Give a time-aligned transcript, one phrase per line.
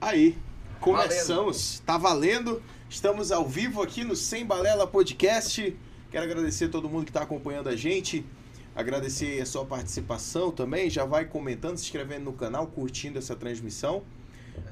[0.00, 0.36] Aí,
[0.78, 1.80] começamos.
[1.84, 2.62] Tá valendo.
[2.88, 5.74] Estamos ao vivo aqui no Sem Balela Podcast.
[6.10, 8.24] Quero agradecer a todo mundo que está acompanhando a gente.
[8.74, 10.90] Agradecer a sua participação também.
[10.90, 14.02] Já vai comentando, se inscrevendo no canal, curtindo essa transmissão.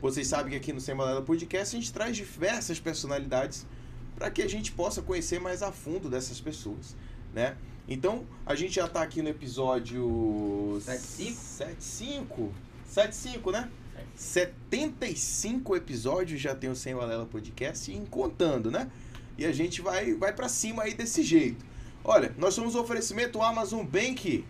[0.01, 3.67] Vocês sabem que aqui no Sem Balela Podcast a gente traz diversas personalidades
[4.15, 6.95] para que a gente possa conhecer mais a fundo dessas pessoas,
[7.33, 7.57] né?
[7.89, 11.35] Então, a gente já está aqui no episódio 75?
[11.41, 12.53] 75,
[12.87, 13.71] 75, né?
[14.15, 18.91] 75 episódios já tem o Sem Balela Podcast e contando, né?
[19.37, 21.65] E a gente vai vai para cima aí desse jeito.
[22.05, 24.45] Olha, nós somos um oferecimento Amazon Bank,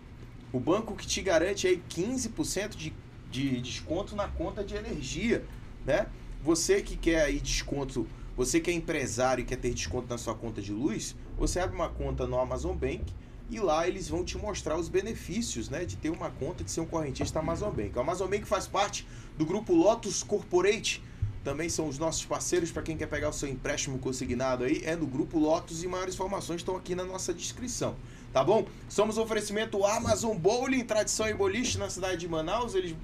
[0.51, 2.93] o banco que te garante aí 15% de,
[3.31, 5.43] de desconto na conta de energia,
[5.85, 6.07] né?
[6.43, 8.07] Você que quer aí desconto,
[8.37, 11.75] você que é empresário e quer ter desconto na sua conta de luz, você abre
[11.75, 13.05] uma conta no Amazon Bank
[13.49, 16.81] e lá eles vão te mostrar os benefícios, né, de ter uma conta de ser
[16.81, 17.95] um correntista Amazon Bank.
[17.95, 19.07] O Amazon Bank faz parte
[19.37, 21.01] do grupo Lotus Corporate,
[21.43, 24.95] também são os nossos parceiros para quem quer pegar o seu empréstimo consignado aí, é
[24.95, 27.95] do grupo Lotus e maiores informações estão aqui na nossa descrição,
[28.33, 28.67] tá bom?
[28.89, 32.95] Somos oferecimento Amazon Bowling, tradição e boliche na cidade de Manaus, eles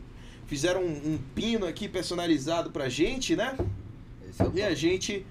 [0.48, 3.56] fizeram um, um pino aqui personalizado pra gente, né?
[4.40, 5.26] É o E a gente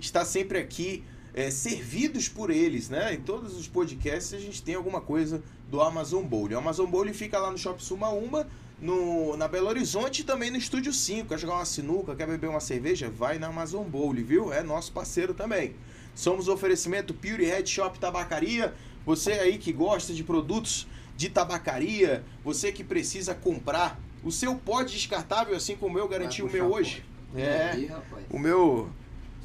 [0.00, 1.04] está sempre aqui
[1.36, 3.12] é, servidos por eles, né?
[3.12, 6.48] Em todos os podcasts a gente tem alguma coisa do Amazon Bowl.
[6.48, 8.48] O Amazon Bowl fica lá no Shopping Sumaúma,
[8.80, 11.28] no, na Belo Horizonte e também no Estúdio 5.
[11.28, 13.10] Quer jogar uma sinuca, quer beber uma cerveja?
[13.10, 14.50] Vai na Amazon Bowl, viu?
[14.50, 15.76] É nosso parceiro também.
[16.14, 18.74] Somos oferecimento Pure Head Shop Tabacaria.
[19.04, 20.86] Você aí que gosta de produtos
[21.18, 26.50] de tabacaria, você que precisa comprar o seu pó descartável, assim como eu garanti o
[26.50, 27.04] meu hoje.
[27.34, 27.76] É.
[27.76, 28.24] Ih, rapaz.
[28.30, 28.90] O meu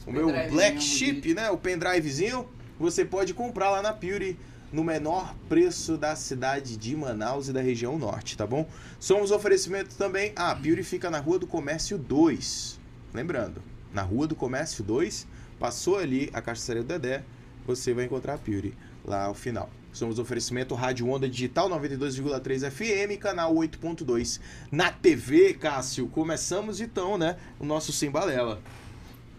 [0.06, 1.50] o meu Black Chip, né?
[1.52, 2.48] O pendrivezinho,
[2.80, 4.38] você pode comprar lá na Pure
[4.72, 8.68] no menor preço da cidade de Manaus e da região norte, tá bom?
[9.00, 10.32] Somos oferecimento também.
[10.36, 12.80] Ah, a Pure fica na Rua do Comércio 2.
[13.14, 13.62] Lembrando,
[13.94, 15.28] na Rua do Comércio 2,
[15.60, 17.24] passou ali a Cachaçaria do Dedé,
[17.68, 18.74] você vai encontrar a Pure
[19.04, 19.70] lá ao final.
[19.92, 24.40] Somos oferecimento Rádio Onda Digital 92,3 FM, canal 8.2.
[24.72, 27.36] Na TV, Cássio, começamos então, né?
[27.60, 28.62] O nosso Sem Balela.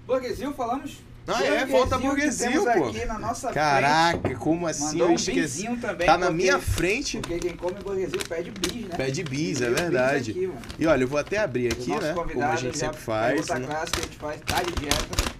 [0.06, 0.98] Burguesil, falamos?
[1.28, 2.88] Ah, é, falta que burguesil, pô.
[2.88, 3.54] aqui na nossa frente.
[3.54, 5.68] Caraca, como assim Mandou eu um esqueci?
[5.76, 6.04] também.
[6.06, 7.18] Tá na porque- minha frente.
[7.18, 8.94] Porque quem come burguesil pede bis, né?
[8.96, 10.30] Pede bis, é bis verdade.
[10.32, 10.52] aqui.
[10.80, 12.12] E olha, eu vou até abrir aqui, né?
[12.12, 13.48] Como a gente sempre faz.
[13.48, 13.60] né?
[13.66, 15.32] classe que a gente faz, tá de dieta.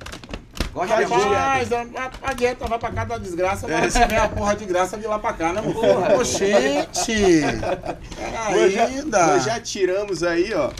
[0.72, 2.00] Gosta de Rapaz, hambúrguer.
[2.00, 3.80] a, a dieta vai pra cá da desgraça, É.
[3.80, 6.14] mas vem a porra de graça de lá pra cá, né, Porra.
[6.16, 7.40] Ô, gente!
[8.54, 9.26] Nós já, Ainda!
[9.26, 10.70] nós já tiramos aí, ó,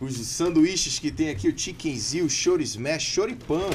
[0.00, 3.68] os sanduíches que tem aqui, o chickenzinho, o choro smash, choripão.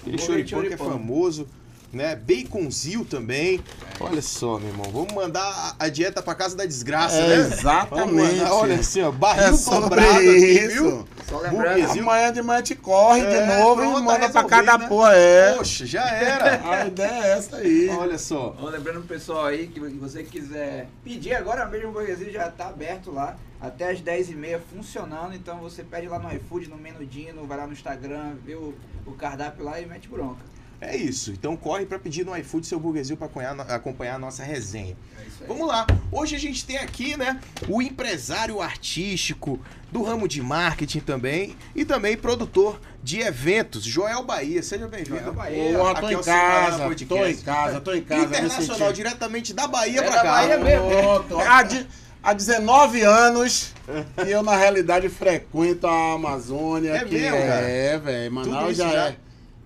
[0.00, 1.46] Aquele choripão que é famoso,
[1.92, 2.14] né?
[2.16, 3.60] Baconzil também.
[4.00, 7.34] Olha só, meu irmão, vamos mandar a, dieta pra casa da desgraça, É, né?
[7.36, 8.36] Exatamente.
[8.38, 9.50] mandar, olha assim, ó, barril É
[9.80, 10.68] dobrado aqui, isso.
[10.68, 11.08] viu?
[11.28, 14.44] Só lembrando, Amanhã de manhã te corre É, de novo pronto, e manda tá pra
[14.44, 14.86] cada né?
[14.88, 15.54] porra, é.
[15.54, 16.62] Poxa, já era.
[16.70, 17.88] A ideia é essa aí.
[17.88, 18.56] Olha só.
[18.60, 22.68] Ó, lembrando pro pessoal aí que você quiser pedir agora mesmo o burguesil já tá
[22.68, 23.36] aberto lá.
[23.60, 25.34] Até as 10h30 funcionando.
[25.34, 28.74] Então você pede lá no iFood, no Menudino, vai lá no Instagram, vê o,
[29.06, 30.40] o cardápio lá e mete bronca.
[30.80, 31.32] É isso.
[31.32, 33.26] Então corre pra pedir no iFood seu burguesil pra
[33.74, 34.96] acompanhar, a nossa resenha.
[35.18, 35.48] É isso aí.
[35.48, 35.84] Vamos lá.
[36.12, 39.58] Hoje a gente tem aqui, né, o empresário artístico
[39.90, 44.62] do ramo de marketing também e também produtor de eventos, Joel Bahia.
[44.62, 45.18] Seja bem-vindo.
[45.18, 45.76] Joel Bahia.
[45.76, 46.78] Porra, Aqui tô é em o Sem Balela casa,
[47.08, 48.24] tô em casa, tô em casa.
[48.24, 50.30] Internacional, diretamente da Bahia É pra da cá.
[50.30, 50.88] Bahia mesmo.
[51.68, 53.72] De- há 19 anos
[54.24, 56.92] que eu, na realidade, frequento a Amazônia.
[56.96, 57.68] É que mesmo, cara?
[57.68, 58.32] É, velho.
[58.32, 59.04] Manaus já, já?
[59.08, 59.16] é.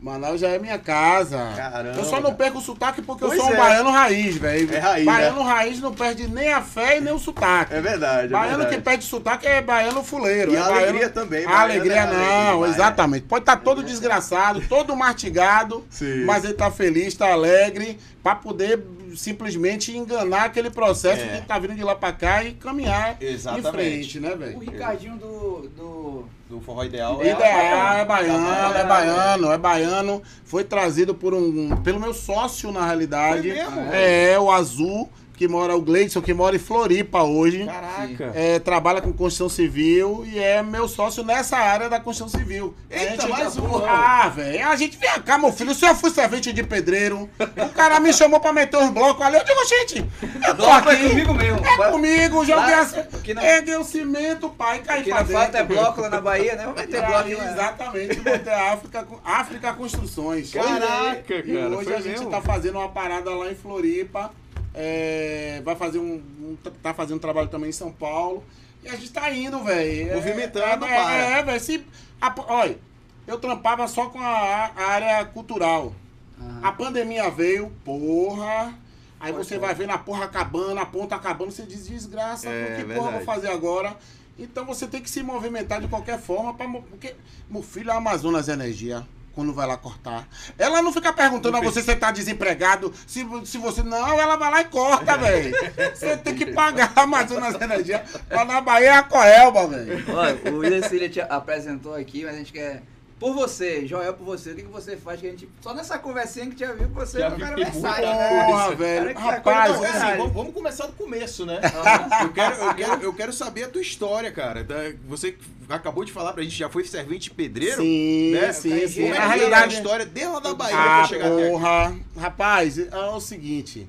[0.00, 1.38] Manaus já é minha casa.
[1.54, 1.96] Caramba.
[1.96, 3.56] Eu só não perco o sotaque porque Pois eu sou um é.
[3.56, 4.75] baiano raiz, velho.
[4.75, 7.72] É raiz, Baiano raiz não perde nem a fé e nem o sotaque.
[7.72, 8.76] É verdade, é Baiano verdade.
[8.78, 10.50] que perde sotaque é baiano fuleiro.
[10.52, 12.75] E é a baiano- alegria também, A alegria é alegria não, demais.
[12.75, 13.26] exatamente.
[13.26, 16.25] Pode estar todo desgraçado, todo mastigado, Sim.
[16.25, 18.84] mas ele tá feliz, tá alegre, pra poder
[19.16, 21.40] simplesmente enganar aquele processo É.
[21.40, 23.68] de tá vindo de lá pra cá e caminhar Exatamente.
[23.68, 24.58] em frente, né, O velho?
[24.58, 25.68] Ricardinho do.
[25.76, 26.24] do...
[26.50, 27.18] Do forró ideal.
[27.22, 27.38] Ideal.
[27.38, 30.22] Ideal, é baiano, Tá é baiano, é baiano.
[30.44, 33.48] Foi trazido por um, pelo meu sócio, na realidade.
[33.48, 33.80] Foi mesmo?
[33.90, 37.64] É, o Azul, que mora, o Gleidson, que mora em Floripa hoje.
[37.64, 38.32] Caraca.
[38.34, 42.75] É, trabalha com construção civil e é meu sócio nessa área da construção civil.
[42.90, 43.84] Eita, mais um.
[43.84, 45.75] Ah, velho, a gente vem cá, meu filho.
[45.75, 49.37] Se eu fui servente de pedreiro, o cara me chamou pra meter os blocos ali.
[49.38, 50.05] Eu digo, gente,
[50.46, 51.08] eu tô Bloco é aqui.
[51.08, 51.58] comigo mesmo.
[51.67, 52.93] É comigo, joguei as...
[53.23, 55.75] que não- Peguei o cimento, pai, e caí Aqui pra na falta é dentro.
[55.82, 56.64] bloco lá na Bahia, né?
[56.64, 57.50] Vamos meter bloco Aí, lá.
[57.52, 60.50] exatamente, botei África, África Construções.
[60.52, 62.31] Caraca, E cara, hoje foi a gente mesmo?
[62.31, 64.31] tá fazendo uma parada lá em Floripa.
[64.74, 68.42] É, vai fazer um, um- Tá fazendo um trabalho também em São Paulo.
[68.84, 70.14] E a gente tá indo, velho.
[70.14, 71.14] Movimentando, é, para.
[71.14, 71.60] É, é velho.
[71.60, 71.84] Se,
[72.20, 72.78] a- olha,
[73.26, 75.94] eu trampava só com a, a área cultural.
[76.40, 76.60] Aham.
[76.62, 78.74] A pandemia veio, porra.
[79.20, 79.66] Aí Foi você foda.
[79.69, 83.10] vai vendo a porra acabando, a ponta acabando, você diz desgraça, É, o que porra
[83.10, 83.96] eu vou fazer agora?
[84.36, 87.14] Então você tem que se movimentar de qualquer forma, pra, porque
[87.48, 91.81] meu filho, a Amazonas Energia, quando vai lá cortar, ela não fica perguntando a você
[91.81, 93.82] se você tá desempregado, se, se você.
[93.82, 95.55] Não, ela vai lá e corta, velho.
[95.94, 98.05] Você tem que pagar a Amazonas Energia.
[98.31, 100.05] Lá na Bahia é a Coelba, velho.
[100.14, 102.82] Olha, o William Cília te apresentou aqui, mas a gente quer.
[103.22, 105.48] Por você, Joel, por você, o que, que você faz que a gente.
[105.60, 108.44] Só nessa conversinha que já viu que você Já é um vi cara versátil, né?
[108.46, 109.14] Porra, velho.
[109.16, 111.60] Rapaz, coisa assim, vamos, vamos começar do começo, né?
[111.62, 112.24] Aham.
[112.24, 114.66] Eu quero, eu, quero, eu quero saber a tua história, cara.
[115.06, 115.36] Você
[115.69, 117.80] acabou de falar pra gente, já foi servente pedreiro?
[117.80, 118.52] Sim, né?
[118.52, 119.04] sim, Como é sim.
[119.04, 119.74] É a realidade.
[119.76, 121.50] história desde lá da Bahia Ah, pra chegar até aqui?
[121.52, 121.96] porra.
[122.19, 123.86] Rapaz, é o seguinte.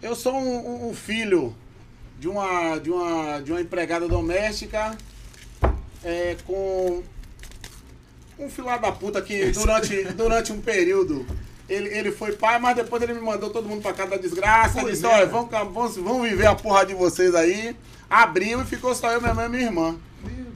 [0.00, 1.54] Eu sou um, um- um filho
[2.18, 4.96] de uma, de, uma, de uma empregada doméstica
[6.02, 7.02] é, com
[8.44, 11.26] um filho da puta que durante, durante um período
[11.68, 14.80] ele, ele foi pai, mas depois ele me mandou todo mundo pra casa da desgraça.
[14.80, 17.76] Foi disse, olha, vamos, vamos, vamos viver a porra de vocês aí.
[18.10, 19.96] Abriu e ficou só eu, minha mãe e minha irmã.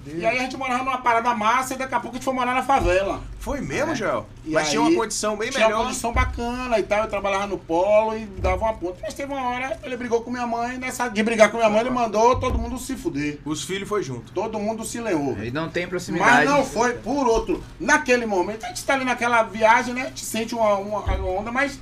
[0.07, 2.35] E aí a gente morava numa parada massa e daqui a pouco a gente foi
[2.35, 3.23] morar na favela.
[3.39, 4.27] Foi mesmo, Joel?
[4.45, 5.81] E Mas tinha aí, uma condição bem tinha melhor.
[5.81, 7.05] uma condição bacana e tal.
[7.05, 8.99] Eu trabalhava no polo e dava uma ponta.
[9.03, 10.77] Mas teve uma hora, ele brigou com minha mãe.
[10.77, 13.39] Nessa de brigar com minha mãe, ele mandou todo mundo se fuder.
[13.45, 14.31] Os filhos foi junto.
[14.33, 15.39] Todo mundo se leou.
[15.43, 16.47] E não tem proximidade.
[16.47, 17.63] Mas não foi por outro.
[17.81, 20.03] Naquele momento, a gente tá ali naquela viagem, né?
[20.03, 21.79] A gente sente uma, uma, uma onda, mas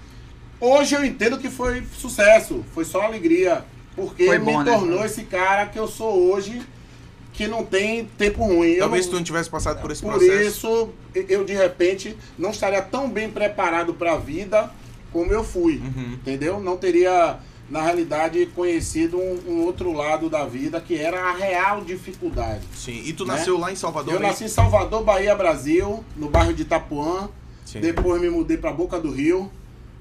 [0.61, 2.65] hoje eu entendo que foi sucesso.
[2.73, 3.65] Foi só alegria.
[3.95, 4.73] Porque Foi me bom, né?
[4.73, 6.63] tornou esse cara que eu sou hoje,
[7.33, 8.71] que não tem tempo ruim.
[8.73, 10.41] Eu Talvez não- tu não tivesse passado por esse por processo.
[10.49, 10.89] isso,
[11.29, 14.71] eu de repente não estaria tão bem preparado para a vida
[15.13, 15.75] como eu fui.
[15.77, 16.13] Uhum.
[16.15, 16.59] Entendeu?
[16.61, 17.39] Não teria,
[17.71, 22.63] na realidade, conhecido um, um outro lado da vida que era a real dificuldade.
[22.75, 23.03] Sim.
[23.05, 23.35] E tu Né?
[23.35, 24.15] nasceu lá em Salvador?
[24.15, 27.29] Eu nasci em Salvador, Bahia, Brasil, no bairro de Itapuã.
[27.65, 27.81] Sim.
[27.81, 29.51] Depois me mudei para Boca do Rio,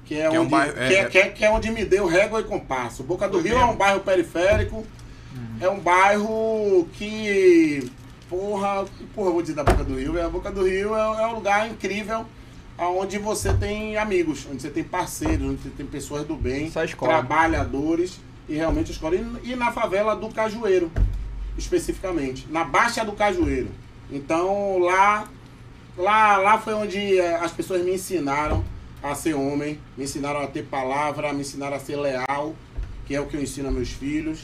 [0.04, 1.70] que é, Que é um onde, bairro- que, é- é, que é- que é onde
[1.70, 3.02] me deu régua e compasso.
[3.02, 4.84] Boca do Rio é um bairro periférico,
[5.60, 7.90] é um bairro que.
[8.28, 10.22] Porra, porra eu vou dizer da Boca do Rio?
[10.24, 12.24] A Boca do Rio é, é um lugar incrível
[12.78, 16.70] onde você tem amigos, onde você tem parceiros, onde você tem pessoas do bem,
[17.12, 18.18] trabalhadores
[18.48, 19.14] e realmente escola.
[19.14, 20.90] E, e na favela do Cajueiro,
[21.56, 23.68] especificamente, na Baixa do Cajueiro.
[24.10, 25.28] Então lá,
[25.96, 28.64] lá, lá foi onde eh, as pessoas me ensinaram
[29.02, 32.54] a ser homem, me ensinaram a ter palavra, me ensinaram a ser leal,
[33.06, 34.40] que é o que eu ensino a meus filhos.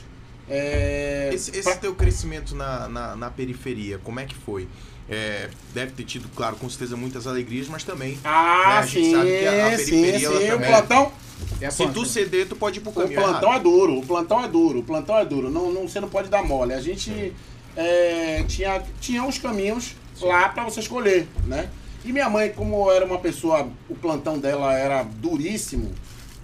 [0.49, 4.67] É, Esse, esse pra- teu crescimento na, na, na periferia, como é que foi?
[5.11, 8.19] É, deve ter tido, claro, com certeza muitas alegrias, mas também.
[8.25, 10.47] Ah, né, a gente sim, sabe que a- a sim, periferia, ela sim.
[10.47, 11.13] O também- plantão,
[11.61, 13.61] E a Se tu ceder, tu pode ir pro o caminho plantão errado.
[13.61, 15.49] é duro, o plantão é duro, o plantão é duro.
[15.49, 16.73] Não, não, você não pode dar mole.
[16.75, 17.33] A gente
[17.77, 21.69] é, tinha, tinha uns caminhos lá pra você escolher, né?
[22.05, 25.93] E minha mãe, como era uma pessoa, o plantão dela era duríssimo,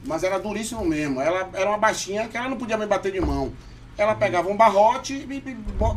[0.05, 1.21] mas era duríssimo mesmo.
[1.21, 3.53] Ela era uma baixinha que ela não podia me bater de mão.
[3.97, 5.41] Ela pegava um barrote e,
[5.79, 5.97] bo-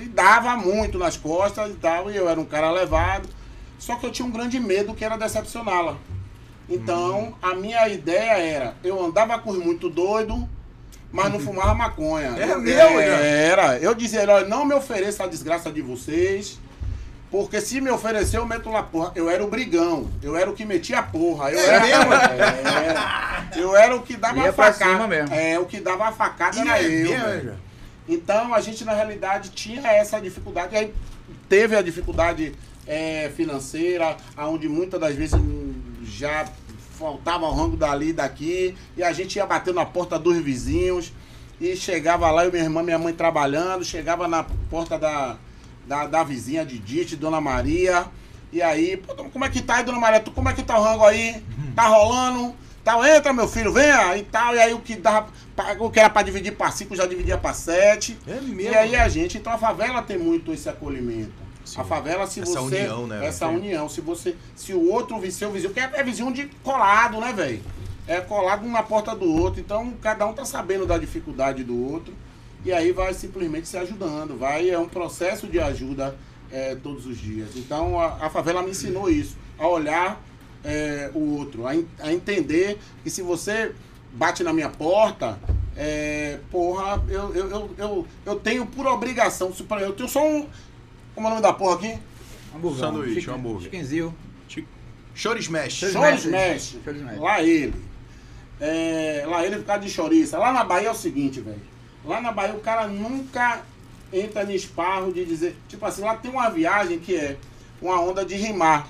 [0.00, 3.28] e dava muito nas costas e tal, e eu era um cara levado.
[3.78, 5.96] Só que eu tinha um grande medo que era decepcioná-la.
[6.68, 10.48] Então, a minha ideia era, eu andava com muito doido,
[11.12, 12.34] mas não fumava maconha.
[12.38, 13.04] É Eu- mesmo, já?
[13.20, 13.78] Era.
[13.78, 16.58] Eu dizia, olha, não me ofereça a desgraça de vocês,
[17.30, 19.12] porque se me oferecer, eu meto lá porra.
[19.14, 21.50] Eu era o brigão, eu era o que metia a porra.
[21.50, 22.12] Eu É era, mesmo?
[22.12, 23.28] Era.
[23.56, 24.92] Eu era o que dava Ia a facada.
[24.92, 25.34] cima mesmo.
[25.34, 27.10] É, o que dava a facada E era é eu.
[27.10, 27.52] mesmo?
[28.06, 30.92] Então a gente na realidade tinha essa dificuldade, aí
[31.48, 32.54] teve a dificuldade
[32.86, 35.34] é, financeira, onde muitas das vezes
[36.04, 36.46] já
[36.98, 41.12] faltava o rango dali e daqui, e a gente ia batendo na porta dos vizinhos,
[41.60, 45.36] e chegava lá, eu, minha irmã, minha mãe trabalhando, chegava na porta da,
[45.88, 48.06] da, da vizinha de Dite, Dona Maria,
[48.52, 50.20] e aí, pô, como é que tá aí, Dona Maria?
[50.20, 51.42] Tu, como é que tá o rango aí?
[51.74, 52.54] Tá rolando?
[52.84, 55.28] Tal, entra, meu filho, venha, e tal, e aí o que dava,
[55.78, 58.18] o que era pra dividir pra cinco, já dividia pra sete.
[58.26, 58.60] É mesmo.
[58.60, 61.32] E aí a gente, então a favela tem muito esse acolhimento.
[61.64, 61.80] Sim.
[61.82, 62.76] A favela, se Essa você.
[62.76, 63.88] união, né, Essa união.
[63.90, 64.34] Se você.
[64.56, 67.62] Se o outro seu vizinho, que é, é vizinho de colado, né, velho?
[68.06, 69.60] É colado um na porta do outro.
[69.60, 72.14] Então cada um tá sabendo da dificuldade do outro.
[72.64, 74.36] E aí vai simplesmente se ajudando.
[74.36, 76.16] Vai, é um processo de ajuda
[76.50, 77.50] é, todos os dias.
[77.56, 79.36] Então a, a favela me ensinou isso.
[79.58, 80.22] A olhar
[80.64, 83.72] é, o outro, a, a entender que se você
[84.12, 85.38] bate na minha porta,
[85.76, 90.46] é, porra, eu, eu, eu, eu, eu tenho por obrigação, eu tenho só um.
[91.14, 91.98] Como é o nome da porra aqui?
[92.54, 92.80] Hambúrguer.
[92.80, 93.62] Sanduíche, hambúrguer.
[93.62, 94.14] Chickenzinho.
[95.14, 95.72] Chore Smash.
[95.72, 96.24] Chore Chore Smash.
[96.24, 96.84] Smash.
[96.84, 97.18] Chore Smash.
[97.18, 97.74] Lá ele.
[98.60, 100.38] É, lá ele causa de chouriça.
[100.38, 101.60] Lá na Bahia é o seguinte, velho.
[102.08, 103.60] Lá na Bahia o cara nunca
[104.10, 105.56] entra em esparro de dizer.
[105.68, 107.36] Tipo assim, lá tem uma viagem que é
[107.82, 108.88] uma onda de rimar.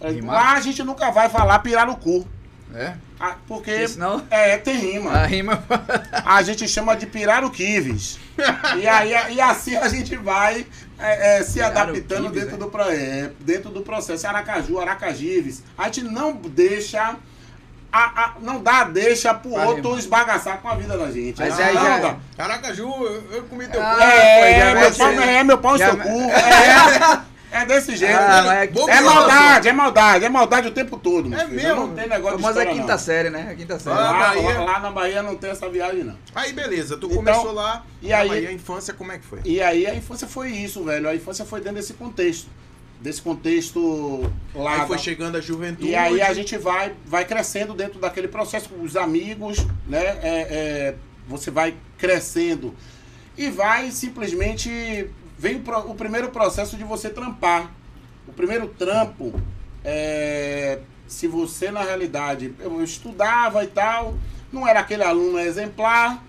[0.00, 0.34] É, Rimar?
[0.34, 2.26] Lá a gente nunca vai falar pirarucu.
[2.72, 2.94] É?
[3.18, 3.84] Ah, Porque.
[4.30, 5.10] É, tem rima.
[5.10, 5.62] A rima.
[6.24, 8.18] A gente chama de piraruquives.
[8.80, 10.64] e, aí, e assim a gente vai
[10.98, 12.66] é, é, se adaptando dentro né?
[12.66, 14.26] do, é, dentro do processo.
[14.26, 15.64] Aracaju, Aracajives.
[15.76, 17.16] A gente não deixa.
[17.92, 19.98] A- a- não dá deixa pro Pra outro rimar.
[19.98, 21.38] esbagaçar com a vida da gente.
[21.40, 22.16] Mas Não, aí não já- dá.
[22.36, 24.02] Caracaju, eu, eu comi teu Ah, cu.
[24.02, 26.18] É, já meu vai pau, é meu pau e seu vai- cu.
[27.52, 28.14] É, é desse jeito.
[28.16, 28.58] Ah, mas
[28.90, 31.28] é- é maldade, é maldade, é maldade o tempo todo.
[31.28, 31.56] meu É filho.
[31.56, 31.74] mesmo?
[31.88, 32.98] Não tem negócio de Famosa história, quinta não.
[33.00, 33.48] série, né?
[33.50, 33.96] A quinta série.
[33.98, 34.58] Ah, Lá, Bahia.
[34.60, 36.14] lá- lá na Bahia não tem essa viagem, não.
[36.32, 37.82] Aí, beleza, tu Então, começou lá.
[38.00, 39.40] e na aí- Bahia, a infância, como é que foi?
[39.44, 41.08] E aí a infância foi isso, velho.
[41.08, 42.48] A infância foi dentro desse contexto.
[43.00, 44.82] Desse contexto lá.
[44.82, 45.88] Aí foi chegando a juventude.
[45.90, 50.04] E aí a gente vai, vai crescendo dentro daquele processo com os amigos, né?
[50.04, 50.94] É, é,
[51.26, 52.74] você vai crescendo.
[53.38, 55.08] E vai simplesmente.
[55.38, 57.72] Vem o, pro- o primeiro processo de você trampar.
[58.28, 59.32] O primeiro trampo.
[59.82, 64.14] é, se você, na realidade, eu estudava e tal,
[64.52, 66.22] não era aquele aluno exemplar,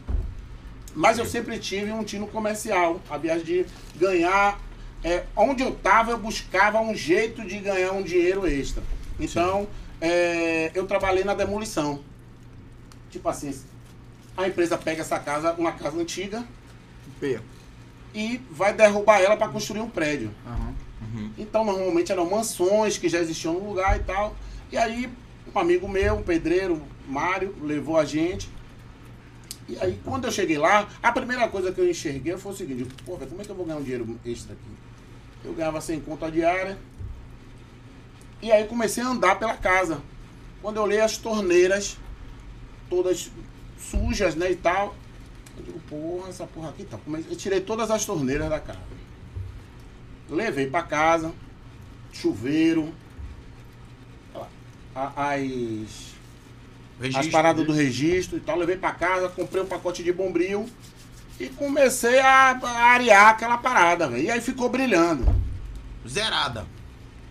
[0.96, 3.00] mas eu sempre tive um tino comercial.
[3.10, 4.60] A viagem de ganhar.
[5.04, 8.84] É, onde eu estava, eu buscava um jeito de ganhar um dinheiro extra.
[9.20, 9.68] Então,
[10.00, 12.00] é, eu trabalhei na demolição.
[13.10, 13.54] Tipo assim,
[14.38, 16.46] a empresa pega essa casa, uma casa antiga,
[17.20, 17.40] P.
[18.14, 20.32] e vai derrubar ela para construir um prédio.
[20.46, 20.74] Aham.
[21.38, 24.36] Então, normalmente eram mansões que já existiam no lugar e tal.
[24.72, 25.10] E aí,
[25.54, 28.50] um amigo meu, um pedreiro, Mário, levou a gente.
[29.68, 32.88] E aí, quando eu cheguei lá, a primeira coisa que eu enxerguei foi o seguinte:
[33.06, 34.91] pô, velho, como é que eu vou ganhar um dinheiro extra aqui?
[35.44, 36.78] Eu ganhava 100 conto a diária.
[38.42, 40.02] E aí, comecei a andar pela casa.
[40.62, 41.98] Quando eu olhei as torneiras,
[42.90, 43.32] todas
[43.78, 44.96] sujas, né, e tal.
[45.58, 47.00] Eu digo, porra, essa porra aqui tá.
[47.30, 48.80] Eu tirei todas as torneiras da casa.
[50.30, 51.34] Levei pra casa,
[52.14, 52.94] chuveiro,
[54.96, 56.12] as, as
[57.02, 57.84] Registro, paradas do né?
[57.84, 58.58] registro e tal.
[58.58, 60.70] Levei pra casa, comprei um pacote de bombril
[61.42, 64.24] e comecei a, a arear aquela parada, velho.
[64.24, 65.26] E aí ficou brilhando.
[66.08, 66.68] Zerada.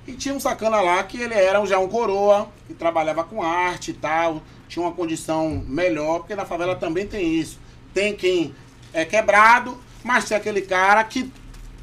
[0.04, 3.92] E tinha um sacana lá que ele era já um coroa, que trabalhava com arte
[3.92, 7.60] e tal, tinha uma condição melhor, porque na favela também tem isso.
[7.94, 8.52] Tem quem
[8.92, 11.32] é quebrado, mas tem aquele cara que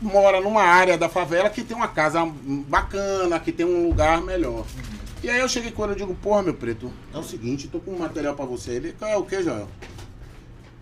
[0.02, 2.26] mora numa área da favela que tem uma casa
[2.68, 4.66] bacana, que tem um lugar melhor.
[5.24, 7.80] E aí eu cheguei com ele e digo, porra, meu preto, é o seguinte, tô
[7.80, 8.72] com um material pra você.
[8.72, 9.70] Ele, é o que, Joel?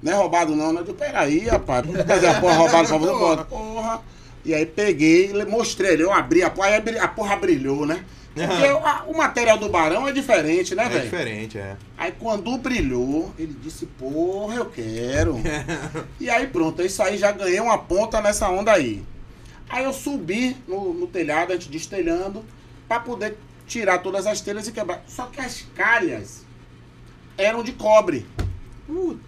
[0.01, 0.81] Não é roubado não, né?
[0.81, 3.11] Eu digo, peraí, rapaz, por que fazer a porra roubada pra você?
[3.11, 3.45] Porra.
[3.45, 4.01] Porra.
[4.43, 6.69] E aí peguei, mostrei ele, eu abri a porra,
[7.01, 8.03] a porra brilhou, né?
[8.35, 11.03] Porque o, a- o material do barão é diferente, né, É velho?
[11.05, 11.77] diferente, é.
[11.97, 15.39] Aí quando brilhou, ele disse, porra, eu quero.
[16.19, 19.01] e aí pronto, isso aí já ganhei uma ponta nessa onda aí.
[19.69, 22.43] Aí eu subi no, no telhado, a gente destelhando,
[22.89, 25.01] pra poder tirar todas as telhas e quebrar.
[25.07, 26.45] Só que as calhas
[27.37, 28.25] eram de cobre.
[28.85, 29.19] Puta,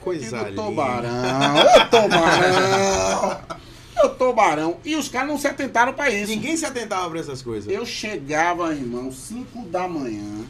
[0.00, 0.62] coisa Digo, linda.
[0.62, 3.40] tubarão, ô tubarão,
[4.04, 4.76] ô tubarão.
[4.84, 6.30] E os caras não se atentaram pra isso.
[6.30, 7.72] Ninguém se atentava pra essas coisas.
[7.72, 10.44] Eu chegava, irmão, 5 da manhã,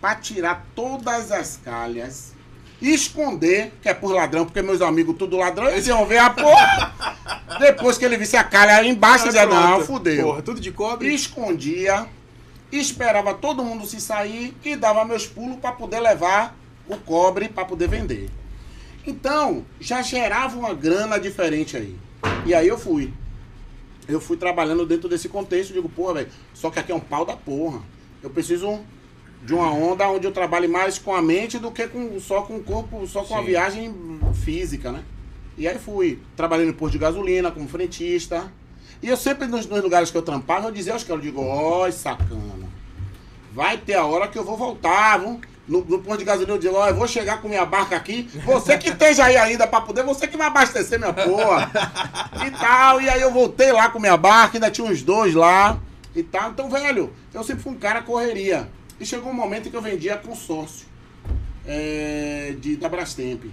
[0.00, 2.32] pra tirar todas as calhas,
[2.80, 6.92] esconder, que é por ladrão, porque meus amigos tudo ladrão, eles iam ver a porra.
[7.60, 10.26] Depois que ele visse a calha aí embaixo, dizia, não, fudeu.
[10.26, 11.14] Porra, tudo de cobre.
[11.14, 12.06] Escondia,
[12.72, 16.56] esperava todo mundo se sair e dava meus pulos pra poder levar
[16.88, 18.28] o cobre pra poder vender.
[19.06, 21.96] Então, já gerava uma grana diferente aí.
[22.46, 23.12] E aí eu fui.
[24.08, 27.24] Eu fui trabalhando dentro desse contexto, digo, porra, velho, só que aqui é um pau
[27.24, 27.80] da porra.
[28.22, 28.80] Eu preciso
[29.44, 32.56] de uma onda onde eu trabalhe mais com a mente do que com, só com
[32.56, 33.46] o corpo, só com a Sim.
[33.46, 33.94] viagem
[34.44, 35.02] física, né?
[35.58, 38.52] E aí fui, trabalhei no posto de gasolina como frentista.
[39.02, 41.44] E eu sempre, nos, nos lugares que eu trampava, eu dizia aos caras, eu digo,
[41.44, 42.68] ó, sacana,
[43.52, 45.40] vai ter a hora que eu vou voltar, viu?
[45.72, 48.28] No, no posto de gasolina eu digo, ó, eu vou chegar com minha barca aqui,
[48.44, 51.70] você que esteja aí ainda pra poder, você que vai abastecer minha porra.
[52.46, 55.78] e tal, e aí eu voltei lá com minha barca, ainda tinha uns dois lá
[56.14, 56.50] e tal.
[56.50, 58.68] Então, velho, eu sempre fui um cara correria.
[59.00, 60.86] E chegou um momento que eu vendia consórcio
[61.66, 63.44] é, de, da Brastemp.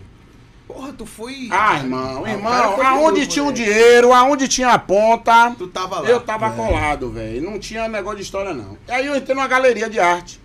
[0.68, 1.48] Porra, tu foi.
[1.50, 6.08] Ah, irmão, Ah, irmão, aonde tinha o dinheiro, aonde tinha a ponta, Tu tava lá.
[6.10, 7.42] eu tava colado, velho.
[7.42, 8.78] Não tinha negócio de história, não.
[8.88, 10.40] Aí eu entrei numa galeria de arte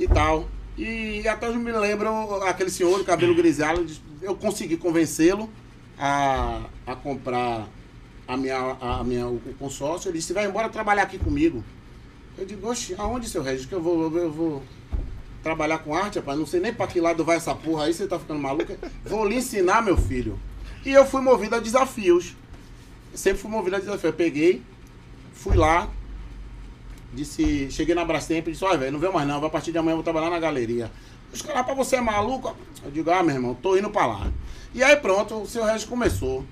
[0.00, 0.48] e tal.
[0.76, 3.86] E até hoje me lembro aquele senhor de cabelo grisalho,
[4.20, 5.48] eu consegui convencê-lo
[5.96, 7.68] a, a comprar
[8.26, 10.08] a minha, a minha, o consórcio.
[10.08, 11.62] Ele disse, vai embora trabalhar aqui comigo.
[12.36, 14.62] Eu digo, oxe, aonde, seu Regis, que eu vou, eu vou
[15.42, 16.38] trabalhar com arte, rapaz?
[16.38, 18.76] Não sei nem pra que lado vai essa porra aí, você tá ficando maluco.
[19.04, 20.38] Vou lhe ensinar, meu filho.
[20.84, 22.34] E eu fui movido a desafios.
[23.14, 24.08] sempre fui movido a desafio.
[24.08, 24.62] Eu peguei,
[25.32, 25.88] fui lá,
[27.14, 29.78] disse, cheguei na Brastemp e disse, olha, velho, não veio mais não, a partir de
[29.78, 30.90] amanhã eu vou trabalhar na galeria.
[31.32, 32.54] Os caras, pra você é maluco?
[32.84, 34.30] Eu digo, ah, meu irmão, tô indo pra lá.
[34.74, 36.44] E aí pronto, o seu Regis começou.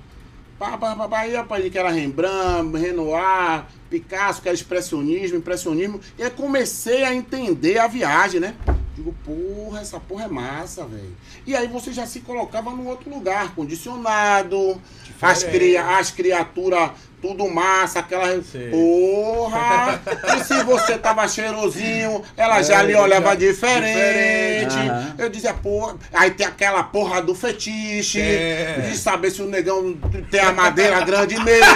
[0.58, 6.00] Pá, pá, pá, pá, pra que era Rembrandt, Renoir, Picasso, que era expressionismo, impressionismo.
[6.16, 8.54] E aí comecei a entender a viagem, né?
[8.94, 11.16] Digo, porra, essa porra é massa, velho.
[11.46, 14.80] E aí você já se colocava num outro lugar, condicionado,
[15.20, 16.90] as, cria, as criaturas
[17.22, 18.26] tudo massa, aquela.
[18.42, 18.68] Sim.
[18.70, 20.00] Porra!
[20.36, 24.68] e se você tava cheirosinho, ela já É, lhe olhava já- diferente.
[24.68, 25.14] diferente.
[25.16, 25.96] Eu dizia, porra.
[26.12, 28.88] Aí tem aquela porra do fetiche, É.
[28.90, 29.94] de saber se o negão
[30.30, 31.66] tem a madeira grande mesmo.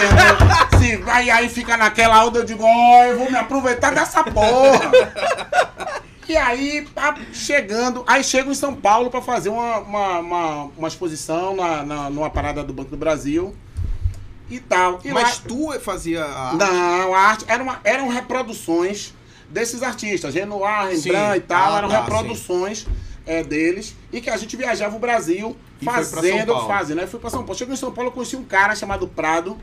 [0.80, 4.90] se vai aí fica naquela onda, eu digo, ó, eu vou me aproveitar dessa porra.
[6.28, 10.88] E aí, pá, chegando, aí chego em São Paulo pra fazer uma, uma, uma, uma
[10.88, 13.54] exposição na, na, numa parada do Banco do Brasil
[14.50, 15.00] e tal.
[15.04, 16.56] E Mas lá- tu fazia a arte?
[16.58, 19.12] não, a arte era uma, eram reproduções
[19.48, 21.10] desses artistas, Renoir, Sim.
[21.10, 22.86] Rembrandt e tal, Ah, eram tá, reproduções
[23.26, 27.00] é, deles e que a gente viajava o Brasil E fazendo, fazendo.
[27.00, 27.56] Aí fui pra São Paulo.
[27.58, 29.56] Chegou em São Paulo, eu conheci um cara chamado Prado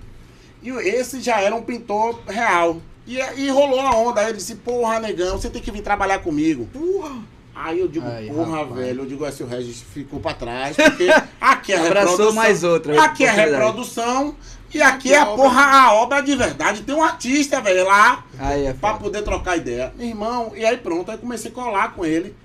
[0.62, 2.82] e esse já era um pintor real.
[3.06, 6.20] E, e rolou a onda, aí ele disse, porra, negão, você tem que vir trabalhar
[6.20, 6.70] comigo.
[6.72, 7.16] Porra!
[7.56, 8.76] Aí eu digo, Aí, porra, rapaz.
[8.78, 11.08] velho, eu digo, esse o Regis ficou pra trás, porque
[11.40, 12.34] aqui é Abraçou reprodução.
[12.34, 14.36] mais outra Aqui é reprodução
[14.74, 15.44] e aqui é a obra.
[15.44, 16.82] porra, a obra de verdade.
[16.84, 19.94] Tem um artista, velho, lá Aí é pra poder trocar ideia.
[19.98, 22.36] Meu irmão, e aí pronto, aí comecei a colar com ele.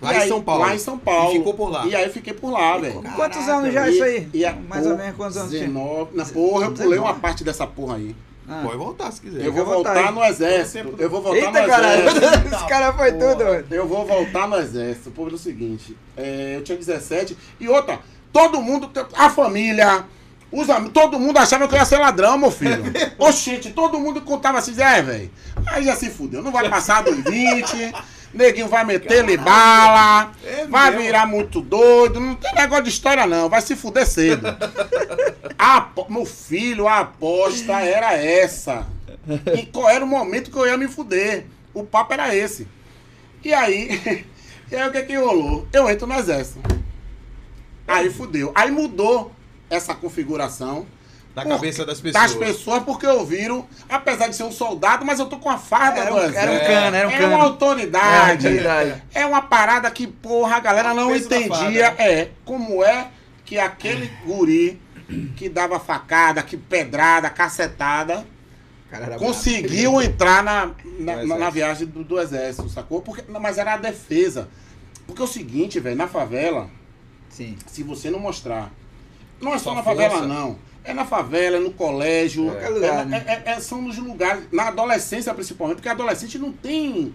[0.00, 0.64] Lá E em aí- São Paulo.
[0.64, 1.30] Lá em São Paulo.
[1.34, 1.86] E ficou por lá.
[1.86, 3.02] E aí eu fiquei por lá, velho.
[3.14, 4.28] Quantos anos já E- isso aí?
[4.34, 5.60] e a- Mais ou menos quantos anos tinha?
[5.66, 6.16] 19.
[6.16, 7.20] Na porra, eu pulei uma 19.
[7.20, 8.16] parte dessa porra aí.
[8.48, 8.62] Ah.
[8.64, 9.44] Pode voltar se quiser.
[9.46, 9.94] Eu vou vontade.
[10.00, 10.94] voltar no exército.
[10.98, 12.08] Eu vou voltar Eita, no caralho!
[12.08, 12.46] exército.
[12.56, 13.44] Esse cara foi tudo.
[13.44, 13.64] mano.
[13.70, 15.10] Eu vou voltar no exército.
[15.12, 17.38] Por o seguinte, é, eu tinha 17.
[17.60, 18.00] E outra,
[18.32, 20.04] todo mundo, a família,
[20.52, 22.84] os todo mundo achava que eu ia ser ladrão, meu filho.
[23.18, 25.30] Oxente, todo mundo contava assim, é, velho.
[25.66, 26.42] Aí já se fudeu.
[26.42, 27.92] Não vai passar dos 20.
[28.34, 30.32] Neguinho vai meter-lhe bala.
[30.44, 31.04] É vai mesmo?
[31.04, 32.20] virar muito doido.
[32.20, 33.48] Não tem negócio de história, não.
[33.48, 34.46] Vai se fuder cedo.
[35.58, 38.86] A meu filho, a aposta era essa.
[39.56, 41.46] E qual era o momento que eu ia me fuder?
[41.72, 42.68] O papo era esse.
[43.42, 44.24] E aí,
[44.70, 45.66] e aí o que que rolou?
[45.72, 46.60] Eu entro no exército.
[47.86, 48.52] Aí fudeu.
[48.54, 49.32] Aí mudou
[49.74, 50.86] essa configuração
[51.34, 52.22] Na Por- cabeça das pessoas.
[52.24, 56.00] das pessoas porque ouviram, apesar de ser um soldado, mas eu tô com a farda
[56.00, 57.34] Era do um, era um cano, era um é cano.
[57.36, 58.46] uma autoridade.
[58.46, 59.02] É, verdade.
[59.14, 61.86] É uma parada que, porra, a galera não Peso da entendia.
[61.96, 63.08] É, como é
[63.46, 64.78] que aquele guri
[65.36, 68.26] que dava facada, que pedrada, cacetada,
[69.18, 73.00] conseguiu entrar na, na, na- na viagem do, do exército, sacou?
[73.00, 74.48] Porque, mas era a defesa.
[75.06, 76.68] Porque é o seguinte, velho, na favela.
[77.30, 77.56] Sim.
[77.66, 78.70] se você não mostrar.
[79.42, 80.26] Não é só na favela, força.
[80.26, 80.58] não.
[80.84, 82.46] É na favela, é no colégio.
[82.46, 83.24] Qualquer lugar, é, né?
[83.26, 84.44] é- é- são nos lugares.
[84.52, 87.14] Na adolescência, principalmente, porque adolescente não tem.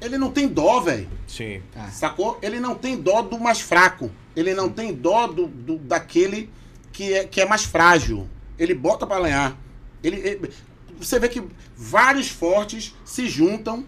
[0.00, 1.08] Ele não tem dó, velho.
[1.26, 1.62] Sim.
[1.76, 2.38] Ah, Sacou?
[2.42, 4.10] Ele não tem dó do mais fraco.
[4.36, 6.50] Ele não tem dó do, do- daquele
[6.92, 8.28] que é, que é mais frágil.
[8.58, 9.56] Ele bota pra lenhar.
[10.02, 10.50] Ele, ele-
[10.98, 11.42] você vê que
[11.76, 13.84] vários fortes se juntam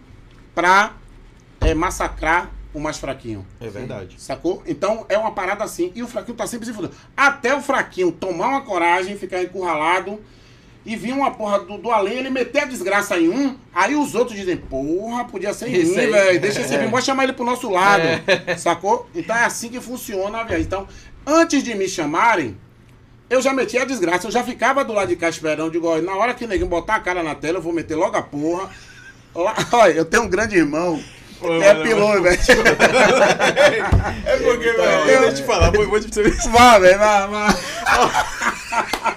[0.55, 0.95] pra
[1.61, 3.47] é, massacrar o mais fraquinho.
[3.61, 4.17] É verdade.
[4.19, 4.63] Sacou?
[4.67, 5.91] Então é uma parada assim.
[5.95, 6.95] E o fraquinho tá sempre se fudendo.
[7.17, 10.21] Até o fraquinho tomar uma coragem, ficar encurralado
[10.85, 14.15] e vir uma porra do, do além, ele meter a desgraça em um, aí os
[14.15, 16.41] outros dizem, porra, podia ser em Isso mim, velho.
[16.41, 16.79] Deixa esse É.
[16.79, 18.03] vir, bora chamar ele pro nosso lado.
[18.59, 19.09] Sacou?
[19.15, 20.65] Então é assim que funciona viagem.
[20.65, 20.87] Então,
[21.27, 22.57] antes de me chamarem,
[23.29, 24.29] eu já metia a desgraça.
[24.29, 25.73] Eu já ficava do lado de cá esperando.
[25.73, 28.23] Digo, na hora que ninguém botar a cara na tela, eu vou meter logo a
[28.23, 28.71] porra.
[29.35, 31.03] Lá- Olha, eu tenho um grande irmão.
[31.63, 32.39] É piloto, velho.
[34.27, 36.51] É porque, Então, velho, eu- deixa eu te falar, vou, vou te dizer isso.
[36.51, 37.57] Vá, velho, vá, vá.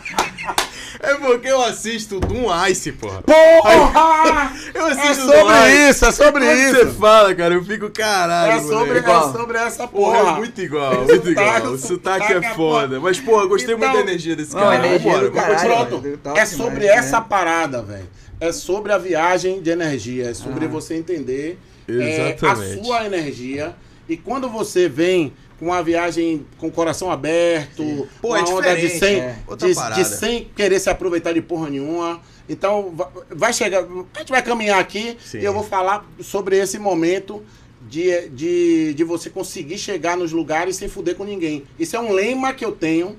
[1.01, 3.21] É porque eu assisto Doom Ice, porra.
[3.21, 4.51] Porra!
[4.75, 5.89] Eu É assisto sobre Doom Ice.
[5.89, 6.75] isso, é sobre Quando isso.
[6.75, 8.51] você fala, cara, eu fico caralho.
[8.51, 9.09] É sobre, moleque.
[9.09, 10.31] É sobre essa Porra, porra.
[10.31, 11.55] é muito igual, muito sotaque- igual.
[11.73, 12.99] o sotaque sotaque é é foda.
[12.99, 14.73] Mas, porra, eu gostei muito Então- da energia desse Não, cara.
[14.73, 15.87] a energia vamos caralho.
[15.87, 16.17] Pronto.
[16.21, 17.25] top É sobre demais, essa né?
[17.29, 18.09] parada, velho.
[18.41, 20.29] É sobre a viagem de energia.
[20.29, 20.67] É sobre Ah.
[20.69, 21.57] você entender
[21.89, 22.79] é, Exatamente.
[22.79, 23.75] a sua energia.
[24.07, 28.75] E quando você vem com uma viagem com o coração aberto, Pô, uma é onda
[28.75, 29.35] de sem, é.
[29.57, 32.21] De, de sem querer se aproveitar de porra nenhuma.
[32.47, 33.83] Então, va- vai chegar.
[34.15, 35.39] A gente vai caminhar aqui Sim.
[35.39, 37.43] e eu vou falar sobre esse momento
[37.87, 41.63] de, de, de você conseguir chegar nos lugares sem fuder com ninguém.
[41.77, 43.17] Isso é um lema que eu tenho.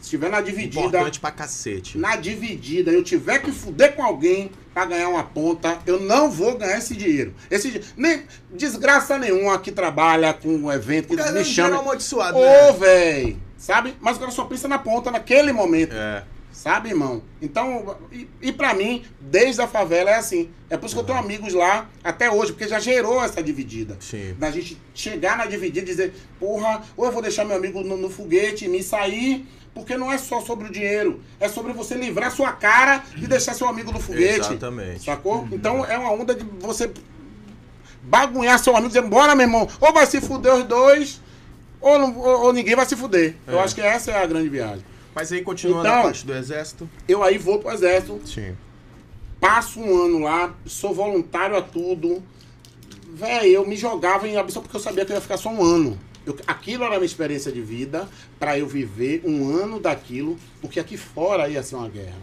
[0.00, 1.98] Se estiver na dividida, Importante pra cacete.
[1.98, 6.56] na dividida, eu tiver que fuder com alguém pra ganhar uma ponta, eu não vou
[6.56, 7.34] ganhar esse dinheiro.
[7.50, 11.82] Esse nem desgraça nenhuma que trabalha com um evento que me não chama.
[11.82, 12.72] Ô, né?
[12.78, 13.94] véi, sabe?
[14.00, 15.94] Mas o cara só pensa na ponta naquele momento.
[15.94, 16.24] É.
[16.52, 17.22] Sabe, irmão?
[17.40, 20.50] Então, e, e para mim, desde a favela é assim.
[20.68, 23.96] É por isso que eu tenho amigos lá até hoje, porque já gerou essa dividida.
[24.00, 24.34] Sim.
[24.38, 27.96] Da gente chegar na dividida e dizer, porra, ou eu vou deixar meu amigo no,
[27.96, 31.94] no foguete e me sair, porque não é só sobre o dinheiro, é sobre você
[31.94, 34.40] livrar sua cara e deixar seu amigo no foguete.
[34.40, 35.04] Exatamente.
[35.04, 35.48] Sacou?
[35.52, 36.90] Então é uma onda de você
[38.02, 41.20] bagunhar seu amigo, dizer, bora, meu irmão, ou vai se fuder os dois,
[41.80, 43.36] ou, não- ou- ou ninguém vai se fuder.
[43.46, 43.62] Eu É.
[43.62, 44.84] acho que essa é a grande viagem.
[45.14, 46.88] Mas aí continuando Então- a parte do exército.
[47.08, 48.56] Eu aí vou pro exército, Sim.
[49.40, 52.22] passo um ano lá, sou voluntário a tudo.
[53.12, 55.62] Véi, eu me jogava em absurdo porque eu sabia que eu ia ficar só um
[55.62, 55.98] ano.
[56.26, 60.78] Eu- aquilo era a minha experiência de vida para eu viver um ano daquilo, porque
[60.78, 62.18] aqui fora ia ser uma guerra.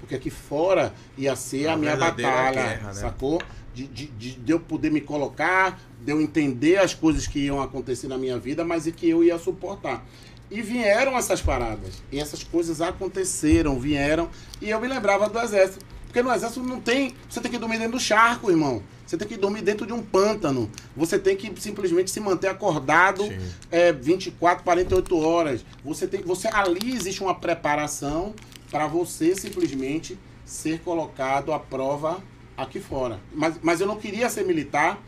[0.00, 2.94] Porque aqui fora ia ser a Uma minha batalha, guerra, né?
[2.94, 3.42] sacou?
[3.74, 7.60] De, de, de, de eu poder me colocar, de eu entender as coisas que iam
[7.62, 10.04] acontecer na minha vida, mas e que eu ia suportar.
[10.50, 12.02] E vieram essas paradas.
[12.12, 14.28] E essas coisas aconteceram, vieram.
[14.60, 15.84] E eu me lembrava do exército.
[16.06, 17.14] Porque no exército não tem.
[17.30, 18.82] Você tem que dormir dentro do charco, irmão.
[19.12, 20.70] Você tem que dormir dentro de um pântano.
[20.96, 23.22] Você tem que simplesmente se manter acordado
[23.70, 25.62] é, 24, 48 horas.
[25.84, 28.34] Você tem, você ali existe uma preparação
[28.70, 32.24] para você simplesmente ser colocado à prova
[32.56, 33.20] aqui fora.
[33.34, 34.98] Mas, mas eu não queria ser militar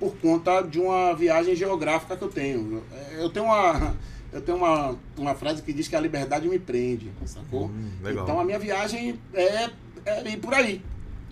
[0.00, 2.82] por conta de uma viagem geográfica que eu tenho.
[3.12, 3.94] Eu tenho uma
[4.32, 7.66] eu tenho uma, uma frase que diz que a liberdade me prende, sacou?
[7.66, 7.92] Hum.
[8.04, 9.70] Então a minha viagem é,
[10.04, 10.82] é ir por aí.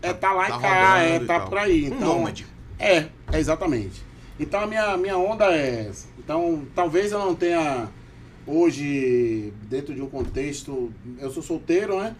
[0.03, 1.85] É tá lá Tá e cá, é tá por aí.
[1.85, 2.47] Um Então, nômade.
[2.79, 4.03] é, é exatamente.
[4.39, 6.09] Então a minha, minha onda é essa.
[6.19, 7.89] Então talvez eu não tenha
[8.47, 12.15] hoje, dentro de um contexto, eu sou solteiro, né?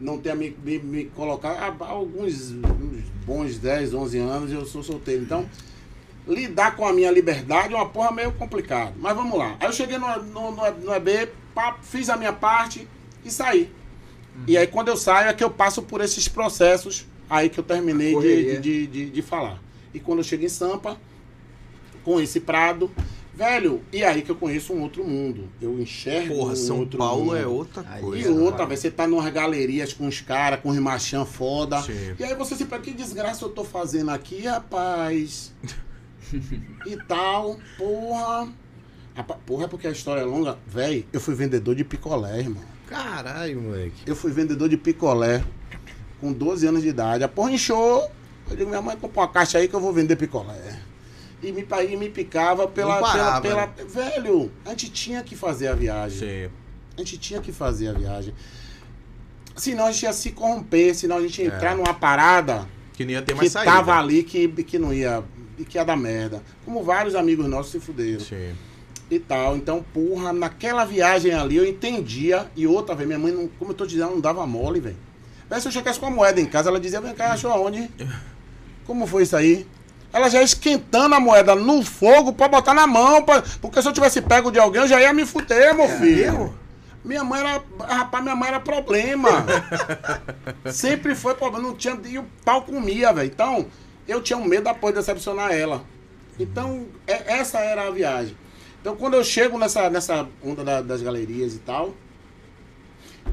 [0.00, 4.82] Não tenha me, me, me colocado há alguns uns bons 10, 11 anos eu sou
[4.82, 5.22] solteiro.
[5.22, 5.48] Então,
[6.26, 8.94] lidar com a minha liberdade é uma porra meio complicado.
[8.98, 9.56] Mas vamos lá.
[9.60, 11.28] Aí eu cheguei no, no, no, no EB,
[11.82, 12.86] fiz a minha parte
[13.24, 13.72] e saí.
[14.46, 17.64] E aí quando eu saio é que eu passo por esses processos aí que eu
[17.64, 19.62] terminei de, de, de, de falar.
[19.92, 20.96] E quando eu chego em Sampa,
[22.04, 22.90] com esse prado,
[23.34, 25.48] velho, e aí que eu conheço um outro mundo.
[25.60, 27.36] Eu enxergo Porra, um São outro Paulo mundo.
[27.36, 28.32] é outra Aí, E coisa.
[28.32, 31.80] outra, velho, você tá numas galerias com os caras, com os machão foda.
[31.82, 32.14] Sim.
[32.18, 35.52] E aí você se pergunta, que desgraça eu tô fazendo aqui, rapaz?
[36.86, 38.48] e tal, porra.
[39.44, 40.56] Porra, é porque a história é longa.
[40.66, 42.62] Véi, eu fui vendedor de picolé, irmão.
[42.86, 44.02] Caralho, moleque.
[44.06, 45.42] Eu fui vendedor de picolé
[46.20, 47.24] com 12 anos de idade.
[47.24, 48.10] A porra inchou.
[48.50, 50.80] Eu digo, minha mãe compra uma caixa aí que eu vou vender picolé.
[51.42, 53.72] E me, e me picava pela, parava, pela, né?
[53.76, 56.18] pela- Velho, a gente tinha que fazer a viagem.
[56.18, 56.50] Sim.
[56.96, 58.34] A gente tinha que fazer a viagem.
[59.54, 61.54] Senão a gente ia se corromper, senão a gente ia É.
[61.56, 63.70] entrar numa parada Que não ia ter que mais saída.
[63.70, 65.22] tava ali que, que não ia.
[65.58, 66.42] e que ia dar merda.
[66.64, 68.52] Como vários amigos nossos se fuderam Sim.
[69.10, 69.56] e tal.
[69.56, 72.46] Então, porra, naquela viagem ali eu entendia.
[72.56, 74.96] E outra vez, minha mãe, não, como eu tô dizendo, ela não dava mole, velho.
[75.50, 77.90] Mas se eu chegasse com a moeda em casa, ela dizia, vem cá, achou aonde?
[78.86, 79.66] Como foi isso aí?
[80.12, 83.22] Ela já esquentando a moeda no fogo pra botar na mão.
[83.22, 86.32] pra- Porque se eu tivesse pego de alguém, eu já ia me fuder, meu filho.
[86.32, 86.54] mesmo?
[87.04, 87.62] Minha mãe era.
[87.86, 89.28] Rapaz, minha mãe era problema.
[90.70, 91.68] Sempre foi problema.
[91.68, 91.98] Não tinha.
[92.06, 93.26] E o pau comia, velho.
[93.30, 93.66] Então,
[94.06, 95.82] eu tinha um medo depois de decepcionar ela.
[96.38, 98.36] Então, é- essa era a viagem.
[98.80, 101.94] Então, quando eu chego nessa, nessa onda da- das galerias e tal,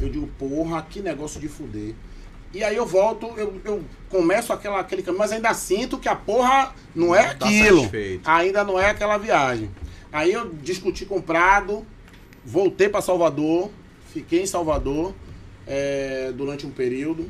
[0.02, 1.94] eu digo, porra, que negócio de fuder.
[2.54, 6.16] E aí eu volto, eu, eu começo aquela, aquele caminho, mas ainda sinto que a
[6.16, 7.78] porra não é Não tá aquilo.
[7.80, 8.30] satisfeito.
[8.30, 9.70] Ainda não é aquela viagem.
[10.12, 11.86] Aí eu discuti com o Prado,
[12.46, 13.70] voltei para Salvador,
[14.14, 15.14] fiquei em Salvador
[15.68, 17.30] é, durante um período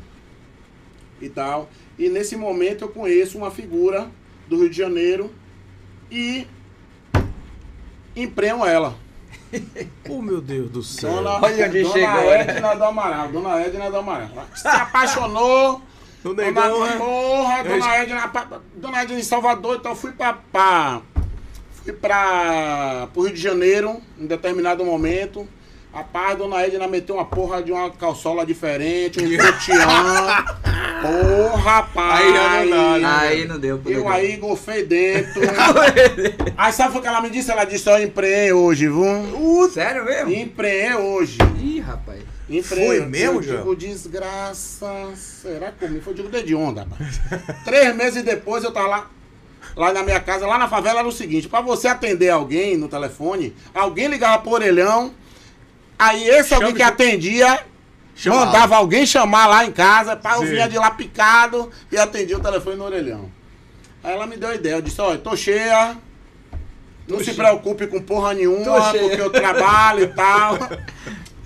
[1.20, 1.70] e tal.
[1.98, 4.12] E nesse momento eu conheço uma figura
[4.48, 5.34] do Rio de Janeiro
[6.12, 6.46] e
[8.16, 8.96] emprego ela.
[10.10, 11.16] Oh, meu Deus do céu.
[11.16, 12.42] Dona, Olha onde Dona chegou, né?
[12.42, 13.28] Edna do Amaral.
[13.30, 14.30] Dona Edna do Amaral.
[14.56, 15.82] Se apaixonou.
[16.24, 16.98] O negão, Dona, né?
[16.98, 18.32] porra, Dona Edna,
[18.76, 21.02] Dona Edna em Salvador, então eu fui pra, pra,
[21.84, 25.48] fui pra, pro Rio de Janeiro em determinado momento.
[25.96, 29.78] Rapaz, Dona Edna meteu uma porra de uma calçola diferente, um sutiã.
[31.02, 32.20] Porra, rapaz.
[32.20, 33.18] Aí já não dá, né?
[33.18, 33.82] Aí não deu.
[33.86, 35.42] Eu aí golfei dentro.
[36.58, 37.50] aí sabe o que ela me disse?
[37.50, 39.70] Ela disse, ó, empreei hoje, viu?
[39.72, 40.34] Sério mesmo?
[40.34, 41.38] Empreei hoje.
[41.62, 42.22] Ih, rapaz.
[42.50, 42.88] Empreei.
[42.88, 43.58] Foi mesmo, eu João?
[43.60, 44.92] digo, desgraça.
[45.16, 46.04] Será que comigo?
[46.04, 47.22] Foi, eu digo, de onda, rapaz.
[47.64, 49.10] Três meses depois eu tava lá,
[49.78, 52.90] lá na minha casa, lá na favela, era o seguinte: pra você atender alguém no
[52.90, 55.14] telefone, alguém ligava pro orelhão,
[55.98, 57.60] aí esse Chama alguém que atendia.
[58.16, 58.46] Chamava.
[58.46, 60.46] Mandava alguém chamar lá em casa, pá, eu Sim.
[60.52, 63.30] vinha de lá picado e atendia o telefone no orelhão.
[64.02, 65.98] Aí ela me deu a ideia, eu disse, olha, tô cheia,
[67.08, 67.36] não Tô se cheia.
[67.38, 70.58] preocupe com porra nenhuma, porque eu trabalho e tal.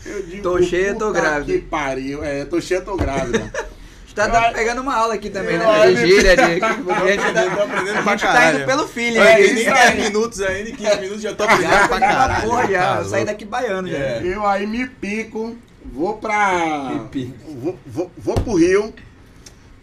[0.06, 1.52] Eu digo, Tô cheia, tô grávida.
[1.52, 2.24] Que pariu.
[2.24, 3.52] É, tô cheia, tô grávida.
[4.28, 5.66] Tá dando- pegando uma aula aqui também, né?
[5.92, 6.60] De gíria, de...
[6.60, 9.36] Tô aprendendo, tô aprendendo A gente tá indo pelo feeling É.
[9.40, 10.02] Nem isso 10 aí.
[10.02, 12.48] minutos ainda, em 15 minutos já tô aprendendo pra caralho.
[12.50, 12.80] porra já.
[12.96, 13.26] Tá Eu saí louco.
[13.26, 13.98] daqui baiano já.
[13.98, 14.22] É.
[14.24, 15.56] Eu aí me pico,
[15.86, 16.90] vou pra.
[16.94, 17.34] Me pico.
[17.56, 18.94] Vou, vou, vou pro Rio.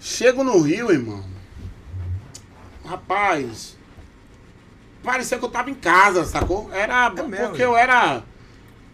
[0.01, 1.25] Chego no Rio, irmão.
[2.85, 3.77] Rapaz.
[5.03, 6.71] Parecia que eu tava em casa, sacou?
[6.73, 7.13] Era.
[7.17, 8.23] É mesmo, porque eu era.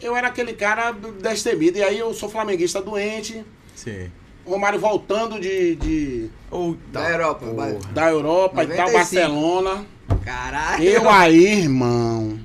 [0.01, 1.79] Eu era aquele cara destemido.
[1.79, 3.45] E aí eu sou flamenguista doente.
[3.75, 4.11] Sim.
[4.47, 7.55] Romário voltando de, de- Ou Da Europa, porra.
[7.55, 7.73] vai.
[7.93, 8.93] da Europa e tal, 95.
[8.99, 9.87] Barcelona.
[10.25, 10.83] Caralho.
[10.85, 12.39] Eu aí, irmão.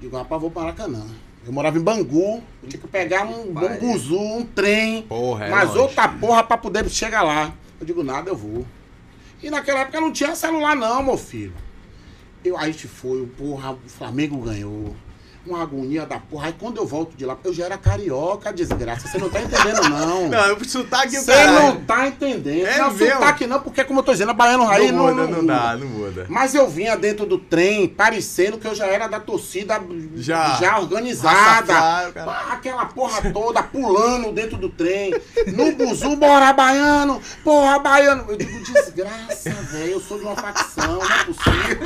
[0.00, 1.04] Digo, rapaz, vou para Maracanã.
[1.46, 3.68] Eu morava em Bangu, eu tinha que pegar um Pai.
[3.78, 5.78] bambuzu, um trem, Porra, é mas longe.
[5.80, 7.52] outra porra pra poder chegar lá.
[7.78, 8.64] Eu digo, nada, eu vou.
[9.42, 11.52] E naquela época não tinha celular não, meu filho.
[12.42, 14.96] Eu, aí a gente foi, porra, o Flamengo ganhou.
[15.46, 16.46] Uma agonia da porra.
[16.46, 19.08] Aí quando eu volto de lá, eu já era carioca, desgraça.
[19.08, 20.28] Você não tá entendendo, não.
[20.34, 21.52] Não, eu o Você caralho.
[21.62, 22.66] não tá entendendo.
[22.66, 23.12] É não, mesmo?
[23.14, 25.46] sotaque não, porque como eu tô dizendo, a baiano raiz Não não, muda, não, não
[25.46, 26.26] dá, não muda.
[26.28, 29.80] mas eu vinha dentro do trem, parecendo que eu já era da torcida
[30.16, 30.54] Já.
[30.60, 31.74] já, organizada.
[31.74, 35.14] Pá, Aquela porra toda, pulando dentro do trem.
[35.48, 37.20] No buzu, bora, baiano!
[37.42, 38.24] Porra, baiano!
[38.28, 39.92] Eu digo, desgraça, velho.
[39.92, 41.78] Eu sou de uma facção, não é possível.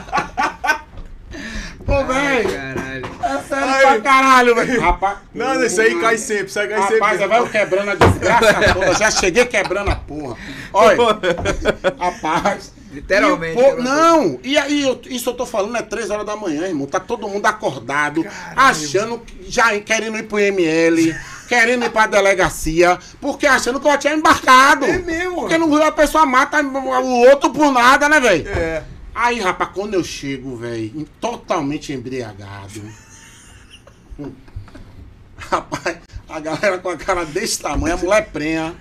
[1.84, 2.50] Pô, velho.
[3.22, 3.82] É sério Ai.
[3.82, 4.80] pra caralho, velho.
[4.80, 5.18] Rapaz.
[5.34, 6.98] Não, isso aí cai sempre, isso aí cai sempre.
[7.00, 8.94] Rapaz, vai eu quebrando a desgraça toda.
[8.94, 10.36] Já cheguei quebrando a porra.
[10.72, 10.96] Olha,
[11.98, 12.72] rapaz.
[12.92, 13.56] Literalmente.
[13.60, 16.66] E eu- não, e aí, eu- isso eu tô falando é 3 horas da manhã,
[16.66, 16.86] irmão.
[16.86, 21.14] Tá todo mundo acordado, achando, já querendo ir pro ML,
[21.48, 24.86] querendo ir pra delegacia, porque achando que eu tinha embarcado.
[24.86, 25.36] É mesmo?
[25.42, 28.48] Porque Rio a pessoa mata o outro por nada, né, velho?
[28.48, 28.82] É.
[29.14, 32.82] Aí, rapaz, quando eu chego, velho, totalmente embriagado.
[35.36, 38.74] Rapaz, a galera com a cara desse tamanho, a mulher prenha.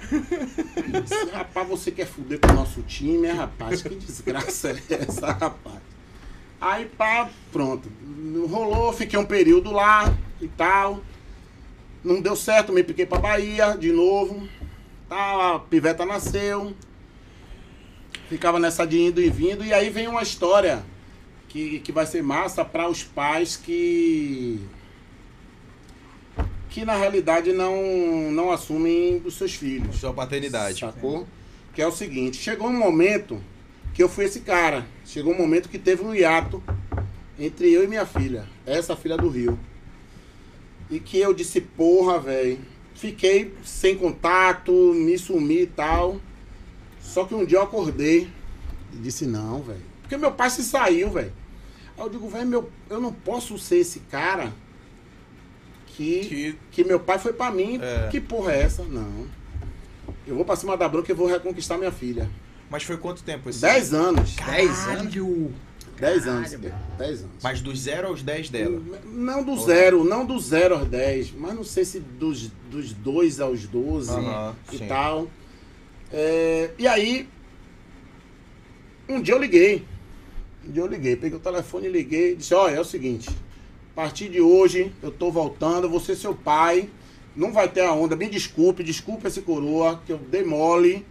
[1.02, 3.82] Disse, rapaz, você quer fuder com o nosso time, é, rapaz?
[3.82, 5.80] Que desgraça é essa, rapaz?
[6.60, 7.90] Aí, pá, pronto.
[8.50, 11.02] Rolou, fiquei um período lá e tal.
[12.04, 14.48] Não deu certo, me piquei pra Bahia de novo.
[15.08, 16.76] Tá, a piveta nasceu.
[18.30, 19.66] Ficava nessa de indo e vindo.
[19.66, 20.86] E aí vem uma história
[21.48, 24.60] que, que vai ser massa para os pais que.
[26.70, 29.96] que na realidade não, não assumem os seus filhos.
[29.96, 30.80] Sua paternidade.
[30.80, 31.28] Sacou?
[31.74, 33.42] Que é o seguinte: chegou um momento
[33.96, 34.86] que eu fui esse cara.
[35.04, 36.62] Chegou um momento que teve um hiato
[37.40, 38.46] entre eu e minha filha.
[38.64, 39.58] Essa filha do Rio.
[40.88, 42.60] E que eu disse, porra, velho.
[42.94, 46.20] Fiquei sem contato, me sumi e tal.
[47.10, 48.30] Só que um dia eu acordei
[48.94, 49.82] e disse, não, velho.
[50.02, 51.34] Porque meu pai se saiu, velho.
[51.98, 54.54] Aí eu digo, velho, meu, eu não posso ser esse cara
[55.88, 57.80] que, Que- que meu pai foi pra mim.
[57.82, 58.08] É.
[58.10, 58.84] Que porra é essa?
[58.84, 59.28] Não.
[60.26, 62.30] Eu vou pra cima da bronca e vou reconquistar minha filha.
[62.70, 63.60] Mas foi quanto tempo esse?
[63.62, 64.36] Dez anos.
[64.36, 65.14] 10 anos.
[66.00, 66.52] Dez anos.
[66.56, 67.32] Caralho, Dez anos.
[67.44, 68.82] Mas dos 0 aos 10 dela.
[69.06, 73.40] Não do zero, não do zero aos 10, mas não sei se dos, dos 2
[73.42, 74.88] aos 12 Aham, e sim.
[74.88, 75.28] tal.
[76.12, 77.28] É, e aí,
[79.08, 79.86] um dia eu liguei.
[80.68, 83.96] Um dia eu liguei, peguei o telefone e liguei disse, olha, é o seguinte, a
[83.96, 86.90] partir de hoje eu tô voltando, ser seu pai,
[87.36, 91.06] não vai ter a onda, me desculpe, desculpe esse coroa, que eu dei mole,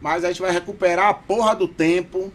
[0.00, 2.32] mas a gente vai recuperar a porra do tempo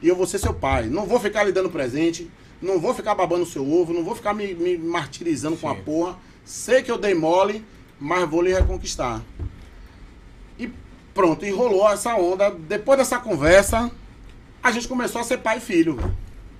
[0.00, 0.86] e eu vou ser seu pai.
[0.86, 4.14] Não vou ficar lhe dando presente, não vou ficar babando o seu ovo, não vou
[4.14, 5.82] ficar me, me martirizando com a Sim.
[5.82, 6.18] porra.
[6.44, 7.64] Sei que eu dei mole,
[8.00, 9.22] mas vou lhe reconquistar.
[10.58, 10.70] E
[11.14, 12.50] pronto, e rolou essa onda.
[12.50, 13.90] Depois dessa conversa,
[14.62, 15.98] a gente começou a ser pai e filho.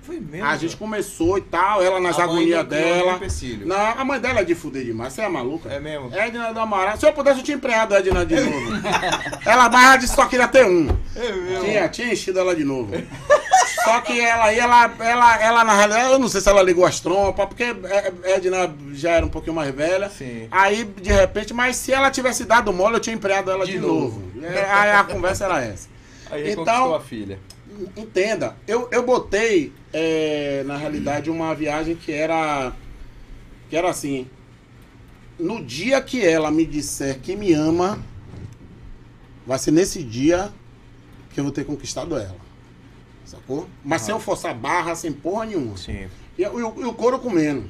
[0.05, 0.45] Foi mesmo.
[0.45, 3.19] A gente começou e tal, ela nas agonias dela.
[3.65, 5.67] Não, a mãe dela é de fuder demais, você é maluca?
[5.67, 6.13] É mesmo?
[6.13, 6.95] Edna do Amaral.
[6.95, 8.71] Se eu pudesse, eu tinha empreado a Edna de novo.
[9.43, 10.87] ela disse que só queria ter um.
[11.15, 11.65] É mesmo.
[11.65, 12.93] Tinha, tinha enchido ela de novo.
[13.85, 16.85] Só que ela aí, ela, ela, ela, na realidade, eu não sei se ela ligou
[16.85, 20.09] as trompas, porque é, Edna já era um pouquinho mais velha.
[20.09, 20.47] Sim.
[20.51, 23.79] Aí, de repente, mas se ela tivesse dado mole, eu tinha empreado ela de, De
[23.79, 24.19] novo.
[24.35, 24.45] novo.
[24.45, 25.87] É, aí a conversa era essa.
[26.29, 27.39] Aí Então- a filha.
[27.97, 32.71] Entenda, eu, eu botei, é, na realidade, uma viagem que era.
[33.69, 34.27] Que era assim.
[35.37, 37.99] No dia que ela me disser que me ama,
[39.45, 40.51] vai ser nesse dia
[41.33, 42.37] que eu vou ter conquistado ela.
[43.25, 43.67] Sacou?
[43.83, 45.75] Mas sem eu forçar barra, sem porra nenhuma.
[45.77, 46.07] Sim.
[46.37, 47.69] E, e o- e o couro comendo.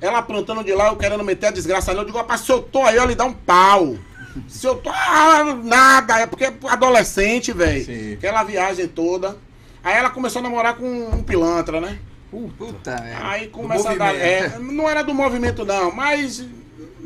[0.00, 2.02] Ela aprontando de lá, eu querendo meter a desgraça nela.
[2.02, 3.96] Eu digo, rapaz, se eu tô aí, eu lhe dar um pau.
[4.48, 4.88] Se eu tô.
[4.90, 6.18] Ah, nada.
[6.20, 7.84] É porque é adolescente, velho.
[7.84, 8.14] Sim.
[8.14, 9.36] Aquela viagem toda.
[9.84, 11.98] Aí ela começou a namorar com um pilantra, né?
[12.30, 13.28] Puta merda.
[13.28, 14.14] Aí começa a dar.
[14.14, 16.42] é, não era do movimento, não, mas.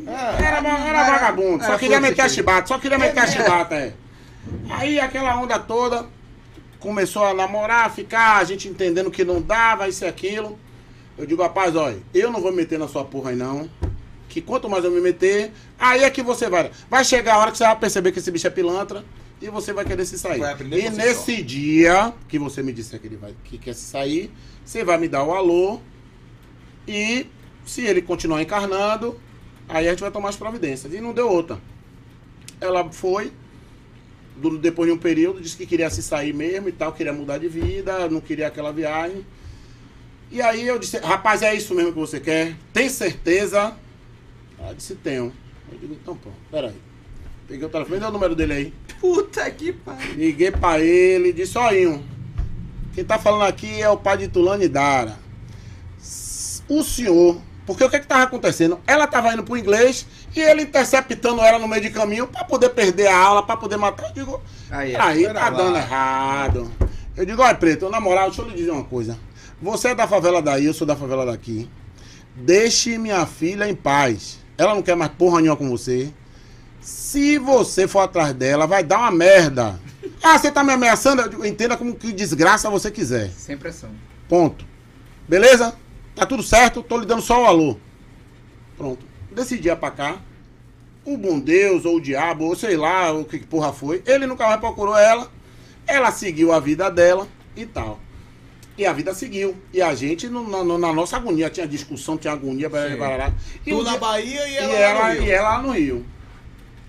[0.07, 3.27] Ah, Era, era vagabundo, só era queria força meter a chibata, só queria meter a
[3.27, 3.93] chibata, é.
[4.69, 6.05] Aí aquela onda toda,
[6.79, 10.57] começou a namorar, ficar, a gente entendendo que não dava, isso e aquilo.
[11.17, 13.69] Eu digo, rapaz, olha, eu não vou me meter na sua porra aí não.
[14.29, 16.69] Que quanto mais eu me meter, aí é que você vai.
[16.89, 19.03] Vai chegar a hora que você vai perceber que esse bicho é pilantra
[19.41, 20.41] e você vai querer se sair.
[20.71, 24.31] E nesse dia que você me disser que ele vai, que quer se sair,
[24.63, 25.79] você vai me dar o alô
[26.87, 27.25] e
[27.65, 29.19] se ele continuar encarnando,
[29.67, 30.93] aí a gente vai tomar as providências.
[30.93, 31.59] E não deu outra.
[32.61, 33.31] Ela foi,
[34.37, 37.37] do- depois de um período, disse que queria se sair mesmo e tal, queria mudar
[37.37, 39.25] de vida, não queria aquela viagem.
[40.31, 42.55] E aí eu disse, rapaz, é isso mesmo que você quer?
[42.73, 43.73] Tem certeza?
[44.59, 45.31] Ela disse, tenho.
[45.71, 46.75] Eu digo, então pronto, peraí.
[47.47, 48.73] Peguei o telefone, deu o número dele aí.
[48.99, 50.15] Puta que pariu.
[50.15, 52.03] Liguei pra ele disse, ó, Inho,
[52.93, 55.17] quem tá falando aqui é o pai de Tulane Dara.
[56.67, 58.79] O senhor, porque o que que tava acontecendo?
[58.85, 60.05] Ela tava indo pro inglês
[60.37, 63.77] e ele interceptando ela no meio de caminho pra poder perder a aula, pra poder
[63.77, 64.07] matar.
[64.09, 65.49] Eu digo, Aí, aí tá lá.
[65.49, 66.71] dando errado.
[67.15, 69.17] Eu digo, olha, Preto, na moral, deixa eu lhe dizer uma coisa.
[69.61, 71.69] Você é da favela daí, eu sou da favela daqui.
[72.35, 74.37] Deixe minha filha em paz.
[74.57, 76.13] Ela não quer mais porra nenhuma com você.
[76.79, 79.79] Se você for atrás dela, vai dar uma merda.
[80.23, 81.21] Ah, você tá me ameaçando?
[81.21, 83.29] Eu digo, Entenda como que desgraça você quiser.
[83.29, 83.89] Sem pressão.
[84.27, 84.65] Ponto.
[85.27, 85.75] Beleza?
[86.15, 86.81] Tá tudo certo?
[86.81, 87.77] Tô lhe dando só o alô.
[88.77, 89.05] Pronto.
[89.31, 90.17] Desse dia pra cá,
[91.13, 94.45] o bom Deus, ou o diabo, ou sei lá, o que porra foi, ele nunca
[94.45, 95.31] mais procurou ela.
[95.87, 97.99] Ela seguiu a vida dela e tal.
[98.77, 99.55] E a vida seguiu.
[99.73, 102.97] E a gente, no- na, no- na nossa agonia, tinha discussão, tinha agonia, barará, Sim.
[102.99, 103.33] barará.
[103.65, 105.23] E tu na dia- Bahia e e ela, ela, lá no Rio.
[105.25, 106.05] e ela lá no Rio.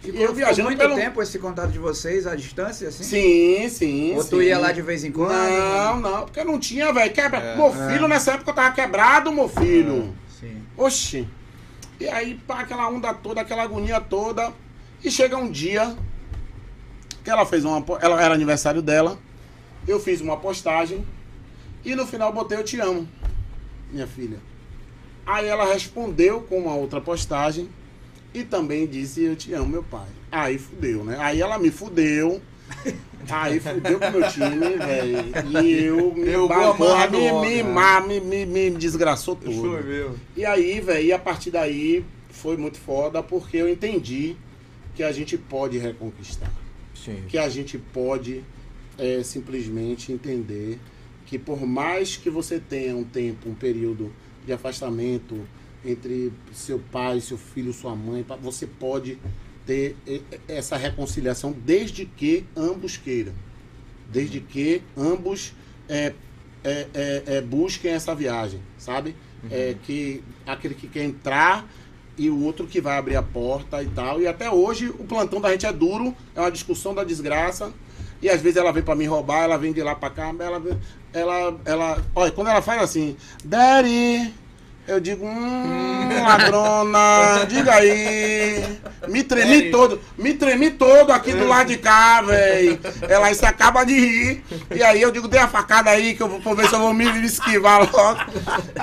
[0.00, 3.02] Ficou, eu viajando muito pelo- tempo esse contato de vocês à distância, assim?
[3.04, 4.14] Sim, sim.
[4.16, 4.44] Ou tu sim.
[4.44, 5.32] ia lá de vez em quando?
[5.32, 7.12] Não, não, porque não tinha, velho.
[7.12, 7.38] Quebra.
[7.38, 7.56] É.
[7.56, 10.14] meu filho, nessa época, eu tava quebrado, meu filho.
[10.38, 10.62] Sim.
[10.76, 11.26] Oxi.
[12.00, 14.52] E aí, pá, aquela onda toda, aquela agonia toda.
[15.02, 15.96] E chega um dia
[17.24, 17.84] que ela fez uma.
[18.00, 19.18] Ela era aniversário dela.
[19.86, 21.04] Eu fiz uma postagem.
[21.84, 23.08] E no final botei eu te amo,
[23.90, 24.38] minha filha.
[25.24, 27.68] Aí ela respondeu com uma outra postagem.
[28.34, 30.06] E também disse eu te amo, meu pai.
[30.30, 31.16] Aí fudeu, né?
[31.18, 32.42] Aí ela me fudeu.
[33.30, 35.18] Aí fudeu com o meu time, velho.
[35.62, 38.00] E eu me, do me, me, né?
[38.06, 40.14] me, me, me desgraçou mesmo.
[40.36, 44.36] E aí, velho, e a partir daí foi muito foda porque eu entendi
[44.94, 46.50] que a gente pode reconquistar.
[46.94, 47.22] Sim.
[47.28, 48.42] Que a gente pode
[48.98, 50.78] é, simplesmente entender
[51.26, 54.12] que por mais que você tenha um tempo, um período
[54.46, 55.46] de afastamento
[55.84, 59.18] entre seu pai, seu filho, sua mãe, você pode
[59.68, 63.34] ter eh, eh, essa reconciliação desde que ambos queiram.
[64.10, 65.52] Desde que ambos
[65.86, 66.14] é,
[66.64, 69.14] é, é, busquem essa viagem, sabe?
[69.50, 71.68] É, que aquele que quer entrar
[72.16, 74.22] e o outro que vai abrir a porta e tal.
[74.22, 77.70] E até hoje o plantão da gente é duro, é uma discussão da desgraça.
[78.22, 80.62] E às vezes ela vem pra me roubar, ela vem de lá pra cá, ela,
[81.12, 84.34] ela, ela, olha, quando ela faz assim, Daddy,
[84.88, 88.80] eu digo, hum, ladrona, diga aí.
[89.06, 89.70] Me tremi Daddy.
[89.70, 92.80] todo, me tremi todo aqui do lado de cá, velho.
[93.06, 94.44] Ela se acaba de rir.
[94.74, 96.94] E aí eu digo, dê a facada aí que eu vou ver se eu vou
[96.94, 98.18] me, me esquivar logo.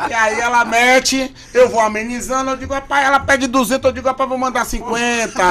[0.08, 4.08] E aí ela mete, eu vou amenizando, eu digo, rapaz, ela pede 200, eu digo,
[4.08, 5.42] rapaz, vou mandar 50.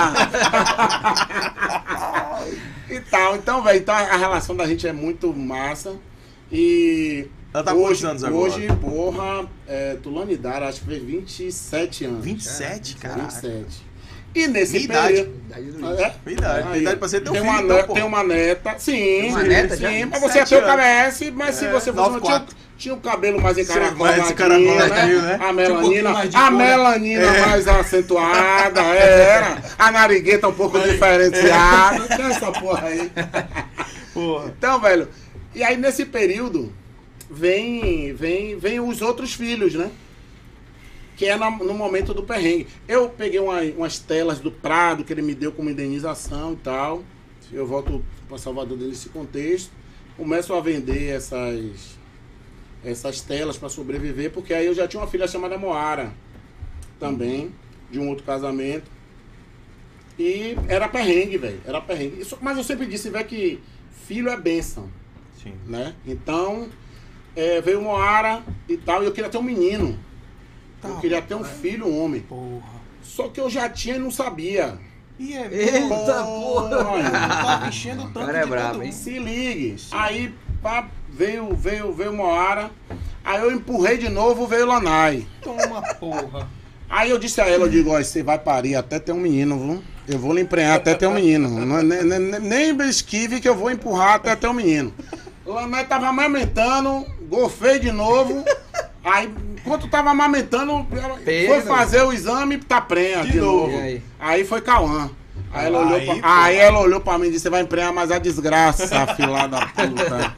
[2.88, 3.34] e tal.
[3.34, 5.96] Então, velho, então a relação da gente é muito massa.
[6.52, 7.26] E.
[7.54, 8.52] Ela tá com hoje, quantos anos agora?
[8.52, 12.24] Hoje, porra, é, Tulane Dara, acho que fez 27 anos.
[12.24, 13.22] 27, cara.
[13.22, 13.94] 27.
[14.34, 15.06] E nesse Minha idade.
[15.14, 15.36] período.
[15.46, 16.00] Idade Ah, Luiz.
[16.00, 16.14] É?
[16.26, 16.66] Minha idade.
[16.66, 18.74] Minha idade pra ser teu tem filho, uma, então, ne- tem uma neta.
[18.78, 19.88] Sim, uma neta já?
[19.88, 20.70] sim, mas você é 27 teu anos.
[20.84, 22.08] KBS, mas se É, você fosse.
[22.10, 22.46] 94.
[22.56, 25.38] Tinha, tinha o cabelo mais mais encaracoladinho, né?
[25.38, 25.38] né?
[25.40, 26.56] A um melanina, mais de a né?
[26.66, 27.40] melanina É.
[27.46, 29.62] mais acentuada, era.
[29.78, 32.00] A narigueta um pouco diferenciada.
[32.16, 33.12] Tem essa porra aí.
[34.12, 34.52] Porra.
[34.58, 35.08] Então, velho,
[35.54, 36.72] e aí nesse período
[37.34, 39.90] vem, vem, vem os outros filhos, né?
[41.16, 42.66] Que é na- no momento do perrengue.
[42.88, 47.04] Eu peguei uma- umas telas do Prado que ele me deu como indenização e tal.
[47.52, 49.70] Eu volto para Salvador nesse contexto.
[50.16, 51.96] Começo a vender essas,
[52.84, 56.12] essas telas para sobreviver, porque aí eu já tinha uma filha chamada Moara
[56.98, 57.52] também,
[57.90, 58.90] de um outro casamento.
[60.18, 61.60] E era perrengue, velho.
[61.64, 62.20] Era perrengue.
[62.20, 63.60] Isso- mas eu sempre disse, velho, que
[64.06, 64.88] filho é bênção,
[65.42, 65.54] Sim.
[65.66, 65.94] né?
[66.06, 66.68] Então,
[67.36, 69.98] é, veio Moara e tal, e eu queria ter um menino.
[70.80, 72.20] Tá, eu queria ter um filho, um homem.
[72.20, 72.74] Porra.
[73.02, 74.78] Só que eu já tinha e não sabia.
[75.18, 76.70] E é Eita, porra.
[76.70, 78.92] Eu tava enchendo tanto cara é de brabo, hein?
[78.92, 79.76] Se ligue.
[79.92, 82.70] Aí, pá, veio, veio, veio Moara.
[83.24, 85.26] Aí eu empurrei de novo, veio o Lanai.
[85.40, 86.48] Toma porra.
[86.88, 89.58] Aí eu disse a ela, eu digo, ó, você vai parir até ter um menino,
[89.58, 89.82] viu?
[90.06, 91.78] Eu vou lhe emprenhar até ter um menino.
[91.78, 94.92] É nem, nem, nem esquive que eu vou empurrar até ter um menino.
[95.46, 98.44] O Lanai tava amamentando, golfei de novo.
[99.04, 101.62] Aí, enquanto tava amamentando, ela foi Pedro.
[101.62, 103.66] fazer o exame, tá prenha de, De novo.
[103.70, 103.78] novo.
[103.78, 104.02] Aí?
[104.18, 105.10] Aí foi Cauã.
[105.52, 107.92] Aí ela, olhou Aí, pra, aí ela olhou pra mim e disse, você vai emprenhar
[107.92, 110.34] mais a desgraça, filha da puta.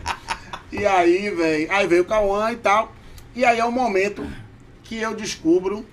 [0.72, 2.92] E aí, velho, aí veio o Cauã e tal.
[3.34, 4.26] E aí é o momento
[4.82, 5.86] que eu descubro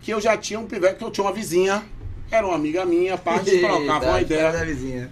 [0.00, 1.82] que eu já tinha um pivete, que eu tinha uma vizinha,
[2.30, 4.52] era uma amiga minha, parte trocava uma ideia.
[4.52, 5.10] da vizinha.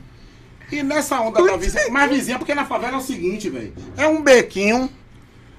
[0.71, 3.75] E nessa onda da vizinha, mas vizinha, porque na favela é o seguinte, velho.
[3.97, 4.89] É um bequinho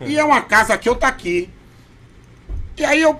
[0.07, 1.49] e é uma casa aqui, outra aqui.
[2.77, 3.19] E aí eu.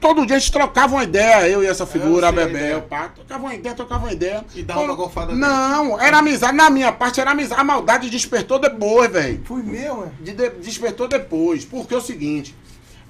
[0.00, 2.80] Todo dia a gente trocava uma ideia, eu e essa figura, a sei Bebel, ideia.
[2.82, 4.44] pá, trocava uma ideia, trocava uma ideia.
[4.54, 5.40] E dava uma golfada dele.
[5.40, 7.60] Não, era amizade, na minha parte era amizade.
[7.60, 9.42] A maldade despertou depois, velho.
[9.44, 10.22] Foi meu, é?
[10.22, 11.64] De- de- despertou depois.
[11.64, 12.54] Porque é o seguinte,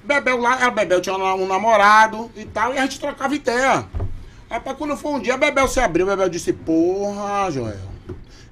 [0.02, 3.84] Bebel lá, a Bebel tinha um namorado e tal, e a gente trocava ideia.
[4.50, 7.76] Rapaz, quando foi um dia, a Bebel se abriu, a Bebel disse, porra, Joel,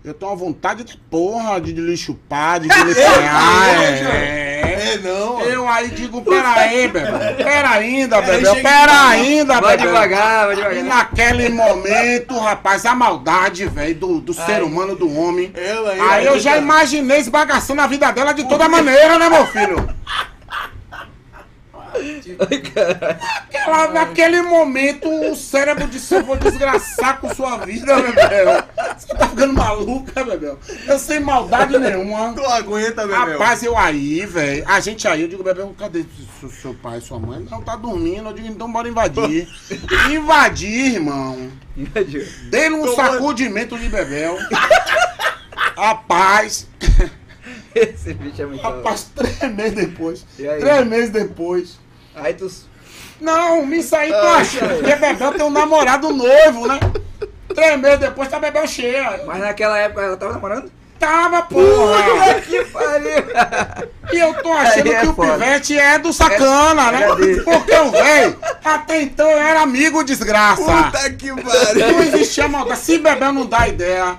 [0.08, 3.74] eu tenho uma vontade de porra, de lhe chupar, de lhe pegar.
[4.14, 4.56] é.
[4.76, 5.36] É, não.
[5.36, 5.40] ó.
[5.40, 9.92] Eu aí digo, peraí, Bebel, pera ainda, chega pera ainda, Vai Bebel.
[9.92, 10.84] devagar, vai E devagar.
[10.84, 15.50] naquele momento, rapaz, a maldade, velho, do, do ser humano, do homem.
[15.54, 19.46] Ela aí, Aí eu já imaginei esbagaçando a vida dela de toda maneira, né, meu
[19.46, 19.88] filho?
[22.38, 28.62] Aquela, naquele momento, o cérebro disse: Eu vou desgraçar com sua vida, Bebel.
[28.98, 30.58] Você tá ficando maluca, Bebel?
[30.86, 32.32] Eu sem maldade nenhuma.
[32.34, 33.38] Tu aguenta, Bebel.
[33.38, 34.64] Rapaz, eu aí, velho.
[34.66, 36.04] A gente aí, eu digo, Bebel, cadê
[36.40, 37.46] seu, seu pai, sua mãe?
[37.50, 38.28] Não, tá dormindo.
[38.28, 39.48] Eu digo, então bora invadir.
[40.10, 41.50] invadir, irmão.
[42.50, 44.36] Dei um Tomou- sacudimento de Bebel.
[45.76, 46.66] Rapaz,
[47.74, 50.26] Esse bicho é muito rapaz, três meses depois.
[50.38, 50.58] E aí?
[50.58, 51.78] Três meses depois.
[52.16, 52.50] Aí tu.
[53.20, 56.78] Não, me saí Ai, achando, porque Bebel tem um namorado novo, né?
[57.54, 59.22] Três meses depois tá Bebel cheia.
[59.26, 60.70] Mas naquela época ela tava namorando?
[60.98, 62.40] Tava, porra!
[62.40, 63.24] que pariu!
[64.12, 65.32] E eu tô achando é que o foda.
[65.34, 67.02] pivete é do sacana, É- né?
[67.02, 67.40] é.
[67.42, 70.62] Porque o velho, até então era amigo desgraça.
[70.62, 71.92] Puta que pariu.
[71.92, 72.80] Não existia maldade.
[72.80, 74.16] Se Bebel não dá ideia.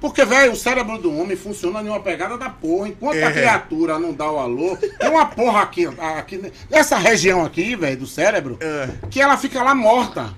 [0.00, 2.88] Porque, velho, o cérebro do homem funciona em uma pegada da porra.
[2.88, 3.32] Enquanto a É.
[3.32, 5.86] criatura não dá o alô, tem uma porra aqui,
[6.16, 8.88] aqui nessa região aqui, velho, do cérebro, É.
[9.10, 10.32] que ela fica lá morta.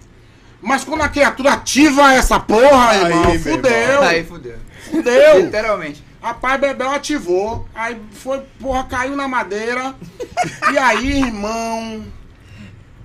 [0.60, 4.02] Mas quando a criatura ativa essa porra, Aí, irmão, fudeu.
[4.02, 4.56] Aí fudeu.
[4.90, 5.40] Fudeu.
[5.40, 6.04] Literalmente.
[6.20, 7.66] Rapaz, Bebel ativou.
[7.74, 9.94] Aí foi, porra, caiu na madeira.
[10.72, 12.04] e aí, irmão.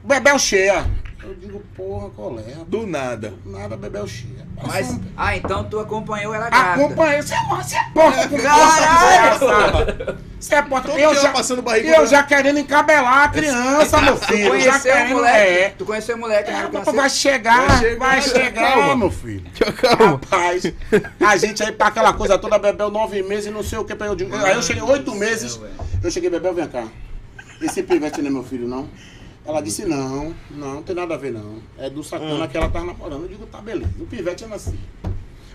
[0.03, 0.85] Bebel cheia.
[1.27, 2.53] Eu digo, porra, qual é?
[2.67, 3.33] Do nada.
[3.45, 4.47] Nada, Bebel cheia.
[4.65, 4.97] Mas.
[5.17, 6.85] Ah, então tu acompanhou ela grávida.
[6.85, 7.21] Acompanhei.
[7.21, 10.17] Você, você é porta com Caralho!
[10.39, 10.87] Você é porta.
[10.89, 11.89] Todo Eu já, passando barriga.
[11.97, 14.59] eu já querendo encabelar a criança, meu Tu filho.
[14.61, 15.13] Já conheceu o querendo.
[15.15, 15.37] moleque?
[15.37, 15.69] É.
[15.77, 16.93] Tu conheceu o moleque É, nasceu?
[16.93, 18.95] vai chegar, Vai chegar, vai chegar, calma.
[18.95, 19.43] meu filho.
[19.81, 20.11] Calma.
[20.11, 20.73] Rapaz,
[21.19, 24.07] a gente aí pra aquela coisa toda, Bebel nove meses, não sei o que, pra
[24.07, 24.33] eu digo.
[24.35, 25.59] Aí eu cheguei oito meses,
[26.01, 26.85] eu cheguei, Bebel, vem cá.
[27.61, 28.87] Esse pivete não é meu filho, não?
[29.47, 31.59] Ela disse, não, não, não tem nada a ver, não.
[31.77, 33.21] É do sacana que ela tá namorando.
[33.23, 33.89] Eu digo, tá, beleza.
[33.97, 34.77] O pivete é nascido.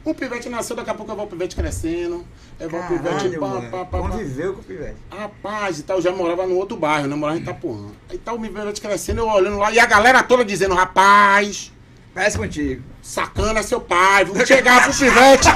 [0.02, 2.24] O pivete nasceu, daqui a pouco eu vou o pivete crescendo.
[2.58, 4.08] Eu vou o pivete, Caralho, pá, pá, pá, pá.
[4.08, 4.96] Conviveu com o pivete.
[5.10, 7.12] Rapaz, e tal, eu já morava no outro bairro, né?
[7.12, 7.90] Eu morava em Itapuã.
[8.08, 11.70] Aí tal, o pivete crescendo, eu olhando lá, e a galera toda dizendo, rapaz,
[12.14, 12.82] Parece contigo.
[13.00, 14.26] Sacana é seu pai.
[14.46, 15.48] Chegava pro pivete.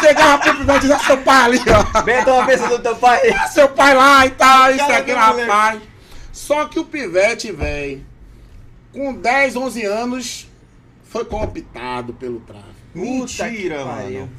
[0.00, 2.02] chegava pro pivete e seu pai ali, ó.
[2.02, 3.20] Bem, toma a cabeça do teu pai.
[3.28, 5.80] É seu pai lá e tal, isso aqui, rapaz.
[6.34, 8.04] Só que o pivete, velho,
[8.92, 10.48] com 10, 11 anos,
[11.04, 12.74] foi cooptado pelo tráfico.
[12.92, 14.30] Puta Mentira, que mano.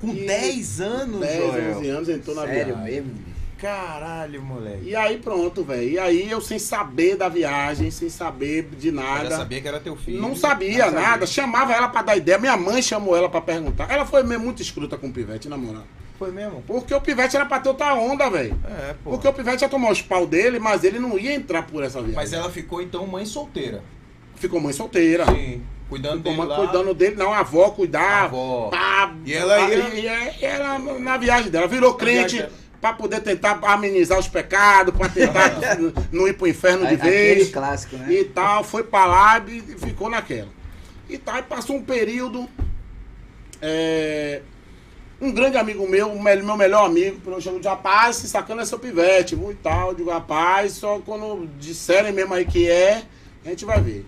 [0.00, 1.76] Com E- 10 anos, 10, Joel.
[1.78, 2.82] 11 anos entrou na Sério viagem.
[3.02, 3.34] mesmo?
[3.58, 4.88] Caralho, moleque.
[4.88, 5.88] E aí pronto, velho.
[5.88, 9.30] E aí eu sem saber da viagem, sem saber de Eu nada.
[9.30, 10.20] já sabia que era teu filho.
[10.20, 11.00] Não sabia Não sabia.
[11.00, 12.36] nada, chamava ela pra dar ideia.
[12.38, 13.90] Minha mãe chamou ela pra perguntar.
[13.90, 15.84] Ela foi mesmo muito escruta com o pivete, na moral.
[16.18, 16.62] Foi mesmo?
[16.66, 18.56] Porque o pivete era pra ter outra onda, velho.
[18.64, 19.10] É, pô.
[19.10, 21.98] Porque o pivete ia tomar os pau dele, mas ele não ia entrar por essa
[21.98, 22.14] viagem.
[22.14, 23.82] Mas ela ficou então mãe solteira.
[24.36, 25.26] Ficou mãe solteira.
[25.26, 25.62] Sim.
[25.88, 26.56] Cuidando Ficou dele mãe lá.
[26.56, 28.24] cuidando dele, não, a avó A cuidava.
[28.26, 28.68] avó.
[28.70, 31.66] Pá, E ela ia- E, e- e ela na viagem dela.
[31.66, 32.52] Virou Na crente dela.
[32.80, 35.50] pra poder tentar amenizar os pecados, pra tentar
[36.12, 37.50] não ir pro inferno de Aquele vez.
[37.50, 38.06] clássico, né?
[38.12, 40.48] E tal, foi pra lá e ficou naquela.
[41.08, 42.48] E tal, e passou um período.
[43.60, 44.40] é,
[45.20, 48.78] um grande amigo meu, meu melhor amigo, eu chamo de rapaz, se sacana é seu
[48.78, 49.90] pivete, e tal.
[49.90, 53.02] Eu digo, rapaz, só quando disserem mesmo aí que é,
[53.44, 54.04] a gente vai ver.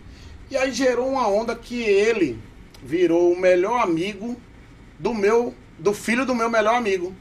[0.50, 2.38] E aí gerou uma onda que ele
[2.82, 4.36] virou o melhor amigo
[4.98, 7.14] do meu, do filho do meu melhor amigo.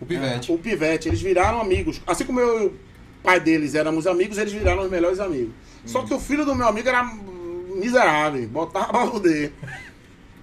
[0.00, 0.52] O Pivete.
[0.52, 2.00] O Pivete, eles viraram amigos.
[2.06, 2.74] Assim como eu e o
[3.22, 5.54] pai deles éramos amigos, eles viraram os melhores amigos.
[5.84, 7.04] Só que o filho do meu amigo era
[7.76, 9.52] miserável, botava pra fuder.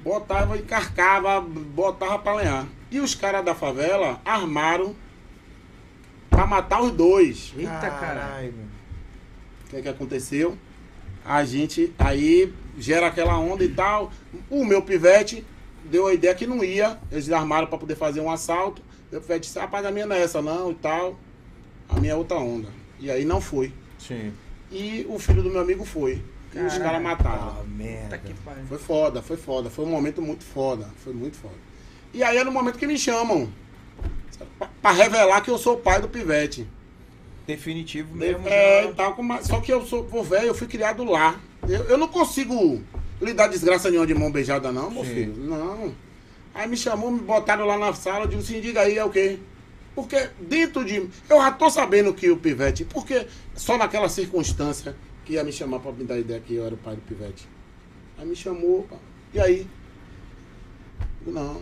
[0.04, 2.68] Botava, encarcava, botava pra lenhar.
[2.92, 4.96] E os caras da favela armaram
[6.30, 7.54] pra matar os dois.
[7.58, 8.00] Eita, cara.
[8.00, 8.54] Caralho.
[9.66, 10.58] O que é que aconteceu?
[11.24, 14.12] A gente aí gera aquela onda e tal.
[14.50, 15.46] O meu pivete
[15.86, 17.00] deu a ideia que não ia.
[17.12, 18.82] Eles armaram pra poder fazer um assalto.
[19.12, 21.18] Meu pivete disse, rapaz, a minha não é essa não e tal.
[21.88, 22.68] A minha é outra onda.
[23.00, 23.72] E aí não foi.
[23.98, 24.34] Sim.
[24.72, 26.22] E o filho do meu amigo foi.
[26.56, 27.58] E os caras mataram.
[27.60, 28.22] Ah, merda.
[28.70, 29.70] Foi foda, foi foda.
[29.70, 30.90] Foi um momento muito foda.
[31.04, 31.56] Foi muito foda.
[32.14, 33.50] E aí é no momento que me chamam.
[34.60, 36.68] Pra, pra revelar que eu sou o pai do pivete.
[37.48, 38.48] Definitivo mesmo.
[38.48, 38.94] É, já.
[38.94, 41.40] tal, como- só que eu sou pô, velho, eu fui criado lá.
[41.68, 42.82] Eu, eu não consigo
[43.22, 45.14] lhe dar desgraça nenhuma de mão beijada, não, meu Sim.
[45.14, 45.34] filho.
[45.38, 45.94] Não.
[46.54, 49.10] Aí me chamou, me botaram lá na sala, eu digo assim, diga aí, é o
[49.10, 49.40] quê?
[49.96, 50.96] Porque dentro de.
[51.30, 52.86] Eu já tô sabendo que o Pivete.
[52.86, 54.96] Porque só naquela circunstância
[55.26, 57.48] que ia me chamar pra me dar ideia que eu era o pai do Pivete.
[58.18, 58.98] Aí me chamou, pá.
[59.34, 59.68] e aí?
[61.20, 61.62] Digo, não.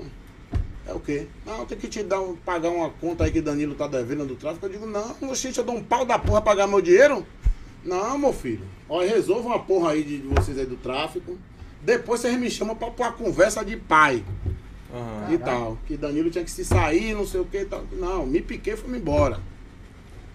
[0.88, 1.28] É o quê?
[1.46, 4.66] Não, tem que te dar pagar uma conta aí que Danilo tá devendo do tráfico.
[4.66, 7.26] Eu digo, não, gente, eu dou um pau da porra pra pagar meu dinheiro?
[7.86, 8.66] Não, meu filho.
[8.90, 11.38] Olha, resolva uma porra aí de, de vocês aí do tráfico.
[11.82, 14.24] Depois vocês me chamam pra, pra conversa de pai
[14.94, 15.34] Aham.
[15.34, 15.78] e tal.
[15.88, 17.86] Que Danilo tinha que se sair, não sei o que e tal.
[17.94, 19.40] Não, me piquei e fui embora.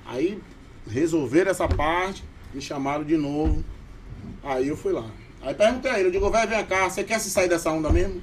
[0.06, 0.40] Aí
[0.88, 2.24] resolveram essa parte,
[2.56, 3.62] me chamaram de novo.
[4.42, 5.04] Aí eu fui lá.
[5.42, 7.90] Aí perguntei a ele, eu digo, vai, vem cá, você quer se sair dessa onda
[7.90, 8.20] mesmo?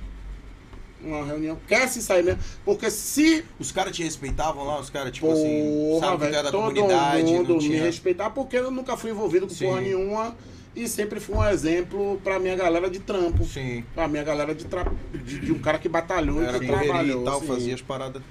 [1.02, 2.42] Uma reunião, quer se sair mesmo?
[2.66, 4.80] Porque se Os caras te respeitavam lá?
[4.80, 7.56] Os caras, tipo assim, Porra, sabe que tu velho, era da todo comunidade, mundo não
[7.58, 7.84] me tinha...
[7.84, 9.66] respeitar, porque eu nunca fui envolvido com Sim.
[9.66, 10.36] porra nenhuma
[10.76, 13.46] e sempre fui um exemplo pra minha galera de trampo.
[13.46, 13.84] Sim.
[13.94, 14.92] Pra minha galera de, tra...
[15.14, 17.22] de, de um cara que batalhou, Era que trabalhou.
[17.22, 17.48] e tal, assim.
[17.48, 18.22] fazia as paradas.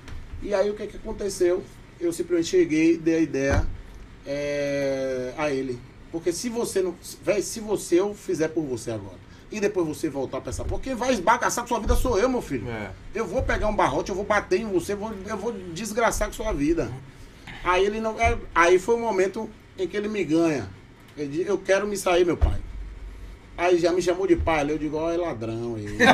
[0.42, 1.62] E aí o que que aconteceu?
[2.00, 3.66] Eu simplesmente cheguei, dei a ideia
[4.26, 5.78] é, a ele.
[6.12, 6.94] Porque se você não.
[7.24, 9.16] Véi, se você eu fizer por você agora.
[9.50, 12.28] E depois você voltar pra essa porra, quem vai esbagaçar com sua vida sou eu,
[12.28, 12.68] meu filho.
[12.70, 12.90] É.
[13.14, 16.28] Eu vou pegar um barrote, eu vou bater em você, eu vou, eu vou desgraçar
[16.28, 16.90] com sua vida.
[17.64, 18.18] Aí ele não.
[18.20, 20.68] é, aí foi o momento em que ele me ganha.
[21.16, 22.58] Ele diz, eu quero me sair, meu pai.
[23.56, 25.98] Aí já me chamou de pai, eu digo, ó, é ladrão ele.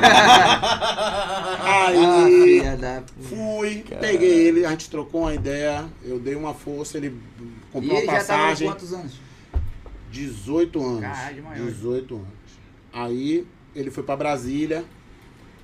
[1.71, 3.03] Ah, aí da.
[3.23, 7.09] fui, peguei ele, a gente trocou uma ideia, eu dei uma força, ele
[7.41, 8.69] E comprou ele uma já tava passagem.
[8.69, 9.13] quantos anos?
[10.11, 11.01] 18 anos.
[11.01, 11.67] Caralho, maior.
[11.67, 12.29] 18 anos.
[12.93, 14.85] Aí ele foi pra Brasília.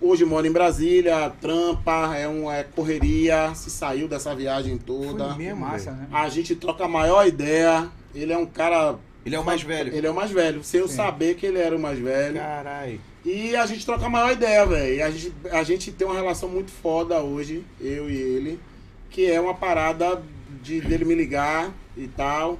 [0.01, 5.29] Hoje mora em Brasília, trampa, é uma é correria, se saiu dessa viagem toda.
[5.29, 6.09] Foi mesmo, massa, né?
[6.13, 7.89] A gente troca a maior ideia.
[8.15, 8.97] Ele é um cara.
[9.25, 9.95] Ele é o mais velho.
[9.95, 10.63] Ele é o mais velho.
[10.63, 12.37] Sem eu saber que ele era o mais velho.
[12.37, 13.01] Caralho.
[13.25, 15.05] E a gente troca a maior ideia, velho.
[15.05, 18.61] A gente, a gente tem uma relação muito foda hoje, eu e ele,
[19.09, 20.23] que é uma parada
[20.63, 22.59] de dele me ligar e tal.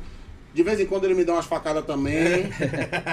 [0.55, 2.49] De vez em quando ele me dá umas facadas também.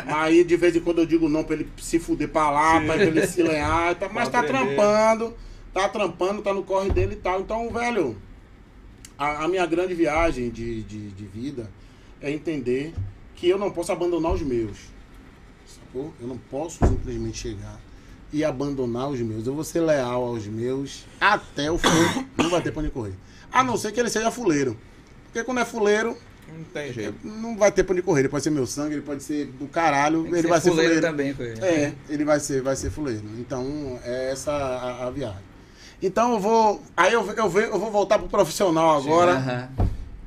[0.08, 2.96] Aí de vez em quando eu digo não pra ele se fuder pra lá, pra
[2.98, 4.14] ele se lenhar tal.
[4.14, 5.36] Mas tá trampando,
[5.74, 7.42] tá trampando, tá no corre dele e tal.
[7.42, 8.16] Então, velho,
[9.18, 11.68] a, a minha grande viagem de, de, de vida
[12.22, 12.94] é entender
[13.36, 14.78] que eu não posso abandonar os meus.
[15.66, 16.14] Sacou?
[16.22, 17.80] Eu não posso simplesmente chegar
[18.32, 19.48] e abandonar os meus.
[19.48, 22.28] Eu vou ser leal aos meus até o fim.
[22.38, 23.16] não vai ter pra onde correr.
[23.52, 24.78] A não ser que ele seja fuleiro.
[25.26, 26.16] Porque quando é fuleiro,
[26.58, 27.16] Não tem jeito.
[27.24, 28.22] não vai ter pra onde correr.
[28.22, 30.93] Ele pode ser meu sangue, ele pode ser do caralho, ele ser vai ser fuleiro
[30.95, 31.08] fuleiro.
[31.08, 31.64] também com ele.
[31.66, 33.24] É, ele vai ser, vai ser fuleiro.
[33.39, 35.39] Então, é essa a, a viagem.
[36.02, 36.82] Então eu vou.
[36.97, 39.70] Aí eu, eu, eu vou voltar pro profissional agora, Aham.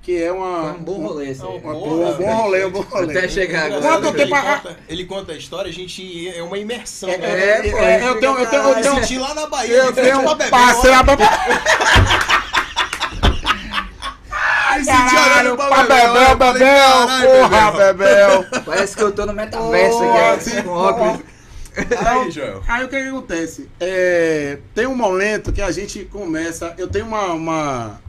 [0.03, 0.71] que é uma.
[0.71, 1.49] Foi um bom rolê esse aí.
[1.49, 1.71] um bom
[2.13, 3.19] um bom rolê, um bom rolê.
[3.19, 3.83] Até chegar agora.
[3.83, 7.09] Quanto ele, tempo a- conta, ele conta a história, a gente é uma imersão.
[7.11, 7.29] É, né?
[7.67, 9.47] É, pô, é, a gente eu tenho, eu tenho, eu Eu tenho, senti lá na
[9.49, 9.75] Bahia.
[9.75, 10.49] eu tenho Bebel.
[10.51, 11.17] parceiro pra.
[14.71, 18.45] Ai, senti Caralho, pra Bebel, Bebel, porra, Bebel.
[18.65, 20.19] Parece que eu tô no metaverso aqui,
[20.51, 21.21] assim, com óculos.
[22.07, 22.63] Aí, Joel.
[22.69, 23.69] Aí o que, que acontece?
[23.81, 26.73] É, tem um momento que a gente começa.
[26.79, 28.01] Eu tenho uma, uma-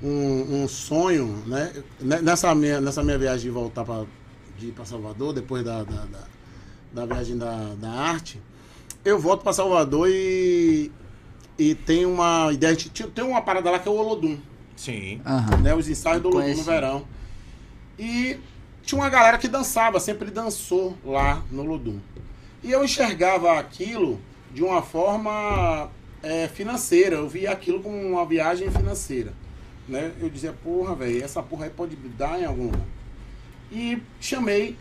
[0.00, 1.72] um, um sonho, né?
[2.00, 3.84] Ne- Nessa minha, nessa minha viagem de voltar
[4.68, 6.32] ir para Salvador, depois da, da, da-
[6.92, 8.40] da viagem da, da arte,
[9.04, 10.92] eu volto para Salvador e,
[11.58, 12.76] e tem uma ideia.
[12.76, 14.38] de- Tem uma parada lá que é o Olodum
[14.76, 15.20] Sim.
[15.24, 15.58] Aham.
[15.58, 17.06] né, os ensaios do no verão.
[17.98, 18.38] E
[18.82, 22.00] tinha uma galera que dançava, sempre dançou lá no Olodum.
[22.62, 24.20] E eu enxergava aquilo
[24.52, 25.90] de uma forma
[26.22, 29.32] é, financeira, eu via aquilo como uma viagem financeira.
[29.88, 30.12] Né?
[30.20, 32.86] Eu dizia, porra, velho, essa porra aí pode dar em algum lugar.
[33.70, 34.76] E chamei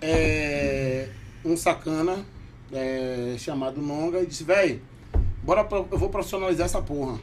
[0.00, 1.08] é,
[1.44, 2.24] um sacana
[2.72, 4.80] é, chamado Nonga e disse, velho,
[5.42, 7.18] bora, eu vou profissionalizar essa porra.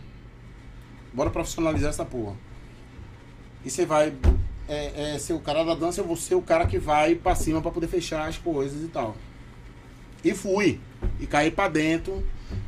[1.14, 2.36] Bora profissionalizar essa porra.
[3.66, 4.14] E você vai
[4.68, 7.36] é, é, ser o cara da dança, eu vou ser o cara que vai pra
[7.36, 9.16] cima pra poder fechar as coisas e tal.
[10.24, 10.80] E fui.
[11.20, 12.24] E caí pra dentro.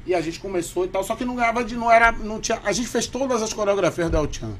[0.06, 1.04] E a gente começou e tal.
[1.04, 1.76] Só que não ganhava de.
[1.76, 2.12] Não era.
[2.12, 4.54] Não tinha, a gente fez todas as coreografias da El Chan.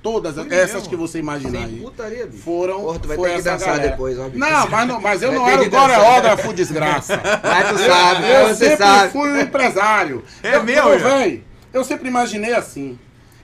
[0.00, 0.88] Todas, Foi essas mesmo?
[0.90, 1.80] que você imaginar aí.
[1.80, 2.42] putaria, bicho.
[2.42, 2.80] Foram.
[2.82, 3.90] Porra, tu vai foi ter que essa dançar galera.
[3.90, 4.38] depois, ó, bicho.
[4.38, 7.20] Não, mas, não, mas eu Vai não era o coreógrafo, desgraça.
[7.42, 9.12] Mas tu sabe, Eu você sempre sabe.
[9.12, 10.24] fui um empresário.
[10.42, 11.08] É eu, mesmo, eu, já?
[11.08, 12.96] véi, eu sempre imaginei assim.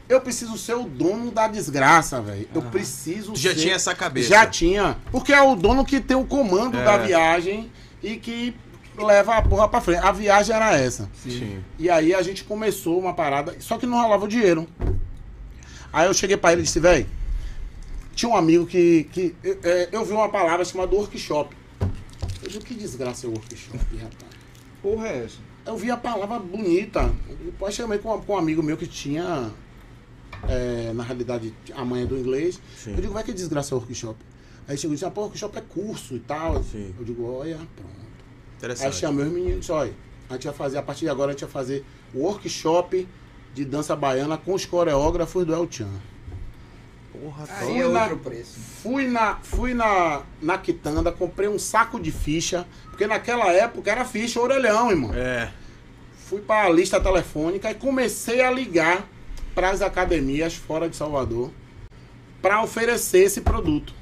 [0.08, 2.46] Eu preciso ser o dono da desgraça, velho.
[2.54, 3.60] Eu preciso Tu já ser...
[3.60, 4.28] tinha essa cabeça?
[4.28, 4.98] Já tinha.
[5.10, 6.84] Porque é o dono que tem o comando É.
[6.84, 7.70] da viagem
[8.02, 8.54] e que
[8.98, 10.00] leva a porra pra frente.
[10.04, 11.08] A viagem era essa.
[11.14, 11.58] Sim.
[11.78, 14.68] E aí a gente começou uma parada, só que não rolava o dinheiro.
[15.92, 17.06] Aí eu cheguei pra ele e disse, velho,
[18.14, 19.04] tinha um amigo que.
[19.10, 21.56] que eu, é, eu vi uma palavra chamada workshop.
[22.42, 24.34] Eu disse, que desgraça é workshop, rapaz?
[24.82, 25.36] Porra é essa?
[25.66, 27.10] Eu vi a palavra bonita.
[27.42, 29.50] Depois chamei com, com um amigo meu que tinha,
[30.48, 32.60] é, na realidade, a manha do inglês.
[32.76, 32.92] Sim.
[32.94, 34.18] Eu digo, vai que desgraça é workshop.
[34.66, 36.62] Aí chegou e disse, ah, pô, workshop é curso e tal.
[36.62, 36.94] Sim.
[36.98, 37.94] Eu digo, olha, pronto.
[37.94, 38.96] Aí Interessante.
[38.96, 39.92] chamei os meninos e disse, olha,
[40.30, 41.84] a gente vai fazer, a partir de agora, a gente vai fazer
[42.14, 43.06] workshop
[43.54, 45.88] de dança baiana com os coreógrafos do El Chan.
[47.12, 48.58] Porra, Aí Fui é na- outro preço.
[48.58, 54.04] Fui na, fui na, na quitanda, comprei um saco de ficha, porque naquela época era
[54.04, 55.14] ficha orelhão, irmão.
[55.14, 55.50] É.
[56.18, 59.06] Fui para a lista telefônica e comecei a ligar
[59.54, 61.50] para as academias fora de Salvador
[62.42, 63.94] para oferecer esse produto.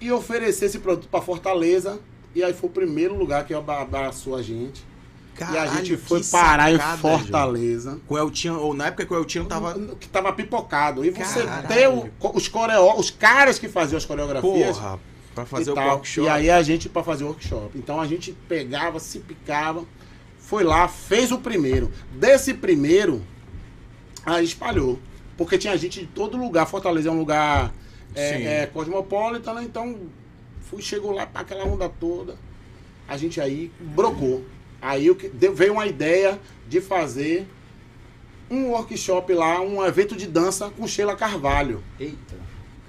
[0.00, 1.98] E oferecer esse produto para Fortaleza.
[2.34, 4.86] E aí foi o primeiro lugar que abra- abraçou a gente.
[5.38, 7.90] e a Caralho, gente foi parar sacada, em Fortaleza.
[7.90, 8.00] João.
[8.08, 9.74] Com o Eltinho, ou na época que o Eltinho tava.
[10.00, 11.04] Que tava pipocado.
[11.04, 11.68] E você Caralho.
[11.68, 14.76] ter o- os coreó, os caras que faziam as coreografias.
[14.76, 14.98] Porra,
[15.34, 15.88] pra fazer o tal.
[15.90, 16.26] workshop.
[16.26, 17.70] E aí a gente para fazer o workshop.
[17.78, 19.84] Então a gente pegava, se picava,
[20.40, 21.90] foi lá, fez o primeiro.
[22.12, 23.22] Desse primeiro,
[24.36, 24.98] aí espalhou.
[25.36, 26.66] Porque tinha gente de todo lugar.
[26.66, 27.72] Fortaleza é um lugar
[28.14, 29.62] é, é, cosmopolita, né?
[29.62, 29.96] Então
[30.62, 32.36] fui, chegou lá para aquela onda toda.
[33.06, 34.44] A gente aí brocou.
[34.82, 37.46] Aí o que- deu- veio uma ideia de fazer
[38.50, 41.82] um workshop lá, um evento de dança com Sheila Carvalho.
[42.00, 42.36] Eita.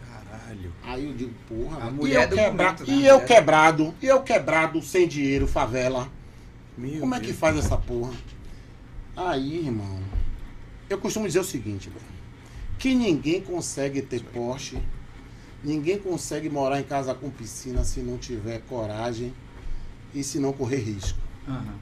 [0.07, 0.73] Caralho.
[0.83, 2.51] Aí eu digo, porra, A e mulher eu, do quebra...
[2.63, 2.93] momento, né?
[2.95, 6.07] e eu quebrado, e eu quebrado, sem dinheiro, favela.
[6.77, 7.37] Meu Como é que Deus.
[7.39, 8.11] faz essa porra?
[9.15, 9.99] Aí, irmão,
[10.89, 12.19] eu costumo dizer o seguinte, velho.
[12.77, 14.77] Que ninguém consegue ter Porsche,
[15.63, 19.33] ninguém consegue morar em casa com piscina se não tiver coragem
[20.13, 21.19] e se não correr risco.
[21.47, 21.75] Aham.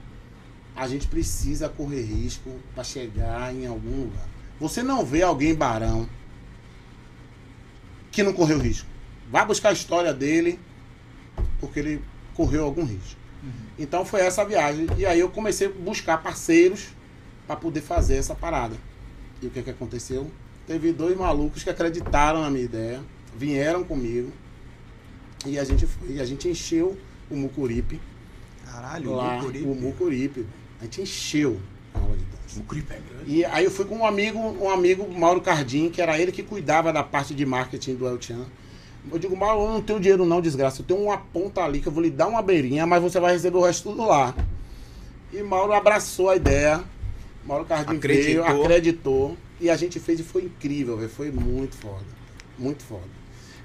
[0.76, 4.28] A gente precisa correr risco para chegar em algum lugar.
[4.60, 6.08] Você não vê alguém barão
[8.12, 8.88] que não correu risco.
[9.32, 10.60] Vai buscar a história dele
[11.60, 12.04] porque ele
[12.36, 13.20] correu algum risco.
[13.78, 14.88] Então foi essa viagem.
[14.98, 16.90] E aí eu comecei a buscar parceiros
[17.46, 18.76] para poder fazer essa parada.
[19.42, 20.30] E o que, que aconteceu?
[20.66, 23.02] Teve dois malucos que acreditaram na minha ideia,
[23.36, 24.32] vieram comigo
[25.46, 26.98] e a gente, foi, e a gente encheu
[27.30, 28.00] o Mucuripe
[28.66, 29.66] Caralho, lá, o Mucuripe.
[29.66, 30.46] o Mucuripe.
[30.80, 31.60] A gente encheu
[31.94, 32.60] a aula de dança.
[32.60, 33.32] Mucuripe é grande.
[33.32, 36.44] E aí eu fui com um amigo, um amigo, Mauro Cardim, que era ele que
[36.44, 38.46] cuidava da parte de marketing do El Chan.
[39.10, 40.82] Eu digo, Mauro, eu não tenho dinheiro não, desgraça.
[40.82, 43.34] Eu tenho uma ponta ali que eu vou lhe dar uma beirinha, mas você vai
[43.34, 44.36] receber o resto tudo lá.
[45.32, 46.84] E Mauro abraçou a ideia.
[47.48, 48.44] Mauro Cardim Acreditou.
[48.46, 49.38] veio, acreditou.
[49.60, 51.10] E a gente fez e foi incrível, velho.
[51.10, 52.06] Foi muito foda.
[52.60, 53.18] Muito foda.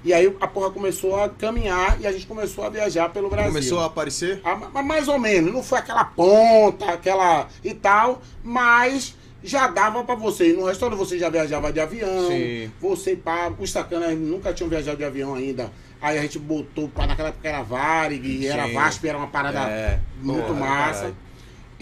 [0.03, 3.51] E aí a porra começou a caminhar e a gente começou a viajar pelo Brasil.
[3.51, 4.41] Começou a aparecer?
[4.73, 10.15] Mas mais ou menos, não foi aquela ponta, aquela e tal, mas já dava pra
[10.15, 12.69] você ir no restaurante, você já viajava de avião, Sim.
[12.81, 15.71] você pá, os sacanas nunca tinham viajado de avião ainda.
[16.01, 18.67] Aí a gente botou, pá, naquela época era Varig, era.
[18.67, 21.15] VASP, era uma parada É, muito porra, massa caralho.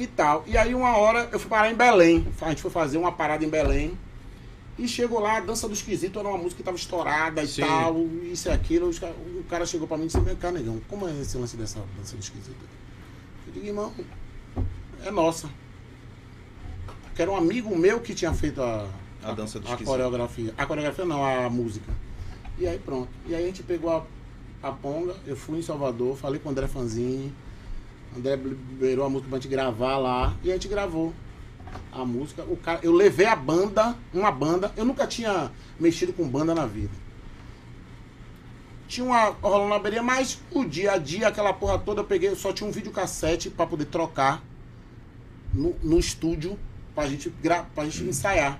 [0.03, 0.43] E tal.
[0.47, 3.43] E aí uma hora eu fui parar em Belém, a gente foi fazer uma parada
[3.45, 3.97] em Belém.
[4.79, 7.61] E chegou lá, a dança do esquisito era uma música que tava estourada e Sim.
[7.61, 8.89] tal, isso e aquilo.
[8.89, 11.79] O cara chegou pra mim e disse, vem cá, negão, como é esse lance dessa
[11.97, 12.55] dança do esquisito?
[13.47, 13.93] Eu digo, irmão,
[15.05, 15.49] é nossa.
[17.15, 18.87] Que era um amigo meu que tinha feito a,
[19.21, 19.87] A dança do a esquisito.
[19.87, 20.53] coreografia.
[20.57, 21.91] A coreografia não, a música.
[22.57, 23.09] E aí pronto.
[23.27, 24.03] E aí a gente pegou a,
[24.67, 27.31] a ponga, eu fui em Salvador, falei com o André Fanzini.
[28.15, 31.13] André liberou a música pra gente gravar lá e a gente gravou
[31.91, 32.43] a música.
[32.43, 36.65] O cara, eu levei a banda, uma banda, eu nunca tinha mexido com banda na
[36.65, 36.91] vida.
[38.87, 42.35] Tinha uma rolando na beirinha, mas o dia a dia, aquela porra toda, eu peguei,
[42.35, 44.43] só tinha um videocassete pra poder trocar
[45.53, 46.59] no, no estúdio
[46.93, 48.59] pra gente, gra, pra gente ensaiar.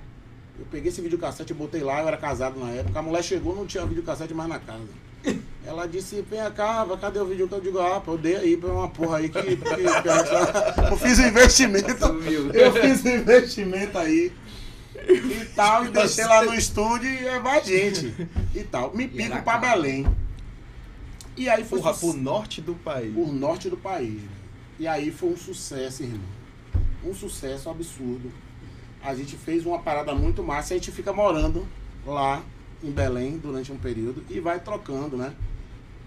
[0.58, 2.98] Eu peguei esse videocassete botei lá, eu era casado na época.
[2.98, 4.88] A mulher chegou, não tinha videocassete mais na casa.
[5.66, 7.48] Ela disse, vem cá, cadê o vídeo?
[7.52, 11.20] Eu digo, ah, eu dei aí pra uma porra aí que, que, que eu fiz
[11.20, 11.88] um investimento.
[12.54, 14.32] Eu fiz um investimento aí.
[15.08, 18.28] e tal, e deixei lá no estúdio e é, vai gente.
[18.56, 18.94] E tal.
[18.96, 19.62] Me pico pra caro.
[19.82, 20.08] Belém.
[21.38, 23.14] E aí foi Porra, suce- pro norte do país.
[23.14, 24.22] por norte do país.
[24.80, 26.20] E aí foi um sucesso, irmão.
[27.06, 28.32] Um sucesso absurdo.
[29.04, 31.68] A gente fez uma parada muito massa e a gente fica morando
[32.06, 32.44] lá
[32.84, 35.34] em Belém durante um período e vai trocando, né?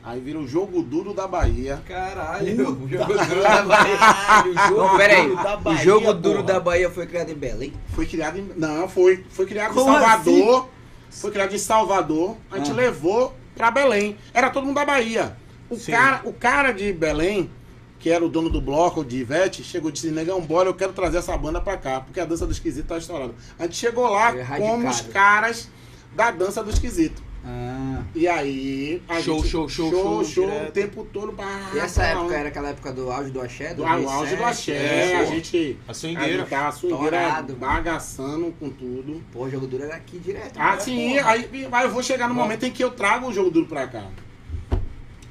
[0.06, 1.82] Aí vira o jogo duro da Bahia.
[1.88, 3.96] Caralho, o Puta jogo duro da Bahia.
[3.96, 5.22] Caralho, o jogo Não, pera aí.
[5.28, 7.72] duro da O Bahia, jogo duro da Bahia foi criado em Belém?
[7.94, 8.50] Foi criado em.
[8.54, 9.24] Não, foi.
[9.30, 10.68] Foi criado Como em Salvador.
[11.10, 12.36] Foi criado em Salvador.
[12.50, 12.74] A gente Ah.
[12.74, 14.16] levou pra Belém.
[14.34, 15.36] Era todo mundo da Bahia.
[15.70, 15.92] O Sim.
[15.92, 17.50] cara, o cara de Belém,
[17.98, 20.92] que era o dono do bloco de Ivete, chegou e disse: Negão, bora, eu quero
[20.92, 23.32] trazer essa banda pra cá, porque a dança do esquisito tá estourada.
[23.58, 25.70] A gente chegou lá Foi como os caras
[26.14, 27.22] da dança do esquisito.
[27.46, 28.02] Ah.
[28.14, 29.02] E aí.
[29.08, 30.68] A Show, gente, show, show, show, show, show, direto.
[30.68, 31.32] o tempo todo.
[31.32, 33.74] bah, E essa época era aquela época do auge do axé?
[33.74, 34.44] Do, ah, o auge do 2007?
[34.46, 34.72] axé.
[35.12, 35.78] É, a gente.
[35.86, 36.38] A A swingueira.
[36.38, 37.54] gente tava a swingueira Estourado.
[37.56, 39.22] bagaçando com tudo.
[39.32, 40.56] Pô, o jogo duro era aqui direto.
[40.58, 40.80] Ah, né?
[40.80, 42.40] sim, aí, aí eu vou chegar no Bom.
[42.42, 44.06] momento em que eu trago o jogo duro pra cá.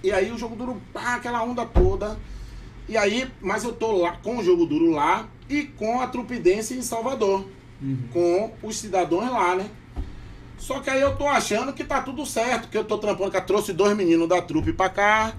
[0.04, 2.18] E aí o jogo duro, pá, aquela onda toda.
[2.88, 6.76] E aí, mas eu tô lá com o jogo duro lá e com a Trupidense
[6.76, 7.46] em Salvador.
[7.82, 7.98] Uhum.
[8.12, 9.66] Com os cidadãos lá, né?
[10.64, 13.36] Só que aí eu tô achando que tá tudo certo, que eu tô trampando, que
[13.36, 15.34] eu trouxe dois meninos da trupe pra cá.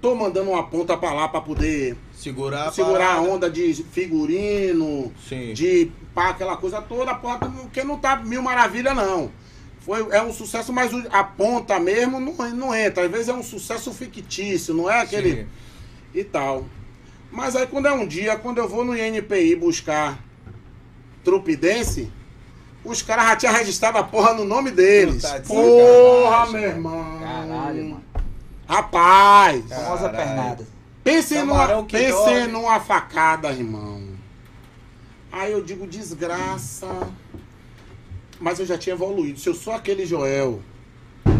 [0.00, 5.12] Tô mandando uma ponta pra lá pra poder Segurar a segurar a onda de figurino,
[5.28, 5.52] Sim.
[5.52, 9.32] de pá, aquela coisa toda, porra, porque não tá mil maravilha, não.
[9.80, 13.04] Foi, é um sucesso, mas a ponta mesmo não, não entra.
[13.04, 15.46] Às vezes é um sucesso fictício, não é aquele Sim.
[16.14, 16.64] e tal.
[17.32, 20.22] Mas aí quando é um dia, quando eu vou no INPI buscar
[21.24, 22.12] Trupidense,
[22.88, 25.22] os caras já tinham registrado a porra no nome deles.
[25.22, 27.18] Puta Porra, meu irmão.
[27.20, 28.04] Caralho, mano.
[28.68, 29.64] Rapaz.
[29.68, 30.66] Famosa pernada.
[31.04, 34.02] Pense Camarão numa, pense numa facada, irmão.
[35.32, 36.86] Aí eu digo, desgraça.
[38.40, 39.38] Mas eu já tinha evoluído.
[39.38, 40.60] Se eu sou aquele Joel,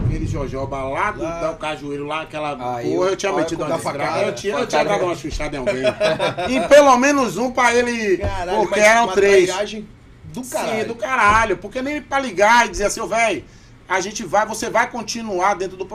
[0.07, 1.55] aquele Jojoba lá do, Lá.
[1.61, 3.99] Cajueiro, lá, aquela Ah, porra, eu- tinha metido uma facada.
[4.05, 4.24] desgraça.
[4.26, 5.82] Eu tinha, eu tinha dado uma chuchada em alguém.
[6.49, 8.18] e pelo menos um pra ele.
[8.18, 9.46] Caralho, porque eram três.
[9.49, 9.88] trairagem
[10.41, 10.80] do caralho.
[10.80, 11.57] Sim, do caralho.
[11.59, 13.45] Porque nem pra ligar e dizer assim, ô velho,
[13.89, 15.86] a gente vai, você vai continuar dentro do.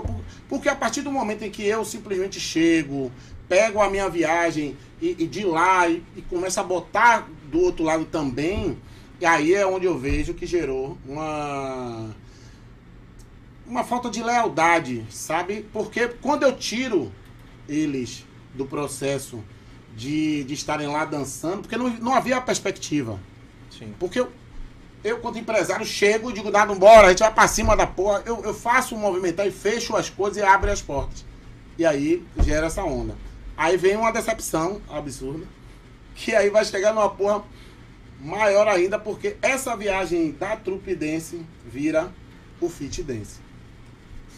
[0.49, 3.11] Porque a partir do momento em que eu simplesmente chego,
[3.47, 7.83] pego a minha viagem e, e de lá e, e começo a botar do outro
[7.83, 8.77] lado também,
[9.21, 12.09] e aí é onde eu vejo que gerou uma.
[13.65, 15.65] Uma falta de lealdade, sabe?
[15.71, 17.11] Porque quando eu tiro
[17.67, 19.41] eles do processo
[19.95, 23.19] de, de estarem lá dançando, porque não, não havia perspectiva.
[23.77, 23.93] Sim.
[23.99, 24.31] Porque eu,
[25.03, 28.23] eu quanto empresário, chego e digo, dado, bora, a gente vai pra cima da porra.
[28.25, 31.25] Eu, eu faço um movimentar e fecho as coisas e abro as portas.
[31.77, 33.15] E aí gera essa onda.
[33.57, 35.45] Aí vem uma decepção absurda,
[36.15, 37.43] que aí vai chegar numa porra
[38.19, 42.11] maior ainda, porque essa viagem da trupe dance vira
[42.59, 43.41] o fit dance.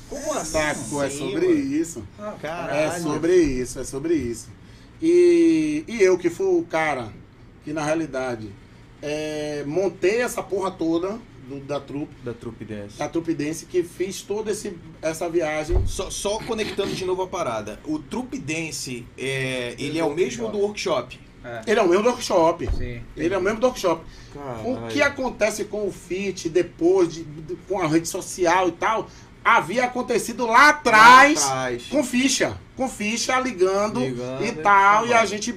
[0.09, 0.51] Como assim?
[0.51, 1.59] Saco, é sobre mano?
[1.59, 2.07] isso.
[2.41, 2.79] Caralho.
[2.79, 4.49] É sobre isso, é sobre isso.
[5.01, 7.11] E, e eu que fui o cara
[7.63, 8.49] que na realidade
[9.07, 12.97] é, montei essa porra toda do- da trupe, Da trupe dance.
[12.97, 15.85] da trupe dance, que fiz toda esse, essa viagem.
[15.85, 17.79] Só, só conectando de novo a parada.
[17.85, 21.19] O trupe dance, é, ele é o mesmo do workshop.
[21.43, 21.61] É.
[21.67, 22.67] Ele é o mesmo do workshop.
[22.75, 23.03] Sim.
[23.15, 24.03] Ele é o mesmo do workshop.
[24.65, 29.07] O que acontece com o fit depois, de, de- com a rede social e tal,
[29.45, 31.39] havia acontecido lá atrás.
[31.41, 31.83] Lá atrás.
[31.87, 35.53] Com ficha, com ficha ligando, Ligando, e tal, e a gente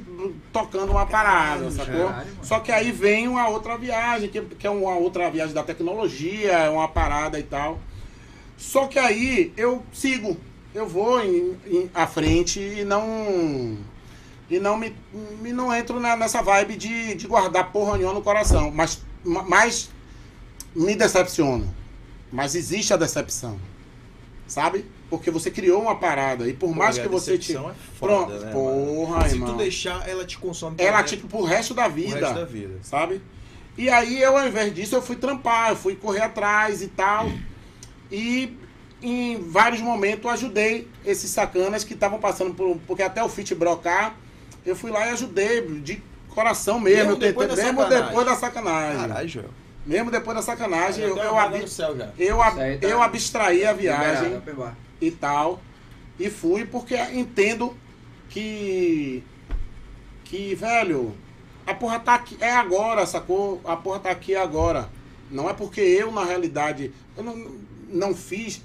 [0.53, 2.09] tocando uma parada, sacou?
[2.09, 2.29] caralho.
[2.43, 6.53] Só que aí vem uma outra viagem, que, que é uma outra viagem da tecnologia,
[6.53, 7.81] é uma parada e tal.
[8.59, 10.37] Só que aí eu sigo,
[10.75, 13.79] eu vou em, em- à frente e não.
[14.51, 14.95] E não me,
[15.41, 18.71] me não entro na- nessa vibe de, de guardar porra nenhuma no coração.
[18.71, 19.91] Mas, ma- mas
[20.75, 21.73] me decepciono.
[22.33, 23.59] Mas existe a decepção.
[24.49, 24.87] Sabe?
[25.11, 26.49] Porque você criou uma parada.
[26.49, 27.55] E por mais Pô, que a você te.
[27.55, 29.29] É foda, Pronto, né, porra, mano?
[29.29, 32.19] Se tu deixar, ela te consome Ela, tipo, pro resto da pro vida.
[32.19, 32.79] resto da vida.
[32.83, 33.21] Sabe?
[33.77, 37.31] E aí eu, ao invés disso, eu fui trampar, eu fui correr atrás e tal.
[38.11, 38.57] E
[39.01, 42.77] em vários momentos ajudei esses sacanas que estavam passando por.
[42.87, 44.17] Porque até o Fit brocar,
[44.65, 46.97] eu fui lá e ajudei, de coração mesmo.
[46.97, 48.07] Mesmo eu tentei, depois da mesmo sacanagem.
[48.07, 49.01] depois da sacanagem.
[49.01, 49.68] Caralho, Joel.
[49.89, 52.11] Mesmo depois da sacanagem, eu, Deu eu, céu já.
[52.19, 55.63] eu, ab- tá eu abstraí a viagem Liberado, e tal.
[56.21, 57.75] E fui porque entendo
[58.29, 59.25] que.
[60.25, 61.15] Que, velho,
[61.67, 62.37] a porra tá aqui.
[62.39, 63.63] É agora, sacou?
[63.65, 64.91] A porra tá aqui agora.
[65.31, 67.51] Não é porque eu, na realidade, eu não,
[67.89, 68.61] não fiz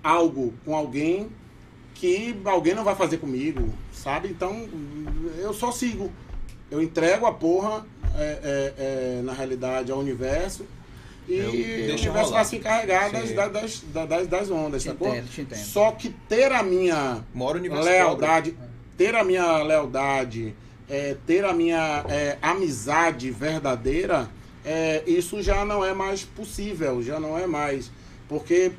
[0.00, 1.28] algo com alguém
[1.96, 4.28] que alguém não vai fazer comigo, sabe?
[4.28, 4.68] Então,
[5.38, 6.12] eu só sigo.
[6.70, 7.84] Eu entrego a porra,
[8.16, 10.66] é, é, é, na realidade, ao universo
[11.28, 12.30] e o deixa universo rolar.
[12.30, 15.08] vai se encarregar das, das, das, das, das ondas, Te sacou?
[15.08, 15.58] entendo, te entendo.
[15.58, 18.56] Só que ter a minha lealdade,
[18.96, 20.54] ter a minha lealdade,
[20.88, 24.28] é, ter a minha é, amizade verdadeira,
[24.64, 27.90] é, isso já não é mais possível, já não é mais.
[28.28, 28.72] Porque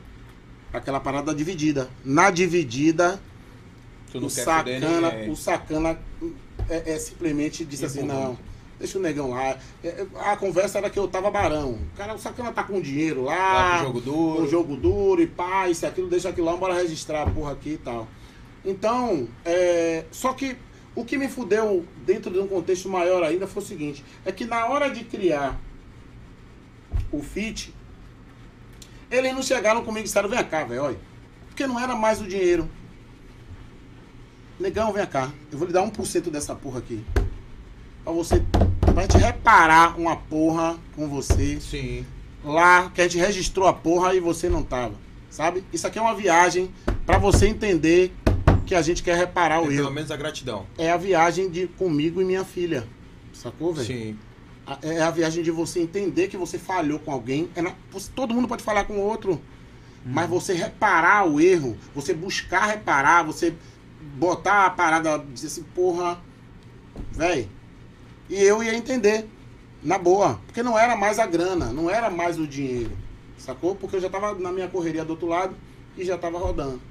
[0.71, 1.89] aquela parada dividida.
[2.03, 3.19] Na dividida,
[4.11, 5.99] Tu não o sacana, o sacana
[6.69, 8.37] é, é simplesmente disse assim, não,
[8.83, 9.57] deixa o negão lá.
[9.81, 11.71] É, é, A conversa era que eu tava barão.
[11.71, 14.43] O cara, o sacana tá com dinheiro Lá pro jogo duro.
[14.43, 17.71] o jogo duro e pá, isso aquilo, deixa aquilo lá, bora registrar a porra aqui
[17.71, 18.07] e tal.
[18.65, 20.57] Então, é, só que
[20.93, 24.45] o que me fudeu dentro de um contexto maior ainda foi o seguinte, é que
[24.45, 25.59] na hora de criar
[27.11, 27.73] o fit,
[29.09, 30.97] eles não chegaram comigo e disseram, vem cá, velho, olha.
[31.47, 32.69] Porque não era mais o dinheiro.
[34.59, 35.31] Negão, vem cá.
[35.51, 37.03] Eu vou lhe dar 1% dessa porra aqui.
[38.03, 38.43] Pra você.
[38.81, 42.05] Pra gente reparar uma porra com você Sim.
[42.43, 44.95] lá, que a gente registrou a porra e você não tava.
[45.29, 45.63] Sabe?
[45.73, 46.69] Isso aqui é uma viagem
[47.05, 48.13] pra você entender
[48.65, 49.91] que a gente quer reparar o pelo erro.
[49.91, 50.65] menos a gratidão.
[50.77, 52.87] É a viagem de comigo e minha filha.
[53.33, 53.87] Sacou, velho?
[53.87, 54.17] Sim.
[54.65, 57.49] A- É a viagem de você entender que você falhou com alguém.
[57.55, 57.73] É na-
[58.15, 59.41] todo mundo pode falar com o outro.
[60.05, 63.53] Mas você reparar o erro, você buscar reparar, você
[64.17, 66.19] botar a parada, dizer assim, porra,
[67.13, 67.47] velho.
[68.33, 69.27] E eu ia entender,
[69.83, 70.39] na boa.
[70.47, 72.91] Porque não era mais a grana, não era mais o dinheiro.
[73.37, 73.75] Sacou?
[73.75, 75.55] Porque eu já tava na minha correria do outro lado
[75.97, 76.81] e já tava rodando.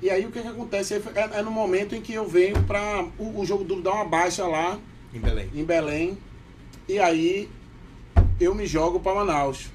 [0.00, 0.94] E aí o que que acontece?
[0.94, 4.04] É, é no momento em que eu venho pra o, o jogo duro dar uma
[4.04, 4.78] baixa lá,
[5.14, 5.50] Em Belém.
[5.54, 6.18] em Belém.
[6.88, 7.48] E aí
[8.40, 9.66] eu me jogo pra Manaus.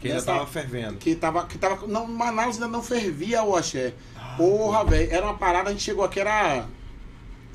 [0.00, 0.96] Que ainda Nessa- tava fervendo.
[0.98, 1.46] Que tava.
[1.46, 3.92] Que tava não, Manaus ainda não fervia o axé.
[4.16, 5.12] Ah, Porra, velho.
[5.12, 6.66] Era uma parada, a gente chegou aqui, era.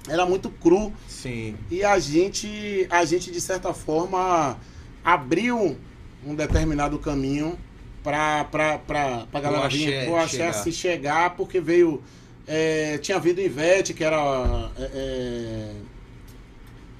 [0.08, 0.94] Era muito cru.
[1.08, 1.56] Sim.
[1.70, 4.58] E a gente, a gente, de certa forma,
[5.04, 5.78] abriu
[6.26, 7.58] um determinado caminho
[8.04, 10.54] pra, pra, pra, pra galera vir, pro axé chegar.
[10.54, 12.02] se chegar, porque veio.
[12.48, 14.72] é, tinha vindo Ivete, que era.
[14.78, 15.74] É, é,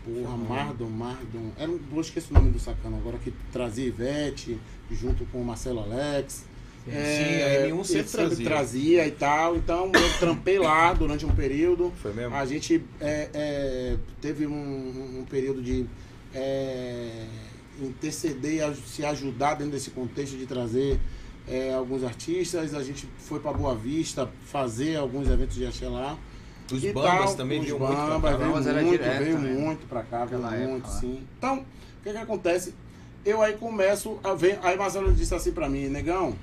[0.04, 1.52] porra, Mardon, Mardon.
[1.58, 4.60] Era, vou esquecer o nome do sacana agora, que trazia Ivete
[4.92, 6.46] junto com o Marcelo Alex.
[6.92, 8.46] Sim, a M1 sempre trazia.
[8.46, 9.56] trazia e tal.
[9.56, 11.92] Então eu trampei lá durante um período.
[12.02, 12.36] Foi mesmo?
[12.36, 15.86] A gente é, é, teve um, um período de
[16.34, 17.26] é,
[17.82, 21.00] interceder e se ajudar dentro desse contexto de trazer
[21.48, 22.74] é, alguns artistas.
[22.74, 26.18] A gente foi para Boa Vista fazer alguns eventos de axé lá.
[26.72, 28.38] Os E bambas tal, também os vinham muito pra Bambas cá.
[28.38, 29.54] veio Bambas era muito, direto veio né?
[29.54, 31.24] muito pra cá, veio Naquela muito, época sim.
[31.38, 32.74] Então, o que que acontece?
[33.26, 36.36] Eu aí começo a ver, aí Marcelo disse assim pra mim, negão,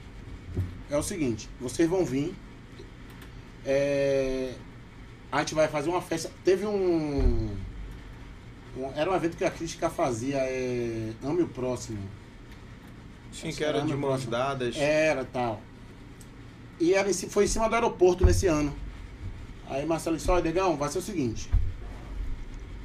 [0.94, 2.34] é o seguinte, vocês vão vir,
[3.66, 4.52] é,
[5.32, 7.50] a gente vai fazer uma festa, teve um,
[8.76, 11.98] um- era um evento que a crítica fazia, é, ame o próximo,
[13.32, 14.76] Sim, que era de mãos dadas.
[14.76, 15.60] era tal.
[16.78, 18.74] E era foi em cima do aeroporto nesse ano.
[19.68, 21.48] Aí Marcelo disse, olha, negão, vai ser o seguinte.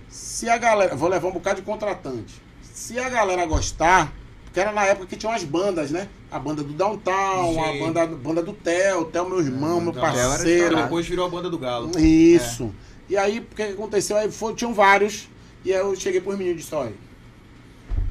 [0.08, 0.96] Se a galera.
[0.96, 2.34] Vou levar um bocado de contratante.
[2.64, 4.12] Se a galera gostar,
[4.46, 6.08] porque era na época que tinha umas bandas, né?
[6.32, 10.14] A banda do Downtown, a banda, banda do Theo, Theo, meu irmão, meu Então, era
[10.28, 10.76] parceiro.
[10.76, 11.92] Depois virou a banda do Galo.
[12.00, 12.72] Isso.
[13.10, 14.16] E aí, o que aconteceu?
[14.16, 15.28] Aí foi, tinham vários.
[15.66, 16.94] E aí eu cheguei pros meninos e disse, olha,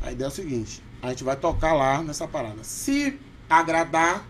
[0.02, 2.62] a ideia é o seguinte, a gente vai tocar lá nessa parada.
[2.62, 4.26] Se agradar,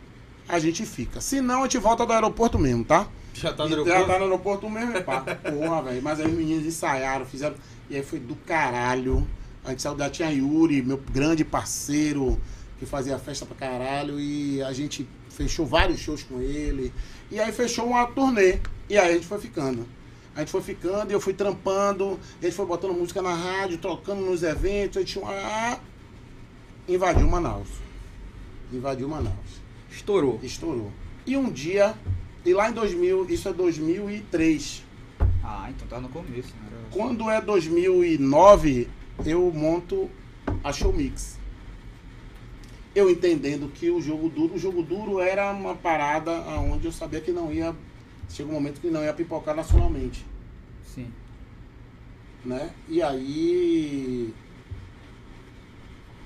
[0.48, 1.20] a gente fica.
[1.20, 3.06] Se não, a gente volta do aeroporto mesmo, tá?
[3.34, 4.06] Já tá no E Já aeroporto.
[4.06, 5.20] tá no aeroporto mesmo, é pá.
[5.24, 6.02] Porra, velho.
[6.02, 7.56] Mas aí os meninos ensaiaram, fizeram.
[7.88, 9.26] E aí foi do caralho.
[9.64, 12.40] A gente saiu da Tia Yuri, meu grande parceiro,
[12.78, 14.18] que fazia festa pra caralho.
[14.20, 16.92] E a gente fechou vários shows com ele.
[17.30, 18.58] E aí fechou uma turnê.
[18.88, 19.86] E aí a gente foi ficando.
[20.34, 22.18] A gente foi ficando e eu fui trampando.
[22.40, 24.96] A gente foi botando música na rádio, tocando nos eventos.
[24.96, 25.78] A gente ah,
[26.88, 27.68] invadiu Manaus.
[28.72, 29.34] Invadiu Manaus
[29.90, 30.38] Estourou.
[30.42, 30.92] estourou.
[31.26, 31.94] E um dia,
[32.44, 34.84] e lá em 2000, isso é 2003.
[35.42, 36.68] Ah, então tá no começo, né?
[36.90, 38.88] Quando é 2009,
[39.24, 40.10] eu monto
[40.62, 41.37] a Showmix.
[42.98, 47.20] Eu entendendo que o jogo duro, o jogo duro era uma parada onde eu sabia
[47.20, 47.72] que não ia,
[48.28, 50.26] chega um momento que não ia pipocar nacionalmente,
[50.84, 51.06] Sim.
[52.44, 52.74] né?
[52.88, 54.34] E aí,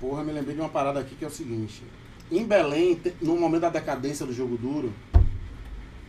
[0.01, 1.83] porra, me lembrei de uma parada aqui que é o seguinte.
[2.31, 4.95] Em Belém, no momento da decadência do jogo duro,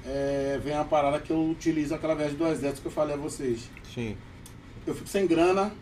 [0.06, 3.18] é, vem a parada que eu utilizo aquela viagem do exército que eu falei a
[3.18, 3.70] vocês.
[3.94, 4.16] Sim.
[4.88, 5.74] Eu fico sem grana,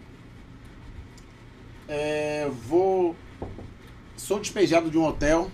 [1.87, 3.15] é, vou.
[4.21, 5.49] Sou despejado de um hotel.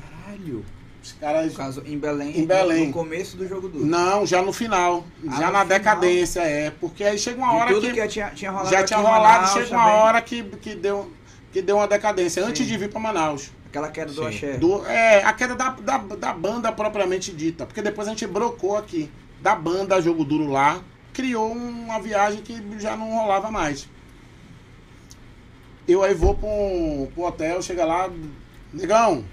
[0.00, 0.64] Caralho.
[1.02, 1.46] Os caras.
[1.52, 2.86] No caso, em Belém, Em Belém.
[2.86, 3.84] no começo do jogo duro.
[3.84, 5.04] Não, já no final.
[5.28, 5.66] Ah, já no na final.
[5.66, 6.70] decadência, é.
[6.70, 7.92] Porque aí chega uma hora tudo que.
[7.92, 10.00] que, tinha, tinha rolado já aqui tinha rolado, Manaus chega uma também.
[10.00, 11.12] hora que, que deu.
[11.52, 13.50] que deu uma decadência antes de vir pra Manaus.
[13.66, 14.28] Aquela queda do Sim.
[14.28, 14.56] axé.
[14.56, 17.66] Do, é, a queda da, da, da banda propriamente dita.
[17.66, 19.10] Porque depois a gente brocou aqui.
[19.42, 20.82] Da banda Jogo Duro lá,
[21.12, 23.86] criou uma viagem que já não rolava mais.
[25.88, 28.10] Eu aí vou pro, pro hotel, chega lá,
[28.72, 29.24] negão,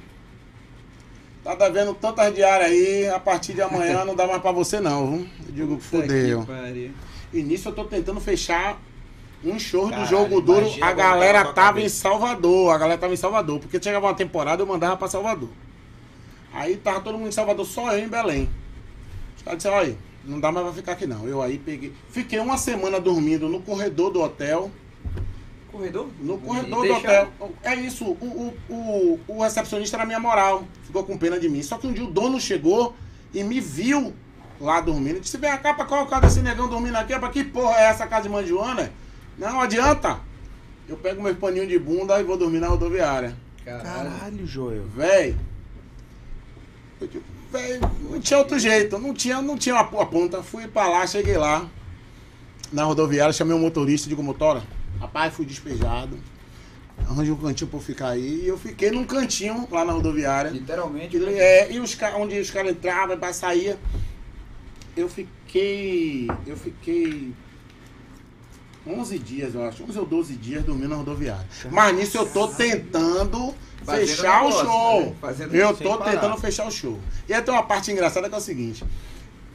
[1.44, 5.18] tá devendo tantas diárias aí, a partir de amanhã não dá mais pra você não,
[5.18, 5.28] viu?
[5.48, 5.78] Eu digo.
[5.78, 6.92] Puta que pariu.
[7.34, 8.82] E nisso eu tô tentando fechar
[9.44, 10.68] um show do Caralho, jogo duro.
[10.82, 12.74] A galera tava em Salvador.
[12.74, 13.60] A galera tava em Salvador.
[13.60, 15.50] Porque chegava uma temporada eu mandava pra Salvador.
[16.54, 18.50] Aí tava todo mundo em Salvador, só eu em Belém.
[19.36, 21.28] Os caras disseram, olha, não dá mais pra ficar aqui não.
[21.28, 21.94] Eu aí peguei.
[22.10, 24.72] Fiquei uma semana dormindo no corredor do hotel.
[25.76, 26.08] Corredor?
[26.22, 27.30] No corredor do hotel.
[27.62, 30.64] É isso, o, o, o, o recepcionista era minha moral.
[30.86, 31.62] Ficou com pena de mim.
[31.62, 32.96] Só que um dia o dono chegou
[33.34, 34.14] e me viu
[34.60, 35.20] lá dormindo.
[35.20, 37.18] Disse, vem cá, pra qual é o caso desse negão dormindo aqui?
[37.20, 38.90] Pra que porra é essa casa de Mandiona?
[39.38, 40.20] Não adianta.
[40.88, 43.36] Eu pego meu paninho de bunda e vou dormir na rodoviária.
[43.66, 43.84] Caralho.
[43.84, 44.86] Caralho, Joel.
[44.96, 45.36] Véi.
[47.02, 48.98] eu digo, Véi, não tinha outro jeito.
[48.98, 50.42] Não tinha, não tinha uma a ponta.
[50.42, 51.68] Fui pra lá, cheguei lá.
[52.72, 54.64] Na rodoviária, chamei um motorista, digo, motora,
[55.00, 56.18] rapaz, fui despejado.
[57.08, 58.44] Arranjei um cantinho pra eu ficar aí.
[58.44, 60.50] E eu fiquei num cantinho lá na rodoviária.
[60.50, 61.18] Literalmente.
[61.18, 63.78] E, é, e os onde os caras entravam e saía.
[64.96, 66.28] Eu fiquei.
[66.48, 67.34] Eu fiquei.
[68.88, 69.84] 11 dias, eu acho.
[69.84, 71.46] 11 ou 12 dias dormindo na rodoviária.
[71.72, 75.16] Mas nisso eu tô tentando Fazendo fechar o negócio, show.
[75.48, 75.48] né?
[75.52, 76.12] Eu tô parar.
[76.12, 77.00] tentando fechar o show.
[77.28, 78.84] E aí tem uma parte engraçada que é o seguinte.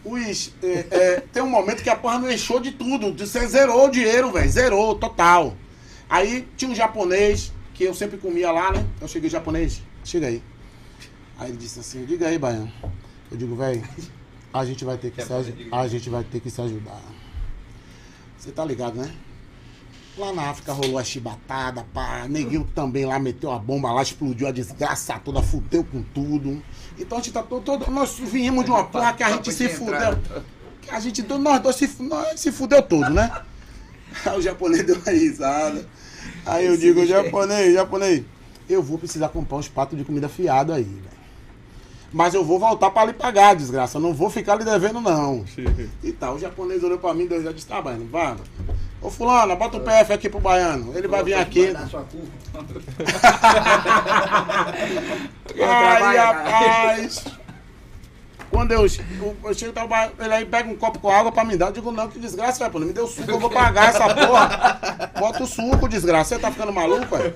[0.05, 3.12] Os, é, é, tem um momento que a porra não encheu de tudo.
[3.16, 4.51] Você zerou o dinheiro, velho.
[4.51, 5.57] Zerou, total.
[6.09, 8.86] Aí tinha um japonês, que eu sempre comia lá, né?
[9.01, 10.42] Eu cheguei, japonês, chega aí.
[11.38, 12.70] Aí ele disse assim, diga aí, Baiano.
[13.30, 13.82] Eu digo, velho,
[14.53, 15.32] a gente vai ter que se
[15.72, 17.01] a gente vai ter que se ajudar.
[18.36, 19.11] Você tá ligado, né?
[20.20, 22.26] Lá na África rolou a chibatada, pá.
[22.28, 26.62] Neguinho também lá meteu a bomba lá, explodiu a desgraça toda, fudeu com tudo.
[26.98, 27.62] Então a gente tá todo.
[27.64, 30.18] todo- nós viemos de uma porra que a gente se fudeu.
[30.82, 33.30] Que a gente, nós dois se, nós se fudeu todo, né?
[34.26, 35.88] Aí o japonês deu uma risada.
[36.44, 37.06] Aí eu digo, aí.
[37.06, 38.22] japonês, japonês,
[38.68, 41.19] eu vou precisar comprar uns pratos de comida fiado aí, velho.
[42.12, 43.98] Mas eu vou voltar pra lhe pagar, desgraça.
[43.98, 45.44] Eu não vou ficar lhe devendo, não.
[46.02, 48.36] E tal, o japonês olhou pra mim e já disse, tá, baiano, vai.
[49.00, 50.92] Ô fulano, bota o PF aqui pro baiano.
[50.96, 51.72] Ele vai vir aqui.
[51.72, 52.28] Dar sua culpa.
[55.62, 57.24] Ai, rapaz.
[58.50, 61.56] Quando eu, eu, eu chego, tá, ele aí pega um copo com água pra me
[61.56, 61.66] dar.
[61.66, 62.86] Eu digo, não, que desgraça, velho.
[62.86, 65.11] Me deu suco, eu vou pagar essa porra.
[65.18, 66.34] Bota o suco, desgraça.
[66.34, 67.32] Você tá ficando maluco, velho?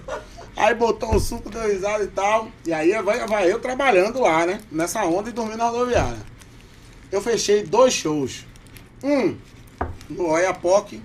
[0.57, 2.49] Aí botou o suco, deu risada e tal.
[2.65, 4.61] E aí vai, vai eu trabalhando lá, né?
[4.71, 6.19] Nessa onda e dormindo na rodoviária.
[7.11, 8.47] Eu fechei dois shows.
[9.03, 9.37] Um
[10.09, 11.03] no Oiapoque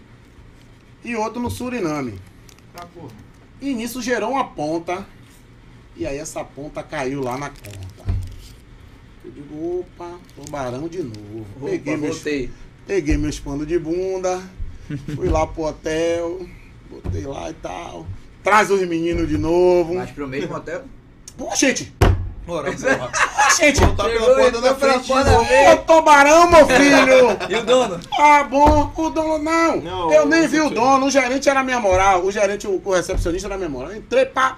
[1.03, 2.19] e outro no Suriname.
[2.73, 3.09] Tá, porra.
[3.61, 5.05] E nisso gerou uma ponta.
[5.95, 8.13] E aí essa ponta caiu lá na conta.
[9.25, 11.45] Eu digo, opa, tubarão de novo.
[11.65, 12.49] Peguei Opa, meus, voltei.
[12.87, 14.41] peguei meus panos de bunda,
[15.15, 16.47] fui lá pro hotel,
[16.89, 18.07] botei lá e tal.
[18.43, 19.95] Traz os meninos de novo.
[19.95, 20.83] Mas pro mesmo hotel?
[21.37, 21.93] Pô, gente!
[22.45, 23.11] Bora, porra.
[23.57, 23.79] Gente!
[23.79, 25.31] Voltar pela Chegou, porta da frente porta.
[25.39, 27.37] Ô, tubarão, meu filho!
[27.49, 27.99] E o dono?
[28.17, 29.81] Ah, bom, o dono não.
[29.81, 32.93] Não, eu nem vi o dono, o gerente era minha moral, o gerente, o, o
[32.93, 33.95] recepcionista era minha moral.
[33.95, 34.57] Entrei, pá,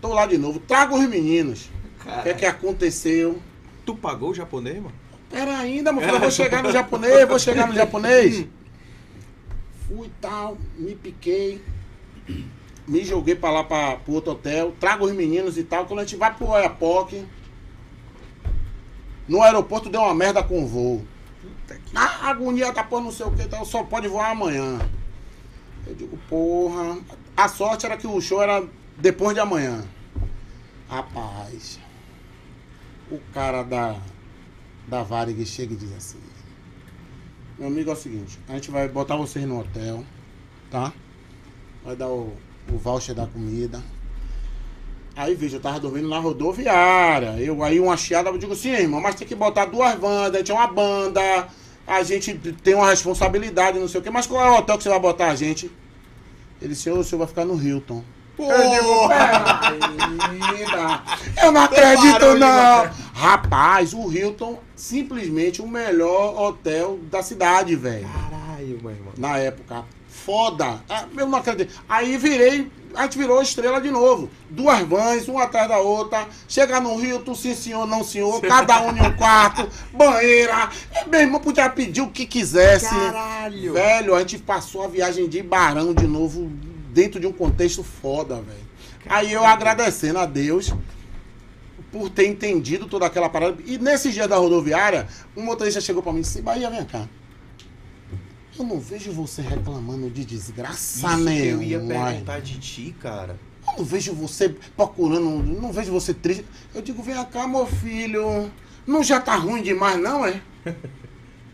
[0.00, 1.70] tô lá de novo, trago os meninos.
[2.04, 3.38] O que é que aconteceu?
[3.86, 4.94] Tu pagou o japonês, mano?
[5.30, 8.46] Pera ainda, meu filho, eu vou chegar no japonês, vou chegar no japonês.
[9.86, 11.60] Fui e tal, me piquei,
[12.86, 15.86] me joguei pra lá, pra, pro outro hotel, trago os meninos e tal.
[15.86, 17.24] Quando a gente vai pro Oiapoque,
[19.28, 21.04] no aeroporto deu uma merda com o voo.
[21.94, 24.78] A agonia da porra, não sei o que, tal, só pode voar amanhã.
[25.86, 26.98] Eu digo, porra.
[27.36, 28.64] A sorte era que o show era
[28.98, 29.84] depois de amanhã.
[30.88, 31.78] Rapaz,
[33.10, 33.96] o cara da,
[34.88, 36.18] da Varig chega e diz assim:
[37.56, 40.04] Meu amigo, é o seguinte, a gente vai botar vocês no hotel,
[40.70, 40.92] tá?
[41.84, 42.36] Vai dar o,
[42.74, 43.82] o voucher da comida.
[45.16, 47.36] Aí veja, eu tava dormindo na rodoviária.
[47.38, 50.38] Eu aí uma chiada, eu digo assim, irmão, mas tem que botar duas bandas, a
[50.38, 51.20] gente é uma banda,
[51.86, 54.84] a gente tem uma responsabilidade, não sei o quê, mas qual é o hotel que
[54.84, 55.70] você vai botar a gente?
[56.60, 58.02] Ele disse, o senhor vai ficar no Hilton.
[58.38, 61.02] Eu digo, "Pera,
[61.42, 62.90] eu não acredito não.
[63.12, 69.12] Rapaz, o Hilton, simplesmente o melhor hotel da cidade, velho Caralho, meu irmão.
[69.18, 69.84] na época.
[70.24, 70.82] Foda.
[70.88, 71.72] Ah, Eu não acredito.
[71.88, 74.28] Aí virei, a gente virou estrela de novo.
[74.50, 76.26] Duas vans, uma atrás da outra.
[76.48, 78.40] Chegar no Rio, tu sim senhor, não senhor.
[78.40, 80.68] Cada um em um quarto, banheira.
[80.94, 82.88] É, meu irmão podia pedir o que quisesse.
[82.88, 83.72] Caralho.
[83.72, 86.50] Velho, a gente passou a viagem de Barão de novo,
[86.92, 88.70] dentro de um contexto foda, velho.
[89.08, 90.72] Aí eu agradecendo a Deus
[91.90, 93.56] por ter entendido toda aquela parada.
[93.64, 97.08] E nesse dia da rodoviária, um motorista chegou pra mim e disse: Bahia, vem cá.
[98.60, 101.40] Eu não vejo você reclamando de desgraça Isso nenhuma.
[101.40, 103.40] eu ia perguntar de ti, cara.
[103.66, 106.44] Eu não vejo você procurando, não vejo você triste.
[106.74, 108.50] Eu digo, vem cá, meu filho.
[108.86, 110.42] Não já tá ruim demais, não, é?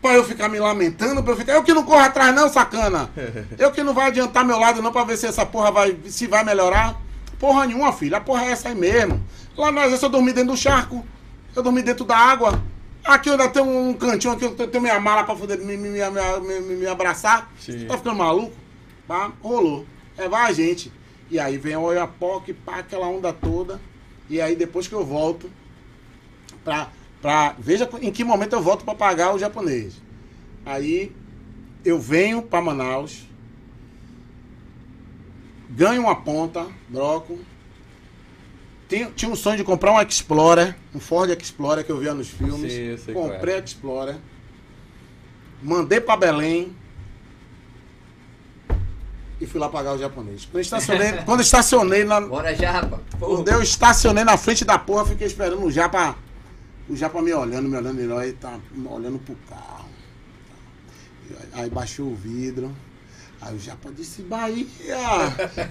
[0.01, 1.53] pra eu ficar me lamentando, pra eu ficar.
[1.53, 3.09] Eu que não corro atrás, não, sacana.
[3.57, 5.97] Eu que não vai adiantar meu lado, não, pra ver se essa porra vai.
[6.07, 6.99] se vai melhorar.
[7.39, 8.17] Porra nenhuma, filho.
[8.17, 9.23] A porra é essa aí mesmo.
[9.55, 11.05] Lá nós eu dormi dentro do charco.
[11.55, 12.61] Eu dormi dentro da água.
[13.07, 15.89] Aqui eu ainda tenho um cantinho aqui, eu tenho minha mala pra poder me, me,
[15.89, 17.49] me, me, me- abraçar.
[17.57, 17.87] Sim.
[17.87, 18.53] Tá ficando maluco?
[19.07, 19.85] Pá, rolou.
[20.17, 20.91] É, vai a gente.
[21.31, 23.79] E aí vem o Oiapoque, pá, aquela onda toda.
[24.29, 25.49] E aí depois que eu volto
[26.65, 26.89] pra,
[27.21, 27.55] pra.
[27.57, 30.01] Veja em que momento eu volto pra pagar o japonês.
[30.65, 31.15] Aí
[31.85, 33.25] eu venho pra Manaus,
[35.69, 37.39] ganho uma ponta, broco.
[38.87, 42.29] Tinha, tinha um sonho de comprar um Explorer, um Ford Explorer que eu via nos
[42.29, 42.71] filmes.
[42.71, 43.13] Sim, sei é.
[43.13, 44.15] Comprei Explorer.
[45.61, 46.75] Mandei pra Belém.
[49.39, 50.45] E fui lá pagar o japonês.
[50.45, 52.55] Quando eu estacionei, quando estacionei na, Bora.
[53.19, 56.15] Pô, quando eu estacionei na frente da porra, fiquei esperando o Japa.
[56.89, 58.57] O Japa me olhando, me olhando, ele olha, tá
[58.89, 59.85] olhando pro carro.
[61.53, 62.73] Aí baixou o vidro.
[63.47, 64.65] Aí o Japa disse, Bahia,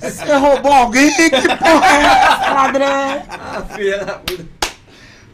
[0.01, 1.13] você roubou alguém?
[1.13, 3.23] Que porra é essa, ladrão?
[3.29, 4.47] Ah, filha da puta.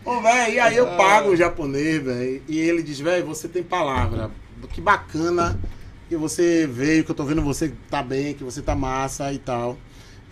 [0.05, 2.43] Ô, velho, e aí eu pago o japonês, velho.
[2.49, 4.29] E ele diz, velho, você tem palavra.
[4.73, 5.57] Que bacana
[6.09, 9.39] que você veio, que eu tô vendo você tá bem, que você tá massa e
[9.39, 9.79] tal.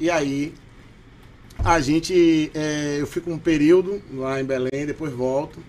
[0.00, 0.52] E aí,
[1.64, 5.62] a gente, é, eu fico um período lá em Belém, depois volto.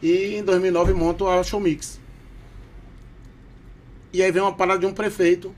[0.00, 1.98] E em 2009 monto a Showmix.
[4.12, 5.52] E aí vem uma parada de um prefeito,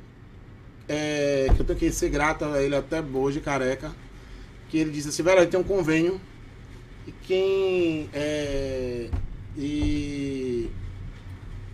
[0.89, 3.95] é, que eu tenho que ser grato a ele até hoje, careca,
[4.69, 6.21] que ele disse assim, velho, tem um convênio
[7.07, 9.11] e quem é,
[9.57, 10.71] e,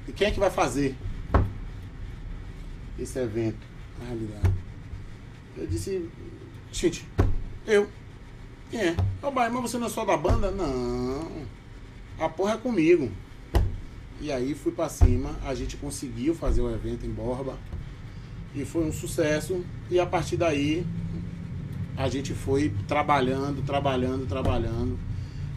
[0.07, 0.95] e quem é que vai fazer
[2.99, 3.67] esse evento
[3.99, 4.55] na realidade?
[5.57, 6.09] Eu disse,
[6.73, 7.07] gente,
[7.67, 7.89] eu.
[8.71, 8.97] Quem é?
[9.33, 10.51] Bahia, mas você não é só da banda?
[10.51, 11.45] Não.
[12.19, 13.11] A porra é comigo.
[14.21, 17.59] E aí fui pra cima, a gente conseguiu fazer o evento em Borba.
[18.55, 19.65] E foi um sucesso.
[19.91, 20.85] E a partir daí
[21.97, 24.99] a gente foi trabalhando, trabalhando, trabalhando.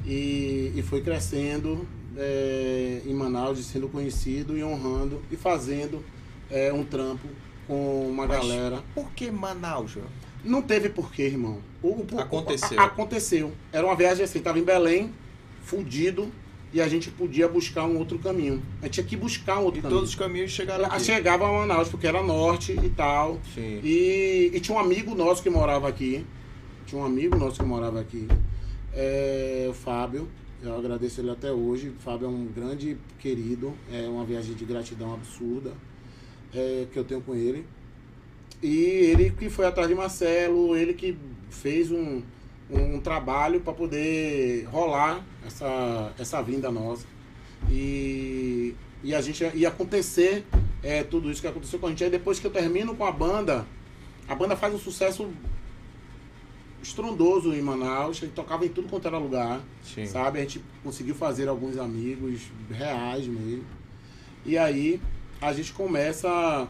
[0.06, 1.88] E, e foi crescendo
[2.18, 6.04] é, em Manaus, sendo conhecido e honrando e fazendo
[6.52, 7.28] é, um trampo
[7.68, 8.84] com uma Mas- galera.
[8.94, 10.06] Por que Manaus, João?
[10.44, 11.60] Não teve porquê, irmão.
[11.82, 12.78] O- o- Aconteceu.
[12.80, 13.54] a- aconteceu.
[13.72, 15.12] Era uma viagem assim, tava em Belém,
[15.64, 16.30] fudido,
[16.74, 18.62] e a gente podia buscar um outro caminho.
[18.82, 20.00] A gente tinha que buscar um outro E caminho.
[20.00, 21.00] todos os caminhos chegaram aqui.
[21.04, 23.40] chegava a Manaus, porque era norte e tal.
[23.54, 23.80] Sim.
[23.84, 26.26] E, e tinha um amigo nosso que morava aqui.
[26.88, 28.28] Tinha um amigo nosso que morava aqui.
[28.94, 30.28] É, o Fábio.
[30.64, 31.90] Eu agradeço ele até hoje.
[31.90, 33.74] O Fábio é um grande querido.
[33.92, 35.72] É uma viagem de gratidão absurda
[36.54, 37.66] é, que eu tenho com ele.
[38.62, 41.18] E ele que foi atrás de Marcelo, ele que
[41.50, 42.22] fez um,
[42.70, 47.06] um trabalho para poder rolar essa, essa vinda nossa.
[47.70, 50.46] E, e a gente ia acontecer
[50.82, 52.04] é, tudo isso que aconteceu com a gente.
[52.04, 53.66] Aí depois que eu termino com a banda,
[54.28, 55.30] a banda faz um sucesso
[56.82, 58.18] estrondoso em Manaus.
[58.18, 59.62] A gente tocava em tudo quanto era lugar.
[59.84, 60.06] Sim.
[60.06, 60.40] Sabe?
[60.40, 63.66] A gente conseguiu fazer alguns amigos reais mesmo.
[64.46, 65.00] E aí
[65.42, 66.68] a gente começa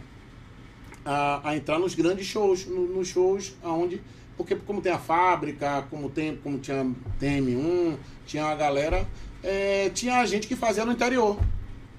[1.05, 4.01] a, a, entrar nos grandes shows, no- nos shows aonde.
[4.37, 6.85] Porque como tem a fábrica, como tem, como tinha
[7.19, 9.07] TM1, tinha a galera,
[9.43, 11.39] é, tinha gente que fazia no interior.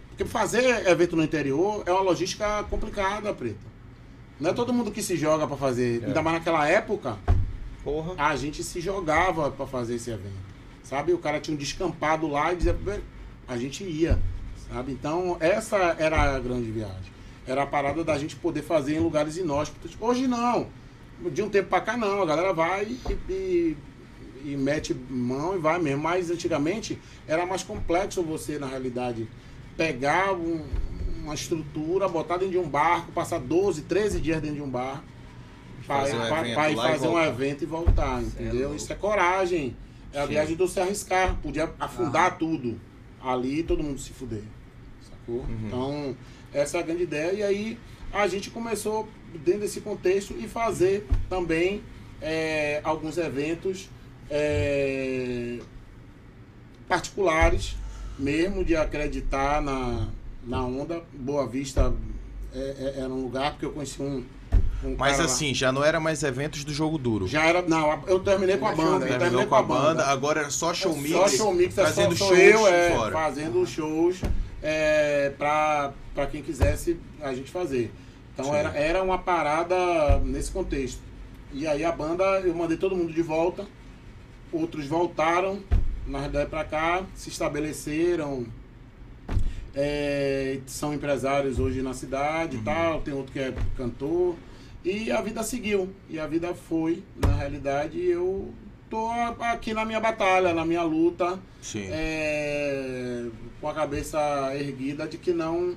[0.08, 3.74] Porque fazer evento no interior é uma logística complicada, Preto.
[4.38, 6.02] Não é todo mundo que se joga para fazer.
[6.02, 6.06] É.
[6.06, 7.16] Ainda mais naquela época,
[7.82, 8.14] Porra.
[8.16, 10.54] a gente se jogava para fazer esse evento.
[10.82, 11.12] Sabe?
[11.12, 13.00] O cara tinha um descampado lá e dizia, "Bem,
[13.46, 14.18] a gente ia.
[14.68, 14.92] Sabe?
[14.92, 17.12] Então, essa era a grande viagem.
[17.46, 19.96] Era a parada da gente poder fazer em lugares inóspitos.
[20.00, 20.66] Hoje não.
[21.32, 22.22] De um tempo para cá não.
[22.22, 22.98] A galera vai e,
[23.32, 23.76] e,
[24.44, 26.02] e mete mão e vai mesmo.
[26.02, 29.28] Mas antigamente era mais complexo você, na realidade,
[29.76, 30.64] pegar um-
[31.22, 35.04] uma estrutura, botar dentro de um barco, passar 12, 13 dias dentro de um barco.
[35.86, 37.26] Para Fazer um evento ir lá e fazer um voltar.
[37.28, 38.60] evento e voltar, é entendeu?
[38.60, 38.76] louco.
[38.76, 39.76] Isso é coragem.
[40.12, 40.28] É a Sim.
[40.28, 41.36] viagem do se arriscar.
[41.42, 42.30] Podia afundar Ah.
[42.30, 42.80] tudo.
[43.22, 44.42] Ali todo mundo se fuder.
[45.02, 45.40] Sacou?
[45.40, 45.58] Uhum.
[45.66, 46.16] Então,
[46.52, 47.32] essa é a grande ideia.
[47.32, 47.78] E aí
[48.12, 49.08] a gente começou,
[49.38, 51.82] dentro desse contexto, e fazer também
[52.20, 53.88] é, alguns eventos
[54.30, 55.58] é,
[56.88, 57.76] particulares,
[58.18, 60.08] mesmo de acreditar na,
[60.46, 61.02] na onda.
[61.12, 61.92] Boa Vista
[62.54, 64.24] é, é- era um lugar, porque eu conheci um,
[64.84, 65.32] Um Mas cara lá.
[65.32, 67.26] assim, já não era mais eventos do jogo duro.
[67.26, 67.62] Já era.
[67.62, 69.06] Não, eu terminei com a banda.
[69.06, 71.10] Eu terminei com a banda, agora era só show mix.
[71.10, 73.12] Só show mix, é fazendo só, shows eu, é, fora.
[73.12, 74.20] fazendo shows
[74.62, 75.92] é, pra
[76.30, 77.90] quem quisesse a gente fazer.
[78.34, 78.56] Então Sim.
[78.56, 81.00] era, era uma parada nesse contexto.
[81.52, 83.64] E aí a banda, eu mandei todo mundo de volta,
[84.52, 85.60] outros voltaram,
[86.06, 88.44] na realidade pra cá, se estabeleceram,
[89.74, 92.64] é, são empresários hoje na cidade e Uhum.
[92.64, 94.34] tal, tem outro que é cantor.
[94.84, 95.88] E a vida seguiu.
[96.10, 98.52] E a vida foi, na realidade, eu
[98.90, 99.08] tô
[99.40, 101.86] aqui na minha batalha, na minha luta, Sim.
[101.90, 103.26] é,
[103.60, 104.18] com a cabeça
[104.54, 105.74] erguida de que não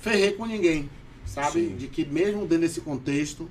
[0.00, 0.88] ferrei com ninguém,
[1.26, 1.68] sabe?
[1.68, 1.76] Sim.
[1.76, 3.48] De que mesmo dentro desse contexto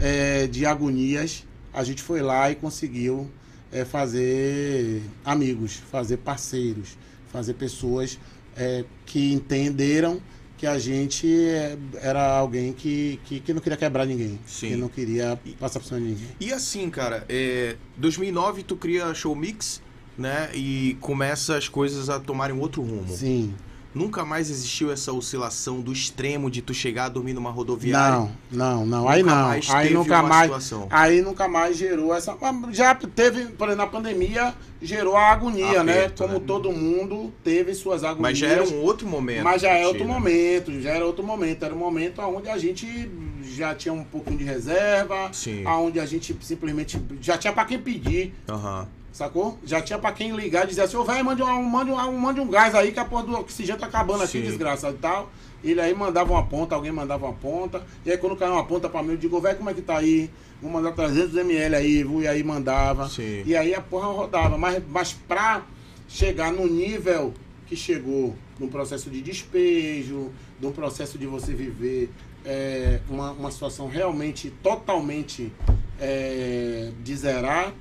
[0.00, 3.30] é, de agonias, a gente foi lá e conseguiu
[3.72, 6.96] é, fazer amigos, fazer parceiros,
[7.32, 8.18] fazer pessoas
[8.56, 10.20] é, que entenderam
[10.60, 14.68] que a gente é, era alguém que, que, que não queria quebrar ninguém, Sim.
[14.68, 16.28] que não queria passar por cima de ninguém.
[16.38, 19.80] E assim, cara, é, 2009 tu cria Show Mix,
[20.18, 20.50] né?
[20.52, 23.08] E começa as coisas a tomarem outro rumo.
[23.08, 23.54] Sim.
[23.94, 28.18] Nunca mais existiu essa oscilação do extremo de tu chegar a dormir numa rodoviária.
[28.18, 29.08] Não, não, não.
[29.08, 29.42] Aí Nunca não.
[29.48, 30.42] mais Aí nunca mais.
[30.44, 30.86] situação.
[30.90, 32.36] Aí nunca mais gerou essa.
[32.40, 35.92] mas Já teve, por exemplo, na pandemia, gerou a agonia, né?
[36.04, 36.44] Aperto, Como né?
[36.46, 38.20] todo mundo teve suas agonias.
[38.30, 39.42] Mas já era um outro momento.
[39.42, 41.64] Mas já é outro momento, já era outro momento.
[41.64, 43.10] Era um momento onde a gente
[43.42, 45.66] já tinha um pouquinho de reserva, Sim.
[45.66, 48.86] onde a gente simplesmente já tinha pra quem pedir, Aham.
[49.12, 49.58] Sacou?
[49.64, 52.40] Já tinha pra quem ligar e dizer assim, ô velho, mande um, mande, um, mande
[52.40, 54.42] um gás aí que a porra do oxigênio tá acabando aqui, Sim.
[54.42, 55.30] desgraçado e tal.
[55.62, 57.82] Ele aí mandava uma ponta, alguém mandava uma ponta.
[58.04, 59.98] E aí quando caiu uma ponta pra mim, eu digo, velho, como é que tá
[59.98, 60.30] aí?
[60.62, 62.06] Vou mandar 300 ml aí?
[62.22, 63.08] E aí mandava.
[63.08, 63.42] Sim.
[63.44, 64.56] E aí a porra rodava.
[64.56, 65.62] Mas, mas pra
[66.08, 67.34] chegar no nível
[67.66, 70.30] que chegou, num processo de despejo,
[70.60, 72.10] num processo de você viver
[72.44, 75.52] é, uma, uma situação realmente, totalmente
[76.00, 77.72] é, de zerar,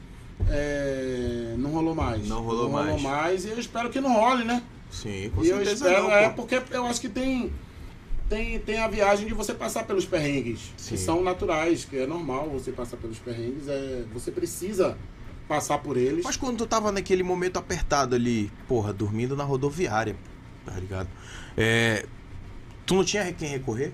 [0.48, 2.28] é, não rolou mais.
[2.28, 2.88] Não rolou mais.
[2.88, 3.46] rolou mais.
[3.46, 4.64] E eu espero que não role, né?
[4.90, 7.52] Sim, com e eu certeza espero, não, é porque eu acho que tem,
[8.28, 10.90] tem, tem a viagem de você passar pelos perrengues, Sim.
[10.90, 14.98] que são naturais, que é normal você passar pelos perrengues, é, você precisa
[15.48, 16.24] passar por eles.
[16.24, 20.16] Mas quando tu tava naquele momento apertado ali, porra, dormindo na rodoviária,
[20.66, 21.10] tá ligado?
[21.56, 22.06] É,
[22.86, 23.92] tu não tinha quem recorrer?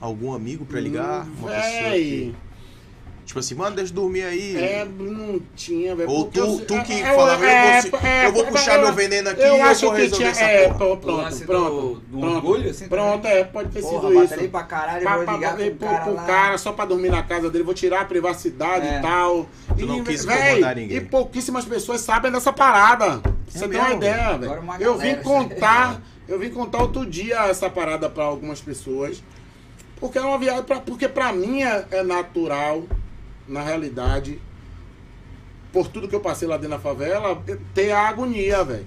[0.00, 1.26] Algum amigo pra ligar?
[1.38, 2.34] Uma pessoa que, Véi,
[3.24, 4.56] tipo assim, mano, deixa eu dormir aí.
[4.56, 6.10] é, não tinha, velho.
[6.10, 8.74] Ou tu, eu- tu que é, falava, é, eu vou, é, eu vou é, puxar
[8.76, 10.78] eu- meu veneno aqui eu e eu acho vou que resolver tinha, essa é, porra.
[10.78, 12.34] pô, O pronto, lance do- pronto, do pronto.
[12.36, 14.48] orgulho, assim, Pronto, é, pode ter Porra, sido isso.
[14.50, 16.24] pra caralho, Pra, vou pra, ligar pra, pro pro, cara pro lá.
[16.24, 18.98] cara só pra dormir na casa dele, vou tirar a privacidade É.
[18.98, 19.46] e tal.
[19.76, 20.96] Tu não e, quis véi, incomodar ninguém.
[20.96, 23.20] E pouquíssimas pessoas sabem dessa parada.
[23.48, 24.52] Você tem uma ideia, velho.
[24.80, 29.22] Eu vim galera, contar, eu vim contar outro dia essa parada pra algumas pessoas.
[30.00, 32.82] Porque é uma viagem, pra, porque pra mim é, é natural,
[33.46, 34.40] na realidade,
[35.72, 37.42] por tudo que eu passei lá dentro da favela,
[37.74, 38.86] ter a agonia, velho.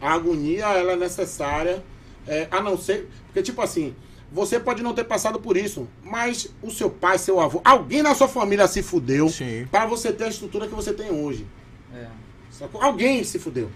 [0.00, 1.82] A agonia, ela é necessária,
[2.26, 3.08] é, a não ser...
[3.26, 3.94] Porque, tipo assim,
[4.30, 8.14] você pode não ter passado por isso, mas o seu pai, seu avô, alguém na
[8.14, 9.66] sua família se fudeu Sim.
[9.70, 11.46] pra você ter a estrutura que você tem hoje.
[11.94, 12.06] É.
[12.50, 12.82] Sacou?
[12.82, 13.70] Alguém se fudeu.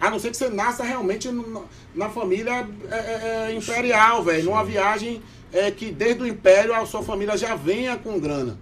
[0.00, 1.28] A não ser que você nasça realmente
[1.94, 4.44] na família é, é, é, imperial, velho.
[4.44, 5.22] Numa viagem
[5.52, 8.58] é, que desde o império a sua família já venha com grana.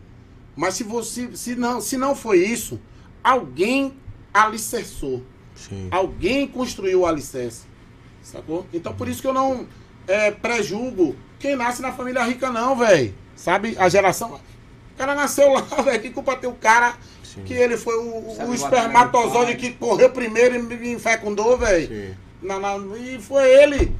[0.56, 1.30] Mas se você.
[1.34, 2.78] Se não, se não foi isso,
[3.22, 3.94] alguém
[4.32, 5.22] alicerçou.
[5.54, 5.88] Sim.
[5.90, 7.62] Alguém construiu o alicerce.
[8.22, 8.66] Sacou?
[8.72, 9.66] Então por isso que eu não
[10.06, 13.14] é, prejulgo quem nasce na família rica, não, velho.
[13.36, 13.74] Sabe?
[13.78, 14.34] A geração.
[14.34, 16.00] O cara nasceu lá, velho.
[16.00, 17.42] Que culpa tem o cara Sim.
[17.44, 21.88] que ele foi o, o espermatozoide que correu primeiro e me fecundou, velho.
[21.88, 22.14] Sim.
[22.42, 23.92] Na- na- E foi ele.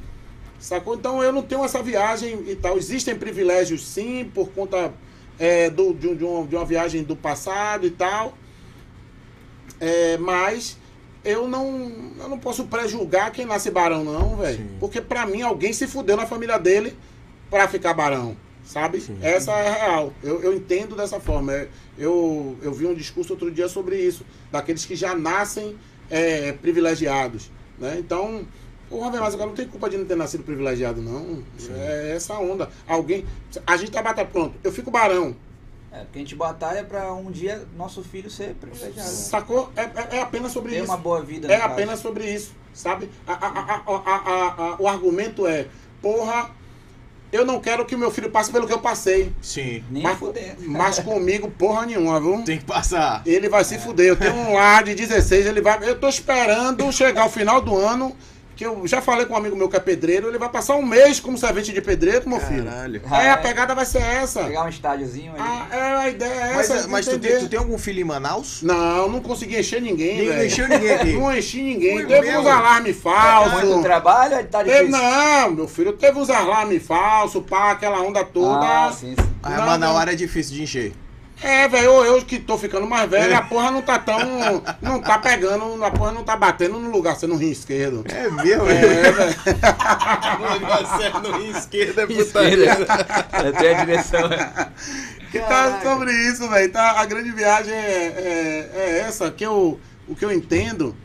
[0.59, 0.95] Sacou?
[0.95, 2.77] Então eu não tenho essa viagem e tal.
[2.77, 4.93] Existem privilégios sim, por conta
[5.39, 8.37] é, do, de, um- de uma, de uma viagem do passado e tal.
[9.79, 10.77] É, mas
[11.23, 14.69] eu não, eu não posso prejulgar quem nasce barão, não, velho.
[14.79, 16.95] Porque pra mim alguém se fudeu na família dele
[17.49, 18.35] pra ficar barão.
[18.65, 19.01] Sabe?
[19.01, 19.17] Sim.
[19.21, 20.13] Essa é a real.
[20.23, 21.51] Eu, eu entendo dessa forma.
[21.53, 24.25] É, Eu, eu vi um discurso outro dia sobre isso.
[24.51, 25.75] Daqueles que já nascem
[26.09, 27.51] é, privilegiados.
[27.77, 27.97] Né?
[27.99, 28.45] Então,
[28.93, 31.41] porra, velho, mas agora não tem culpa de não ter nascido privilegiado, não.
[31.75, 32.69] É essa onda.
[32.87, 33.25] Alguém.
[33.65, 34.27] A gente tá batendo.
[34.27, 35.35] Pronto, eu fico barão.
[35.91, 39.09] É, porque a gente batalha pra um dia nosso filho ser privilegiado.
[39.09, 39.71] Sacou?
[39.75, 40.91] É, é- é apenas sobre Ter isso.
[40.91, 41.47] uma boa vida.
[41.47, 41.73] É no caso.
[41.73, 43.09] apenas sobre isso, sabe?
[43.27, 45.67] A- a- a- a- a- a- o argumento é,
[46.01, 46.49] porra,
[47.31, 49.31] eu não quero que meu filho passe pelo que eu passei.
[49.41, 49.83] Sim.
[49.89, 50.55] Nem Mas, fudendo.
[50.67, 52.43] mas comigo, porra nenhuma, viu?
[52.43, 53.21] Tem que passar.
[53.25, 54.07] Ele vai se fuder.
[54.07, 55.77] Eu tenho um lá de 16, ele vai.
[55.87, 58.15] Eu tô esperando chegar o final do ano
[58.55, 60.85] que eu já falei com um amigo meu que é pedreiro, ele vai passar um
[60.85, 62.65] mês como servente de pedreiro, meu filho.
[62.65, 63.01] Caralho.
[63.11, 64.43] É, a pegada vai ser essa.
[64.43, 65.41] Pegar um estádiozinho ali.
[65.43, 66.87] Ah, é, a ideia é Mas, essa.
[66.87, 68.61] mas tu, tem, tu tem algum filho em Manaus?
[68.61, 70.45] Não, não consegui encher ninguém, velho.
[70.45, 71.13] encheu ninguém aqui.
[71.23, 71.93] Não enchi ninguém.
[71.97, 72.41] Foi teve mesmo?
[72.41, 73.81] uns alarmes Muito falsos.
[73.83, 74.91] trabalho, tá Teve, difícil.
[74.91, 78.65] não, meu filho, teve uns alarmes falsos, pá, aquela onda toda.
[78.87, 79.29] Ah, sim, sim.
[79.41, 80.01] Ah, Não, Manaus não.
[80.01, 80.93] era difícil de encher.
[81.43, 84.63] É, velho, eu, que tô ficando mais velho, a porra não tá tão.
[84.81, 88.05] Não tá pegando, a porra não tá batendo no lugar, sendo rim esquerdo.
[88.09, 88.65] É mesmo?
[88.65, 89.35] É, velho.
[91.03, 92.75] é no rim esquerdo, é putaria.
[93.59, 94.29] Tem a direção.
[95.31, 96.71] Que tá sobre isso, velho.
[96.71, 100.95] Tá, a grande viagem é, é, é essa, que eu, o que eu entendo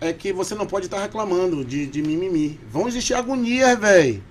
[0.00, 2.58] é que você não pode estar reclamando de, de mimimi.
[2.68, 4.22] Vão existir agonias, velho.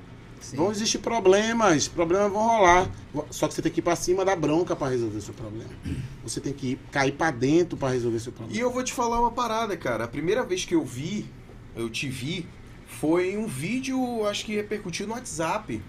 [0.44, 0.58] Sim.
[0.58, 2.90] Vão existir problemas, problemas vão rolar.
[3.32, 5.70] Só que você tem que ir pra cima da bronca pra resolver o seu problema.
[6.22, 8.58] Você tem que ir, cair pra dentro pra resolver o seu problema.
[8.58, 10.04] E eu vou te falar uma parada, cara.
[10.04, 11.26] A primeira vez que eu vi,
[11.76, 12.46] eu te vi,
[12.86, 15.82] foi em um vídeo, acho que repercutiu no WhatsApp.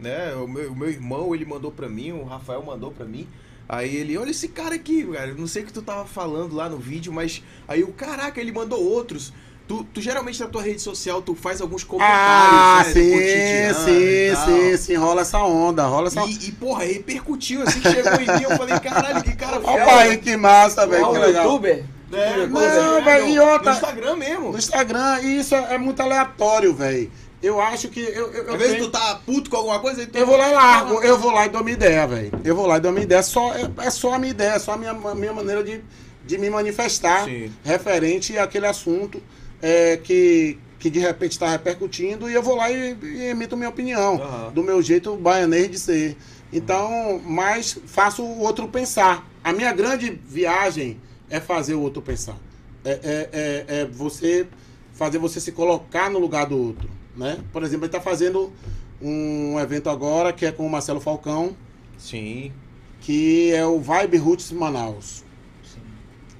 [0.00, 0.34] Né?
[0.36, 3.28] O meu, o meu irmão, ele mandou pra mim, o Rafael mandou pra mim.
[3.68, 5.28] Aí ele, olha esse cara aqui, cara.
[5.28, 8.40] eu Não sei o que tu tava falando lá no vídeo, mas aí o caraca,
[8.40, 9.34] ele mandou outros.
[9.68, 14.44] Tu, tu geralmente na tua rede social tu faz alguns comentários, Ah, né, sim, sim,
[14.70, 14.94] sim, sim.
[14.96, 16.30] Rola essa onda, rola essa onda.
[16.30, 19.64] E, e, porra, repercutiu assim, chegou em mim, eu falei, caralho, que cara Olha o
[19.66, 19.84] foda.
[19.84, 21.04] pai, que massa, velho.
[21.04, 21.44] Ó, Que o legal.
[21.44, 21.84] youtuber.
[22.10, 24.52] É, não, velho, no- e outra- No Instagram mesmo.
[24.52, 27.12] No Instagram, e isso é, é muito aleatório, velho.
[27.42, 28.00] Eu acho que.
[28.00, 30.16] Eu, eu, eu Às vezes tenho- tu tá puto com alguma coisa, tu...
[30.16, 32.32] Eu vou lá e largo, eu vou lá e dou minha ideia, velho.
[32.42, 33.22] Eu vou lá e dou minha ideia.
[33.22, 35.82] Só, é, é só a minha ideia, é só a minha, a minha maneira de,
[36.24, 37.52] de me manifestar Sim.
[37.62, 39.22] referente àquele assunto
[39.60, 43.68] é, que, que de repente está repercutindo e eu vou lá e, e emito minha
[43.68, 44.14] opinião.
[44.16, 44.52] Aham.
[44.52, 46.16] Do meu jeito baianês de ser.
[46.52, 49.28] Então, mas faço o outro pensar.
[49.42, 50.98] A minha grande viagem
[51.28, 52.36] é fazer o outro pensar.
[52.84, 54.46] É, é, é, é você
[54.92, 56.90] fazer você se colocar no lugar do outro.
[57.16, 57.38] Né?
[57.52, 58.52] Por exemplo, ele está fazendo
[59.00, 61.56] um evento agora que é com o Marcelo Falcão,
[61.96, 62.52] Sim.
[63.00, 65.24] que é o Vibe Roots Manaus.
[65.62, 65.80] Sim.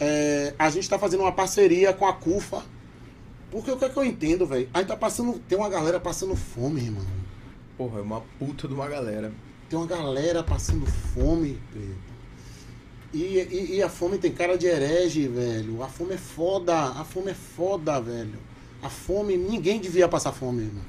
[0.00, 2.62] É, a gente está fazendo uma parceria com a CUFA.
[3.50, 4.68] Porque o que é que eu entendo, velho?
[4.74, 5.38] A gente tá passando.
[5.48, 7.04] Tem uma galera passando fome, irmão.
[7.76, 9.32] Porra, é uma puta de uma galera.
[9.68, 11.96] Tem uma galera passando fome, Pedro.
[13.12, 15.82] E, e, e a fome tem cara de herege, velho.
[15.82, 16.74] A fome é foda.
[16.74, 18.38] A fome é foda, velho.
[18.82, 19.36] A fome.
[19.36, 20.84] Ninguém devia passar fome, irmão.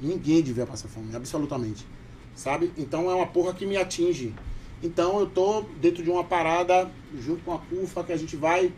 [0.00, 1.86] Ninguém devia passar fome, absolutamente.
[2.34, 2.72] Sabe?
[2.76, 4.34] Então é uma porra que me atinge.
[4.82, 8.72] Então eu tô dentro de uma parada, junto com a CUFA, que a gente vai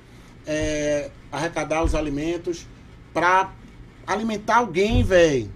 [0.47, 2.67] é, arrecadar os alimentos
[3.19, 3.53] pra
[4.07, 5.51] alimentar alguém, velho.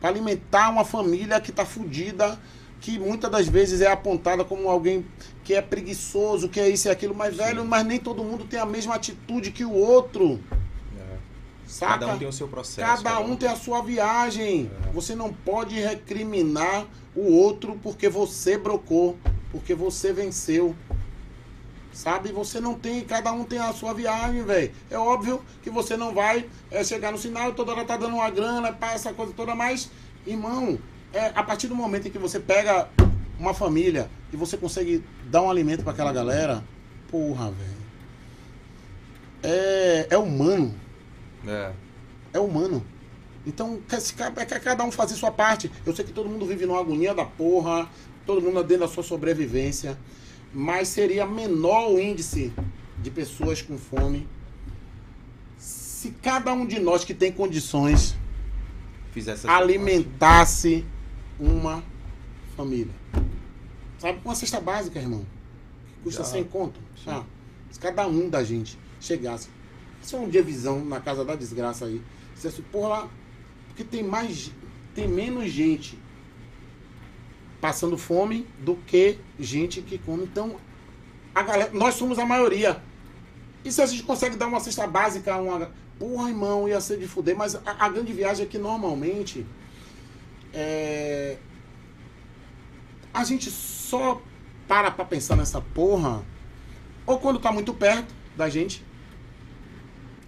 [0.00, 2.38] Pra alimentar uma família que tá fudida,
[2.80, 5.06] que muitas das vezes é apontada como alguém
[5.44, 8.58] que é preguiçoso, que é isso e aquilo, mas, velho, mas nem todo mundo tem
[8.58, 10.40] a mesma atitude que o outro.
[10.98, 11.16] É.
[11.66, 11.92] Saca?
[11.92, 13.02] Cada um tem o seu processo.
[13.02, 14.70] Cada um tem a sua viagem.
[14.88, 14.92] É.
[14.92, 19.16] Você não pode recriminar o outro porque você brocou,
[19.50, 20.74] porque você venceu.
[21.92, 22.32] Sabe?
[22.32, 24.72] Você não tem, cada um tem a sua viagem, velho.
[24.90, 28.30] É óbvio que você não vai é, chegar no sinal, toda hora tá dando uma
[28.30, 29.90] grana, pá, essa coisa toda, mas,
[30.26, 30.78] irmão,
[31.12, 32.88] é, a partir do momento em que você pega
[33.38, 36.64] uma família e você consegue dar um alimento para aquela galera,
[37.10, 37.82] porra, velho.
[39.42, 40.74] É, é humano
[41.46, 41.72] É.
[42.32, 42.84] é humano.
[43.44, 45.70] Então, é cada um fazer sua parte.
[45.84, 47.88] Eu sei que todo mundo vive numa agonia da porra,
[48.24, 49.98] todo mundo dentro da sua sobrevivência,
[50.52, 52.52] mas seria menor o índice
[53.02, 54.28] de pessoas com fome
[55.56, 58.16] se cada um de nós que tem condições
[59.12, 60.84] Fizesse alimentasse
[61.38, 61.84] uma
[62.56, 62.92] família.
[63.98, 64.18] Sabe?
[64.24, 65.24] Uma cesta básica, irmão.
[65.86, 66.30] Que custa Já.
[66.30, 66.80] 100 conto.
[67.06, 67.24] Ah,
[67.70, 69.48] se cada um da gente chegasse.
[70.02, 72.00] Isso é um dia visão na casa da desgraça aí.
[72.34, 73.10] Dissesse, porra, lá,
[73.68, 74.50] porque tem mais.
[74.94, 75.98] Tem menos gente
[77.62, 80.24] passando fome do que gente que come.
[80.24, 80.56] Então,
[81.32, 82.82] a galera, nós somos a maioria.
[83.64, 85.70] E se a gente consegue dar uma cesta básica, uma.
[85.96, 89.46] Porra, irmão, ia ser de fuder, mas a, a grande viagem é que normalmente.
[90.52, 91.38] É,
[93.14, 94.20] a gente só
[94.66, 96.22] para pra pensar nessa porra
[97.06, 98.84] ou quando tá muito perto da gente,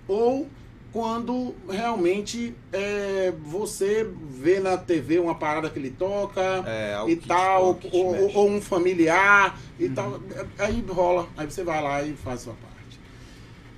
[0.07, 0.49] ou
[0.95, 7.81] quando realmente é, você vê na TV uma parada que ele toca É, e tal,
[7.91, 8.15] ou.
[8.15, 8.31] Uhum.
[8.33, 10.21] ou um familiar e tal.
[10.57, 13.01] Aí rola, aí você vai lá e faz a sua parte.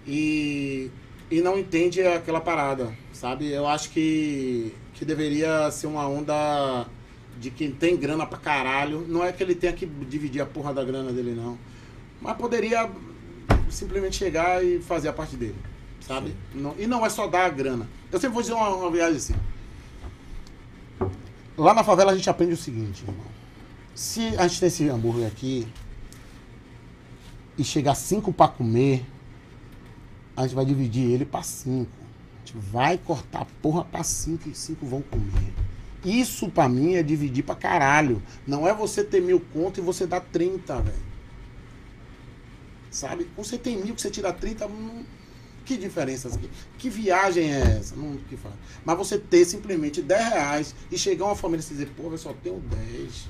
[0.06, 0.90] E,
[1.30, 3.50] e não entende aquela parada, sabe?
[3.50, 6.86] Eu acho que, que deveria ser uma onda
[7.40, 9.06] de quem tem grana pra caralho.
[9.08, 11.56] Não é que ele tenha que dividir a porra da grana dele, não.
[12.20, 12.90] Mas poderia
[13.70, 15.56] simplesmente chegar e fazer a parte dele.
[16.06, 16.34] Sabe?
[16.54, 17.88] Não- e não é só dar a grana.
[18.12, 19.34] Eu sempre vou dizer uma, uma viagem assim.
[21.56, 23.24] Lá na favela a gente aprende o seguinte, irmão.
[23.94, 25.66] Se a gente tem esse hambúrguer aqui
[27.58, 29.04] e chegar cinco pra comer,
[30.36, 31.90] a gente vai dividir ele pra cinco.
[32.34, 35.52] A gente vai cortar a porra pra cinco e cinco vão comer.
[36.04, 38.22] Isso pra mim é dividir pra caralho.
[38.46, 40.96] Não é você ter mil conto e você dar 30, velho.
[42.90, 43.24] Sabe?
[43.34, 45.02] Quando você tem mil que você tira 30, hum,
[45.66, 46.30] que diferença?
[46.30, 46.48] Que,
[46.78, 47.96] que viagem é essa?
[47.96, 48.54] Não, que fala.
[48.84, 52.32] Mas você ter simplesmente 10 reais e chegar uma família e dizer, pô, eu só
[52.32, 53.28] tenho 10.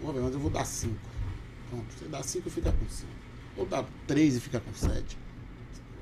[0.00, 0.94] Pô, mas eu vou dar 5.
[1.68, 3.08] Pronto, você dá 5 e fica com 5.
[3.58, 5.18] Ou dá 3 e fica com 7.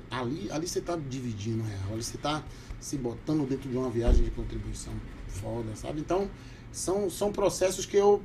[0.09, 1.93] Ali, ali você tá dividindo real.
[1.93, 2.43] Ali você tá
[2.79, 4.93] se botando dentro de uma viagem de contribuição
[5.27, 5.99] foda, sabe?
[5.99, 6.29] Então,
[6.71, 8.23] são, são processos que eu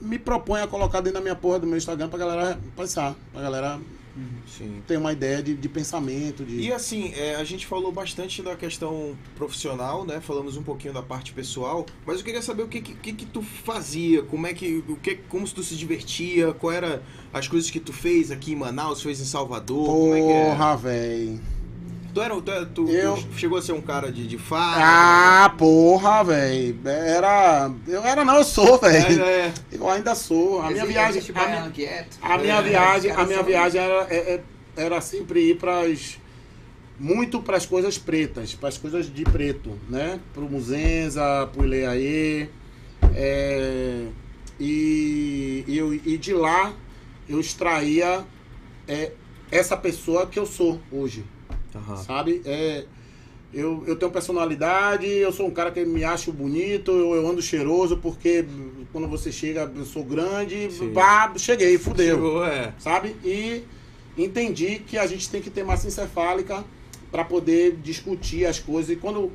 [0.00, 3.42] me proponho a colocar dentro da minha porra do meu Instagram pra galera pensar, pra
[3.42, 3.80] galera
[4.46, 4.82] Sim.
[4.86, 6.60] ter uma ideia de, de pensamento, de...
[6.60, 10.20] E assim, é, a gente falou bastante da questão profissional, né?
[10.20, 13.42] Falamos um pouquinho da parte pessoal, mas eu queria saber o que que, que tu
[13.42, 17.80] fazia, como é que, o que, como tu se divertia, qual era as coisas que
[17.80, 20.50] tu fez aqui em Manaus, fez em Salvador, como é é?
[20.50, 21.40] Porra, véi.
[22.12, 25.44] Tu, era, tu, tu- tu Eu- chegou a ser um cara de, de farra?
[25.44, 26.76] Ah, porra, véi.
[26.84, 27.70] Era.
[27.86, 29.20] Eu era, não, eu sou, é, véi.
[29.20, 29.52] é.
[29.70, 30.60] Eu ainda sou.
[30.60, 31.10] A minha viagem.
[31.20, 32.18] existe A minha, quieto.
[32.20, 34.42] a minha É, viagem, a minha viagem era, é- é-
[34.76, 36.18] era sempre ir pras.
[36.98, 40.20] Muito para as coisas pretas, para as coisas de preto, né?
[40.34, 42.48] Pro Muzenza, pro Ileaê.
[43.14, 44.04] É,
[44.58, 46.72] e, e, eu, e de lá
[47.28, 48.22] eu extraía
[48.86, 49.12] é,
[49.50, 51.24] essa pessoa que eu sou hoje.
[51.74, 51.96] Aham.
[51.96, 52.42] Sabe?
[52.44, 52.84] É,
[53.52, 57.42] eu, eu tenho personalidade, eu sou um cara que me acho bonito, eu, eu ando
[57.42, 58.44] cheiroso porque
[58.92, 60.92] quando você chega, eu sou grande, Sim.
[60.92, 62.16] pá, cheguei, fudeu.
[62.16, 62.72] Chegou, é.
[62.78, 63.16] Sabe?
[63.24, 63.64] E
[64.16, 66.64] entendi que a gente tem que ter massa encefálica
[67.10, 68.90] para poder discutir as coisas.
[68.90, 69.32] E quando.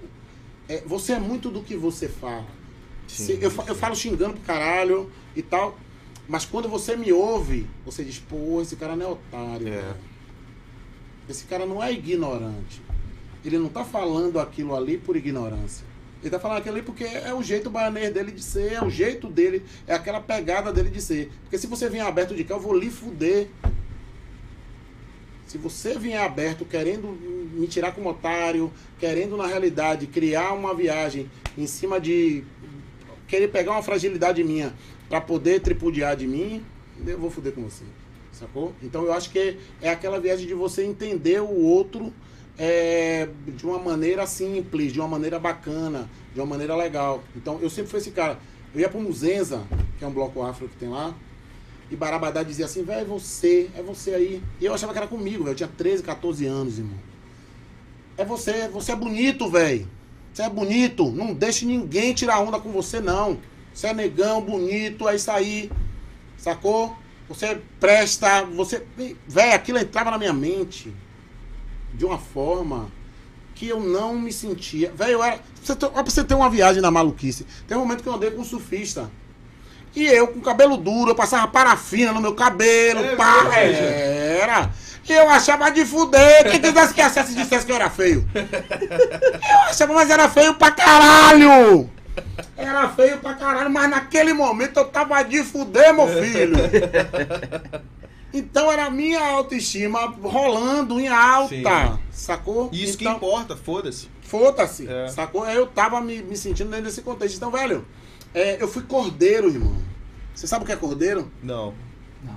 [0.69, 2.45] é, você é muito do que você fala.
[3.07, 5.77] Sim, Se- eu, eu falo xingando pro caralho e tal.
[6.27, 9.67] Mas quando você me ouve, você diz, pô, esse cara não é otário.
[9.67, 9.71] É.
[9.71, 9.95] velho.
[11.29, 12.81] Esse cara não é ignorante.
[13.43, 15.85] Ele não tá falando aquilo ali por ignorância.
[16.21, 18.89] Ele tá falando aquilo ali porque é o jeito baianês dele de ser, é o
[18.89, 21.31] jeito dele, é aquela pegada dele de ser.
[21.41, 23.47] Porque se você vier aberto de cá, eu vou lhe fuder.
[25.45, 27.07] Se você vier aberto querendo
[27.53, 32.43] me tirar como otário, querendo na realidade criar uma viagem em cima de
[33.27, 34.73] querer pegar uma fragilidade minha
[35.07, 36.65] pra poder tripudiar de mim,
[37.05, 37.83] eu vou fuder com você.
[38.39, 38.73] Sacou?
[38.83, 42.13] Então eu acho que é aquela viagem de você entender o outro
[42.57, 47.23] é, de uma maneira simples, de uma maneira bacana, de uma maneira legal.
[47.35, 48.37] Então eu sempre fui esse cara.
[48.73, 49.63] Eu ia pro Muzenza,
[49.97, 51.15] que é um bloco afro que tem lá,
[51.89, 54.43] e Barabadá dizia assim, velho, é você, é você aí.
[54.59, 55.53] E eu achava que era comigo, velho.
[55.53, 56.97] Eu tinha 13, 14 anos, irmão.
[58.17, 59.87] É você, você é bonito, velho.
[60.33, 61.09] Você é bonito.
[61.11, 63.37] Não deixe ninguém tirar onda com você, não.
[63.73, 65.71] Você é negão, bonito, é isso aí.
[66.37, 66.95] Sacou?
[67.27, 68.83] Você presta, você.
[69.27, 70.93] Velho, aquilo entrava na minha mente
[71.93, 72.91] de uma forma
[73.55, 74.91] que eu não me sentia.
[74.95, 75.39] Velho, eu era.
[75.63, 77.45] Você pra você ter uma viagem na maluquice.
[77.67, 79.09] Tem um momento que eu andei com um surfista.
[79.95, 83.85] E eu, com cabelo duro, eu passava parafina no meu cabelo, É pá, mesmo?
[83.85, 84.69] era.
[85.07, 86.51] E eu achava de fuder.
[86.51, 88.27] Quem quisesse que acesse dissesse que eu era feio.
[88.33, 91.89] Eu achava, mas era feio pra caralho.
[92.57, 96.55] Era feio pra caralho, mas naquele momento eu tava de fuder, meu filho.
[98.33, 101.63] Então era a minha autoestima rolando em alta, Sim.
[102.11, 102.69] sacou?
[102.71, 104.09] Isso que então, importa, foda-se.
[104.21, 105.07] Foda-se, É.
[105.07, 105.47] sacou?
[105.47, 107.37] Eu tava me, me sentindo dentro desse contexto.
[107.37, 107.85] Então, velho,
[108.33, 109.77] é, eu fui cordeiro, irmão.
[110.33, 111.31] Você sabe o que é cordeiro?
[111.41, 111.73] Não.
[112.23, 112.35] Não.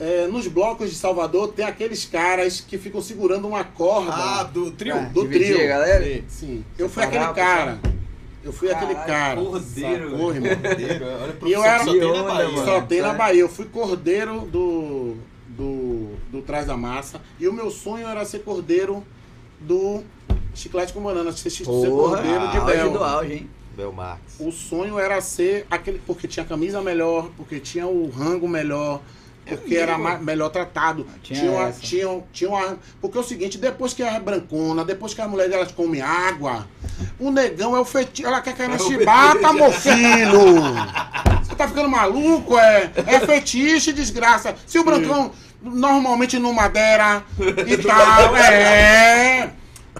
[0.00, 4.10] É, nos blocos de Salvador tem aqueles caras que ficam segurando uma corda.
[4.14, 4.96] Ah, do trio?
[4.96, 5.68] Ah, do trio.
[5.68, 6.02] galera.
[6.04, 6.24] Sim.
[6.28, 7.78] Sim, eu fui aquele cara.
[8.44, 9.40] Eu fui aquele Caralho, cara.
[9.40, 10.56] cordeiro, Sacou, irmão?
[10.56, 12.48] Cordeiro, olha a E eu era- que só tem na Bahia.
[12.50, 12.64] mano.
[12.64, 13.14] Só tem na Tá.
[13.14, 13.40] Bahia.
[13.40, 15.16] Eu fui cordeiro do,
[15.48, 17.20] do, do Trás da Massa.
[17.40, 19.02] E o meu sonho era ser cordeiro
[19.60, 20.02] do
[20.54, 21.32] Chiclete com Banana.
[21.32, 22.90] Ser, ser cordeiro de auge Bel.
[22.92, 23.50] do auge, hein?
[23.76, 24.20] Belmarx.
[24.38, 25.98] O sonho era ser aquele.
[26.06, 29.00] Porque tinha camisa melhor, porque tinha o rango melhor,
[29.46, 31.04] porque era melhor tratado.
[31.22, 32.78] Tinha Tinha, uma, tinha, tinha uma.
[33.00, 36.68] Porque é o seguinte, depois que é brancona, depois que as mulheres elas comem água,
[37.18, 38.26] o negão é o fetiche.
[38.26, 40.62] Ela quer cair na É o chibata, meu filho!
[41.42, 42.58] Você tá ficando maluco?
[42.58, 44.54] É, é fetiche, desgraça.
[44.66, 45.30] Se o brancão
[45.62, 47.22] normalmente no madeira
[47.66, 49.50] e tal, é.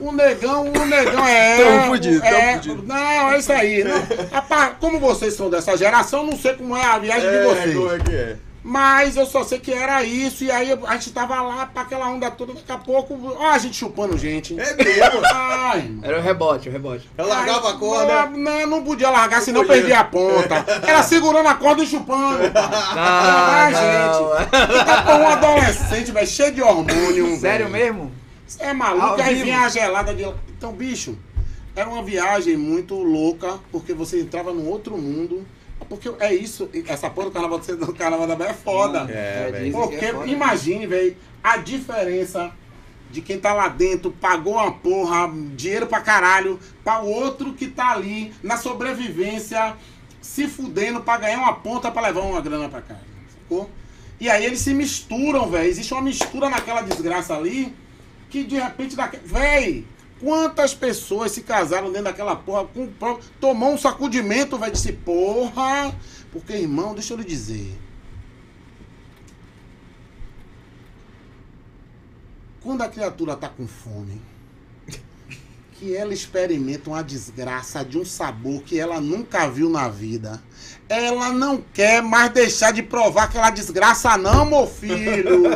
[0.01, 1.57] O negão, o negão é.
[1.57, 2.83] Tamo fudido, é, fudido.
[2.83, 3.85] Não, é isso aí.
[3.85, 3.95] Não.
[4.33, 7.77] Rapaz, como vocês são dessa geração, não sei como é a viagem de vocês.
[7.77, 8.37] como é que é?
[8.67, 12.09] Mas eu só sei que era isso, e aí a gente tava lá pra aquela
[12.09, 14.59] onda toda, daqui a pouco, ó, a gente chupando gente.
[14.59, 15.21] É mesmo?
[15.23, 15.95] Ai.
[16.03, 17.07] Era o rebote, o rebote.
[17.19, 18.27] Eu largava a corda.
[18.31, 19.77] Não, não, não podia largar, senão podia.
[19.77, 20.65] perdia a ponta.
[20.83, 22.39] Era segurando a corda e chupando.
[22.97, 24.51] Ah, Ai, gente.
[25.05, 27.39] Tá um adolescente, velho, cheio de hormônio.
[27.39, 27.71] Sério velho.
[27.71, 28.13] mesmo?
[28.59, 30.25] É maluco, Ao aí vinha a gelada de.
[30.57, 31.19] Então, bicho,
[31.77, 35.45] era uma viagem muito louca, porque você entrava num outro mundo.
[35.89, 39.07] Porque é isso, essa porra do carnaval, do carnaval da Bahia é foda.
[39.11, 40.27] É, dizem que Porque é foda.
[40.27, 42.53] imagine, velho, a diferença
[43.11, 47.69] de quem tá lá dentro, pagou uma porra, dinheiro pra caralho, pra o outro que
[47.69, 49.77] tá ali na sobrevivência,
[50.21, 53.01] se fudendo pra ganhar uma ponta pra levar uma grana pra casa.
[53.41, 53.71] Sacou?
[54.19, 55.69] E aí eles se misturam, velho.
[55.69, 57.75] Existe uma mistura naquela desgraça ali
[58.31, 59.19] que de repente daque...
[59.25, 59.85] Véi,
[60.25, 62.89] quantas pessoas se casaram dentro daquela porra com
[63.39, 65.95] tomou um sacudimento, velho, disse, porra,
[66.33, 67.79] porque irmão, deixa eu lhe dizer.
[72.63, 74.23] Quando a criatura tá com fome,
[75.75, 80.43] que ela experimenta uma desgraça de um sabor que ela nunca viu na vida,
[80.89, 85.43] ela não quer mais deixar de provar aquela desgraça, não, meu filho.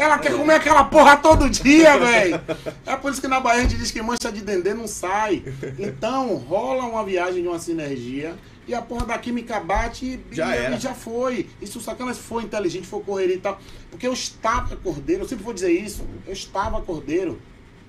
[0.00, 2.40] Ela quer comer aquela porra todo dia, velho.
[2.86, 5.44] É por isso que na Bahia a gente diz que mancha de dendê não sai.
[5.78, 8.34] Então, rola uma viagem de uma sinergia
[8.66, 11.50] e a porra da química bate e Já e, e já foi.
[11.60, 13.60] E se o Sacanas for inteligente, for correr e tal.
[13.90, 16.06] Porque eu estava cordeiro, eu sempre vou dizer isso.
[16.26, 17.38] Eu estava cordeiro.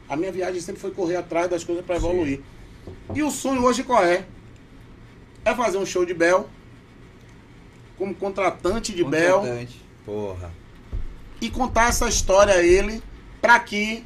[0.10, 2.42] A minha viagem sempre foi correr atrás das coisas para evoluir.
[3.16, 4.26] E o sonho hoje qual é?
[5.46, 6.50] É fazer um show de Bel.
[7.98, 9.82] Como contratante de Bel Contratante.
[10.06, 10.61] Porra.
[11.42, 13.02] E contar essa história a ele
[13.42, 14.06] para que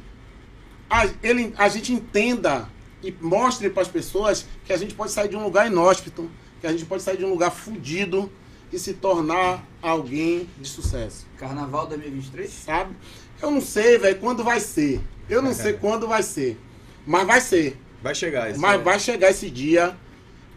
[0.88, 2.68] a, ele, a gente entenda
[3.02, 6.30] e mostre para as pessoas que a gente pode sair de um lugar inóspito,
[6.60, 8.32] que a gente pode sair de um lugar fudido
[8.72, 12.50] e se tornar alguém de sucesso, Carnaval 2023?
[12.50, 12.96] sabe?
[13.40, 15.00] Eu não sei, velho, quando vai ser.
[15.28, 16.58] Eu não sei quando vai ser,
[17.06, 17.78] mas vai ser.
[18.02, 18.60] Vai chegar isso.
[18.60, 19.96] Mas vai chegar esse dia,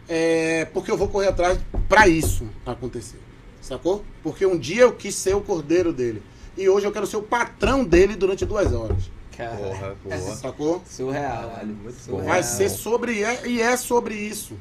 [0.07, 3.19] é, porque eu vou correr atrás para isso acontecer.
[3.61, 4.03] Sacou?
[4.23, 6.23] Porque um dia eu quis ser o cordeiro dele.
[6.59, 9.09] E hoje eu quero ser o patrão dele durante duas horas.
[9.37, 10.17] Cara, Porra, porra.
[10.35, 10.83] Sacou?
[10.85, 11.53] surreal.
[11.63, 11.89] Bom.
[11.91, 12.25] surreal.
[12.27, 13.23] Vai ser sobre.
[13.23, 14.57] é- E é sobre isso.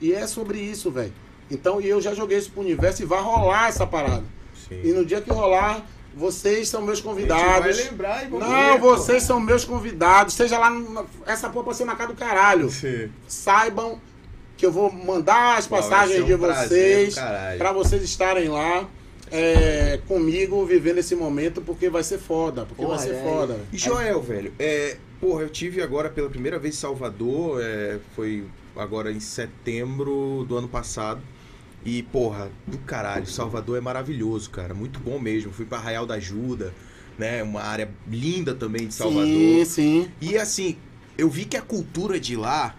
[0.00, 1.12] E é sobre isso, velho.
[1.50, 4.22] Então, e eu já joguei isso pro universo e vai rolar essa parada.
[4.68, 4.80] Sim.
[4.84, 5.84] E no dia que rolar,
[6.14, 7.76] vocês são meus A gente convidados.
[7.76, 8.96] vai lembrar e vamos Não, ver, pô.
[8.96, 10.34] vocês são meus convidados.
[10.34, 10.68] Seja lá.
[10.70, 12.70] no- Essa porra pode ser na casa do caralho.
[12.70, 13.10] Sim.
[13.26, 13.98] saibam
[14.58, 17.14] que eu vou mandar as Pô, passagens um de vocês
[17.56, 18.86] para vocês estarem lá
[19.30, 23.22] é, comigo vivendo esse momento porque vai ser foda, porque Porra, vai ser é.
[23.22, 23.60] foda.
[23.72, 28.44] E Joel, velho, é, porra, eu tive agora pela primeira vez em Salvador, é, foi
[28.76, 31.20] agora em setembro do ano passado.
[31.84, 34.74] E, porra, do caralho, Salvador é maravilhoso, cara.
[34.74, 35.50] Muito bom mesmo.
[35.50, 36.74] Fui pra Arraial da Ajuda,
[37.18, 37.42] né?
[37.42, 39.24] Uma área linda também de Salvador.
[39.26, 40.08] Sim, sim.
[40.20, 40.76] E assim,
[41.16, 42.76] eu vi que a cultura de lá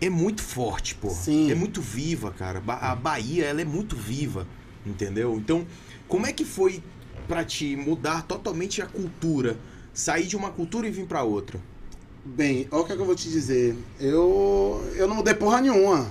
[0.00, 1.10] é muito forte, pô.
[1.10, 1.52] Sim.
[1.52, 2.60] É muito viva, cara.
[2.66, 4.46] A Bahia, ela é muito viva,
[4.84, 5.34] entendeu?
[5.36, 5.66] Então,
[6.08, 6.82] como é que foi
[7.28, 9.56] pra ti mudar totalmente a cultura?
[9.94, 11.60] Sair de uma cultura e vir pra outra?
[12.24, 13.74] Bem, olha o que, é que eu vou te dizer.
[14.00, 16.08] Eu, eu não mudei porra nenhuma.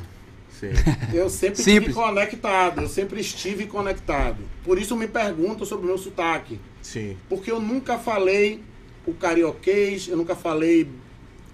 [0.59, 0.67] Sim.
[1.11, 1.95] Eu sempre estive Simples.
[1.95, 4.37] conectado, eu sempre estive conectado.
[4.63, 6.59] Por isso me perguntam sobre o meu sotaque.
[6.83, 7.17] Sim.
[7.27, 8.61] Porque eu nunca falei
[9.07, 10.87] o carioquês, eu nunca falei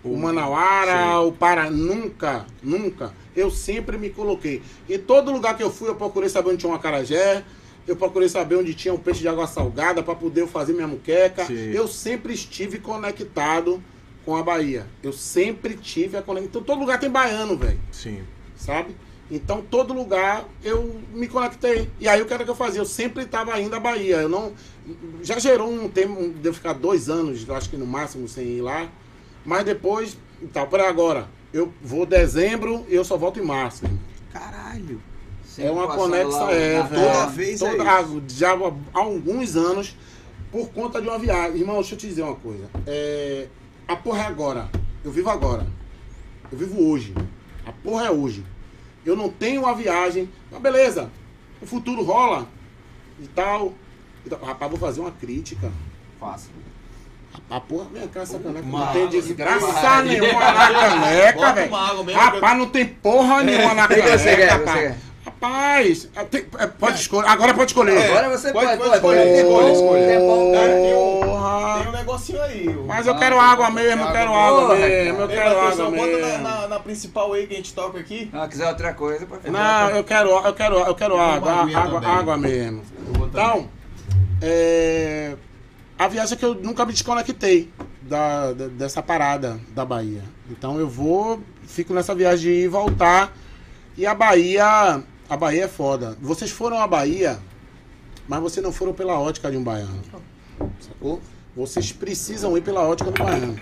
[0.03, 3.13] o Manauara, o Pará, nunca, nunca.
[3.37, 4.61] Eu sempre me coloquei.
[4.89, 7.43] Em todo lugar que eu fui, eu procurei saber onde tinha um acarajé,
[7.87, 10.87] eu procurei saber onde tinha um peixe de água salgada para poder eu fazer minha
[10.87, 11.45] muqueca.
[11.45, 11.71] Sim.
[11.71, 13.81] Eu sempre estive conectado
[14.25, 14.85] com a Bahia.
[15.01, 16.49] Eu sempre tive a conexão.
[16.49, 18.23] Então todo lugar tem baiano, velho Sim.
[18.57, 18.93] sabe?
[19.29, 21.89] Então, todo lugar eu me conectei.
[21.99, 22.79] E aí, o que era que eu fazia?
[22.79, 24.17] Eu sempre estava indo à Bahia.
[24.17, 24.53] Eu não.
[25.21, 28.45] Já gerou um tempo de eu ficar dois anos, eu acho que no máximo, sem
[28.45, 28.89] ir lá.
[29.45, 30.17] Mas depois,
[30.53, 33.85] tá, por agora, eu vou dezembro e eu só volto em março.
[34.31, 35.01] Caralho.
[35.57, 37.03] é uma conexa, lá, é, velho.
[37.11, 38.23] Toda vez é Toda- isso.
[38.27, 39.95] Já há alguns anos,
[40.51, 41.59] por conta de uma viagem.
[41.59, 42.69] Irmão, deixa eu te dizer uma coisa.
[42.85, 43.47] É,
[43.87, 44.69] a porra é agora.
[45.03, 45.65] Eu vivo agora.
[46.51, 47.13] Eu vivo hoje.
[47.65, 48.45] A porra é hoje.
[49.05, 50.29] Eu não tenho uma viagem.
[50.51, 51.09] Mas beleza.
[51.61, 52.47] O futuro rola.
[53.19, 53.73] E tal.
[54.25, 54.39] E tal.
[54.39, 55.71] Rapaz, vou fazer uma crítica.
[56.19, 56.51] Fácil.
[57.49, 58.65] A porra, vem cá, essa caneca.
[58.67, 62.17] Não tem desgraça nenhuma na caneca, Bota velho.
[62.17, 64.47] Rapaz, não tem porra nenhuma na caneca, você quer?
[64.49, 64.79] Você rapaz.
[64.79, 64.95] quer?
[65.25, 67.27] Rapaz, ah, tem- é, pode escolher.
[67.29, 67.97] Agora pode escolher.
[67.97, 68.07] É.
[68.09, 70.03] Agora você Pode- pode, pode pode, escolher, pode, escolhe, pode, escolhe.
[70.03, 70.67] É bom, cara.
[70.73, 72.75] Tem um, um negocinho aí.
[72.87, 76.27] Mas eu Ah, quero água mesmo, eu quero água mesmo, eu quero água bota na,
[76.27, 76.43] mesmo.
[76.43, 78.29] na, na principal aí que a gente toca aqui.
[78.33, 82.37] Não, quiser outra coisa, pode Não, eu quero, eu quero, eu quero água, água, água
[82.37, 82.81] mesmo.
[83.25, 83.67] Então,
[84.41, 85.35] é,
[85.97, 87.71] a viagem é que eu nunca me desconectei
[88.01, 90.23] da, da- dessa parada da Bahia.
[90.49, 93.35] Então eu vou, fico nessa viagem de ir e voltar.
[93.97, 96.15] E a Bahia, a Bahia é foda.
[96.21, 97.39] Vocês foram à Bahia,
[98.27, 100.01] mas vocês não foram pela ótica de um baiano.
[100.79, 101.19] Sacou?
[101.55, 103.59] Vocês precisam ir pela ótica do baiano.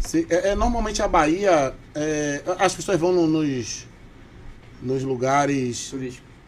[0.00, 3.86] Se- é, é, normalmente a Bahia, é, as pessoas vão no- nos,
[4.82, 5.94] nos lugares.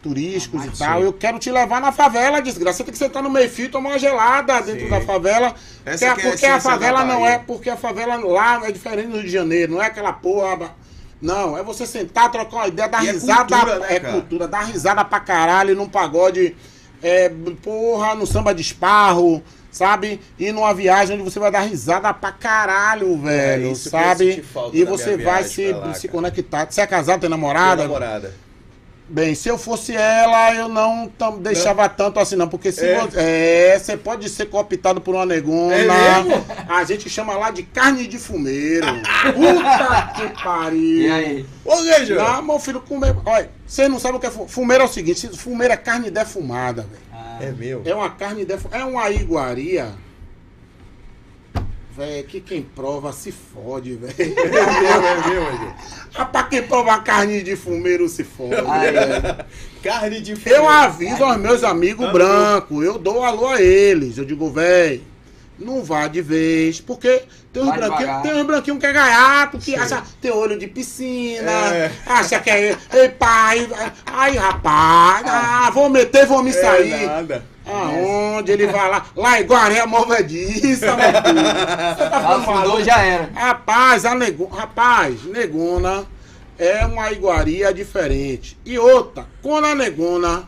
[0.03, 0.83] Turísticos Ah, e sim.
[0.83, 1.01] tal.
[1.01, 2.77] Eu quero te levar na favela, desgraça.
[2.79, 4.89] Você tem que sentar no meio fio e tomar uma gelada dentro Sim.
[4.89, 5.55] da favela.
[5.85, 7.39] Essa é a porque a essência favela não é.
[7.39, 9.71] Porque a favela lá é diferente do Rio de Janeiro.
[9.73, 10.75] Não é aquela porra.
[11.21, 13.55] Não, é você sentar, trocar uma ideia, dar E é risada.
[13.55, 16.53] cultura, né, é cultura, dar risada pra caralho num pagode.
[17.01, 17.31] É,
[17.63, 19.41] porra, no samba de esparro.
[19.71, 20.21] Sabe?
[20.37, 23.63] E numa viagem onde você vai dar risada pra caralho, velho.
[23.63, 24.45] É que eu sabe?
[24.71, 26.67] E você vai se, lá, se conectar.
[26.69, 27.81] Você é casado, tem namorada?
[27.81, 28.35] namorada.
[29.13, 32.47] Bem, se eu fosse ela, eu não tam- deixava tanto assim, não.
[32.49, 32.99] Porque se É.
[32.99, 33.19] você.
[33.19, 35.75] É, você pode ser cooptado por uma negona.
[35.75, 36.43] É mesmo?
[36.67, 38.87] a gente chama lá de carne de fumeiro.
[39.35, 41.01] Puta que pariu.
[41.07, 41.45] E aí?
[41.63, 42.15] Ô, Lejo!
[42.15, 43.15] Não, meu filho, comer.
[43.23, 44.81] Olha, vocês não sabem o que é fu- fumeiro.
[44.83, 47.03] É o seguinte: fumeiro é carne defumada, velho.
[47.13, 47.83] Ah, É meu.
[47.85, 48.81] É uma carne defumada.
[48.81, 49.91] É uma iguaria.
[51.95, 54.15] Velho, que quem prova se fode, velho.
[54.17, 55.73] É meu, é meu, Lejo.
[56.13, 59.45] Rapaz, quem prova carne de fumeiro se fode, Ai, velho.
[59.83, 64.17] Carne de Eu aviso aos meus amigos Ah, brancos, eu dou alô a eles.
[64.17, 65.03] Eu digo, véi,
[65.59, 68.23] não vá de vez, porque tem uns devagar.
[68.23, 69.75] tem uns branquinhos que é gaiato, que Sim.
[69.75, 71.91] acha tem olho de piscina, É.
[72.07, 72.75] acha que é.
[72.91, 73.69] Ei, pai,
[74.07, 76.91] ai, rapaz, ah, vou meter, vou me sair.
[76.91, 77.52] É nada.
[77.65, 79.05] Aonde ele vai lá?
[79.15, 81.45] Lá em Guaré, movediça, meu filho.
[81.95, 82.83] Você tá maluco?
[82.83, 83.29] já era.
[83.33, 84.45] Rapaz, a nego...
[84.47, 86.05] Rapaz, negona
[86.57, 88.57] é uma iguaria diferente.
[88.65, 90.47] E outra, quando a negona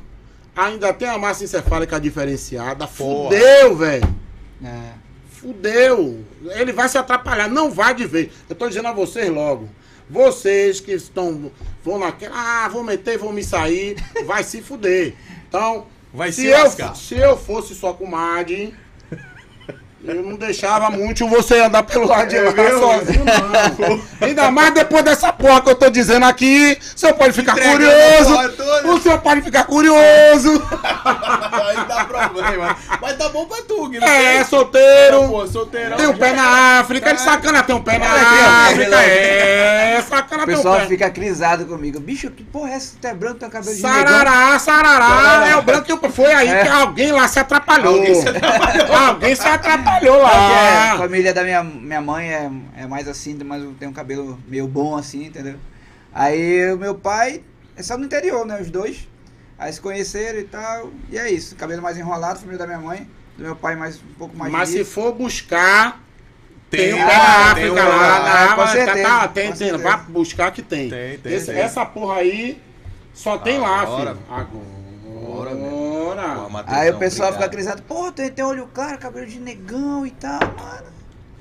[0.56, 3.30] ainda tem a massa encefálica diferenciada, Porra.
[3.30, 4.16] fudeu, velho.
[4.64, 5.06] É.
[5.30, 6.24] Fudeu.
[6.56, 8.32] Ele vai se atrapalhar, não vai de vez.
[8.50, 9.70] Eu tô dizendo a vocês logo.
[10.10, 11.52] Vocês que estão.
[11.84, 12.36] Vão naquela.
[12.36, 13.96] Ah, vou meter, vou me sair.
[14.26, 15.16] Vai se fuder.
[15.48, 16.96] Então, Vai se se eu, lascar.
[16.96, 18.74] se eu fosse sua comadre,
[20.08, 24.02] eu não deixava muito você andar pelo lado de É lá sozinho, não.
[24.28, 26.78] Ainda mais depois dessa porra que eu tô dizendo aqui.
[26.96, 28.88] O senhor pode ficar Entregando curioso.
[28.94, 30.62] O senhor pode ficar curioso.
[30.72, 32.78] Aí dá problema.
[33.02, 34.00] Mas tá bom pra tu, Gui.
[34.00, 34.46] não É, tem?
[34.46, 35.28] solteiro.
[35.28, 35.98] Pô, solteirão.
[35.98, 38.06] Tem um pé na África, de sacana tem um pé na
[38.68, 40.86] África, é, sacana O tem um pessoal pé.
[40.88, 42.00] fica crisado comigo.
[42.00, 42.94] Bicho, que porra é essa?
[43.02, 44.06] Tu é branco, tem um cabelo de negão.
[44.06, 46.64] Sarará, sarará, é o branco que foi aí É.
[46.64, 47.96] que alguém lá se atrapalhou.
[47.96, 48.96] Alguém se atrapalhou.
[48.96, 50.94] Alguém se atrapalhou Porque lá.
[50.94, 54.68] a família da minha, minha mãe é, é mais assim, mas tem um cabelo meio
[54.68, 55.56] bom assim, entendeu?
[56.14, 57.42] Aí o meu pai
[57.76, 58.60] é só no interior, né?
[58.62, 59.08] Os dois.
[59.58, 60.90] Aí se conheceram e tal.
[61.10, 61.56] E é isso.
[61.56, 63.08] Cabelo mais enrolado, família da minha mãe.
[63.38, 66.02] Do meu pai mais um pouco mais Mas se for buscar,
[66.70, 69.44] tem, ah, pé na tem África um- lá, ah, na com África, certeza, tá, tem,
[69.52, 69.84] com tem, certeza.
[69.84, 70.90] vai buscar que tem.
[70.90, 71.58] Tem, tem, Esse- tem.
[71.62, 72.62] Essa porra aí
[73.14, 74.14] só tem lá, Agora.
[74.16, 74.26] filho.
[74.30, 74.48] Agora
[75.52, 75.52] Agora.
[75.52, 75.76] mesmo.
[75.78, 75.95] Agora.
[76.68, 77.82] Aí o pessoal fica crisado.
[77.84, 80.96] Pô, tem, tem olho claro, cabelo de negão e tal, mano.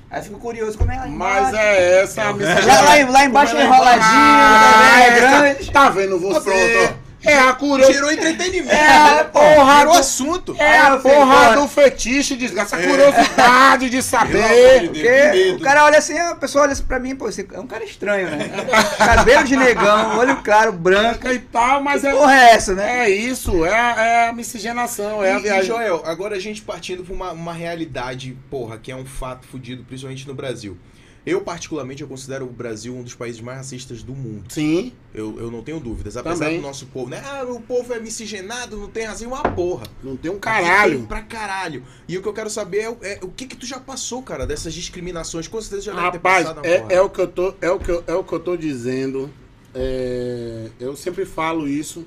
[0.09, 1.55] Aí fico curioso como é lá Mas embaixo.
[1.57, 2.53] é essa a missão.
[2.67, 5.71] Lá, lá, lá embaixo é enroladinho, Ah, também, é grande.
[5.71, 6.49] Tá vendo você?
[6.49, 7.04] Ah, pronto.
[7.25, 7.93] É a curiosidade.
[7.97, 8.73] Tirou entretenimento.
[8.75, 10.55] É, porra, Virou do- assunto.
[10.59, 11.55] É a Ah, porra porra.
[11.55, 12.75] do fetiche, desgraça.
[12.77, 12.89] Essa É.
[12.89, 14.89] curiosidade de saber.
[14.89, 17.67] Porque o cara olha assim, a pessoa olha assim pra mim, pô, esse é um
[17.67, 18.49] cara estranho, né?
[18.97, 21.27] Cabelo de negão, olho claro, branco.
[21.27, 23.05] E tal, mas Que é, porra é essa, né?
[23.05, 25.63] é isso, é, a- é a miscigenação, é a E- viagem.
[25.63, 29.45] E, Joel, agora a gente partindo pra uma, uma realidade, porra, que é um fato
[29.47, 30.77] fudido, principalmente no Brasil.
[31.25, 34.45] Eu, particularmente, eu considero o Brasil um dos países mais racistas do mundo.
[34.49, 36.15] Sim, Eu, eu não tenho dúvidas.
[36.15, 36.59] Apesar Também.
[36.61, 37.19] do nosso povo, né?
[37.25, 39.87] Ah, o povo é miscigenado, não tem razão, uma porra.
[40.03, 40.99] não tem um caralho.
[40.99, 41.83] tem Pra caralho.
[42.07, 44.21] E o que eu quero saber é, o- é o que que tu já passou,
[44.21, 45.47] cara, dessas discriminações.
[45.47, 47.71] Com certeza já deve ter Rapaz, passado na é, é o que eu tô, é
[47.71, 49.29] o que eu, é o que eu tô dizendo.
[49.73, 52.05] É, eu sempre falo isso.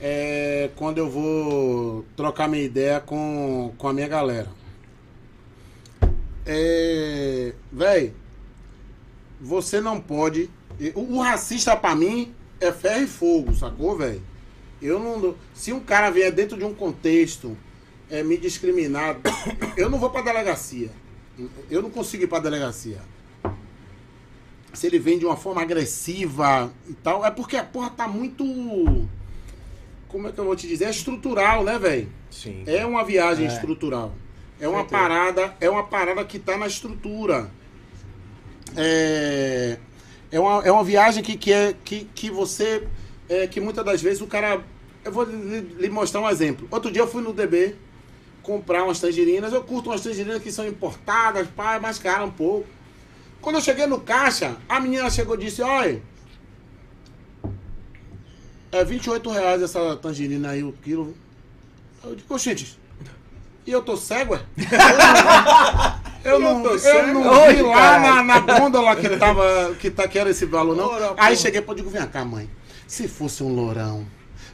[0.00, 4.48] É, quando eu vou trocar minha ideia com, com a minha galera.
[6.46, 8.12] É, véi,
[9.40, 10.50] você não pode.
[10.94, 14.22] O, o racista pra mim é ferro e fogo, sacou, velho?
[14.82, 15.34] Eu não.
[15.54, 17.56] Se um cara vier dentro de um contexto
[18.10, 19.18] é, me discriminar,
[19.76, 20.90] eu não vou pra delegacia.
[21.70, 23.00] Eu não consigo ir pra delegacia.
[24.72, 28.44] Se ele vem de uma forma agressiva e tal, é porque a porra tá muito.
[30.08, 30.86] como é que eu vou te dizer?
[30.86, 32.08] É estrutural, né, velho?
[32.30, 32.64] Sim.
[32.66, 33.48] É uma viagem É.
[33.48, 34.12] estrutural.
[34.64, 35.02] É uma Certeza.
[35.02, 37.50] parada, é uma parada que tá na estrutura.
[38.74, 39.76] É,
[40.32, 42.88] é, uma, é uma viagem que, que, é, que, que você.
[43.28, 44.64] É, que muitas das vezes o cara.
[45.04, 46.66] Eu vou lhe, mostrar um exemplo.
[46.70, 47.76] Outro dia eu fui no DB
[48.42, 49.52] comprar umas tangerinas.
[49.52, 52.66] Eu curto umas tangerinas que são importadas, pá, é mais caro um pouco.
[53.42, 56.00] Quando eu cheguei no caixa, a menina chegou e disse: Olha,
[58.72, 61.14] é 28 reais essa tangerina aí, o quilo.
[62.02, 62.78] Eu digo, gente,
[63.66, 64.40] e eu tô cego, é?
[66.24, 67.20] Eu não, tô eu cego?
[67.20, 70.74] não Oi, vi lá na, na gôndola que tava, que, tá, que era esse valor,
[70.74, 70.86] não.
[70.86, 72.48] Ora, Aí cheguei e digo, vem cá, mãe.
[72.86, 74.06] Se fosse um lourão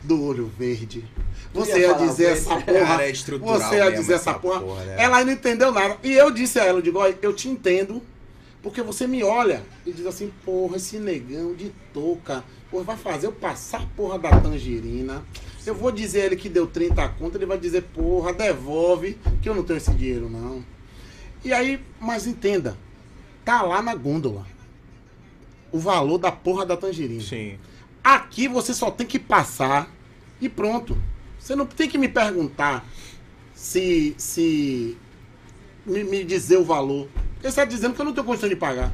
[0.02, 1.04] do olho verde,
[1.54, 3.04] você ia ia dizer essa porra.
[3.04, 4.60] É você ia dizer essa essa porra.
[4.60, 4.96] porra, né?
[4.98, 5.96] Ela não entendeu nada.
[6.02, 8.02] E eu disse a ela, eu digo, olha, eu te entendo,
[8.62, 13.28] porque você me olha e diz assim, porra, esse negão de touca, porra, vai fazer
[13.28, 15.22] eu passar a porra da tangerina.
[15.66, 19.48] Eu vou dizer a ele que deu 30 conto, ele vai dizer, porra, devolve, que
[19.48, 20.64] eu não tenho esse dinheiro, não.
[21.44, 22.76] E aí, mas entenda,
[23.44, 24.46] tá lá na gôndola.
[25.72, 27.22] O valor da porra da tangerina.
[27.22, 27.58] Sim.
[28.02, 29.90] Aqui você só tem que passar
[30.40, 30.96] e pronto.
[31.38, 32.84] Você não tem que me perguntar
[33.54, 34.14] se.
[34.18, 34.96] se
[35.86, 37.08] me, me dizer o valor.
[37.34, 38.92] Porque você está dizendo que eu não tenho condição de pagar.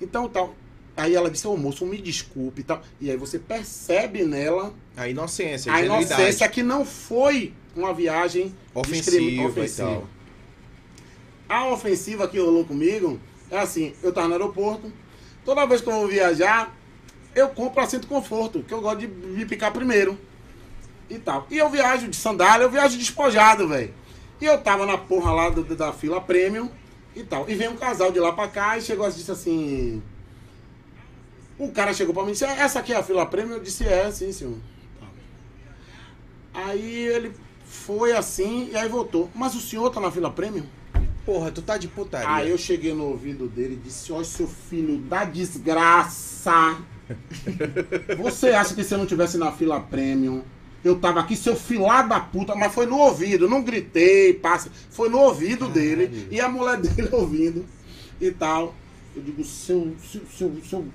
[0.00, 0.54] Então tal.
[0.98, 2.82] Aí ela disse, ô moço, me desculpe e tal.
[3.00, 8.52] E aí você percebe nela A inocência, a, a inocência que não foi uma viagem
[8.74, 9.46] Ofensiva discrimi- e
[9.92, 10.08] tal.
[11.48, 13.18] A ofensiva que rolou comigo
[13.50, 14.92] é assim, eu tava no aeroporto,
[15.44, 16.76] toda vez que eu vou viajar,
[17.34, 20.18] eu compro assento conforto, que eu gosto de me picar primeiro.
[21.08, 21.46] E tal.
[21.50, 23.94] E eu viajo de sandália, eu viajo despojado, velho.
[24.40, 26.68] E eu tava na porra lá do- da fila premium
[27.16, 27.48] e tal.
[27.48, 30.02] E veio um casal de lá pra cá e chegou e disse assim.
[31.58, 33.54] O cara chegou pra mim e disse, essa aqui é a fila premium?
[33.54, 34.58] Eu disse, é, sim, senhor.
[36.54, 37.32] Aí ele
[37.64, 39.30] foi assim e aí voltou.
[39.34, 40.66] Mas o senhor tá na fila premium?
[41.24, 42.28] Porra, tu tá de putaria.
[42.28, 46.78] Aí eu cheguei no ouvido dele e disse: Ó, seu filho da desgraça.
[48.18, 50.42] Você acha que se eu não tivesse na fila premium,
[50.82, 54.70] eu tava aqui, seu filá da puta, mas foi no ouvido, não gritei, passa.
[54.90, 57.66] Foi no ouvido dele e a mulher dele ouvindo
[58.20, 58.74] e tal.
[59.14, 60.86] Eu digo, seu, seu, seu, seu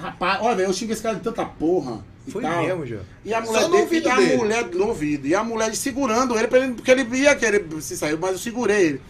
[0.00, 2.04] rapaz, olha, eu xinguei esse cara de tanta porra.
[2.28, 2.62] Foi tal.
[2.62, 3.00] mesmo, já.
[3.24, 4.36] E a Só mulher no dele, ouvido e a dele.
[4.36, 5.26] mulher no ouvido.
[5.26, 8.86] E a mulher segurando ele, ele, porque ele ia querer se sair, mas eu segurei
[8.86, 9.00] ele.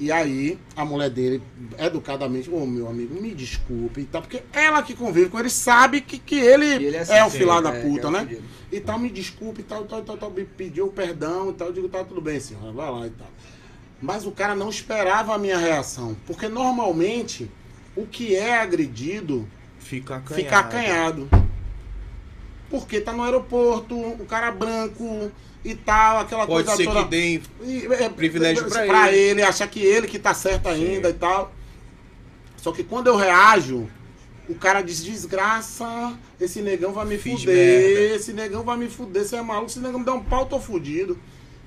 [0.00, 1.42] E aí, a mulher dele,
[1.78, 6.00] educadamente, ô meu amigo, me desculpe e tal, porque ela que convive com ele sabe
[6.00, 8.10] que, que ele, ele é é o assim, filado é, da que é puta, o
[8.10, 8.38] né?
[8.72, 11.68] E tal, me desculpe e tal, tal, tal, tal, me pediu perdão e tal.
[11.68, 13.28] Eu digo, tá tudo bem, senhora, vai lá e tal.
[14.00, 17.48] Mas o cara não esperava a minha reação, porque normalmente
[17.94, 19.46] o que é agredido
[19.82, 20.42] Fica acanhado.
[20.42, 21.28] fica acanhado.
[22.70, 25.30] Porque tá no aeroporto, o cara branco
[25.64, 27.04] e tal, aquela Pode coisa ser toda.
[27.04, 29.18] que deem E, é, privilégio pra pra ele.
[29.40, 31.14] ele, achar que ele que tá certo ainda Sim.
[31.14, 31.52] e tal.
[32.56, 33.88] Só que quando eu reajo,
[34.48, 38.88] o cara diz, desgraça, esse negão vai me Fiz fuder, merda." esse negão vai me
[38.88, 41.18] fuder, você é maluco, esse negão me dá um pau, tô fudido.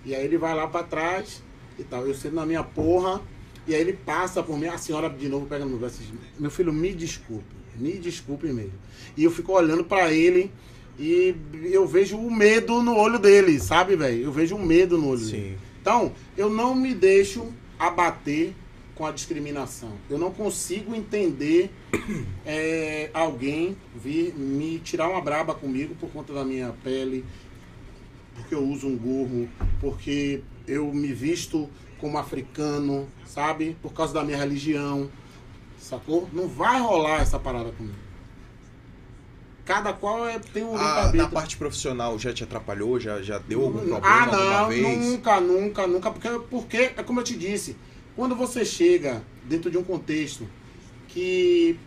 [0.04, 1.44] E aí ele vai lá pra trás
[1.78, 3.22] e tal, eu sendo na minha porra,
[3.68, 6.02] e aí ele passa por mim, a senhora de novo pega no meu braço
[6.40, 8.74] meu filho, me desculpe, me desculpe mesmo.
[9.16, 10.52] E eu fico olhando pra ele
[10.98, 11.36] e
[11.72, 14.24] eu vejo o medo no olho dele, sabe, velho?
[14.24, 15.50] Eu vejo um medo no olho dele.
[15.50, 15.58] Sim.
[15.82, 18.54] Então, eu não me deixo abater
[18.96, 19.92] com a discriminação.
[20.10, 21.70] Eu não consigo entender
[22.46, 27.26] é, alguém vir me tirar uma braba comigo por conta da minha pele,
[28.36, 29.50] porque eu uso um gorro,
[29.80, 31.70] porque eu me visto
[32.00, 33.76] como africano, sabe?
[33.82, 35.10] Por causa da minha religião,
[35.78, 36.28] sacou?
[36.34, 37.96] Não vai rolar essa parada comigo.
[39.66, 43.00] Cada qual é, tem um A, na parte profissional já te atrapalhou?
[43.00, 45.00] Já, já deu algum problema Ah, alguma não, vez?
[45.00, 47.76] nunca, nunca, nunca, porque, porque, é como eu te disse,
[48.16, 50.48] quando você chega dentro de um contexto
[51.08, 51.80] que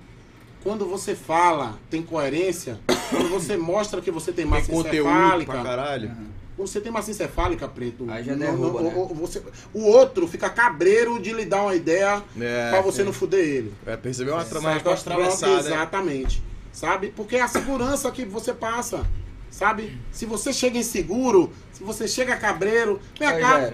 [0.68, 2.78] quando você fala tem coerência,
[3.08, 6.10] quando você mostra que você tem Tem massa conteúdo pra encefálica, caralho?
[6.54, 8.94] quando você tem massa encefálica, preto, Aí já não- derruba, não- né?
[9.10, 9.42] o, você-
[9.72, 13.04] o outro fica cabreiro de lhe dar uma ideia É, pra você é.
[13.06, 13.72] não fuder ele.
[13.86, 14.74] É, percebeu uma, tra- uma Saca?
[14.74, 15.68] resposta Pronto, atravessada.
[15.74, 16.42] Exatamente.
[16.70, 17.14] Sabe?
[17.16, 19.06] Porque é a segurança que você passa.
[19.50, 19.96] Sabe?
[20.12, 23.00] Se você chega inseguro, se você chega cabreiro.
[23.18, 23.72] Vem Aí cá.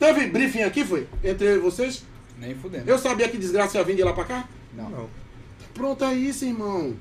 [0.00, 1.06] Teve briefing aqui, foi?
[1.22, 2.02] Entre eu e vocês?
[2.36, 2.90] Nem fudendo.
[2.90, 4.48] Eu sabia que desgraça ia vir de lá pra cá?
[4.74, 4.90] Não.
[4.90, 5.21] Não.
[5.74, 6.94] Pronto, é isso, irmão.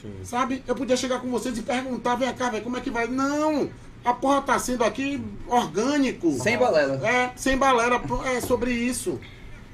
[0.00, 0.14] Sim.
[0.24, 0.62] Sabe?
[0.66, 3.06] Eu podia chegar com vocês e perguntar, vem cá, velho, como é que vai?
[3.06, 3.70] Não!
[4.04, 6.32] A porra tá sendo aqui orgânico.
[6.32, 7.06] Sem balela.
[7.06, 9.20] É, sem balela, é sobre isso.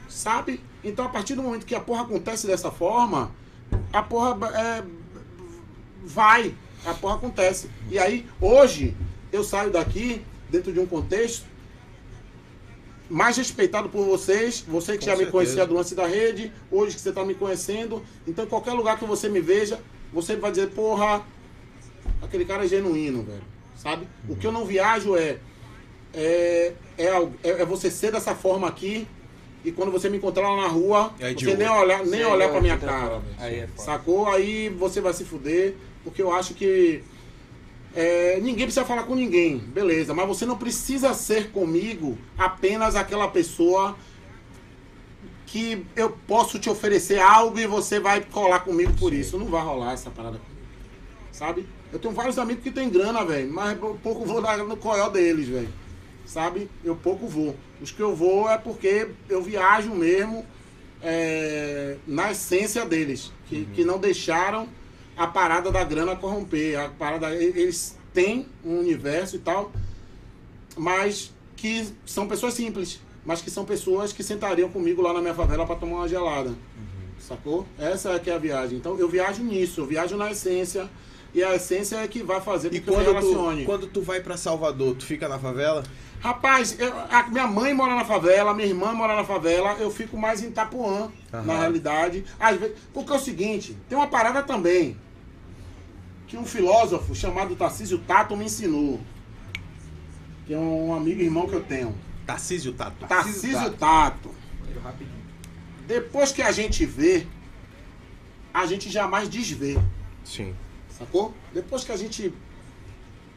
[0.06, 0.60] Sabe?
[0.84, 3.30] Então, a partir do momento que a porra acontece dessa forma,
[3.90, 4.84] a porra é,
[6.04, 6.54] vai.
[6.84, 7.70] a porra acontece.
[7.90, 8.94] E aí, hoje,
[9.32, 11.46] eu saio daqui, dentro de um contexto,
[13.10, 15.32] mais respeitado por vocês, você que Com já me certeza.
[15.32, 18.02] conhecia do lance da rede, hoje que você está me conhecendo.
[18.26, 19.80] Então, em qualquer lugar que você me veja,
[20.12, 21.22] você vai dizer, porra,
[22.22, 23.42] aquele cara é genuíno, velho.
[23.76, 24.06] Sabe?
[24.28, 25.38] O que eu não viajo é,
[26.12, 27.06] é, é,
[27.42, 29.06] é, é você ser dessa forma aqui
[29.64, 32.46] e quando você me encontrar lá na rua, É você nem olhar, nem Sim, olhar
[32.46, 33.20] eu- pra minha cara.
[33.38, 33.68] Aí é.
[33.76, 34.26] Sacou?
[34.28, 35.74] Aí você vai se fuder,
[36.04, 37.02] porque eu acho que
[37.94, 43.28] é, ninguém precisa falar com ninguém, beleza, mas você não precisa ser comigo apenas aquela
[43.28, 43.96] pessoa
[45.46, 49.20] que eu posso te oferecer algo e você vai colar comigo por Sim.
[49.20, 49.38] isso.
[49.38, 50.38] Não vai rolar essa parada.
[51.32, 51.66] Sabe?
[51.90, 55.08] Eu tenho vários amigos que tem grana, velho, mas eu pouco vou na- no coió
[55.08, 55.68] deles, velho.
[56.26, 56.68] Sabe?
[56.84, 57.56] Eu pouco vou.
[57.80, 60.44] Os que eu vou é porque eu viajo mesmo
[61.02, 64.68] é, na essência deles, que, que não deixaram
[65.18, 66.78] a parada da grana corromper.
[66.78, 69.70] A parada, eles têm um universo e tal,
[70.76, 75.34] mas que são pessoas simples, mas que são pessoas que sentariam comigo lá na minha
[75.34, 76.52] favela para tomar uma gelada.
[77.18, 77.66] Sacou?
[77.78, 78.78] Essa é que é a viagem.
[78.78, 80.88] Então eu viajo nisso, eu viajo na essência.
[81.34, 83.62] E a essência é que vai fazer com E que eu me quando relacione.
[83.62, 85.82] tu, quando tu vai pra Salvador, tu fica na favela?
[86.20, 90.16] Rapaz, eu- a minha mãe mora na favela, minha irmã mora na favela, eu fico
[90.16, 91.42] mais em Itapuã, Aham.
[91.44, 92.24] na realidade.
[92.40, 94.96] Às vezes, porque é o seguinte, tem uma parada também
[96.28, 99.00] que um filósofo chamado Tarcísio Tato me ensinou.
[100.46, 101.94] Que é um amigo e irmão que eu tenho.
[102.26, 103.06] Tarcísio Tato.
[103.06, 104.30] Tarcísio Tato.
[105.86, 107.26] Depois que a gente vê,
[108.52, 109.78] a gente jamais desvê.
[110.22, 110.54] Sim.
[110.90, 111.34] Sacou?
[111.54, 112.32] Depois que a gente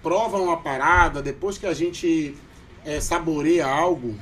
[0.04, 2.36] prova uma parada, depois que a gente
[2.84, 4.18] é, saboreia algo,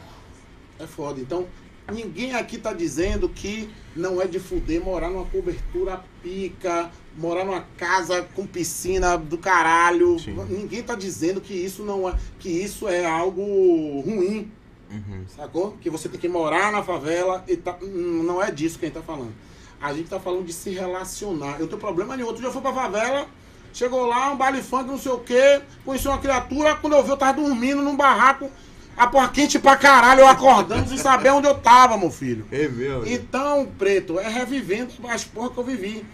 [0.77, 1.19] é foda.
[1.19, 1.47] Então,
[1.91, 7.65] ninguém aqui tá dizendo que não é de fuder morar numa cobertura pica, morar numa
[7.77, 10.17] casa com piscina do caralho.
[10.19, 10.35] Sim.
[10.49, 13.41] Ninguém tá dizendo que isso não é, que isso é algo
[14.01, 14.51] ruim.
[14.89, 15.25] Uhum.
[15.27, 15.77] Sacou?
[15.79, 18.87] Que você tem que morar na favela e tá, hum, não é disso que a
[18.87, 19.33] gente tá falando.
[19.81, 21.59] A gente tá falando de se relacionar.
[21.59, 22.27] Eu tenho problema nenhum.
[22.27, 23.27] Outro dia eu fui pra favela,
[23.73, 27.09] chegou lá, um baile funk, não sei o quê, conheci uma criatura, quando eu vi
[27.09, 28.49] eu tava dormindo num barraco,
[28.97, 32.45] a porra quente pra caralho, eu acordando sem saber onde eu tava, meu filho.
[32.51, 33.07] É meu.
[33.07, 36.05] Então, preto, é revivendo as porra que eu vivi,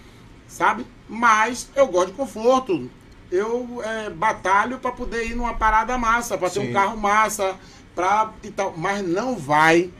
[0.47, 0.85] sabe?
[1.07, 2.89] Mas eu gosto de conforto.
[3.31, 7.55] Eu é, batalho pra poder ir numa parada massa, pra ter um carro massa,
[7.93, 8.73] pra e tal.
[8.77, 9.91] Mas não vai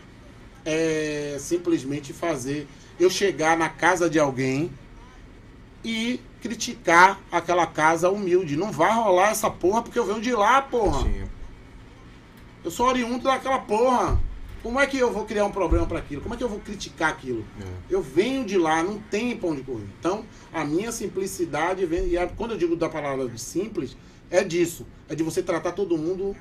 [0.64, 2.68] é, simplesmente fazer
[3.00, 4.72] eu chegar na casa de alguém
[5.84, 8.56] e criticar aquela casa humilde.
[8.56, 11.04] Não vai rolar essa porra porque eu venho de lá, porra.
[11.04, 11.26] Sim.
[12.64, 14.20] Eu sou oriundo daquela porra.
[14.66, 16.22] Como é que eu vou criar um problema para aquilo?
[16.24, 17.46] Como é que eu vou criticar aquilo?
[17.62, 17.66] É.
[17.88, 19.86] Eu venho de lá, não tem pão de correr.
[20.00, 22.08] Então, a minha simplicidade vem.
[22.08, 23.96] E a- quando eu digo da palavra simples,
[24.32, 24.84] é disso.
[25.08, 26.36] É de você tratar todo mundo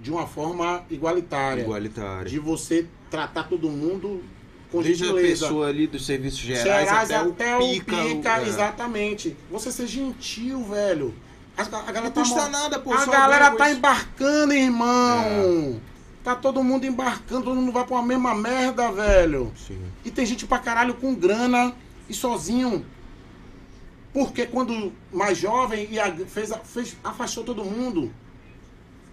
[0.00, 1.62] de uma forma igualitária.
[1.62, 2.28] Igualitário.
[2.28, 4.24] De você tratar todo mundo
[4.72, 5.46] com Desde a gentileza.
[5.46, 7.94] pessoa ali dos serviços gerais, Gerais até, o pica.
[7.94, 8.48] o- é.
[8.48, 9.36] exatamente.
[9.52, 11.14] Você ser gentil, velho.
[11.56, 12.92] A, a galera Não tá custa mo- nada, pô.
[12.92, 13.72] a galera tá coisa.
[13.78, 15.80] embarcando, irmão.
[16.28, 19.50] Tá todo mundo embarcando, todo mundo vai pra uma mesma merda, velho.
[19.56, 19.80] Sim.
[20.04, 21.72] E tem gente pra caralho com grana
[22.06, 22.84] e sozinho.
[24.12, 28.12] Porque quando mais jovem e a- fez, fez, afastou todo mundo.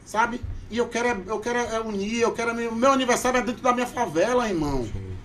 [0.06, 0.42] Sabe?
[0.70, 2.52] E eu quero, é- eu quero é unir, eu quero.
[2.52, 4.84] é- Meu aniversário é dentro da minha favela, irmão.
[4.84, 5.16] Sim.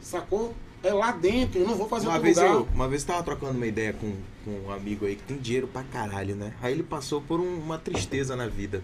[0.00, 0.54] Sacou?
[0.82, 2.50] É lá dentro, eu não vou fazer Uma vez, lugar.
[2.50, 5.36] eu, uma vez eu tava trocando uma ideia com, com um amigo aí que tem
[5.36, 6.54] dinheiro pra caralho, né?
[6.62, 8.82] Aí ele passou por um- uma tristeza na vida.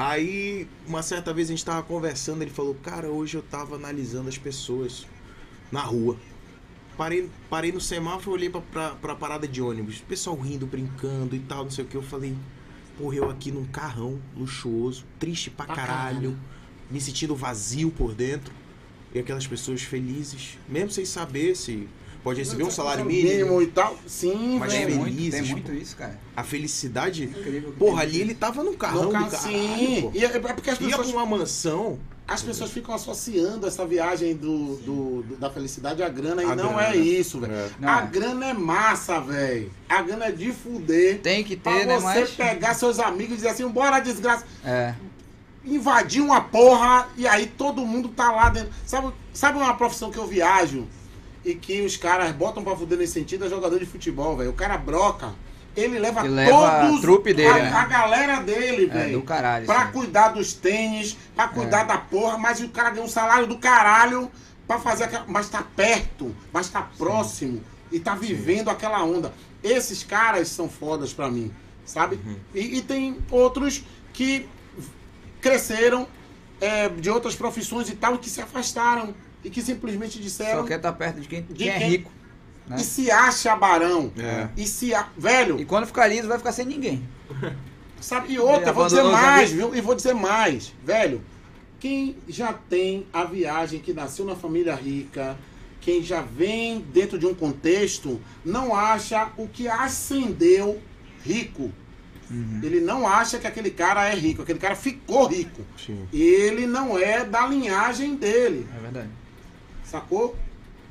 [0.00, 4.28] Aí, uma certa vez a gente tava conversando, ele falou, cara, hoje eu tava analisando
[4.28, 5.04] as pessoas
[5.72, 6.16] na rua.
[6.96, 9.98] Parei, parei no semáforo, olhei pra, pra, pra parada de ônibus.
[9.98, 11.96] Pessoal rindo, brincando e tal, não sei o que.
[11.96, 12.36] Eu falei,
[12.96, 16.38] porra, eu aqui num carrão luxuoso, triste pra Pra caralho, caralho.
[16.88, 18.54] me sentindo vazio por dentro.
[19.12, 21.88] E aquelas pessoas felizes, mesmo sem saber se
[22.28, 23.62] pode receber um salário mínimo.
[23.62, 23.96] e tal.
[24.06, 24.96] Sim, Mas Tem velho.
[24.98, 25.76] muito, tem felizes, muito pô.
[25.78, 26.18] isso, cara.
[26.36, 27.24] A felicidade.
[27.24, 27.72] Incrível.
[27.78, 30.02] Porra, ali ele tava num carrão No do carro, caralho, sim.
[30.02, 30.10] pô.
[30.14, 31.98] E é é porque as Ia pessoas, pra uma mansão.
[32.26, 36.54] as pessoas ficam associando essa viagem do, do- do- da felicidade à grana e A
[36.54, 36.82] não grana.
[36.88, 37.54] é isso, velho.
[37.54, 37.70] É.
[37.82, 38.06] A é.
[38.06, 39.72] grana é massa, velho.
[39.88, 41.20] A grana é de fuder.
[41.20, 42.30] Tem que Pra ter, né, você mas...
[42.32, 44.44] pegar seus amigos e dizer assim, bora desgraça.
[44.62, 44.94] É.
[45.64, 48.70] Invadir uma porra e aí todo mundo tá lá dentro.
[48.86, 50.86] Sabe, sabe uma profissão que eu viajo
[51.50, 53.46] e que os caras botam pra fuder nesse sentido?
[53.46, 54.50] É jogador de futebol, velho.
[54.50, 55.34] O cara broca.
[55.76, 57.72] Ele leva Ele leva a todos trupe dele, a, né?
[57.72, 59.20] a galera dele, É, velho.
[59.20, 59.64] do caralho.
[59.64, 59.92] Pra isso.
[59.92, 61.84] cuidar dos tênis, pra cuidar É.
[61.84, 64.28] da porra, mas o cara ganha um salário do caralho
[64.66, 65.24] pra fazer aquela.
[65.28, 67.62] Mas tá perto, mas tá próximo.
[67.92, 69.32] e tá vivendo aquela onda.
[69.62, 71.50] Esses caras são fodas pra mim,
[71.86, 72.16] sabe?
[72.26, 72.36] Uhum.
[72.54, 74.46] E, e tem outros que
[75.40, 76.06] cresceram
[76.60, 79.14] é, de outras profissões e tal, que se afastaram.
[79.48, 80.60] E que simplesmente disseram.
[80.60, 82.12] Só quer estar perto de quem, De quem é rico.
[82.66, 82.76] né?
[82.78, 84.12] E se acha barão.
[84.18, 84.48] É.
[84.54, 84.94] E se.
[84.94, 85.08] A...
[85.16, 87.02] Velho, E quando ficar liso, vai ficar sem ninguém.
[87.98, 88.34] Sabe?
[88.34, 89.74] E outra, vou dizer mais, viu?
[89.74, 91.22] E vou dizer mais, velho.
[91.80, 95.36] Quem já tem a viagem, que nasceu na família rica,
[95.80, 100.80] quem já vem dentro de um contexto, não acha o que ascendeu
[101.24, 101.72] rico.
[102.30, 102.60] Uhum.
[102.62, 105.62] Ele não acha que aquele cara é rico, aquele cara ficou rico.
[105.78, 106.06] Sim.
[106.12, 108.66] Ele não é da linhagem dele.
[108.76, 109.08] É verdade.
[109.90, 110.36] Sacou?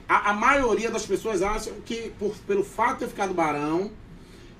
[0.09, 3.91] A, a maioria das pessoas acham que, por, pelo fato de ter ficado barão,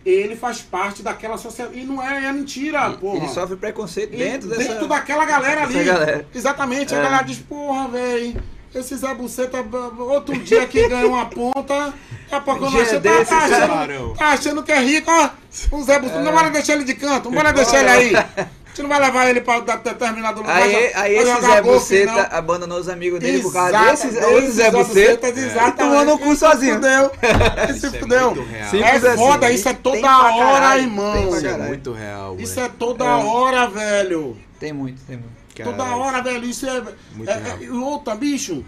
[0.06, 1.80] ele faz parte daquela sociedade.
[1.80, 3.18] E não é, é mentira, porra.
[3.18, 4.64] Ele sofre preconceito E dentro dessa...
[4.64, 5.84] dentro daquela galera ali.
[5.84, 6.28] galera.
[6.34, 6.94] Exatamente.
[6.94, 7.02] A É.
[7.02, 8.42] galera diz, porra, velho.
[8.76, 9.66] Esse Zé Buceta,
[9.98, 14.14] outro dia que ganhou uma ponta, daqui a pouco eu não achei, tá, tá, achando,
[14.16, 15.30] tá achando que é rico, ó.
[15.76, 18.14] Um Zé Buceta, não bora deixar ele de canto, não bora deixar ele aí.
[18.78, 20.56] Gente não vai levar ele pra da- determinado lugar.
[20.62, 22.38] Aí, aí esse Zé Buceta não.
[22.38, 25.32] abandonou os amigos dele por causa desses outros Zé Buceta.
[25.32, 26.76] Bucetas, E tomou no cu Isso sozinho.
[26.76, 27.12] Fudeu.
[27.76, 28.48] Isso é fudeu.
[28.54, 29.18] É assim.
[29.18, 31.36] foda, isso é toda hora, caralho, irmão.
[31.36, 33.08] Isso é muito real, Isso é toda É.
[33.08, 34.38] hora, velho.
[34.60, 35.64] Tem muito, tem muito.
[35.64, 36.46] Toda hora, velho.
[36.46, 36.84] Isso é.
[37.16, 37.58] Muito é, real.
[37.60, 38.64] é e outra, bicho.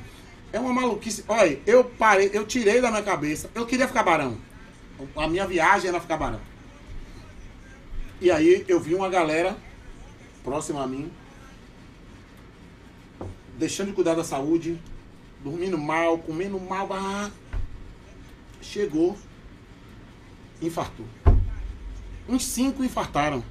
[0.51, 1.23] É uma maluquice.
[1.27, 3.47] Olha, eu parei, eu tirei da minha cabeça.
[3.53, 4.37] Eu queria ficar barão.
[5.15, 6.39] A minha viagem era ficar barão.
[8.19, 9.55] E aí eu vi uma galera
[10.43, 11.11] próxima a mim,
[13.57, 14.79] deixando de cuidar da saúde,
[15.43, 16.87] dormindo mal, comendo mal.
[16.91, 17.29] Ah,
[18.61, 19.17] chegou,
[20.61, 21.05] infartou.
[22.27, 23.43] Uns cinco infartaram.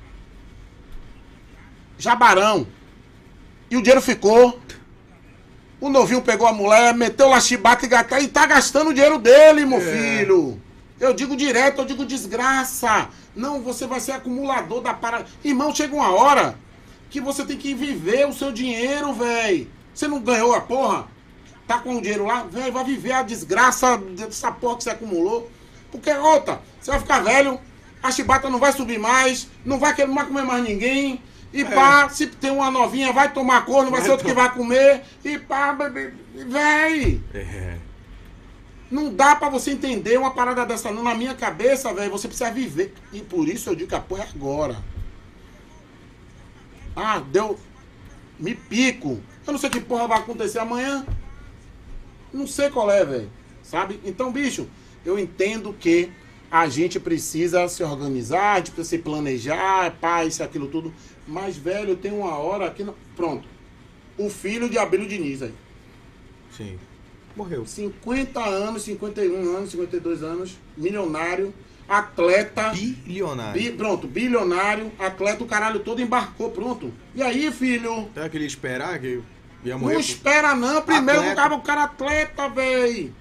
[1.99, 2.67] Jabarão.
[3.71, 4.61] E o dinheiro ficou.
[5.81, 9.19] O novinho pegou a mulher, meteu lá chibata e gata e tá gastando o dinheiro
[9.19, 10.61] dele, meu filho.
[10.99, 13.09] Eu digo direto, eu digo desgraça.
[13.35, 15.27] Não, você vai ser acumulador da parada.
[15.45, 16.59] Irmão, chega uma hora
[17.11, 19.69] que você tem que viver o seu dinheiro, velho.
[19.95, 21.07] Você não ganhou a porra?
[21.67, 22.45] Tá com o dinheiro lá?
[22.45, 25.51] Velho, vai viver a desgraça dessa porra que você acumulou.
[25.91, 27.59] Porque, outra, você vai ficar velho,
[28.03, 31.23] a chibata não vai subir mais, não vai, querer- vai comer mais ninguém.
[31.53, 34.53] E pá, se tem uma novinha, vai tomar cor, não vai, ser outro que vai
[34.53, 35.03] comer.
[35.25, 37.23] E pá, bebê, véi.
[37.35, 37.77] É.
[38.91, 41.03] Não dá pra você entender uma parada dessa não.
[41.03, 42.95] Na minha cabeça, velho, você precisa viver.
[43.13, 44.77] E por isso eu digo que a porra é agora.
[47.01, 47.57] Ah, deu.
[48.41, 49.21] Me pico.
[49.47, 51.07] Eu não sei que porra vai acontecer amanhã.
[52.33, 53.31] Não sei qual é, velho.
[53.63, 54.01] Sabe?
[54.05, 54.69] Então, bicho,
[55.07, 56.11] eu entendo que
[56.51, 60.93] a gente precisa se organizar, a gente precisa se planejar, pá, isso, aquilo tudo.
[61.25, 62.83] Mas, velho, tem uma hora que.
[62.83, 62.97] Não...
[63.15, 63.47] Pronto.
[64.17, 65.55] O filho de Abílio Diniz aí.
[66.57, 66.77] Sim.
[67.37, 67.65] Morreu.
[67.65, 71.55] 50 anos, 51 anos, 52 anos, milionário,
[71.89, 72.71] atleta.
[72.71, 73.61] Bilionário.
[73.61, 76.93] Bi, pronto, bilionário, atleta, o caralho todo embarcou, pronto.
[77.15, 78.09] E aí, filho?
[78.13, 79.23] Será que ele esperar que
[79.65, 79.99] ia Não morrer?
[79.99, 81.33] espera não, primeiro Atleta.
[81.33, 83.13] o cara, o cara atleta, véi.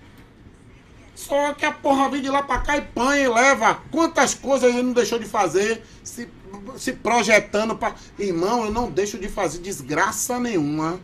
[1.15, 3.81] Só que a porra vem de lá pra cá e panha e leva.
[3.89, 6.29] Quantas coisas ele não deixou de fazer, se,
[6.75, 7.95] se projetando pra...
[8.19, 10.99] Irmão, eu não deixo de fazer desgraça nenhuma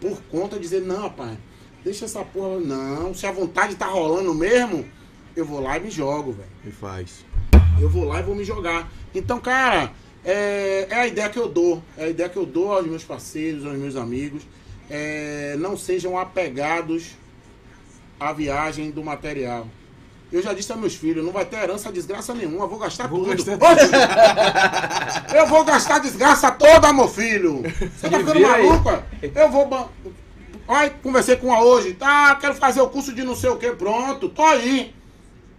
[0.00, 1.36] por conta de dizer, não, rapaz,
[1.84, 2.58] deixa essa porra...
[2.60, 4.86] Não, se a vontade tá rolando mesmo,
[5.36, 6.48] eu vou lá e me jogo, velho.
[6.64, 7.24] E faz.
[7.80, 8.88] Eu vou lá e vou me jogar.
[9.14, 9.90] Então, cara,
[10.24, 11.82] é, é a ideia que eu dou.
[11.96, 14.42] É a ideia que eu dou aos meus parceiros, aos meus amigos.
[14.88, 17.12] É, não sejam apegados
[18.18, 19.66] à viagem do material.
[20.32, 23.06] Eu já disse aos meus filhos, não vai ter herança desgraça nenhuma, eu vou gastar
[23.06, 23.44] Vou tudo.
[23.44, 23.90] gastar Oxe!
[25.36, 27.62] eu vou gastar desgraça toda, meu filho.
[27.62, 28.90] Você tá ficando maluco?
[29.22, 29.90] Eu vou.
[30.66, 31.94] Olha, conversei com ela hoje.
[31.94, 33.70] Tá, quero fazer o curso de não sei o que.
[33.72, 34.94] Pronto, tô aí.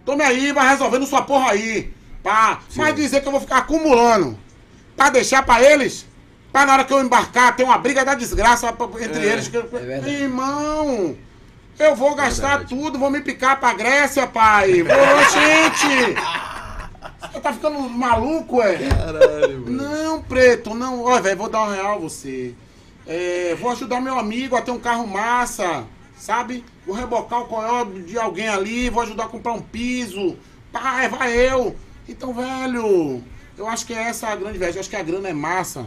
[0.06, 1.92] Tome aí, vai resolvendo sua porra aí.
[2.22, 2.60] Pá.
[2.70, 4.38] Vai dizer que eu vou ficar acumulando.
[4.96, 6.06] Pra deixar pra eles.
[6.52, 8.68] Pra na hora que eu embarcar, ter uma briga da desgraça
[9.00, 9.48] entre É, eles.
[9.48, 10.08] que- verdade.
[10.08, 11.14] Irmão,
[11.78, 12.74] eu vou gastar Verdade.
[12.74, 14.80] tudo, vou me picar pra Grécia, pai.
[14.82, 14.84] Ô,
[15.30, 16.16] gente!
[17.32, 18.76] Você tá ficando maluco, é?
[18.88, 19.70] Caralho, mano.
[19.82, 21.02] Não, preto, não.
[21.02, 22.54] Olha, velho, vou dar um real a você.
[23.06, 25.84] É, vou ajudar meu amigo a ter um carro massa,
[26.16, 26.64] sabe?
[26.86, 30.36] Vou rebocar o coió de alguém ali, vou ajudar a comprar um piso.
[30.72, 31.76] Pai, vai eu.
[32.08, 33.22] Então, velho,
[33.56, 34.76] eu acho que é essa a grande viagem.
[34.76, 35.86] Eu acho que a grana é massa.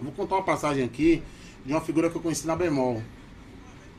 [0.00, 1.22] Vou contar uma passagem aqui
[1.64, 3.02] de uma figura que eu conheci na Bemol.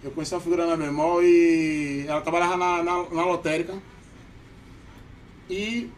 [0.03, 3.73] Eu conheci uma figura na Bemol e ela trabalhava na, na, na lotérica.
[5.49, 5.89] E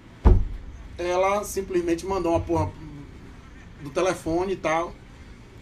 [0.98, 2.72] ela simplesmente mandou uma porra
[3.82, 4.94] do telefone e tal.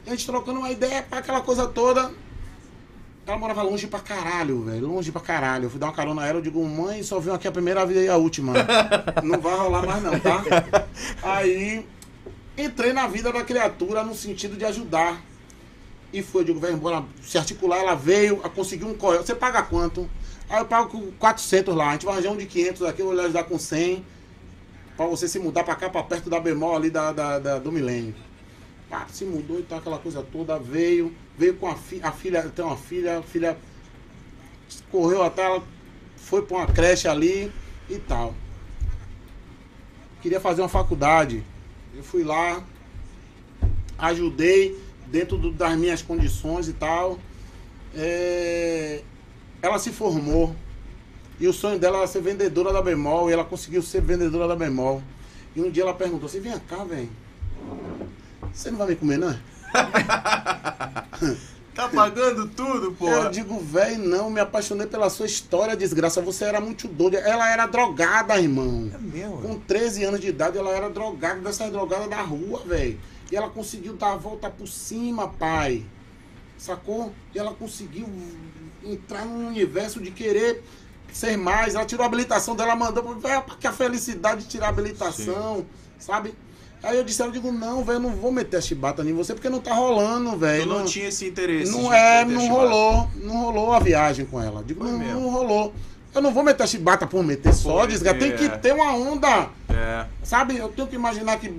[0.06, 2.11] A gente trocando uma ideia para aquela coisa toda.
[3.27, 4.87] Ela morava longe pra caralho, velho.
[4.87, 5.65] Longe pra caralho.
[5.65, 7.85] Eu fui dar uma carona a ela, eu digo, mãe, só viu aqui a primeira
[7.85, 8.53] vida e a última.
[9.21, 10.41] não vai rolar mais não, tá?
[11.21, 11.85] Aí
[12.57, 15.21] entrei na vida da criatura no sentido de ajudar.
[16.13, 17.79] E foi, eu digo, velho, bora se articular.
[17.79, 19.25] Ela veio, conseguiu um correio.
[19.25, 20.09] Você paga quanto?
[20.49, 21.89] Aí eu pago com 400 lá.
[21.89, 24.05] A gente vai arranjar um de 500 aqui, eu vou lhe ajudar com 100.
[24.95, 27.73] Pra você se mudar pra cá, pra perto da bemol ali da, da, da- do
[27.73, 28.15] milênio.
[28.89, 30.57] Pá, se mudou e tal, aquela coisa toda.
[30.57, 33.57] Veio, veio com a, fi, a filha, tem uma filha, a filha
[34.91, 35.64] correu até ela,
[36.15, 37.51] foi pra uma creche ali
[37.89, 38.34] e tal.
[40.22, 41.43] Queria fazer uma faculdade.
[41.95, 42.64] Eu fui lá,
[43.97, 44.77] ajudei
[45.07, 47.18] dentro do- das minhas condições e tal.
[47.95, 49.01] É,
[49.61, 50.55] ela se formou.
[51.39, 53.30] E o sonho dela era ser vendedora da Bemol.
[53.30, 55.01] E ela conseguiu ser vendedora da Bemol.
[55.55, 57.09] E um dia ela perguntou assim: vem cá, velho.
[58.53, 59.38] Você não vai me comer, não?
[61.77, 63.07] Tá pagando tudo, pô.
[63.07, 66.19] Eu digo, velho, não, me apaixonei pela sua história, desgraça.
[66.23, 67.19] Você era muito doida.
[67.19, 68.89] Ela era drogada, irmão.
[68.91, 69.38] É mesmo?
[69.44, 72.99] Com 13 anos de idade, ela era drogada, dessa drogada da rua, velho.
[73.31, 75.85] E ela conseguiu dar a volta por cima, pai.
[76.57, 77.14] Sacou?
[77.35, 78.10] E ela conseguiu
[78.84, 80.64] entrar num universo de querer
[81.14, 81.76] ser mais.
[81.76, 85.64] Ela tirou a habilitação dela, mandou velho, que a felicidade de tirar a habilitação,
[85.99, 86.34] sabe?
[86.83, 89.33] Aí eu disse, eu digo, não, velho, eu não vou meter a chibata em você
[89.33, 90.63] porque não tá rolando, velho.
[90.63, 91.71] Eu não, tinha esse interesse.
[91.71, 93.09] Não é, não rolou.
[93.15, 94.63] Não rolou a viagem com ela.
[94.63, 95.73] Digo, não, não rolou.
[96.13, 97.85] Eu não vou meter a chibata por meter só.
[97.85, 98.35] Tem é.
[98.35, 99.49] que ter uma onda.
[99.69, 100.05] É.
[100.23, 101.49] Sabe, eu tenho que imaginar que,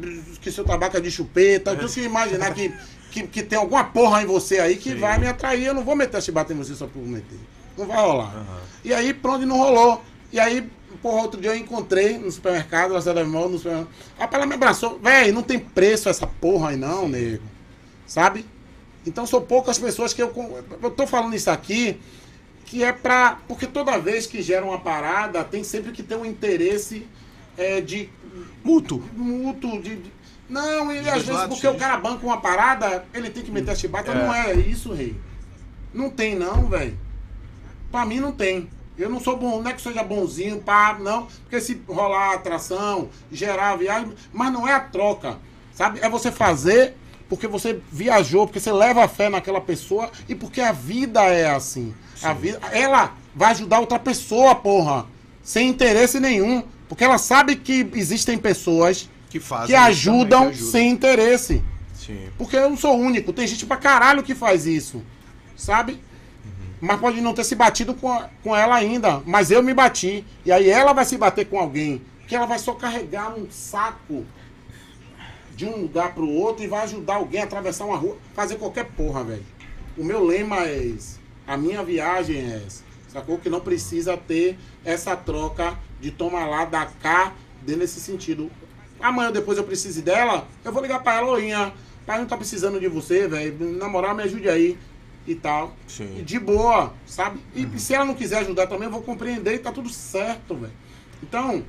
[0.41, 2.73] que seu tabaco é de chupeta, eu tenho que imaginar que,
[3.11, 4.99] que, que tem alguma porra em você aí que Sim.
[4.99, 5.67] vai me atrair.
[5.67, 7.39] Eu não vou meter a chibata em você só por meter.
[7.77, 8.35] Não vai rolar.
[8.35, 8.61] Aham.
[8.85, 10.03] E aí, pronto, não rolou.
[10.33, 13.89] E aí, porra, outro dia eu encontrei no supermercado, na cidade da no supermercado.
[14.19, 14.99] Aí ela me abraçou.
[14.99, 17.43] Véi, não tem preço essa porra aí não, nego.
[18.07, 18.45] Sabe?
[19.07, 20.33] Então são poucas pessoas que eu.
[20.83, 22.01] Eu tô falando isso aqui,
[22.65, 23.39] que é pra.
[23.47, 27.07] Porque toda vez que gera uma parada, tem sempre que ter um interesse
[27.57, 28.09] é, de
[28.65, 29.03] Mútuo.
[29.15, 29.97] mútuo, de.
[29.97, 30.13] de-
[30.49, 33.51] Não, e Dos às vezes lados, porque o cara banca uma parada, ele tem que
[33.51, 34.11] meter a chibata.
[34.11, 34.15] É.
[34.15, 35.17] Não é isso, rei.
[35.93, 36.97] Não tem não, velho.
[37.91, 38.69] Pra mim não tem.
[38.99, 41.27] Eu não sou bom, não é que seja bonzinho, pá, não.
[41.43, 45.39] Porque se rolar atração, gerar viagem, mas não é a troca.
[45.73, 46.01] Sabe?
[46.03, 46.95] É você fazer
[47.29, 51.49] porque você viajou, porque você leva a fé naquela pessoa e porque a vida é
[51.51, 51.95] assim.
[52.23, 55.07] A vida, ela vai ajudar outra pessoa, porra.
[55.43, 56.65] Sem interesse nenhum.
[56.89, 59.69] Porque ela sabe que existem pessoas Que fazem.
[59.69, 60.73] que ajudam também, que ajudam.
[60.73, 61.63] sem interesse.
[61.95, 62.29] Sim.
[62.39, 65.03] Porque eu não sou único, tem gente pra caralho que faz isso,
[65.55, 66.01] sabe?
[66.81, 70.25] Mas pode não ter se batido com, a- com ela ainda, mas eu me bati.
[70.45, 74.25] E aí ela vai se bater com alguém, que ela vai só carregar um saco
[75.57, 78.85] de um lugar pro outro e vai ajudar alguém a atravessar uma rua, fazer qualquer
[78.93, 79.45] porra, velho.
[79.97, 83.39] O meu lema é esse, a minha viagem é essa, sacou?
[83.39, 87.33] Que não precisa ter essa troca de tomar lá, da cá,
[87.67, 88.49] de nesse sentido.
[89.01, 91.73] Amanhã depois eu preciso dela, eu vou ligar pra ela, Loinha,
[92.07, 94.79] pai não tá precisando de você, velho, na moral me ajude aí
[95.29, 95.77] e tal.
[95.87, 96.19] Sim.
[96.19, 97.39] E de boa, sabe?
[97.55, 100.73] E se ela não quiser ajudar também, eu vou compreender e tá tudo certo, velho.
[101.23, 101.63] Então,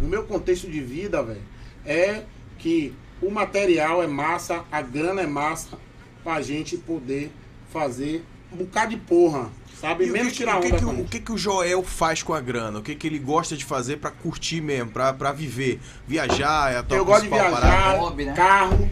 [0.00, 1.42] o meu contexto de vida, velho,
[1.84, 2.24] é
[2.58, 5.78] que o material é massa, a grana é massa,
[6.24, 7.30] pra gente poder
[7.70, 9.50] fazer um bocado de porra,
[9.80, 10.06] sabe?
[10.06, 11.82] E o Menos que, tirar o que onda que, o, o que que o Joel
[11.82, 12.78] faz com a grana?
[12.78, 14.90] O que, que ele gosta de fazer pra curtir mesmo,
[15.34, 15.80] viver?
[16.06, 18.24] Viajar é a tua Eu gosto de viajar, parada?
[18.24, 18.32] Né?
[18.34, 18.90] carro,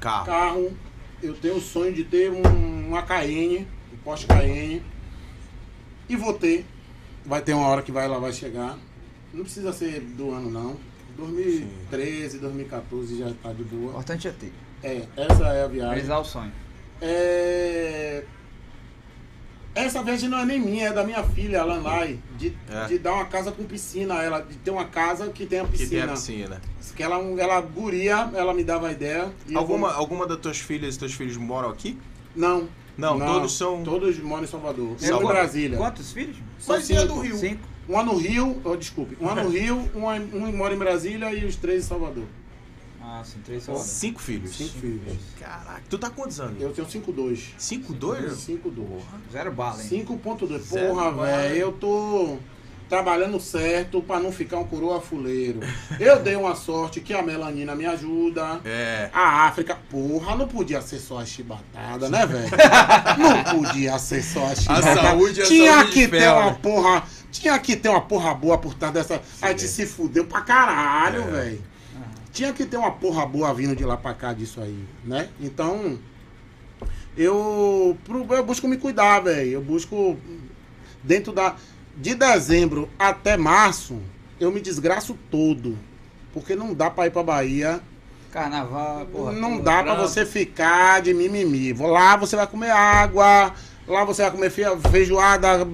[0.00, 0.26] Carro.
[0.26, 0.72] carro.
[1.22, 4.82] Eu tenho o sonho de ter um, uma Cayenne, um Porsche Cayenne.
[6.08, 6.64] E vou ter.
[7.24, 8.78] Vai ter uma hora que vai lá, vai chegar.
[9.32, 10.76] Não precisa ser do ano, não.
[11.16, 13.90] 2013, 2014 já tá de O boa.
[13.90, 14.52] importante é ter.
[14.82, 15.90] É, essa é a viagem.
[15.94, 16.52] Realizar o sonho.
[17.02, 18.24] É...
[19.74, 22.86] Essa viagem não é nem minha, é da minha filha, Alan Lai, de, É.
[22.86, 25.86] de dar uma casa com piscina a ela, de ter uma casa que tenha Que
[25.86, 26.60] tem a piscina.
[27.00, 29.32] Que ela, ela guria, ela me dava a ideia.
[29.48, 31.98] e Alguma, vou- alguma das tuas filhas e teus filhos moram aqui?
[32.36, 32.68] Não.
[32.98, 34.96] Não, todos são- Todos moram em Salvador.
[35.00, 35.26] Eu em.
[35.26, 35.78] Brasília.
[35.78, 36.36] Quantos filhos?
[36.58, 37.06] São Mas cinco.
[37.06, 37.38] do Rio?
[37.38, 37.62] Cinco.
[37.88, 41.56] Uma no Rio, oh, desculpe, uma no Rio, uma, um mora em Brasília e os
[41.56, 42.24] três em Salvador.
[43.00, 43.88] Ah, sim, três Salvador.
[43.88, 44.54] Cinco filhos.
[44.54, 45.16] Cinco filhos.
[45.38, 46.60] Caraca, tu tá quantos anos?
[46.60, 47.54] Eu tenho 5,2.
[47.56, 48.30] Cinco, dois?
[48.34, 49.00] 5,2.
[49.32, 49.88] Zero bala, hein?
[49.88, 50.58] 5,2.
[50.60, 52.36] Zero Porra, velho, eu tô
[52.90, 55.60] trabalhando certo pra não ficar um coroa fuleiro.
[55.98, 58.60] Eu dei uma sorte que a melanina me ajuda.
[58.64, 59.08] É.
[59.14, 62.50] A África, porra, não podia ser só a chibatada, né, velho?
[63.16, 65.00] Não podia ser só a chibatada.
[65.02, 66.58] saúde é Tinha saúde que ter uma né?
[66.60, 67.04] porra.
[67.30, 69.22] Tinha que ter uma porra boa por trás dessa.
[69.40, 71.26] A gente se fudeu pra caralho, É.
[71.30, 71.64] velho.
[72.32, 75.28] Tinha que ter uma porra boa vindo de lá pra cá disso aí, né?
[75.40, 75.96] Então,
[77.16, 77.96] eu,
[78.30, 79.50] eu busco me cuidar, velho.
[79.52, 80.16] Eu busco
[81.02, 81.54] dentro da
[82.00, 84.00] de dezembro até março,
[84.38, 85.76] eu me desgraço todo,
[86.32, 87.80] porque não dá pra ir pra Bahia.
[88.32, 89.32] Carnaval, porra.
[89.32, 91.72] não dá pra você ficar de mimimi.
[91.72, 93.52] Vou lá, você vai comer água,
[93.88, 95.66] lá você vai comer fe- feijoada,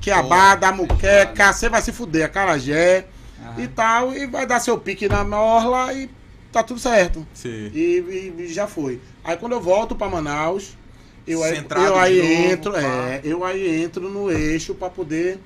[0.00, 3.06] quiabada, muqueca, você vai se fuder, acarajé
[3.40, 3.62] Aham.
[3.62, 6.10] e tal, e vai dar seu pique na orla e
[6.50, 7.24] tá tudo certo.
[7.32, 7.70] Sim.
[7.72, 9.00] E, e- e já foi.
[9.22, 10.76] Aí quando eu volto pra Manaus,
[11.24, 12.80] eu Centrado eu aí novo, entro, pá.
[12.80, 15.38] é, eu aí entro no eixo pra poder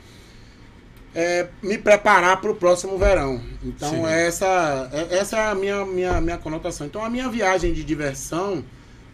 [1.18, 3.40] é, me preparar pro próximo verão.
[3.64, 4.06] Então Sim.
[4.06, 6.86] essa é, essa é a minha, minha, minha conotação.
[6.86, 8.62] Então a minha viagem de diversão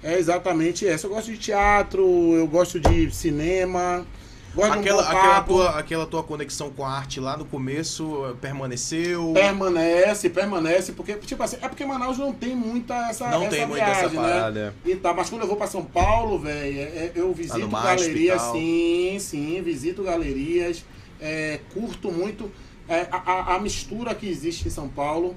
[0.03, 1.07] é exatamente essa.
[1.07, 2.03] Eu gosto de teatro,
[2.35, 4.05] eu gosto de cinema,
[4.53, 8.27] gosto Aquela, de um aquela, tua, aquela tua conexão com a arte lá no começo
[8.27, 9.31] eh, permaneceu.
[9.33, 13.67] Permanece, permanece, porque, tipo assim, é porque Manaus não tem muita essa, Não essa tem
[13.69, 14.17] viagem, essa né?
[14.17, 14.75] parada.
[14.85, 17.87] E tá, mas quando eu vou pra São Paulo, velho, é- é- eu visito MASP
[17.93, 20.85] e galerias, sim, sim, visito galerias,
[21.23, 22.51] é, curto muito
[22.89, 25.37] é, a, a- mistura que existe em São Paulo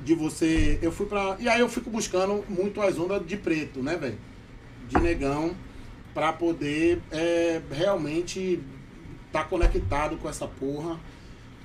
[0.00, 0.78] de você.
[0.82, 1.36] Eu fui pra.
[1.38, 4.18] E aí eu fico buscando muito as ondas de preto, né, velho?
[4.88, 5.54] De negão,
[6.12, 8.60] pra poder é, realmente
[9.32, 10.98] tá conectado com essa porra.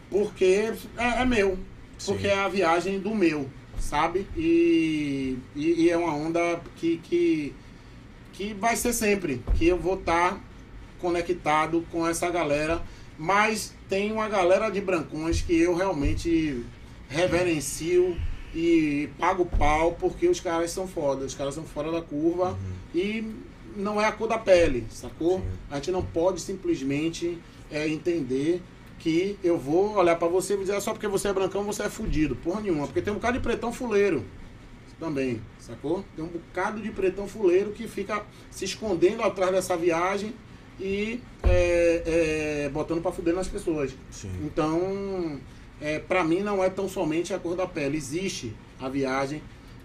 [0.09, 1.57] Porque é, é meu.
[1.97, 2.13] Sim.
[2.13, 3.49] Porque é a viagem do meu,
[3.79, 4.25] sabe?
[4.37, 7.53] E, e, e é uma onda que, que,
[8.33, 9.41] que vai ser sempre.
[9.55, 10.39] Que eu vou estar
[10.99, 12.81] conectado com essa galera.
[13.21, 16.63] Mas tem uma galera de brancões que eu realmente
[17.09, 18.15] reverencio
[18.55, 21.25] e pago pau porque os caras são foda.
[21.25, 22.57] Os caras são fora da curva
[22.95, 23.29] e
[23.75, 25.39] não é a cor da pele, sacou?
[25.39, 25.45] Sim.
[25.69, 27.37] A gente não pode simplesmente
[27.69, 28.61] é, entender
[28.97, 31.83] que eu vou olhar pra você e dizer "Ah, só porque você é brancão você
[31.83, 32.37] é fudido.
[32.37, 34.23] Porra nenhuma, porque tem um bocado de pretão fuleiro
[34.97, 36.05] também, sacou?
[36.15, 40.33] Tem um bocado de pretão fuleiro que fica se escondendo atrás dessa viagem
[40.79, 43.91] e é, é, botando pra fuder nas pessoas.
[44.09, 44.31] Sim.
[44.43, 45.39] Então,
[45.81, 47.97] é, para mim não é tão somente a cor da pele.
[47.97, 49.41] Existe a viagem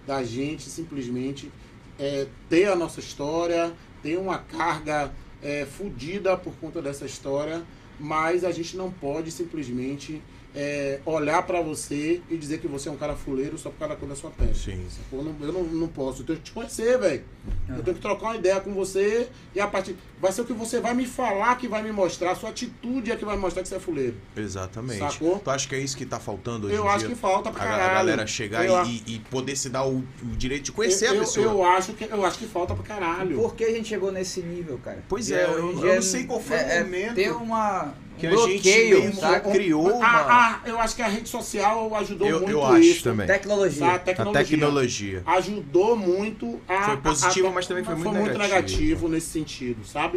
[0.07, 1.51] da gente simplesmente
[1.99, 3.73] é, ter a nossa história,
[4.03, 5.13] ter uma carga
[5.43, 7.63] é, fodida por conta dessa história,
[7.99, 10.23] mas a gente não pode simplesmente
[10.55, 13.95] é, olhar pra você e dizer que você é um cara fuleiro só por causa
[13.95, 14.55] da cor da sua pele.
[14.55, 14.87] Sim.
[15.13, 16.23] Eu não, eu não, não posso.
[16.23, 17.25] Eu tenho que te conhecer, velho.
[17.69, 19.97] Eu tenho que trocar uma ideia com você e a partir.
[20.25, 22.31] Vai ser o que você vai me falar que vai me mostrar.
[22.31, 24.17] A sua atitude é que vai mostrar que você é fuleiro.
[24.35, 24.99] Exatamente.
[24.99, 25.39] Sacou?
[25.39, 27.09] Tu acha que é isso que tá faltando hoje Eu em acho dia?
[27.11, 27.91] que falta pra a, caralho.
[27.91, 31.17] a galera chegar Eu e, e- poder se dar o, o direito de conhecer eu,
[31.17, 31.45] a pessoa.
[31.47, 33.37] Eu, eu acho que, eu acho que falta pra caralho.
[33.37, 35.05] Por que a gente chegou nesse nível, cara?
[35.09, 38.05] Pois De- é, eu- não sei qual foi o é- é momento Ter uma, um
[38.19, 39.51] que a gente bloqueio, que saca?
[39.51, 40.07] criou uma...
[40.07, 43.03] Ah, ah, eu acho que a rede social ajudou eu, muito eu acho isso.
[43.05, 43.27] também.
[43.27, 43.85] Tecnologia.
[43.87, 43.93] Tá?
[43.93, 44.45] A A tecnologia.
[44.47, 45.23] tecnologia.
[45.27, 46.83] ajudou muito a.
[46.83, 48.39] Foi positivo, a- a- mas também foi muito negativo.
[48.39, 49.09] negativo.
[49.09, 50.14] nesse sentido, sabe?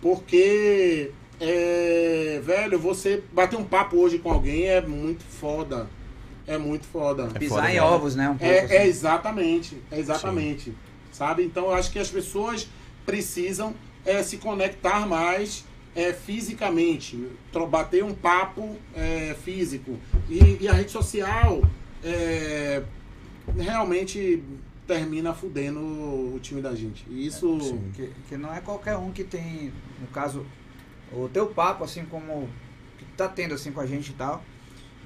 [0.00, 1.10] Porque,
[1.40, 5.88] é, velho, você bater um papo hoje com alguém é muito foda.
[6.46, 7.28] É muito foda.
[7.34, 7.86] É Pisar foda em mesmo.
[7.88, 8.28] ovos, né?
[8.30, 8.74] Um pouco, É, assim.
[8.74, 10.72] é exatamente, é exatamente.
[11.10, 11.42] Sabe?
[11.44, 12.68] Então eu acho que as pessoas
[13.04, 13.74] precisam
[14.04, 15.64] é, se conectar mais
[15.94, 17.28] é, fisicamente,
[17.70, 19.96] bater um papo é, físico.
[20.28, 21.62] E, e a rede social
[22.04, 22.82] é,
[23.58, 24.42] realmente
[24.86, 27.04] termina fudendo o time da gente.
[27.10, 27.58] Isso.
[27.60, 27.90] sim.
[27.94, 30.46] Que, que não é qualquer um que tem, no caso,
[31.12, 32.48] o teu papo, assim como
[32.98, 34.42] que tu tá tendo assim com a gente e tal,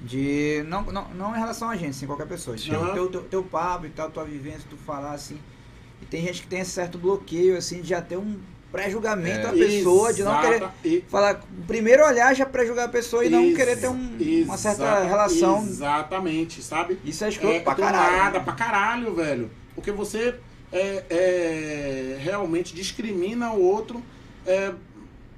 [0.01, 0.63] de.
[0.67, 2.57] Não, não, não em relação a gente, assim, qualquer pessoa.
[2.57, 2.69] Sim.
[2.71, 5.37] Teu, teu, teu, teu papo e tal, tua vivência, tu falar assim.
[6.01, 8.39] E tem gente que tem esse certo bloqueio, assim, de já ter um
[8.71, 9.43] pré-julgamento É.
[9.43, 10.55] da pessoa, de não querer.
[10.55, 14.57] Exata- e- Falar, primeiro olhar já pré-julgar a pessoa e não querer ter um- uma
[14.57, 15.61] certa exata- relação.
[15.63, 16.97] Exatamente, sabe?
[17.03, 18.17] Isso é escroto É, pra caralho.
[18.17, 19.51] nada, pra caralho, velho.
[19.75, 20.35] Porque você
[20.71, 24.01] é, é, realmente discrimina o outro
[24.45, 24.71] é,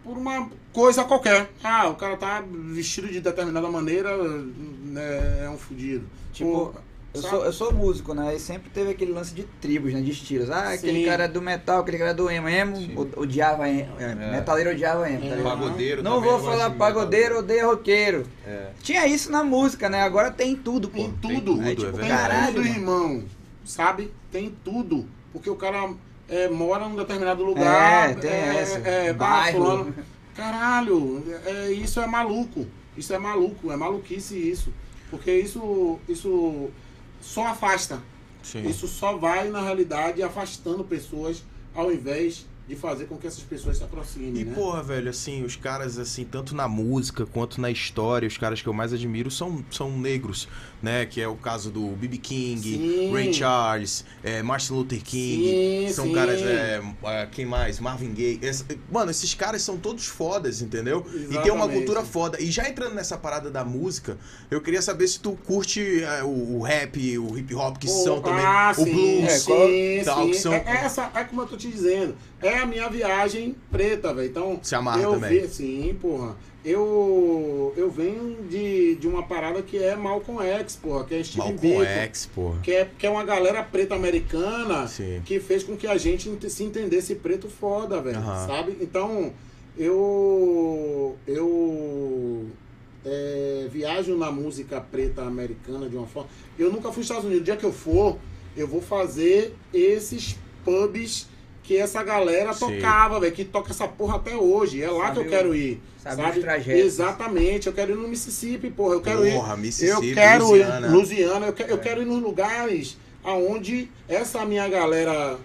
[0.04, 1.50] por uma coisa qualquer.
[1.64, 2.44] Ah, o cara tá
[2.74, 6.06] vestido de determinada maneira, né, é um fudido.
[6.34, 6.76] Tipo, Ou,
[7.16, 8.36] Eu sou, eu sou músico, né?
[8.36, 10.02] E sempre teve aquele lance de tribos, né?
[10.02, 10.50] De estilos.
[10.50, 11.06] Ah, aquele Sim.
[11.06, 12.50] cara é do metal, aquele cara é do emo.
[12.50, 12.96] Emo Sim.
[12.96, 13.94] o- odiava emo.
[14.00, 15.36] É, Metaleiro odiava emo, tá É.
[15.36, 15.44] ligado?
[15.60, 18.26] Pagodeiro Não vou falar pagodeiro, odeia roqueiro.
[18.48, 18.70] É.
[18.82, 20.02] Tinha isso na música, né?
[20.02, 20.96] Agora tem tudo, pô.
[20.98, 21.52] Tem Tem tudo.
[21.54, 22.22] tudo, Aí, é tipo, Tem verdade.
[22.22, 22.76] caralho, tudo, mano.
[22.80, 23.24] irmão.
[23.64, 24.12] Sabe?
[24.32, 25.08] Tem tudo.
[25.32, 25.94] Porque o cara
[26.28, 28.12] é, mora num determinado lugar.
[28.12, 28.80] É, tem é, essa.
[28.80, 29.58] É, ah, Bairro.
[29.60, 29.96] fulano-
[30.36, 32.66] Caralho, é, isso é maluco.
[32.98, 34.74] Isso é maluco, é maluquice isso.
[35.10, 36.70] Porque isso, isso
[37.22, 38.02] só afasta.
[38.42, 38.68] Sim.
[38.68, 43.78] Isso só vai, na realidade, afastando pessoas ao invés de fazer com que essas pessoas
[43.78, 44.56] se aproximem, E, né?
[44.56, 48.68] porra, velho, assim, os caras, assim, tanto na música quanto na história, os caras que
[48.68, 50.48] eu mais admiro são, são negros,
[50.82, 51.06] né?
[51.06, 52.18] Que é o caso do B.B.
[52.20, 53.12] King, Sim.
[53.12, 55.88] Ray Charles, é, Martin Luther King.
[55.90, 56.14] Sim, são sim.
[56.14, 57.82] caras, é, é, quem mais?
[57.82, 58.40] Marvin Gaye.
[58.42, 61.06] Essa- mano, esses caras são todos fodas, entendeu?
[61.14, 61.74] E tem uma Exatamente.
[61.74, 62.42] cultura foda.
[62.42, 64.18] E já entrando nessa parada da música,
[64.50, 67.94] eu queria saber se tu curte é, o, o rap, o hip hop, que Pô,
[67.94, 69.26] são também ah, o sim, blues.
[69.26, 72.16] É, sim, tal, que são- É, essa, é como eu tô te dizendo.
[72.42, 74.28] É a minha viagem preta, velho.
[74.30, 75.42] Então, Se amarra eu também.
[75.42, 76.36] vi, sim, porra.
[76.66, 81.40] Eu, eu venho de, de uma parada que é Malcolm X, porra, que é Steve
[81.40, 82.60] Malcolm Biko, X, porra.
[82.64, 85.22] que é, que é uma galera preta americana Sim.
[85.26, 88.78] que fez com que a gente ent- se entendesse preto foda, velho, sabe?
[88.80, 89.34] Então,
[89.78, 92.46] eu eu
[93.06, 96.30] é, viajo na música preta americana de uma forma.
[96.58, 97.42] Eu nunca fui aos Estados Unidos.
[97.42, 98.18] O dia que eu for,
[98.56, 101.28] eu vou fazer esses pubs
[101.64, 102.60] que essa galera Sim.
[102.76, 104.82] tocava, velho, que toca essa porra até hoje.
[104.84, 105.82] É lá Sabe que eu quero ir.
[106.02, 106.38] sabe Sabe?
[106.38, 106.82] os trajetos.
[106.86, 107.68] Exatamente.
[107.68, 108.96] Eu quero ir no Mississippi, porra.
[108.96, 109.34] Eu quero ir.
[109.34, 110.88] Porra, Mississippi, Eu quero Louisiana.
[110.88, 115.38] ir Lusiana, eu, que- eu quero ir nos lugares aonde essa minha galera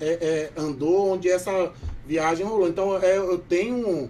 [0.00, 1.72] é, é, andou, onde essa
[2.06, 2.68] viagem rolou.
[2.68, 4.08] Então é, eu tenho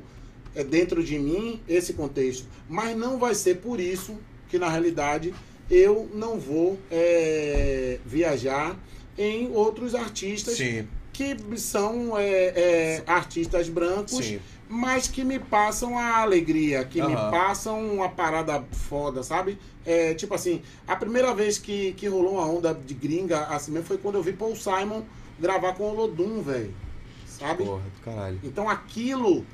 [0.54, 2.46] é, dentro de mim esse contexto.
[2.68, 4.18] Mas não vai ser por isso
[4.50, 5.34] que na realidade
[5.70, 8.76] eu não vou é, viajar
[9.16, 14.40] em outros artistas Sim, que são é, é, artistas brancos sim.
[14.68, 17.30] mas que me passam a alegria, que me Aham.
[17.30, 19.56] passam uma parada foda, sabe?
[19.86, 23.86] É, tipo assim, a primeira vez que, que rolou uma onda de gringa assim mesmo
[23.86, 25.04] foi quando eu vi Paul Simon
[25.38, 26.74] gravar com o Lodum, velho.
[27.26, 27.64] Sabe?
[27.64, 28.40] Porra, do caralho.
[28.42, 29.46] Então aquilo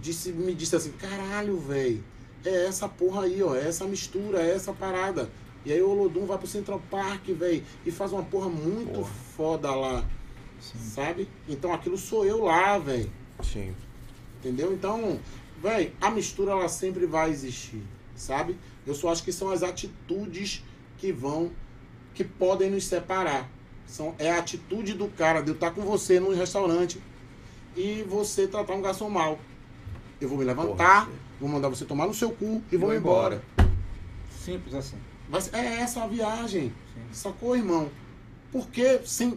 [0.00, 2.02] disse, me disse assim, caralho, velho,
[2.44, 5.28] é essa porra aí, ó, é essa mistura, é essa parada.
[5.64, 9.10] E aí o Olodum vai pro Central Park, velho, e faz uma porra muito Porra.
[9.36, 10.04] foda lá,
[10.62, 11.28] sabe?
[11.48, 13.10] Então aquilo sou eu lá, velho.
[13.42, 13.74] Sim.
[14.38, 14.72] Entendeu?
[14.72, 15.18] Então,
[15.60, 17.82] velho, a mistura ela sempre vai existir,
[18.16, 18.56] sabe?
[18.86, 20.64] Eu só acho que são as atitudes
[20.98, 21.50] que vão,
[22.14, 23.48] que podem nos separar.
[23.86, 27.00] São, é a atitude do cara de eu estar com você num restaurante
[27.76, 29.38] e você tratar um garçom mal.
[30.20, 32.96] Eu vou me levantar, Porra, vou mandar você tomar no seu cu e vou Vou
[32.96, 33.42] embora.
[34.30, 34.96] Simples assim.
[35.28, 36.72] Mas é essa a viagem.
[36.94, 37.02] Sim.
[37.12, 37.90] Sacou, irmão?
[38.50, 39.34] Porque se,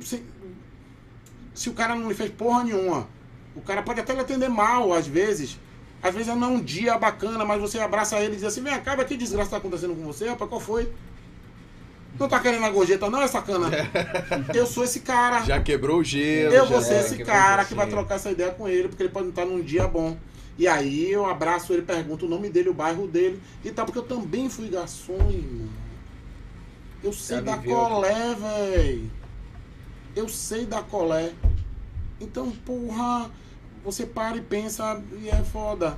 [1.56, 3.08] se o cara não lhe fez porra nenhuma,
[3.56, 5.58] o cara pode até lhe atender mal, às vezes.
[6.04, 8.80] Às vezes não é um dia bacana, mas você abraça ele e diz assim, vem
[8.82, 10.92] cá, que desgraça tá acontecendo com você, rapaz, qual foi?
[12.20, 13.70] Não tá querendo a gorjeta, não, é sacana?
[14.54, 15.44] Eu sou esse cara.
[15.44, 16.54] Já quebrou o gelo.
[16.54, 19.10] Eu vou ser é, esse cara que vai trocar essa ideia com ele, porque ele
[19.10, 20.16] pode não estar num dia bom.
[20.58, 24.00] E aí eu abraço ele, pergunto o nome dele, o bairro dele e tal, porque
[24.00, 25.68] eu também fui garçom, irmão.
[27.04, 29.12] Eu sei da colé, velho.
[30.16, 31.34] Eu sei da colé.
[32.20, 33.30] Então, porra,
[33.84, 35.98] você para e pensa e é foda,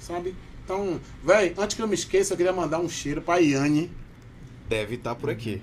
[0.00, 0.34] sabe?
[0.64, 3.90] Então, velho, antes que eu me esqueça, eu queria mandar um cheiro pra Iane.
[4.68, 5.62] Deve estar por aqui.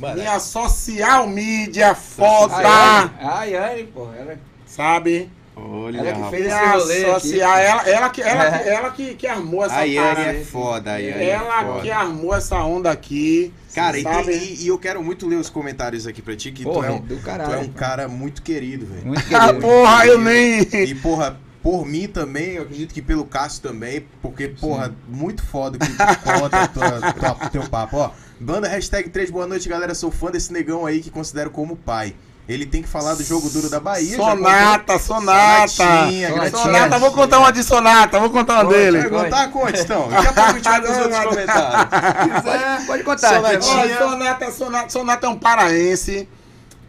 [0.00, 5.30] Mano, Minha social media foda, A Yane, pô, ela sabe?
[5.58, 7.20] Olha, Ela que fez esse rolê aqui.
[7.20, 8.58] social, ela, ela, que, ela, É.
[8.62, 11.80] que, ela que, que armou essa A Yane é foda, a Yane é Ela foda.
[11.80, 13.52] que armou essa onda aqui.
[13.74, 16.70] Cara, e, e- e eu quero muito ler os comentários aqui pra ti, que tu,
[16.70, 17.54] Porra, é um, do tu caralho.
[17.54, 19.06] é um cara muito querido, velho.
[19.06, 19.60] Muito Ah, querido.
[19.60, 20.60] porra, eu nem.
[20.62, 25.76] E, porra, por mim também, eu acredito que pelo Cássio também, porque, porra, muito foda
[25.76, 27.96] o que tu conta, tua, tua- teu papo.
[27.98, 28.10] Ó,
[28.40, 29.94] banda hashtag 3, boa noite, galera.
[29.94, 32.14] Sou fã desse negão aí que considero como pai.
[32.48, 34.16] Ele tem que falar do jogo duro da Bahia.
[34.16, 35.68] Sonata, sonata.
[35.68, 36.62] Sonatinha, Sonatinha.
[36.62, 38.78] Sonata, vou contar uma de sonata, vou contar uma contou.
[38.78, 39.00] dele.
[39.00, 39.50] Vai contar?
[39.50, 40.08] Conte, então.
[40.08, 42.42] Daqui a pouco a gente vai nos outros comentários.
[42.42, 43.34] Pode, pode contar.
[43.34, 43.98] Sonatinha.
[43.98, 46.26] Sonata, sonata, sonata é um paraense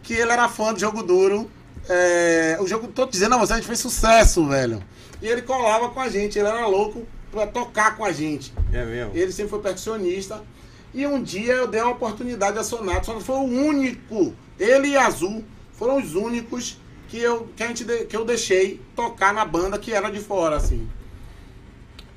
[0.02, 1.50] que ele era fã do jogo duro.
[1.88, 4.82] É, o jogo, tô dizendo a você, a gente fez sucesso, velho.
[5.20, 8.54] E ele colava com a gente, ele era louco pra tocar com a gente.
[8.72, 9.12] É mesmo?
[9.14, 10.42] Ele sempre foi percussionista.
[10.94, 13.06] E um dia eu dei uma oportunidade a Sonato.
[13.06, 16.78] Sonato foi o único, ele e Azul, foram os únicos
[17.08, 20.20] que eu, que a gente de- que eu deixei tocar na banda que era de
[20.20, 20.88] fora, assim.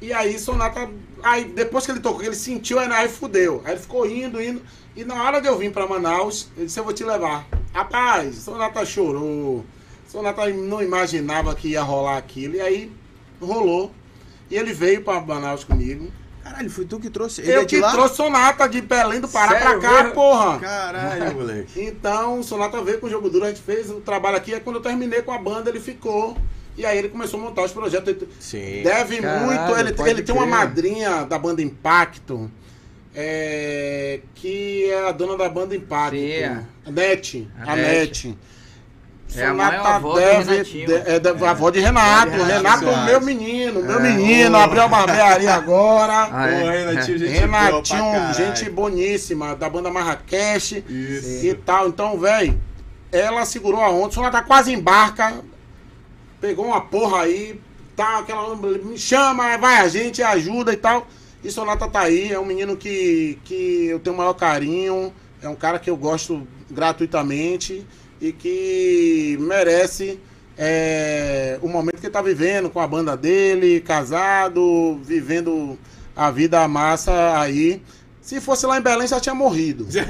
[0.02, 0.90] E aí Sonata.
[1.24, 3.62] Aí depois que ele tocou, ele sentiu, aí, aí fudeu.
[3.64, 4.62] Aí ele ficou indo, indo.
[4.96, 7.48] E na hora de eu vir pra Manaus, ele disse, eu vou te levar.
[7.74, 9.66] Rapaz, Sonata chorou.
[10.08, 12.56] Sonata não imaginava que ia rolar aquilo.
[12.56, 12.92] E aí
[13.42, 13.92] rolou.
[14.52, 16.12] E ele veio pra Manaus comigo.
[16.44, 17.42] Caralho, foi tu que trouxe.
[17.42, 17.92] Ele Eu é de que lá?
[17.92, 20.60] trouxe Sonata de Belém do Pará Sério pra cá, porra.
[20.60, 21.82] Caralho, moleque.
[21.82, 24.54] Então, Sonata veio com o jogo duro, a gente fez o trabalho aqui.
[24.54, 26.38] Aí quando eu terminei com a banda, ele ficou.
[26.76, 28.08] E aí ele começou a montar os projetos.
[28.10, 28.82] Ele Sim.
[28.84, 29.80] Deve Caralho, muito.
[30.02, 32.50] Ele, ele tem uma madrinha da banda Impacto.
[33.16, 36.18] é, que é a dona da banda Impacto.
[36.18, 36.44] Sim,
[36.86, 37.48] A Net.
[37.60, 38.28] a A Net.
[38.28, 38.38] Net.
[39.36, 42.32] É a Sonata avó deve, de- é avó de Renato.
[42.32, 43.06] De Renato, Renato.
[43.06, 46.30] meu menino, meu É, menino, abriu a barbearia agora.
[46.32, 46.62] Ah, é?
[46.62, 51.46] Pô, Renatinho, gente Renatinho, gente boníssima, da banda Marrakech Isso.
[51.46, 51.88] e tal.
[51.88, 52.60] Então, velho,
[53.12, 54.12] ela segurou a onda.
[54.12, 55.34] Sonata quase embarca,
[56.40, 57.60] pegou uma porra aí,
[57.96, 61.08] tá aquela me chama, vai a gente, ajuda e tal.
[61.44, 65.50] E Sonata tá aí, é um menino que, que eu tenho o maior carinho, é
[65.50, 67.86] um cara que eu gosto gratuitamente
[68.24, 70.18] e que merece
[70.58, 75.78] é, o momento que ele tá vivendo com a banda dele, casado, vivendo
[76.16, 77.82] a vida massa aí.
[78.22, 79.86] Se fosse lá em Belém, já tinha morrido.
[79.92, 80.06] Ele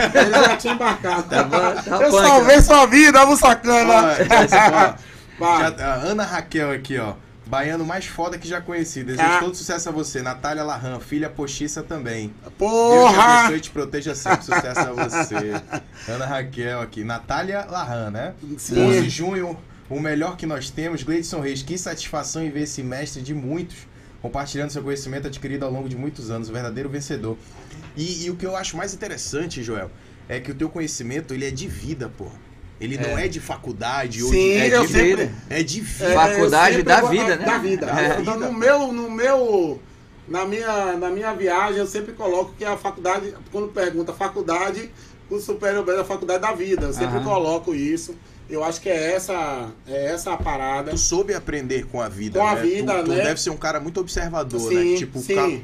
[0.48, 1.23] já tinha embarcado.
[1.27, 4.15] Tava- tava eu salvei sua vida, vamos Ó, sacana.
[5.40, 5.76] Vai.
[5.76, 7.14] já- Ana Raquel aqui, ó.
[7.45, 9.03] Baiano mais foda que já conheci.
[9.03, 9.39] Desejo Ah.
[9.39, 10.21] todo sucesso a você.
[10.21, 12.27] Natália Larran, filha postiça também.
[12.41, 13.23] Deus te Porra!
[13.39, 14.45] abençoe e te proteja sempre.
[14.45, 15.35] Sucesso a você.
[16.07, 17.03] Ana Raquel aqui.
[17.03, 18.33] Natália Larran, né?
[18.57, 18.81] Sim.
[18.81, 19.57] 11 de junho,
[19.89, 21.03] o melhor que nós temos.
[21.03, 23.77] Gleidson Reis, que satisfação em ver esse mestre de muitos
[24.21, 26.47] compartilhando seu conhecimento adquirido ao longo de muitos anos.
[26.49, 27.37] O verdadeiro vencedor.
[27.97, 29.91] E, e o que eu acho mais interessante, Joel,
[30.29, 32.27] é que o teu conhecimento, ele é de vida, pô.
[32.84, 34.57] Ele não é de faculdade ou Sim, de...
[34.57, 35.31] É eu de sempre- vida.
[35.49, 36.05] É de vida.
[36.10, 37.45] É, Faculdade eu sempre da go- vida, né?
[37.45, 37.85] Da vida.
[37.88, 38.22] É.
[38.22, 39.80] Então, No meu, no meu,
[40.27, 44.91] na minha, na minha viagem, eu sempre coloco que a faculdade, quando pergunta faculdade,
[45.30, 46.88] o superior é a faculdade da vida.
[46.88, 47.23] Eu sempre Aham.
[47.23, 48.15] coloco isso.
[48.49, 50.91] Eu acho que é essa, é essa a parada.
[50.91, 52.61] Tu soube aprender com a vida, Com a né?
[52.61, 53.23] vida, tu, tu né?
[53.23, 54.97] deve ser um cara muito observador, Sim, né?
[54.97, 55.19] Tipo,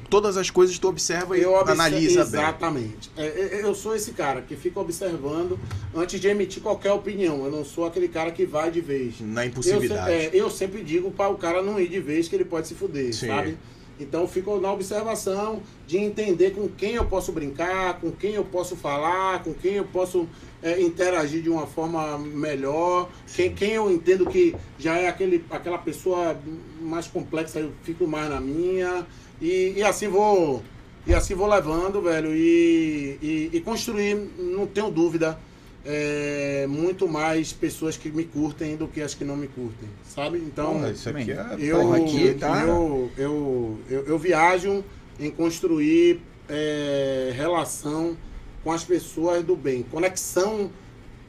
[0.10, 2.40] todas as coisas tu observa e Eu obse- analisa bem.
[2.42, 3.12] Exatamente.
[3.18, 5.60] É, é, eu sou esse cara que fica observando
[5.96, 7.44] antes de emitir qualquer opinião.
[7.46, 9.16] Eu não sou aquele cara que vai de vez.
[9.20, 10.12] Na Eu, se- impulsividade.
[10.12, 12.76] é, eu sempre digo para o cara não ir de vez que ele pode se
[12.76, 13.28] fuder, Sim.
[13.28, 13.58] sabe?
[14.00, 18.76] Então fico na observação de entender com quem eu posso brincar, com quem eu posso
[18.76, 20.28] falar, com quem eu posso
[20.64, 25.78] é, interagir de uma forma melhor, quem, quem eu entendo que já é aquele, aquela
[25.78, 26.40] pessoa
[26.80, 29.06] mais complexa, eu fico mais na minha.
[29.42, 30.64] E, e assim vou.
[31.08, 35.40] E assim vou levando, velho, e, e, e construir, não tenho dúvida,
[35.86, 40.38] é, muito mais pessoas que me curtem do que as que não me curtem, sabe?
[40.40, 41.56] Então, Porra, isso aqui é...
[41.60, 44.84] eu, Porra, aqui tá- eu, eu, eu, eu viajo
[45.20, 48.18] em construir é, relação
[48.64, 49.84] com as pessoas do bem.
[49.84, 50.70] Conexão,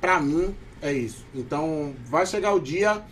[0.01, 1.24] pra mim, é isso.
[1.35, 3.02] Então, vai chegar o dia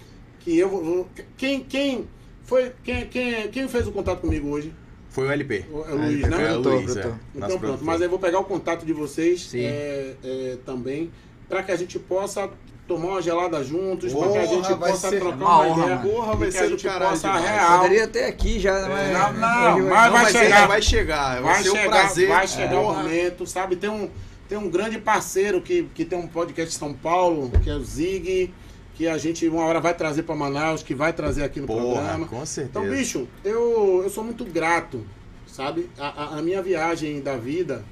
[0.41, 1.09] que eu vou.
[1.37, 2.07] Quem, quem
[2.43, 2.73] foi.
[2.83, 4.73] Quem, quem, quem fez o contato comigo hoje?
[5.11, 5.65] Foi o LP.
[5.73, 6.31] O- É o Luiz, né?
[6.31, 7.01] Foi o Produtor, Luiz, é.
[7.01, 7.11] produtor.
[7.13, 7.85] Nosso Então pronto, produtor.
[7.87, 9.61] mas eu vou pegar o contato de vocês Sim.
[9.65, 11.11] é, é, também,
[11.49, 12.49] para que a gente possa
[12.87, 15.85] tomar uma gelada juntos, para que a gente vai possa ser trocar uma uma, honra,
[15.85, 15.99] ideia.
[15.99, 17.45] Porra, vai que ser a gente caralho possa demais.
[17.51, 17.81] real.
[17.81, 19.13] Poderia ter aqui já, mas.
[19.13, 20.69] Não, não, hoje mas Não, vai mas chegar.
[20.69, 21.43] vai chegar.
[21.43, 22.29] Vai, Vai ser um chegar, prazer.
[22.29, 23.03] vai chegar o Porra.
[23.03, 23.77] momento, sabe?
[23.77, 24.09] Tem um,
[24.49, 27.85] tem um grande parceiro que, que tem um podcast em São Paulo, que é o
[27.85, 28.53] Zig,
[28.95, 31.83] que a gente uma hora vai trazer para Manaus, que vai trazer aqui no Porra,
[31.95, 32.27] programa.
[32.27, 32.69] com certeza.
[32.87, 35.07] Então, bicho, eu, eu sou muito grato,
[35.47, 35.91] sabe?
[35.99, 36.07] A,
[36.37, 37.85] a- a minha viagem da vida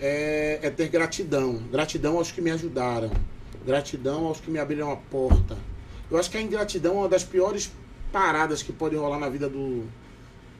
[0.00, 1.62] é, é ter gratidão.
[1.70, 3.10] Gratidão aos que me ajudaram.
[3.64, 5.56] Gratidão aos que me abriram a porta.
[6.10, 7.70] Eu acho que a ingratidão é uma das piores
[8.10, 9.84] paradas que podem rolar na vida do.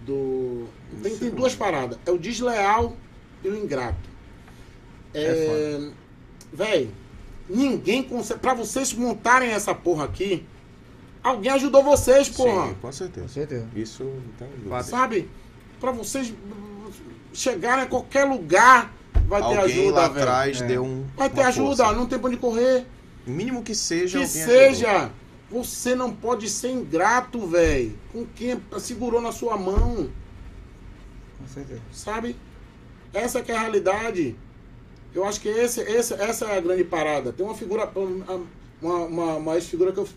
[0.05, 0.67] do...
[1.03, 1.99] Tem, tem duas paradas.
[2.05, 2.97] É o desleal
[3.43, 4.09] e o ingrato.
[5.15, 5.91] É.
[6.53, 6.91] Véi,
[7.49, 8.41] ninguém consegue.
[8.41, 10.47] Pra vocês montarem essa porra aqui,
[11.23, 12.69] alguém ajudou vocês, porra.
[12.69, 13.27] Sim, com certeza.
[13.27, 13.69] Com certeza.
[13.75, 14.13] Isso.
[14.69, 14.87] Fato.
[14.87, 15.29] Sabe?
[15.81, 16.33] Pra vocês
[17.33, 18.93] chegarem a qualquer lugar,
[19.31, 20.21] vai ter Alguém ajuda, lá velho.
[20.23, 20.67] atrás É.
[20.67, 21.07] deu um.
[21.17, 21.93] Vai ter ajuda, força.
[21.95, 22.85] não tem pra onde correr.
[23.27, 24.19] Mínimo que seja.
[24.19, 24.91] que seja.
[24.91, 25.11] ajudou.
[25.53, 27.97] Você não pode ser ingrato, velho.
[28.13, 30.09] Com quem segurou na sua mão,
[31.39, 31.81] Com certeza.
[31.93, 32.37] sabe?
[33.13, 34.37] Essa que é a realidade.
[35.13, 37.33] Eu acho que esse, esse, essa é a grande parada.
[37.33, 37.91] Tem uma figura,
[38.81, 40.09] uma, uma, uma ex-figura que eu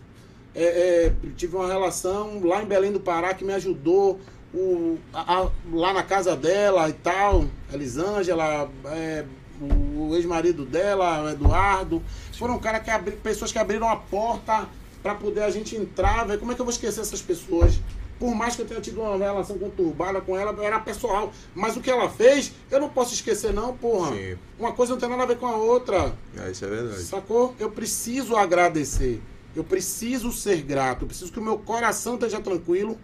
[0.54, 0.64] é,
[1.06, 4.20] é, tive uma relação lá em Belém do Pará que me ajudou
[4.54, 7.44] o, a- a- lá na casa dela e tal.
[7.72, 9.24] Elisângela, é,
[9.60, 12.02] o ex-marido dela, o Eduardo.
[12.38, 14.68] Foram cara que abri, pessoas que abriram a porta
[15.02, 16.38] para poder a gente entrar, velho.
[16.38, 17.78] Como é que eu vou esquecer essas pessoas?
[18.18, 21.32] Por mais que eu tenha tido uma relação conturbada com ela, era pessoal.
[21.54, 24.12] Mas o que ela fez, eu não posso esquecer, não, porra.
[24.12, 24.38] Sim.
[24.58, 26.14] Uma coisa não tem nada a ver com a outra.
[26.38, 27.02] É, isso é verdade.
[27.02, 27.54] Sacou?
[27.58, 29.20] Eu preciso agradecer.
[29.54, 31.02] Eu preciso ser grato.
[31.02, 32.96] Eu preciso que o meu coração esteja tranquilo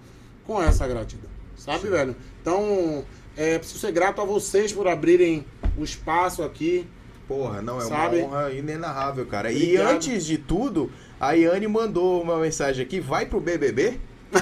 [0.47, 1.28] com essa gratidão.
[1.60, 2.16] Sabe, velho?
[2.40, 3.04] Então,
[3.36, 5.44] é, preciso ser grato a vocês por abrirem
[5.76, 6.86] o espaço aqui.
[7.28, 8.18] Porra, não, é Sabe?
[8.22, 9.52] uma honra inenarrável, cara.
[9.52, 9.94] E Obrigado.
[9.94, 14.00] antes de tudo, a Yane mandou uma mensagem aqui, vai pro BBB?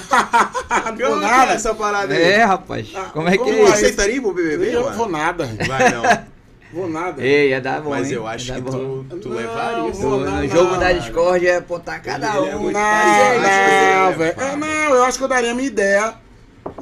[0.86, 1.52] Não que nada.
[1.52, 2.22] essa parada aí?
[2.22, 2.92] É, rapaz.
[2.94, 4.22] Ah, Como é que como é Você isso?
[4.22, 5.46] pro BBB, Eu não vou nada.
[5.66, 6.02] Vai não.
[6.70, 7.22] Vou nada.
[7.24, 8.16] Ei, ia dar bom, Mas hein?
[8.16, 9.04] eu acho que bom.
[9.08, 9.90] tu, tu Não, levaria.
[9.90, 10.92] vou No, não, jogo não, da.
[10.92, 12.70] Discord é apontar cada é um.
[12.70, 14.34] Não, Mas eu acho que não, velho.
[14.34, 14.52] fácil.
[14.52, 16.14] É, não, eu acho que eu daria a minha ideia.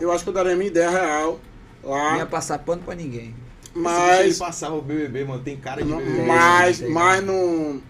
[0.00, 1.40] Eu acho que eu daria a minha ideia real
[1.82, 2.26] Não ia lá.
[2.26, 3.34] passar pano pra ninguém.
[3.74, 6.22] Mas ele passava o BBB, mano, tem cara de não- BBB.
[6.26, 6.88] Mas, sei.
[6.88, 7.80] mas não.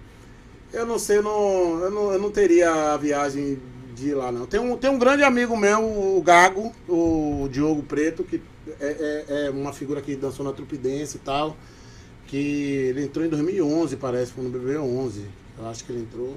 [0.72, 3.58] Eu não sei, não, eu, não, eu não teria a viagem
[3.94, 4.46] de ir lá, não.
[4.46, 8.42] Tem um, tem um grande amigo meu, o Gago, o Diogo Preto, que
[8.80, 11.56] é, é- é uma figura que dançou na Trupidense e tal.
[12.26, 15.24] Que ele entrou em 2011, parece, foi no BBB 11.
[15.56, 16.36] Eu acho que ele entrou.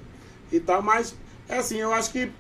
[0.52, 1.16] E tal, mas
[1.50, 2.32] é assim, eu acho que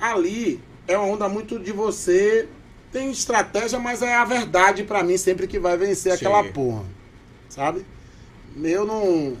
[0.00, 2.48] ali é uma onda muito de você.
[2.96, 6.16] Tem estratégia, mas é a verdade pra mim sempre que vai vencer Sim.
[6.16, 6.82] aquela porra.
[7.46, 7.84] Sabe?
[8.64, 9.36] Eu não,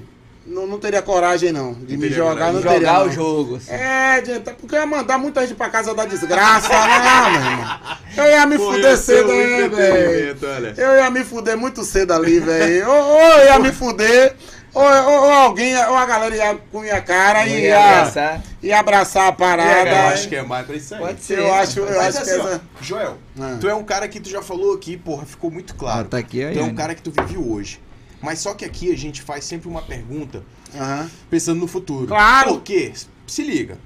[0.46, 1.72] não, não teria coragem, não.
[1.72, 2.80] De Não me jogar, não coragem.
[2.80, 2.86] teria.
[2.86, 3.06] Jogar não.
[3.06, 3.56] o jogo.
[3.56, 3.72] assim.
[3.72, 7.96] É, gente, porque eu ia mandar muita gente pra casa da desgraça, né, meu irmão?
[8.18, 10.74] Eu ia me Pô, fuder cedo, né, velho?
[10.76, 12.86] Eu ia me fuder muito cedo ali, velho.
[12.86, 14.36] Ou, ou eu ia me fuder,
[14.76, 18.42] ou, ou- ou alguém, ou a galera ia com minha cara e ia ia, abraçar.
[18.62, 19.90] ia abraçar a parada.
[19.90, 21.00] Eu acho que é mais pra isso aí.
[21.00, 21.38] Pode ser.
[21.38, 22.62] Eu acho, eu acho que assim, ó, essa.
[22.80, 23.56] Joel, Ah.
[23.60, 26.00] tu é um cara que tu já falou aqui, porra, ficou muito claro.
[26.00, 26.74] Ah, tá aqui aí, tu é um né?
[26.74, 27.80] cara que tu vive hoje.
[28.20, 30.42] Mas só que aqui a gente faz sempre uma pergunta
[30.74, 31.10] Aham.
[31.30, 32.06] pensando no futuro.
[32.06, 32.54] Claro.
[32.54, 32.92] Por quê?
[33.26, 33.78] Se liga.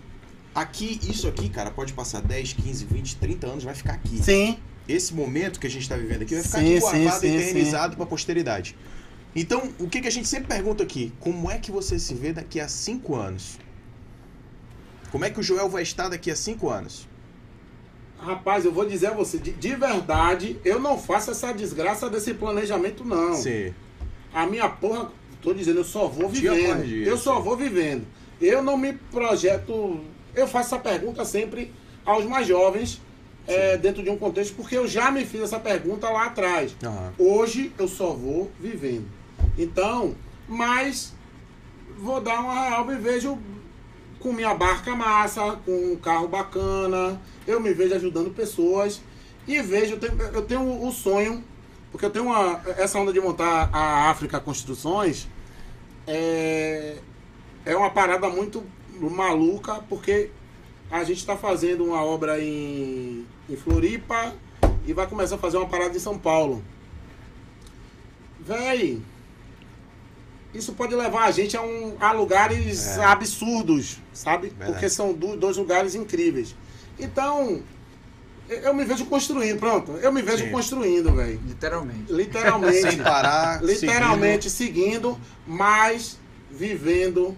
[0.55, 4.21] Aqui, isso aqui, cara, pode passar 10, 15, 20, 30 anos, vai ficar aqui.
[4.23, 4.59] Sim.
[4.89, 7.37] Esse momento que a gente tá vivendo aqui vai ficar Sim, aqui sim, guardado, sim,
[7.37, 8.77] eternizado pra posteridade.
[9.35, 11.13] Então, o que, que a gente sempre pergunta aqui?
[11.21, 13.59] Como é que você se vê daqui a 5 anos?
[15.13, 17.09] Como é que o Joel vai estar daqui a 5 anos?
[18.19, 22.35] Rapaz, eu vou dizer a você, de, de verdade, eu não faço essa desgraça desse
[22.35, 23.35] planejamento, não.
[23.35, 23.73] Sim.
[24.33, 26.85] A minha porra, tô dizendo, eu só vou vivendo.
[26.85, 28.07] dia, eu só vou vivendo.
[28.41, 30.01] Eu não me projeto.
[30.35, 31.73] Eu faço essa pergunta sempre
[32.05, 33.01] aos mais jovens,
[33.47, 36.77] é, dentro de um contexto, porque eu já me fiz essa pergunta lá atrás.
[36.83, 37.13] Aham.
[37.19, 39.20] Hoje eu só vou vivendo.
[39.59, 40.15] Então,
[40.49, 41.15] mas
[41.99, 43.39] vou dar uma real, me vejo
[44.19, 49.01] com minha barca massa, com um carro bacana, eu me vejo ajudando pessoas
[49.47, 51.43] e vejo, eu tenho, eu tenho o sonho,
[51.91, 55.27] porque eu tenho uma, essa onda de montar a África Construções,
[56.07, 56.99] é,
[57.65, 58.63] é uma parada muito
[58.99, 60.31] maluca, porque
[60.91, 64.35] a gente está fazendo uma obra em, em Floripa
[64.87, 66.63] e vai começar a fazer uma parada em São Paulo.
[68.41, 69.01] Véi,
[70.55, 73.05] isso pode levar a gente a, um, a lugares É.
[73.05, 74.49] absurdos, sabe?
[74.49, 74.73] Verdade.
[74.73, 76.55] Porque são dois lugares incríveis.
[76.99, 77.63] Então,
[78.49, 79.93] eu- me vejo construindo, pronto.
[79.93, 80.51] Eu me vejo Sim.
[80.51, 81.41] construindo, velho.
[81.47, 82.13] Literalmente.
[82.13, 82.81] Literalmente.
[82.91, 83.63] Sem parar.
[83.65, 86.19] literalmente seguindo, mas
[86.51, 87.37] vivendo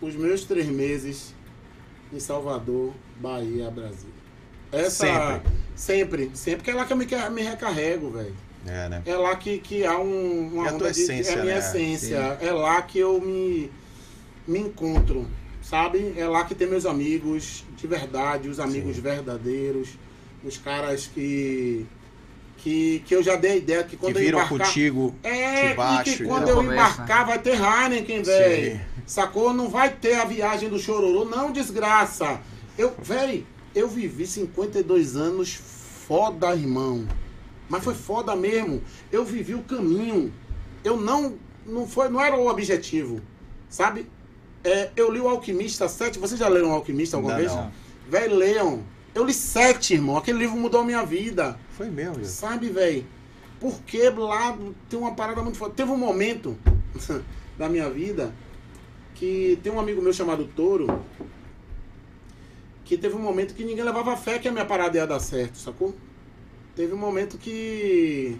[0.00, 1.32] os meus três meses
[2.12, 4.10] em Salvador, Bahia, Brasil.
[4.72, 5.52] Essa Sempre.
[5.76, 8.34] sempre, sempre que é lá que eu me, me recarrego, velho.
[8.66, 9.02] É, né?
[9.04, 11.42] É lá que, que há um, uma É a onda tua de, essência, é a
[11.42, 11.58] minha né?
[11.60, 12.38] essência.
[12.40, 13.70] É lá que eu me,
[14.46, 15.26] me encontro,
[15.62, 16.14] sabe?
[16.16, 19.02] É lá que tem meus amigos de verdade, os amigos Sim.
[19.02, 19.88] verdadeiros,
[20.44, 21.84] os caras que,
[22.58, 25.14] que que eu já dei a ideia que Que quando eu viram embarcar contigo.
[25.24, 26.28] é, baixo, e que né?
[26.28, 26.74] quando Da eu conversa.
[26.94, 28.72] embarcar vai ter Heineken, velho.
[28.76, 28.80] Sim.
[29.04, 29.52] Sacou?
[29.52, 32.40] Não vai ter a viagem do chororô, não desgraça.
[32.78, 33.44] Eu, velho,
[33.74, 35.58] eu vivi 52 anos
[36.06, 37.06] foda, irmão.
[37.72, 38.82] Mas foi foda mesmo.
[39.10, 40.30] Eu vivi o caminho.
[40.84, 43.22] Eu não não foi, não era o objetivo,
[43.66, 44.06] sabe?
[44.62, 46.18] É, eu li o Alquimista 7.
[46.18, 47.58] Vocês já leram o Alquimista alguma Ainda vez?
[47.58, 47.72] não.
[48.10, 48.82] Velho, leiam.
[49.14, 50.18] Eu li 7, irmão.
[50.18, 51.58] Aquele livro mudou a minha vida.
[51.70, 52.26] Foi mesmo, Joel.
[52.26, 53.06] Sabe, velho?
[53.58, 54.54] Porque lá
[54.90, 55.74] tem uma parada muito forte.
[55.74, 56.58] Teve um momento
[57.56, 58.34] da minha vida
[59.14, 61.02] que tem um amigo meu chamado Toro
[62.84, 65.56] que teve um momento que ninguém levava fé que a minha parada ia dar certo,
[65.56, 65.94] sacou?
[66.74, 68.38] Teve um momento que,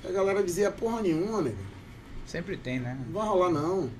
[0.00, 1.54] que a galera dizia porra nenhuma, né?
[2.26, 2.98] Sempre tem, né?
[3.06, 3.90] Não vai rolar não.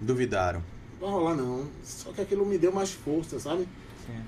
[0.00, 0.62] Duvidaram.
[1.00, 1.66] Não vai rolar não.
[1.82, 3.66] Só que aquilo me deu mais força, sabe?
[4.06, 4.22] Sim.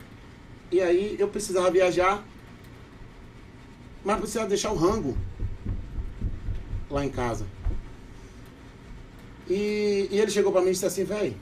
[0.71, 2.25] E aí eu precisava viajar,
[4.05, 5.17] mas precisava deixar o rango
[6.91, 7.47] lá em casa.
[9.49, 11.35] E, e ele chegou pra mim e disse assim, velho,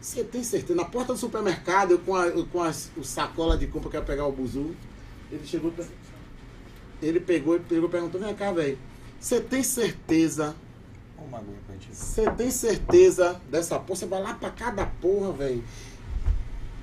[0.00, 0.74] você tem certeza?
[0.74, 3.96] Na porta do supermercado, eu com a, eu com as, o sacola de compra que
[3.96, 4.74] ia pegar o buzu,
[5.30, 5.72] ele chegou,
[7.02, 8.78] ele pegou e pegou, perguntou, vem cá, velho,
[9.18, 10.54] você tem certeza
[11.18, 11.94] Uma aguinha pra gente.
[11.94, 13.96] você tem certeza dessa porra?
[13.96, 15.64] Você vai lá pra cada porra, velho.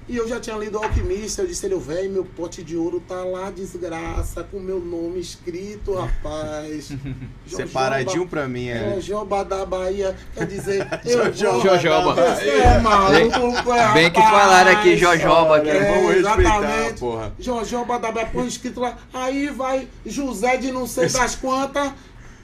[0.08, 3.02] E eu já tinha lido o Alquimista, eu disse ele, velho, meu pote de ouro
[3.08, 6.92] tá lá, desgraça, com meu nome escrito, rapaz.
[7.48, 8.96] Separadinho pra mim, é.
[9.00, 12.22] Jojoba da Bahia, quer dizer, eu Jojoba.
[12.22, 15.70] é maluco, é, Bem que falaram aqui Jojoba aqui.
[15.70, 17.00] É, Vamos respeitar, exatamente.
[17.00, 17.34] porra.
[17.40, 21.94] Jojoba da Bahia, põe escrito lá, aí vai José de não sei das quantas,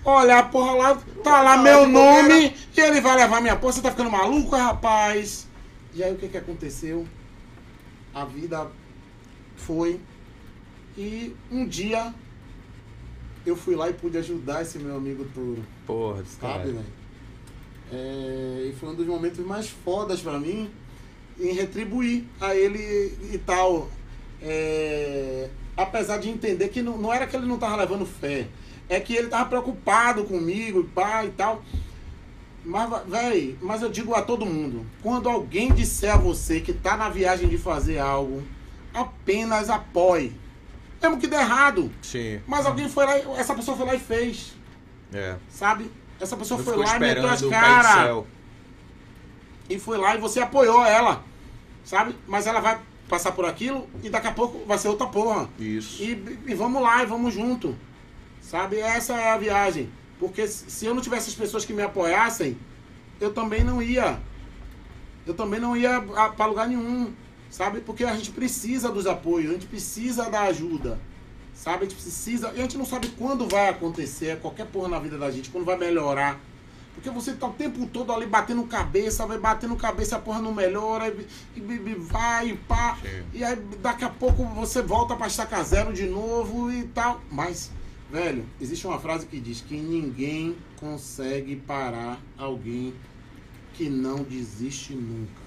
[0.05, 3.73] Olha, a porra lá, tá lá meu nome e ele vai levar minha porra.
[3.73, 5.45] Você tá ficando maluco, rapaz?
[5.93, 7.05] E aí o que que aconteceu?
[8.13, 8.69] A vida
[9.55, 9.99] foi.
[10.97, 12.13] E um dia
[13.45, 15.63] eu fui lá e pude ajudar esse meu amigo Turo.
[15.85, 16.85] Porra, Sabe, velho?
[17.91, 20.69] É, e foi um dos momentos mais fodas pra mim
[21.39, 22.79] em retribuir a ele
[23.31, 23.89] e tal.
[24.41, 28.47] É, apesar de entender que não, não era que ele não tava levando fé,
[28.87, 31.63] é que ele tava preocupado comigo, pai e tal.
[32.65, 36.97] Mas, véi, mas eu digo a todo mundo, quando alguém disser a você que tá
[36.97, 38.43] na viagem de fazer algo,
[38.93, 40.33] apenas apoie.
[41.01, 41.89] Mesmo que dê errado.
[42.01, 42.41] Sim.
[42.45, 44.53] Mas alguém foi lá, e- essa pessoa foi lá e fez,
[45.13, 45.37] É.
[45.49, 45.89] sabe?
[46.19, 48.23] Essa pessoa Não foi lá e meteu as caras
[49.69, 51.23] e foi lá e você apoiou ela,
[51.85, 52.13] sabe?
[52.27, 52.77] Mas ela vai
[53.07, 55.47] passar por aquilo e daqui a pouco vai ser outra porra.
[55.57, 56.03] Isso.
[56.03, 57.75] E, e vamos lá e vamos junto,
[58.41, 58.79] sabe?
[58.79, 59.89] Essa é a viagem.
[60.19, 62.57] Porque se eu não tivesse as pessoas que me apoiassem,
[63.21, 64.19] eu também não ia.
[65.25, 66.01] Eu também não ia
[66.35, 67.13] para lugar nenhum,
[67.49, 67.81] sabe?
[67.81, 70.99] Porque a gente precisa dos apoios, a gente precisa da ajuda,
[71.53, 71.85] sabe?
[71.85, 72.51] A gente precisa.
[72.55, 75.65] E a gente não sabe quando vai acontecer qualquer porra na vida da gente, quando
[75.65, 76.39] vai melhorar.
[76.95, 80.53] Porque você tá o tempo todo ali batendo cabeça, vai batendo cabeça, a porra não
[80.53, 82.97] melhora, e, e- e vai, e pá.
[83.01, 83.23] Sim.
[83.33, 87.21] E aí daqui a pouco você volta pra estacar zero de novo e tal.
[87.31, 87.71] Mas,
[88.11, 92.93] velho, existe uma frase que diz que ninguém consegue parar alguém
[93.73, 95.39] que não desiste nunca.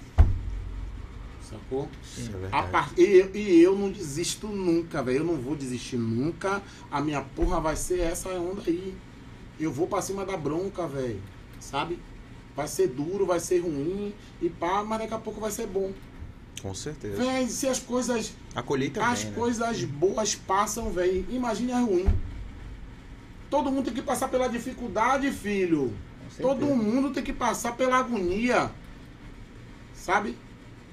[1.49, 1.87] Sacou?
[2.03, 2.71] Isso é A verdade.
[2.71, 5.19] par- e, eu- e eu não desisto nunca, velho.
[5.19, 6.61] Eu não vou desistir nunca.
[6.89, 8.95] A minha porra vai ser essa onda aí.
[9.59, 11.21] Eu vou pra cima da bronca, velho.
[11.59, 11.99] Sabe?
[12.55, 15.91] Vai ser duro, vai ser ruim e pá, mas daqui a pouco vai ser bom.
[16.61, 17.17] Com certeza.
[17.17, 19.37] Véi, se as coisas A colheita as vem, né?
[19.37, 21.25] coisas boas passam, velho.
[21.29, 22.05] Imagine a ruim.
[23.53, 25.93] Todo mundo tem que passar pela dificuldade, filho.
[26.41, 28.71] Todo mundo tem que passar pela agonia.
[29.93, 30.35] Sabe?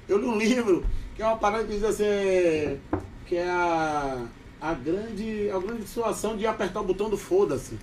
[0.07, 0.85] Eu li um livro
[1.17, 2.79] que é uma parada que diz assim.
[3.25, 4.27] Que é a,
[4.61, 7.79] a, grande, a grande situação de apertar o botão do foda-se.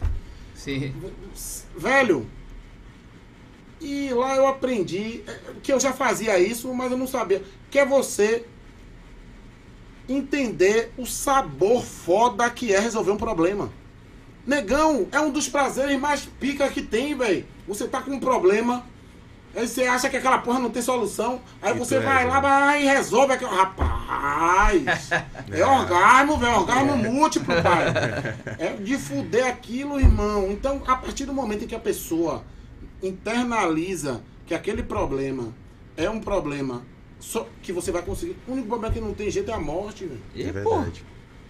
[0.53, 0.93] Sim.
[1.75, 2.27] Velho.
[3.81, 7.43] E lá eu aprendi é, que eu já fazia isso, mas eu não sabia.
[7.71, 8.45] Que é você
[10.07, 13.71] entender o sabor foda que é resolver um problema.
[14.47, 17.45] Negão, é um dos prazeres mais pica que tem, velho.
[17.67, 18.85] Você tá com um problema,
[19.53, 22.41] aí você acha que aquela porra não tem solução, aí E você vai lá resolve.
[22.47, 23.49] vai e resolve aquilo.
[23.51, 25.09] Rapaz,
[25.51, 27.87] é orgasmo, velho, orgasmo múltiplo, pai.
[28.57, 30.49] É de fuder aquilo, irmão.
[30.49, 32.43] Então, a partir do momento em que a pessoa
[33.03, 35.53] internaliza que aquele problema
[35.97, 36.83] é um problema
[37.19, 38.37] só que você vai conseguir.
[38.47, 40.21] O único problema que não tem jeito é a morte, velho.
[40.33, 41.03] E, É pô, verdade.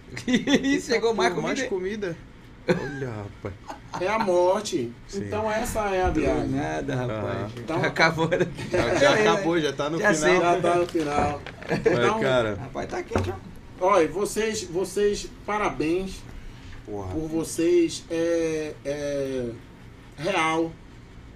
[0.82, 1.54] chegou mais comida.
[1.54, 2.16] mais comida.
[2.68, 3.54] Olha, rapaz.
[4.00, 4.92] É a morte.
[5.06, 5.24] Sim.
[5.24, 6.48] Então essa é a viagem.
[6.50, 7.38] Nada, rapaz.
[7.38, 7.48] Ah.
[7.56, 8.28] Então- Acabou.
[8.70, 10.30] Já, já acabou, já tá no Já final.
[10.30, 10.40] sei.
[10.40, 11.42] Já tá no final.
[11.70, 13.30] Então, cara, Rapaz, tá quente,
[13.80, 13.86] ó.
[13.86, 16.16] olha, vocês, vocês, parabéns
[16.86, 17.08] porra.
[17.12, 19.50] por vocês é, é,
[20.16, 20.70] real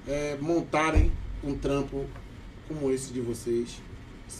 [0.07, 1.11] é, montarem
[1.43, 2.05] um trampo
[2.69, 3.81] como esse de vocês.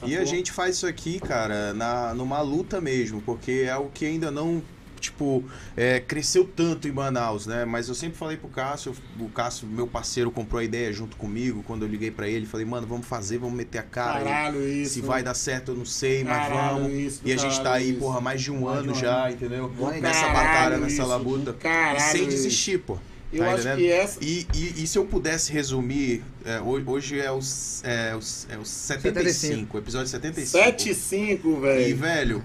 [0.05, 0.27] E a sacou?
[0.27, 4.63] gente faz isso aqui, cara, na, numa luta mesmo, porque é algo que ainda não,
[5.03, 5.45] tipo,
[5.77, 7.65] é, cresceu tanto em Manaus, né?
[7.65, 11.63] Mas eu sempre falei pro Cássio, o Cássio, meu parceiro, comprou a ideia junto comigo,
[11.67, 14.19] quando eu liguei pra ele, falei, mano, vamos fazer, vamos meter a cara.
[14.21, 14.25] aí.
[14.25, 14.95] Caralho, isso.
[14.95, 16.93] Se vai dar certo, eu não sei, mas Caralho, vamos.
[16.95, 17.99] isso, e a gente tá aí, isso.
[17.99, 19.35] porra, mais de um Mais de ano um já, ano.
[19.35, 19.73] entendeu?
[20.01, 21.53] Nessa Caralho, batalha, nessa isso, labuta.
[21.53, 22.99] Caralho, e sem desistir, pô.
[23.33, 23.79] Eu Tá acho entendendo?
[23.79, 24.19] que essa.
[24.23, 28.59] E, e, e se eu pudesse resumir, é, ho- hoje é os, é, os, é
[28.59, 30.59] os 75, episódio 75.
[30.59, 32.45] 7-5, E, velho.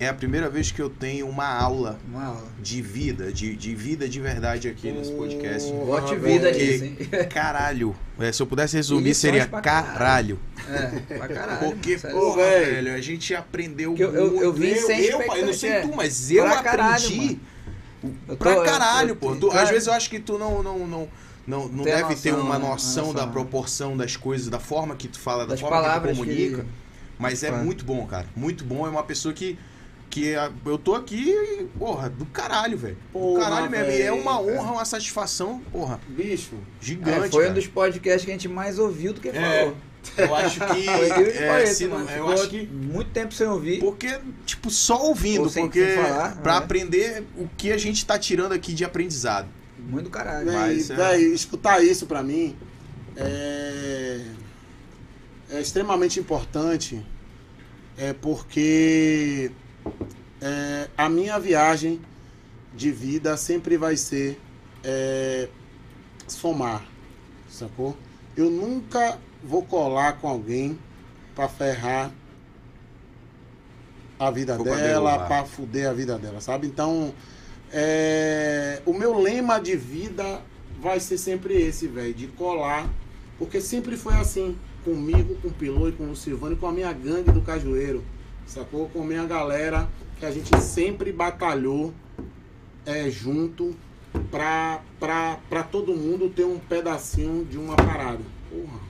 [0.00, 2.44] É a primeira vez que eu tenho uma aula Uma aula.
[2.60, 5.70] de vida, de, de vida de verdade aqui nesse podcast.
[5.72, 6.96] Bote vida nisso, hein?
[7.32, 7.94] Caralho.
[8.18, 10.38] É, se eu pudesse resumir, lições seria pra caralho.
[10.68, 11.58] É, pra caralho.
[11.70, 12.16] Porque, sério.
[12.18, 12.94] porra, velho.
[12.94, 14.52] a gente aprendeu Que eu- eu- eu muito.
[14.54, 17.38] vim sem eu, eu não sei tu, mas eu Pra caralho, aprendi.
[18.02, 19.30] Eu tô- pra eu- caralho, eu- pô.
[19.34, 21.08] eu- Tu- às vezes eu acho que tu não, não, não,
[21.46, 22.68] não, não deve ter noção, uma né?
[22.68, 26.16] noção da proporção das coisas, da forma que tu fala, da das forma que tu
[26.16, 26.62] comunica.
[26.62, 26.68] que...
[27.18, 27.64] Mas é Claro.
[27.64, 28.24] muito bom, cara.
[28.34, 28.86] Muito bom.
[28.86, 29.58] É uma pessoa que.
[30.10, 32.96] Que é- eu tô aqui, porra, do caralho, velho.
[33.12, 33.92] Do caralho mesmo.
[33.92, 36.56] E é uma honra, uma satisfação, porra, Bicho.
[36.80, 37.26] gigante.
[37.26, 37.54] É, foi um cara.
[37.54, 39.76] dos podcasts que a gente mais ouviu do que É, falou.
[40.18, 40.66] Eu acho que.
[40.84, 42.10] Foi incrível que é, pareça, se não- mano.
[42.10, 42.66] eu Ficou acho que.
[42.66, 43.78] muito tempo sem ouvir.
[43.80, 45.84] Porque, tipo, só ouvindo, Ou sem- porque.
[45.94, 46.58] sem falar, pra é.
[46.58, 49.46] aprender o que a gente tá tirando aqui de aprendizado.
[49.78, 50.50] Muito do caralho.
[50.52, 52.56] Mas, é- véi, escutar isso pra mim
[53.16, 54.22] é,
[55.50, 57.04] é extremamente importante.
[57.98, 59.50] É porque
[60.40, 62.00] é, a minha viagem
[62.74, 64.40] de vida sempre vai ser
[64.84, 65.48] é,
[66.26, 66.84] somar,
[67.48, 67.96] sacou?
[68.36, 70.78] Eu nunca vou colar com alguém
[71.34, 72.12] pra ferrar
[74.18, 76.66] a vida Ou pra dela, pra fuder a vida dela, sabe?
[76.66, 77.14] Então,
[77.72, 80.42] é, o meu lema de vida
[80.80, 82.88] vai ser sempre esse, velho, de colar,
[83.38, 86.72] porque sempre foi assim, comigo, com o Pilô e com o Silvano e com a
[86.72, 88.04] minha gangue do Cajueiro,
[88.50, 88.88] sacou?
[88.88, 89.88] Com a minha galera,
[90.18, 91.94] que a gente sempre batalhou
[92.84, 93.74] é, junto
[94.30, 98.20] pra, pra, pra todo mundo ter um pedacinho de uma parada.
[98.50, 98.80] Porra.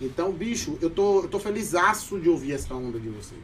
[0.00, 3.40] Então, bicho, eu tô, eu tô felizaço de ouvir essa onda de vocês.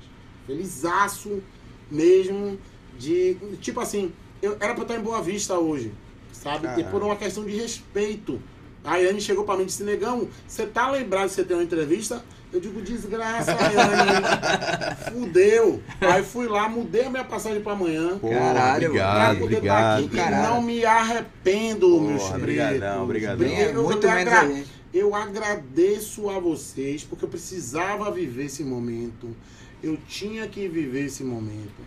[0.47, 1.43] Felizaço
[1.91, 2.59] mesmo
[2.99, 3.37] de.
[3.61, 5.93] Tipo assim, eu era pra eu estar em Boa Vista hoje,
[6.33, 6.67] sabe?
[6.67, 6.91] E Caralho.
[6.91, 8.41] por uma questão de respeito.
[8.85, 11.63] A Yane chegou pra mim e disse, negão, você tá lembrado de você ter uma
[11.63, 12.23] entrevista?
[12.53, 14.97] Eu digo, desgraça, Yane.
[15.11, 15.83] Fudeu.
[16.01, 18.19] Aí fui lá, mudei a minha passagem pra amanhã.
[18.19, 20.03] Pô, Caralho, obrigado, pra poder obrigado.
[20.05, 20.45] estar aqui caralho.
[20.45, 22.47] e não me arrependo, meus Porra, pretos.
[22.47, 23.47] brigadão, brigadão.
[23.47, 28.63] Eu, eu, muito eu menos agra- eu agradeço a vocês porque eu precisava viver esse
[28.63, 29.35] momento.
[29.83, 31.81] Eu tinha que viver esse momento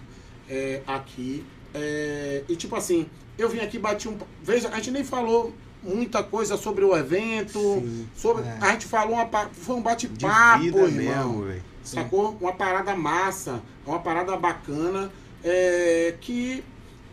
[0.49, 1.45] é, aqui.
[1.73, 3.05] É, e tipo assim,
[3.37, 4.17] eu vim aqui bati um.
[4.41, 5.53] Veja, a gente nem falou
[5.85, 7.59] muita coisa sobre o evento.
[7.59, 8.07] Sim.
[8.15, 8.57] Sobre, É.
[8.61, 9.27] A gente falou uma.
[9.53, 10.89] Foi um bate-papo, irmão.
[10.89, 11.61] mesmo.
[11.83, 12.35] Sacou?
[12.41, 15.11] Uma parada massa, uma parada bacana,
[15.43, 16.63] é, que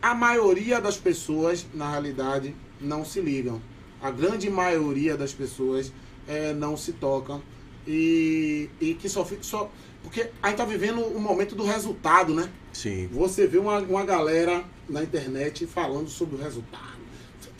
[0.01, 3.61] a maioria das pessoas, na realidade, não se ligam.
[4.01, 5.93] A grande maioria das pessoas
[6.27, 7.43] é, não se tocam.
[7.87, 9.43] E, e que só fica.
[9.43, 9.71] Só,
[10.03, 12.49] porque a gente tá vivendo o momento do resultado, né?
[12.73, 13.09] Sim.
[13.13, 16.92] Você vê uma, uma galera na internet falando sobre o resultado.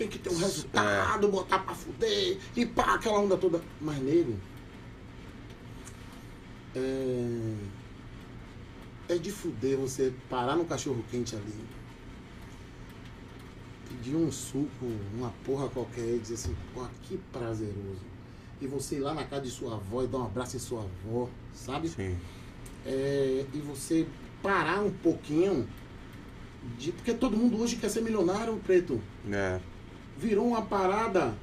[0.03, 3.63] Tem que ter um resultado, botar pra fuder, e pá, aquela onda toda.
[3.81, 4.37] Mas, nego,
[6.75, 7.55] é,
[9.11, 11.55] é de fuder você parar no cachorro quente ali,
[13.89, 18.03] pedir um suco, uma porra qualquer, e dizer assim, pô, que prazeroso.
[18.61, 20.81] E você ir lá na casa de sua avó e dar um abraço em sua
[20.81, 21.89] avó, sabe?
[21.91, 22.19] Sim.
[22.85, 24.05] é, e você
[24.43, 25.69] parar um pouquinho
[26.77, 29.01] de porque todo mundo hoje quer ser milionário preto
[29.31, 29.61] É.
[30.23, 31.35] virou uma parada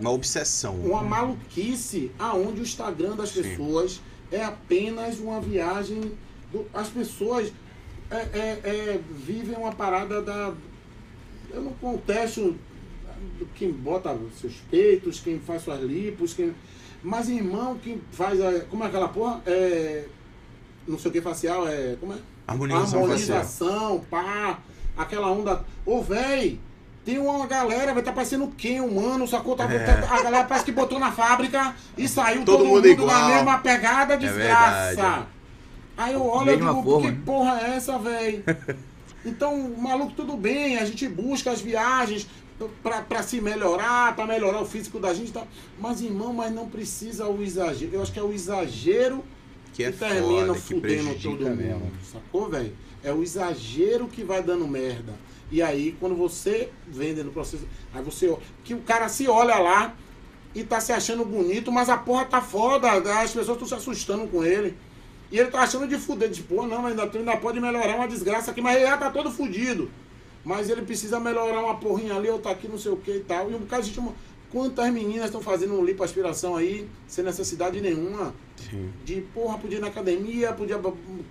[0.00, 0.74] Uma obsessão.
[0.76, 3.42] uma maluquice aonde o Instagram das Sim.
[3.42, 6.12] pessoas é apenas uma viagem
[6.52, 7.52] do- as pessoas
[8.10, 10.52] é, é, é, vivem uma parada da
[11.50, 12.54] eu não contesto
[13.54, 16.54] quem bota seus peitos quem faz suas lipos quem
[17.02, 20.06] mas irmão quem faz a, como é aquela porra é
[20.86, 23.38] não sei o que facial é como é Harmonização facial.
[23.38, 24.58] harmonização, pá,
[24.96, 25.64] aquela onda.
[25.86, 26.58] Ô, véi,
[27.04, 29.56] tem uma galera, vai tá parecendo quem, humano, sacou?
[29.56, 29.78] Tá, É.
[29.78, 33.28] tá- a galera parece que botou na fábrica e saiu Todo todo, mundo mundo, na
[33.28, 34.86] mesma pegada, desgraça.
[34.94, 35.26] verdade.
[35.96, 37.10] Aí eu olho e digo, forma.
[37.12, 38.44] que porra é essa, véi?
[39.24, 42.26] Então, maluco, tudo bem, a gente busca as viagens
[42.82, 45.46] pra, pra se melhorar, pra melhorar o físico da gente e tal.
[45.78, 47.92] Mas, irmão, mas não precisa o exagero.
[47.94, 49.22] Eu acho que é o exagero
[49.72, 51.56] Que é que termina foda, que fudendo prejudica todo mundo.
[51.56, 51.92] mesmo.
[52.12, 52.76] Sacou, velho?
[53.04, 55.12] É o exagero que vai dando merda.
[55.52, 58.34] E aí, quando você vende no processo, aí você.
[58.64, 59.94] Que o cara se olha lá
[60.54, 62.90] e tá se achando bonito, mas a porra tá foda.
[62.90, 64.74] As pessoas estão se assustando com ele.
[65.30, 66.30] E ele tá achando de fuder.
[66.30, 69.30] Tipo, pô, não, ainda, ainda pode melhorar uma desgraça aqui, mas ele já tá todo
[69.30, 69.90] fudido.
[70.42, 73.50] Mas ele precisa melhorar uma porrinha ali, outra aqui, não sei o que e tal.
[73.50, 74.12] E um bocado de gente.
[74.50, 78.34] Quantas meninas estão fazendo um lipoaspiração aí, sem necessidade nenhuma?
[78.70, 78.92] Sim.
[79.04, 80.80] de porra, podia ir na academia, podia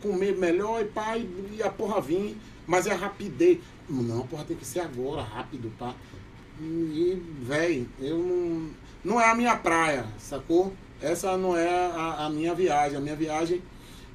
[0.02, 3.60] comer melhor e pá, e, a porra vir, mas é rapidez.
[3.90, 5.94] Não, porra, tem que ser agora, rápido, pá.
[6.62, 8.70] E, véi, eu não.
[9.04, 10.72] Não é a minha praia, sacou?
[11.02, 12.98] Essa não é a, a minha viagem.
[12.98, 13.62] A minha viagem.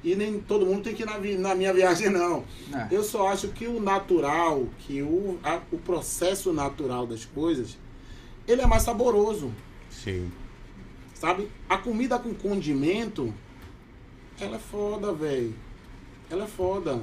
[0.03, 2.45] E nem todo mundo tem que ir na, vi- na minha viagem, não.
[2.73, 2.87] É.
[2.89, 7.77] Eu só acho que o natural, que o, a- o processo natural das coisas,
[8.47, 9.51] ele é mais saboroso
[9.89, 10.31] Sim.
[11.13, 11.49] sabe?
[11.67, 13.33] A comida com condimento,
[14.39, 15.53] ela é foda, velho.
[16.29, 17.01] Ela é foda.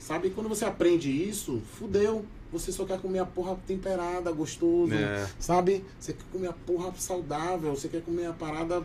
[0.00, 0.28] Sabe?
[0.28, 2.24] E quando você aprende isso, fudeu.
[2.50, 4.94] Você só quer comer a porra temperada, gostoso.
[4.94, 5.28] É.
[5.38, 5.84] Sabe?
[6.00, 8.82] Você quer comer a porra saudável, você quer comer a parada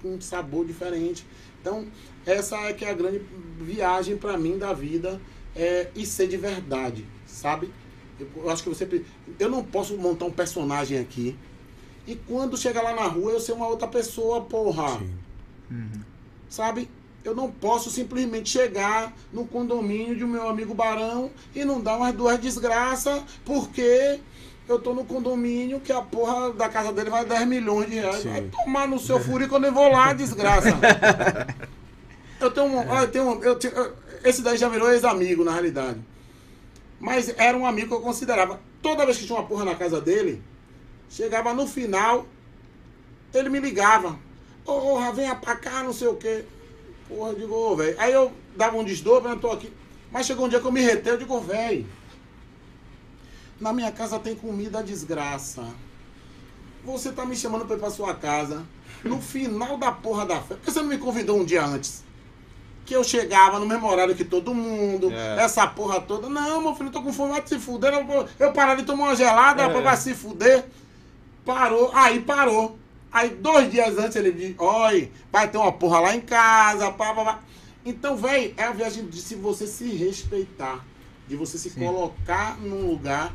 [0.00, 1.26] com um sabor diferente.
[1.60, 1.86] Então,
[2.24, 3.20] essa é que é a grande
[3.60, 5.20] viagem pra mim da vida.
[5.54, 7.70] É, e ser de verdade, sabe?
[8.18, 9.04] Eu, eu acho que você.
[9.38, 11.36] Eu não posso montar um personagem aqui.
[12.06, 14.98] E quando chegar lá na rua, eu ser uma outra pessoa, porra.
[14.98, 15.14] Sim.
[15.70, 16.00] Uhum.
[16.48, 16.88] Sabe?
[17.24, 21.96] Eu não posso simplesmente chegar no condomínio de um meu amigo Barão e não dar
[21.96, 24.18] umas duas desgraças, porque
[24.68, 28.22] eu tô no condomínio que a porra da casa dele vai 10 milhões de reais.
[28.22, 28.30] Sim.
[28.30, 30.68] Vai tomar no seu furico, eu nem vou lá, desgraça.
[32.40, 32.94] eu tenho um.
[32.98, 33.92] Eu tenho um eu tenho- eu-
[34.24, 35.98] esse daí já virou ex-amigo, na realidade.
[36.98, 38.60] Mas era um amigo que eu considerava.
[38.80, 40.42] toda vez que tinha uma porra na casa dele,
[41.08, 42.26] chegava no final,
[43.32, 44.18] ele me ligava.
[44.64, 46.44] Porra, venha pra cá, não sei o quê.
[47.14, 47.94] Porra, eu digo, ô, velho.
[47.98, 49.72] Aí eu dava um desdobro, eu tô aqui.
[50.10, 51.86] Mas chegou um dia que eu me retei, eu digo, velho.
[53.60, 55.64] Na minha casa tem comida desgraça.
[56.84, 58.64] Você tá me chamando pra ir pra sua casa.
[59.04, 60.56] No final da porra da festa.
[60.56, 62.02] Por que você não me convidou um dia antes?
[62.84, 65.44] Que eu chegava no mesmo horário que todo mundo, É.
[65.44, 66.28] essa porra toda.
[66.28, 67.92] Não, meu filho, eu tô com fome, vai se fuder.
[67.94, 69.80] Eu, eu parar de tomar uma gelada, É.
[69.80, 70.64] vai se fuder.
[71.44, 72.76] Parou, aí parou.
[73.12, 77.14] Aí dois dias antes ele disse, oi, vai ter uma porra lá em casa, pá,
[77.14, 77.42] pá, pá.
[77.84, 80.84] Então, velho, é a viagem de se você se respeitar.
[81.28, 81.80] De você se Sim.
[81.80, 83.34] colocar num lugar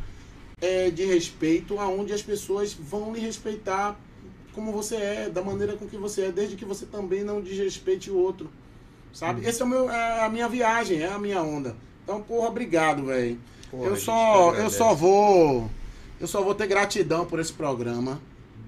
[0.61, 3.97] é, de respeito aonde as pessoas vão lhe respeitar
[4.53, 8.09] como você é, da maneira com que você é, desde que você também não desrespeite
[8.09, 8.49] o outro.
[9.13, 9.47] Sabe?
[9.47, 11.75] Esse é, o meu, é a minha viagem, é a minha onda.
[12.03, 13.37] Então, porra, obrigado, velho.
[13.71, 15.69] Eu só, eu só vou,
[16.19, 18.19] eu só vou ter gratidão por esse programa,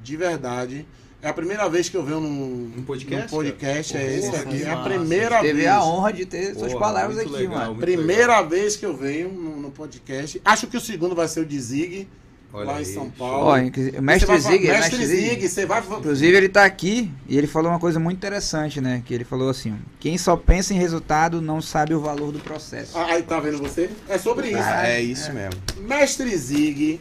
[0.04, 0.86] de verdade.
[1.22, 4.64] É a primeira vez que eu venho num, Um podcast, num podcast é esse aqui.
[4.64, 5.68] É a primeira Teve vez.
[5.68, 7.76] a honra de ter suas Porra, palavras aqui, legal, mano.
[7.76, 10.42] Primeira vez que eu venho no, no podcast.
[10.46, 12.08] Acho que o segundo vai ser o de Zig,
[12.54, 13.10] Olha lá aí, em São.
[13.10, 13.48] Paulo.
[13.48, 15.82] Ó, inclusive, o mestre vai Zig, é Mestre Zig, você vai.
[15.82, 19.04] Inclusive, ele tá aqui e ele falou uma coisa muito interessante, né?
[19.06, 22.98] Que ele falou assim: quem só pensa em resultado não sabe o valor do processo.
[22.98, 23.90] Ah, Aí tá vendo você?
[24.08, 24.58] É sobre isso.
[24.64, 25.62] Ah, é isso mesmo.
[25.82, 27.00] Mestre Zig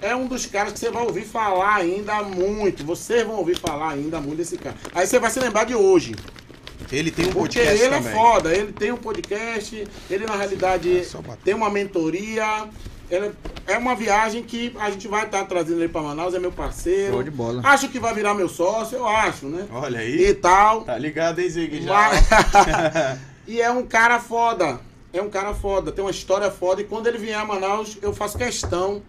[0.00, 2.84] é um dos caras que você vai ouvir falar ainda muito.
[2.84, 4.76] Vocês vão ouvir falar ainda muito desse cara.
[4.94, 6.14] Aí você vai se lembrar de hoje.
[6.90, 8.12] Ele tem um Porque podcast ele também.
[8.12, 8.54] é foda.
[8.56, 12.68] Ele tem um podcast, ele na realidade É tem uma mentoria.
[13.10, 13.32] Ele-
[13.66, 17.12] é uma viagem que a gente vai estar trazendo ele pra Manaus, é meu parceiro.
[17.14, 17.62] Show de bola.
[17.64, 19.66] Acho que vai virar meu sócio, eu acho, né?
[19.72, 20.26] Olha aí.
[20.28, 20.82] E tal.
[20.82, 21.82] Tá ligado, hein, Zig?
[21.82, 22.10] Já.
[23.46, 24.78] E é um cara foda.
[25.10, 26.82] É um cara foda, tem uma história foda.
[26.82, 29.02] E quando ele vier a Manaus, eu faço questão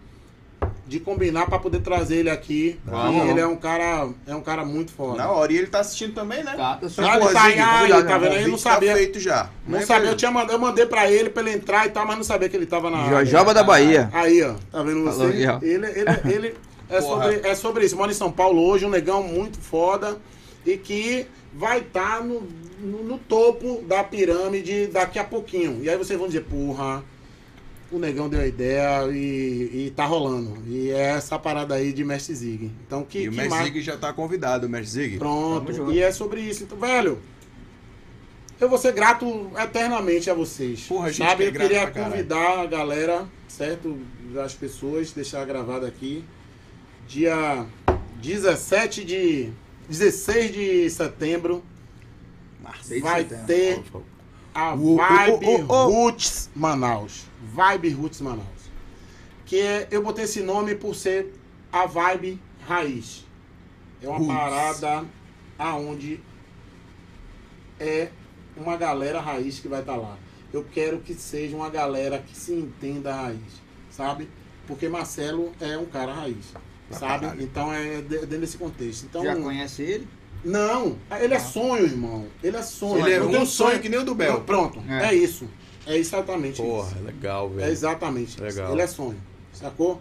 [0.90, 2.80] de combinar pra poder trazer ele aqui.
[2.84, 3.30] Vamos.
[3.30, 5.18] Ele é um cara, é um cara muito foda.
[5.20, 5.54] Na hora.
[5.54, 6.56] E ele tá assistindo também, né?
[6.58, 8.38] Tá, eu sou Ah, ele tá aí, ah, convidado, tá vendo aí?
[8.38, 8.94] O Não convite tá sabia.
[8.96, 9.50] feito já.
[9.68, 12.08] Não Né, sabia, eu, tinha mandado, eu mandei pra ele pra ele entrar e tal,
[12.08, 13.24] mas não sabia que ele tava na área.
[13.24, 14.10] Jojoba da Bahia.
[14.12, 15.18] Aí, ó, tá vendo você?
[15.46, 15.60] Falou ó.
[15.64, 16.56] Ele, ele, ele
[16.90, 17.96] é, sobre, é sobre isso.
[17.96, 20.18] Mora em São Paulo hoje, um negão muito foda
[20.66, 22.42] e que vai estar no,
[22.80, 25.80] no, no topo da pirâmide daqui a pouquinho.
[25.84, 27.04] E aí vocês vão dizer, porra,
[27.92, 30.58] o negão deu a ideia e, e tá rolando.
[30.68, 32.72] E é essa parada aí de Mestre Zig.
[32.86, 35.18] Então, que, E o que Mestre mais- Zig já tá convidado, o Mestre Zig.
[35.18, 35.92] Pronto.
[35.92, 36.64] E é sobre isso.
[36.64, 37.20] Então, velho,
[38.60, 40.82] eu vou ser grato eternamente a vocês.
[40.84, 41.44] Porra, a gente sabe?
[41.46, 43.98] é eu grato queria convidar a galera, certo?
[44.44, 46.24] As pessoas, deixar gravado aqui.
[47.08, 47.66] Dia
[48.22, 49.50] 17 de.
[49.88, 51.64] 16 de setembro
[52.62, 53.00] Março.
[53.02, 53.82] vai ter
[54.54, 55.88] a Vibe oh, oh, oh.
[55.88, 57.29] Roots Manaus.
[57.42, 58.46] Vibe Roots Manaus.
[59.46, 61.34] Que é, eu botei esse nome por ser
[61.72, 63.26] a vibe raiz.
[64.02, 64.34] É uma Roots.
[64.36, 65.06] parada
[65.58, 66.20] aonde
[67.80, 68.10] é
[68.56, 70.18] uma galera raiz que vai estar lá.
[70.52, 73.62] Eu quero que seja uma galera que se entenda a raiz,
[73.92, 74.28] sabe?
[74.68, 76.54] Porque Marcelo é um cara raiz,
[76.90, 77.22] Pra sabe?
[77.26, 77.42] caralho.
[77.44, 79.06] Então é de- dentro desse contexto.
[79.06, 80.08] Então, Já conhece ele?
[80.44, 82.28] não, ele é sonho, irmão.
[82.44, 83.06] Ele é sonho.
[83.06, 84.42] Ele é Eu um tenho sonho que nem o do Bel.
[84.42, 85.08] Pronto, É.
[85.08, 85.48] é, isso.
[85.90, 87.04] É exatamente Porra, isso.
[87.04, 87.72] legal, É velho.
[87.72, 88.44] exatamente isso.
[88.44, 88.72] Legal.
[88.74, 89.18] Ele é sonho,
[89.52, 90.00] sacou?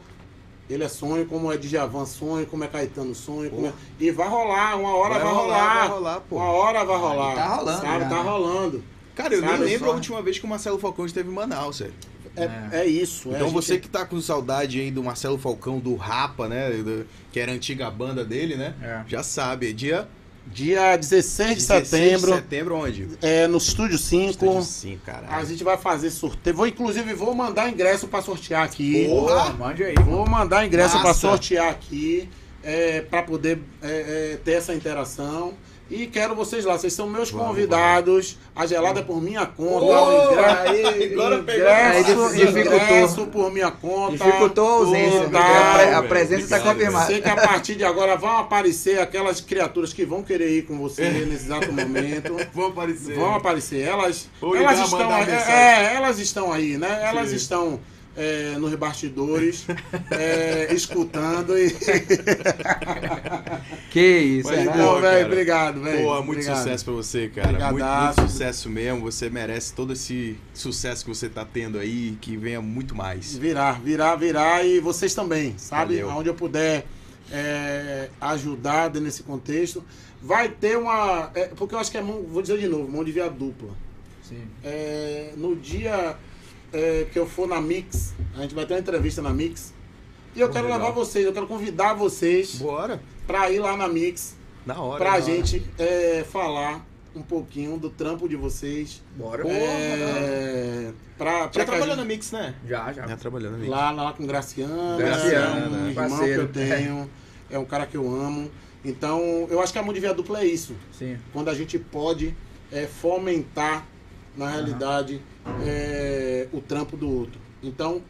[0.69, 3.51] Ele é sonho, como é Djavan sonho, como é Caetano sonho.
[3.51, 3.73] Como é...
[3.99, 5.79] E vai rolar, uma hora vai, Vai rolar, rolar.
[5.79, 6.37] vai rolar, pô.
[6.37, 7.35] Uma hora vai rolar.
[7.35, 8.01] tá rolando Sabe?
[8.05, 8.31] já, tá né?
[8.31, 8.85] rolando.
[9.15, 11.33] Cara, eu nem Sabe, lembro só- a última vez que o Marcelo Falcão esteve em
[11.33, 11.95] Manaus, sério.
[12.37, 13.31] É, é isso.
[13.33, 16.47] é, Então a você gente- que tá com saudade aí do Marcelo Falcão, do Rapa,
[16.49, 16.71] né?
[16.71, 18.75] do- que era a antiga banda dele, né?
[18.83, 19.03] É.
[19.09, 20.07] Já sabe, é dia
[20.53, 23.09] Dia 16 de 16 setembro, de setembro onde?
[23.23, 24.31] é, no Estúdio 5.
[24.31, 25.47] Estúdio 5, A caralho.
[25.47, 26.57] gente vai fazer sorteio.
[26.57, 29.07] Vou, inclusive, vou mandar ingresso pra sortear aqui.
[29.09, 29.53] Porra!
[29.53, 29.95] mande aí.
[30.05, 32.29] Vou mandar ingresso para sortear aqui,
[32.63, 35.55] é, para poder é, é, ter essa interação.
[35.91, 38.37] E quero vocês lá, vocês são meus Vamos, convidados.
[38.55, 39.87] A gelada é por minha conta.
[39.87, 41.61] Ô, o ingresso, aí, agora pegou.
[41.63, 42.75] ingresso, dificultou.
[42.75, 44.13] ingresso por minha conta.
[44.13, 47.07] Dificultou a ausência, Tá, a, presença está confirmada.
[47.07, 50.77] Sei que a partir de agora vão aparecer aquelas criaturas que vão querer ir com
[50.77, 52.37] você nesse exato momento.
[52.53, 53.15] Vão aparecer.
[53.17, 53.81] Vão aparecer.
[53.83, 55.55] Elas, Ou elas estão mensagem.
[55.55, 57.01] É, elas estão aí, né?
[57.05, 57.37] Elas Sim.
[57.37, 57.81] estão
[58.19, 59.65] é, nos bastidores,
[60.11, 61.73] é, escutando e.
[63.91, 65.01] Que isso, Mas é, boa, Não, cara.
[65.01, 66.03] velho, obrigado, velho.
[66.05, 66.57] Pô, muito Obrigado.
[66.59, 67.71] sucesso pra você, cara.
[67.71, 69.01] Muito, muito sucesso mesmo.
[69.01, 73.35] Você merece todo esse sucesso que você tá tendo aí, que venha muito mais.
[73.37, 76.03] Virar, virar, virar e vocês também, sabe?
[76.03, 76.19] Valeu.
[76.19, 76.85] Onde eu puder
[77.33, 79.83] é, ajudar desse contexto.
[80.21, 81.31] Vai ter uma.
[81.35, 83.71] é, porque eu acho que é mão, vou dizer de novo, mão de via dupla.
[84.23, 84.43] Sim.
[84.63, 86.17] É, no dia
[86.73, 89.73] é, que eu for na Mix, a gente vai ter uma entrevista na Mix.
[90.37, 90.81] E eu Pô, quero legal.
[90.81, 93.01] levar vocês, eu quero convidar vocês Bora.
[93.27, 94.99] pra ir lá na Mix, Na hora.
[94.99, 95.25] pra na hora.
[95.25, 96.85] gente é, falar
[97.17, 99.03] um pouquinho do trampo de vocês.
[99.17, 99.43] Bora.
[99.49, 102.55] É, pra, Já pra trabalhou na gente- Mix, né?
[102.67, 103.07] Já, já.
[103.07, 103.71] Já trabalhou na Mix.
[103.71, 105.89] lá, lá com Graciano, Graciano, é um né?
[105.91, 106.49] irmão Parceiro.
[106.49, 107.11] que eu tenho,
[107.51, 108.51] é um cara que eu amo.
[108.85, 110.75] Então, eu acho que a mão de via dupla é isso.
[110.97, 111.19] Sim.
[111.33, 112.35] quando a gente pode
[112.71, 113.85] é, fomentar,
[114.37, 115.21] na realidade,
[115.67, 117.41] é, o trampo do outro.
[117.63, 118.03] Então,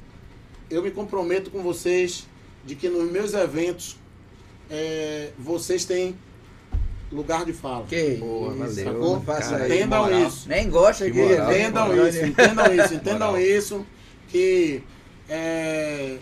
[0.70, 2.26] eu me comprometo com vocês
[2.64, 3.96] de que nos meus eventos
[4.70, 6.14] é, vocês têm
[7.10, 7.86] lugar de fala.
[7.86, 9.22] Que Boa, isso, valeu.
[9.24, 10.22] faça entendam moral.
[10.26, 10.48] isso.
[10.48, 11.46] Nem gosta Que moral.
[11.48, 11.60] né?
[11.60, 12.08] Entendam Moral.
[12.08, 13.40] isso, entendam isso, entendam Moral.
[13.42, 13.86] isso,
[14.28, 14.82] que
[15.28, 16.18] é,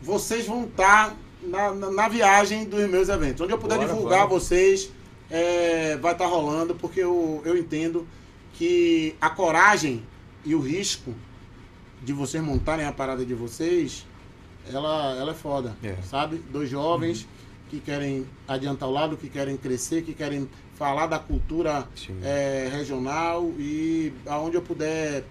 [0.00, 3.40] vocês vão estar na, na, na viagem dos meus eventos.
[3.40, 4.44] Onde eu puder Bora, divulgar vamos.
[4.44, 4.90] vocês,
[5.28, 8.06] é, vai estar rolando, porque eu, eu entendo
[8.52, 10.04] que a coragem
[10.46, 11.12] e o risco
[12.02, 14.06] de vocês montarem a parada de vocês,
[14.72, 15.96] ela, ela é foda, É.
[16.02, 16.36] sabe?
[16.50, 17.26] Dois jovens
[17.68, 21.88] que querem adiantar o lado, que querem crescer, que querem falar da cultura
[22.22, 25.24] é, regional e aonde eu puder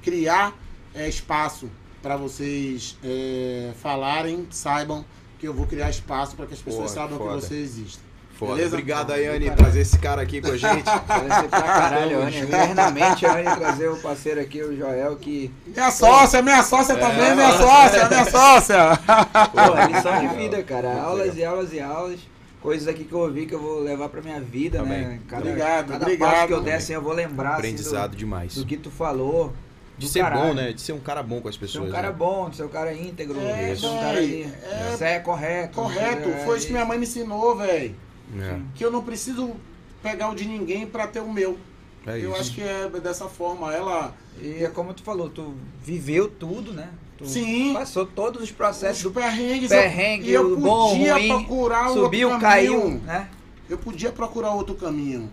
[0.00, 0.56] criar
[0.94, 1.68] é, espaço
[2.02, 5.04] para vocês é, falarem, saibam
[5.38, 7.40] que eu vou criar espaço para que as pessoas Boa, saibam foda.
[7.40, 7.98] que você existe.
[8.38, 8.54] Foda.
[8.54, 8.74] Beleza?
[8.76, 9.56] Obrigado Anne, caralho.
[9.56, 10.82] trazer esse cara aqui com a gente.
[11.08, 12.44] Agradecer pra caralho, junto.
[12.54, 15.50] Eternamente a Anny trazer o parceiro aqui, o Joel, que.
[15.66, 17.34] Minha sócia, minha sócia também, É.
[17.34, 18.98] minha sócia, minha sócia.
[19.52, 21.00] Pô, lição de vida, cara.
[21.02, 22.20] Aulas e aulas e aulas.
[22.60, 25.18] Coisas aqui que eu ouvi que eu vou levar pra minha vida, Tá né?
[25.28, 26.30] Cada, Obrigado, cada obrigado.
[26.30, 28.54] passo que eu der, assim, eu vou lembrar assim, Aprendizado demais.
[28.54, 29.52] do, do que tu falou.
[29.98, 30.42] De ser caralho.
[30.42, 30.72] bom, né?
[30.72, 31.88] De ser um cara bom com as De ser pessoas.
[31.88, 32.14] um cara né?
[32.16, 34.42] bom, de ser um cara íntegro, É, um cara ali.
[34.44, 35.74] é- Isso é correto.
[35.74, 37.94] Correto, é foi isso que minha mãe me ensinou, velho.
[38.38, 39.54] É, Que eu não preciso
[40.02, 41.58] pegar o de ninguém para ter o meu.
[42.06, 42.40] é eu isso.
[42.40, 43.72] acho que é dessa forma.
[43.74, 44.14] Ela.
[44.40, 45.54] E é como tu falou, tu
[45.84, 46.88] viveu tudo, né?
[47.18, 47.74] Tu Sim.
[47.74, 49.68] Passou todos os processos Os do perrengues.
[49.68, 53.00] perrengue, e eu o bom, podia ruim, procurar subiu, outro caiu, caminho.
[53.02, 53.28] né?
[53.68, 55.30] Eu podia procurar outro caminho.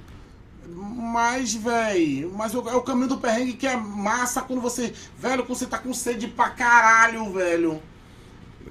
[0.67, 4.93] Mas, velho, mas o, é o caminho do perrengue que é massa quando você.
[5.17, 7.81] Velho, quando você tá com sede pra caralho, velho.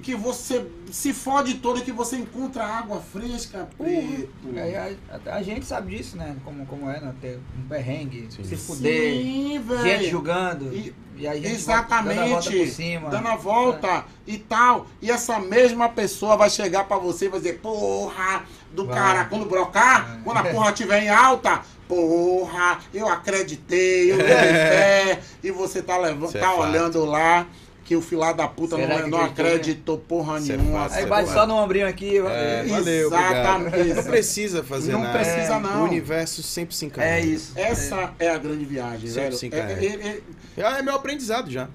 [0.01, 4.29] Que você se fode todo e que você encontra água fresca, preto.
[4.55, 4.91] Aí a,
[5.27, 6.35] a- a gente sabe disso, né?
[6.45, 7.13] Como, como é, né?
[7.21, 8.43] Ter um perrengue, Sim.
[8.43, 9.81] se fuder, Sim, velho.
[9.83, 10.73] gente julgando.
[10.73, 12.15] E- E, a gente Exatamente.
[12.15, 13.09] dando a volta por cima.
[13.09, 14.87] Dando a volta e tal.
[15.01, 18.95] E essa mesma pessoa vai chegar pra você e vai dizer, porra, do Vai.
[18.95, 20.23] cara, quando brocar, É.
[20.23, 25.19] quando a porra estiver em alta, porra, eu acreditei, eu dei fé.
[25.43, 27.45] E você tá, levando, é tá olhando lá
[27.89, 30.85] que o filho da puta Será não, não acreditou, porra é nenhuma.
[30.93, 31.27] Aí é fato.
[31.33, 32.19] só no ombrinho aqui.
[32.19, 33.67] É, e- valeu, Exatamente.
[33.75, 33.95] obrigado.
[33.95, 35.17] Não precisa fazer Não nada.
[35.17, 35.81] precisa, É, não.
[35.81, 37.15] O universo sempre se encarrega.
[37.15, 37.51] É isso.
[37.55, 38.29] Essa é.
[38.29, 39.35] a grande viagem, Sempre velho.
[39.37, 39.83] se É- encarrega.
[39.83, 40.21] é- é-
[40.57, 41.67] É, é meu aprendizado já.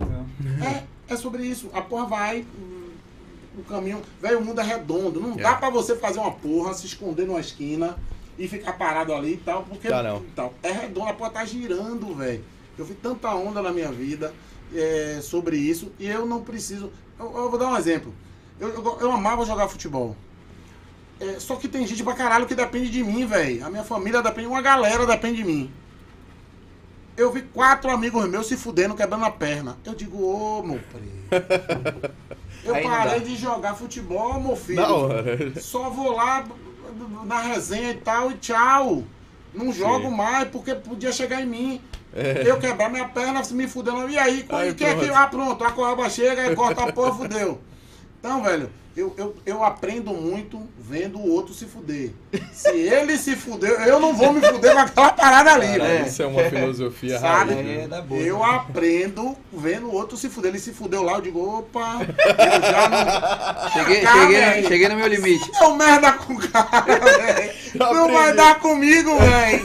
[0.62, 1.68] É, é sobre isso.
[1.75, 2.47] A porra vai.
[3.59, 4.01] O caminho.
[4.23, 5.20] Velho, o mundo é redondo.
[5.20, 5.43] Não É.
[5.43, 7.97] dá pra você fazer uma porra, se esconder numa esquina
[8.39, 9.65] e ficar parado ali e tal.
[9.65, 9.89] Porque.
[9.89, 10.23] Dá não.
[10.36, 12.44] Tal, é redondo, a porra tá girando, velho.
[12.78, 14.33] Eu vi tanta onda na minha vida
[14.75, 16.93] é, sobre isso e eu não preciso.
[17.18, 18.15] Eu, eu vou dar um exemplo.
[18.60, 20.17] Eu, eu, eu amava jogar futebol.
[21.20, 23.65] É, só que tem gente pra caralho que depende de mim, velho.
[23.65, 25.70] A minha família depende, uma galera depende de mim.
[27.17, 29.78] Eu vi quatro amigos meus se fudendo, quebrando a perna.
[29.84, 32.15] Eu digo, ô, meu preto.
[32.65, 34.83] Eu não parei de jogar futebol, meu filho.
[34.83, 35.60] Hora.
[35.60, 36.44] Só vou lá
[37.25, 39.05] na resenha e tal e tchau.
[39.52, 40.17] Não jogo Sim.
[40.17, 41.81] mais porque podia chegar em mim.
[42.15, 42.43] É.
[42.47, 44.09] Eu quebrar minha perna, me fudendo.
[44.09, 45.07] E aí, Aí, quem é que.
[45.07, 45.15] pronto.
[45.17, 47.60] Ah, pronto, a correba chega e corta a porra, fudeu.
[48.20, 52.12] Então, velho, eu, eu, eu aprendo muito vendo o outro se fuder.
[52.52, 56.07] Se ele se fudeu, eu não vou me fuder com aquela parada ali, Cara, velho.
[56.07, 57.55] Isso é uma filosofia Sabe?
[57.55, 57.99] raiz, né?
[57.99, 58.20] É, boa.
[58.20, 60.51] Eu aprendo vendo o outro se fuder.
[60.52, 63.70] Ele se fudeu lá, eu digo, opa, eu já não.
[63.73, 64.62] Cheguei, Cara, cheguei, velho.
[64.62, 65.51] no, cheguei no meu limite.
[65.51, 66.84] Deu merda com o cara,
[67.18, 67.52] velho.
[67.75, 69.65] Não vai dar comigo, velho.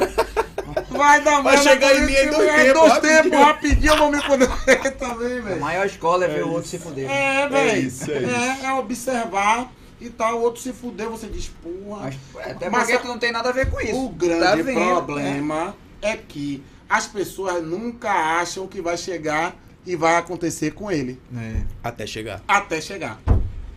[0.89, 3.21] Vai dar Vai chegar em mim em dois é tempos, dois rapidinho.
[3.23, 5.61] tempos, rapidinho eu vou me fuder com ele também, A velho.
[5.61, 7.09] maior escola é ver o outro se fuder.
[7.09, 7.87] É, velho.
[7.87, 8.15] isso, é
[8.63, 12.11] É, é observar e tal, o outro se fuder, você diz, porra.
[12.33, 14.05] Mas, até Mas porque a- tu não tem nada a ver com isso.
[14.05, 20.15] O grande Tá problema é que as pessoas nunca acham que vai chegar e vai
[20.17, 21.19] acontecer com ele.
[21.31, 21.65] né?
[21.83, 22.41] Até chegar.
[22.47, 23.19] Até chegar.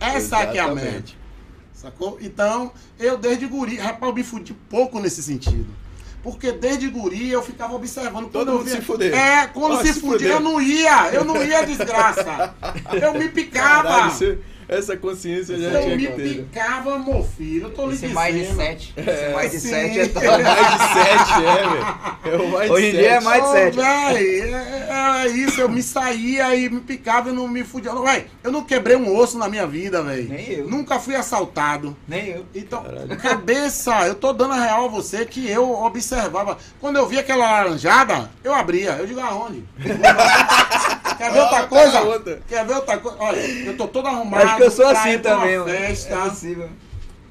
[0.01, 1.05] Essa aqui é a merda.
[1.75, 2.19] Sacou?
[2.21, 5.67] Então, eu desde guri, rapaz, eu me fudi pouco nesse sentido.
[6.23, 8.27] Porque desde guri eu ficava observando.
[8.27, 9.13] Todo quando eu mundo via- se fuder.
[9.15, 10.31] É, quando Ó, se, se fudia, fuder.
[10.31, 11.09] eu não ia.
[11.13, 12.55] Eu não ia, desgraça.
[12.93, 13.89] Eu me picava.
[13.89, 14.39] Caralho, você-
[14.73, 16.35] Essa consciência já tinha me que ter.
[16.45, 17.65] picava, meu filho.
[17.67, 18.15] Eu tô lhe Esse dizendo.
[18.15, 18.95] mais de 7.
[18.97, 19.69] Esse mais de Sim.
[19.69, 20.27] 7 é top.
[20.27, 21.87] É mais de sete, é, velho.
[22.25, 23.25] É o mais de Hoje em dia é sete.
[23.25, 23.77] mais de sete.
[23.77, 27.93] véi, é, é isso, eu me saía e me picava e não me fudia.
[27.93, 30.29] Não, véi, eu não quebrei um osso na minha vida, velho.
[30.29, 30.69] Nem eu.
[30.69, 31.97] Nunca fui assaltado.
[32.09, 32.47] Nem eu.
[32.55, 32.85] Então,
[33.21, 36.57] cabeça, eu tô dando a real a você que eu observava.
[36.81, 38.93] Quando eu vi aquela laranjada, eu abria.
[38.99, 39.63] Eu digo, aonde?
[41.19, 42.41] Quer ver outra coisa?
[42.49, 43.17] Quer ver outra coisa?
[43.21, 44.43] Olha, eu tô todo arrumado.
[44.63, 45.71] Eu sou assim também, mano.
[45.71, 46.71] Festa, É possível.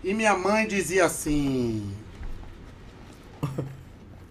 [0.03, 1.91] e minha mãe dizia assim: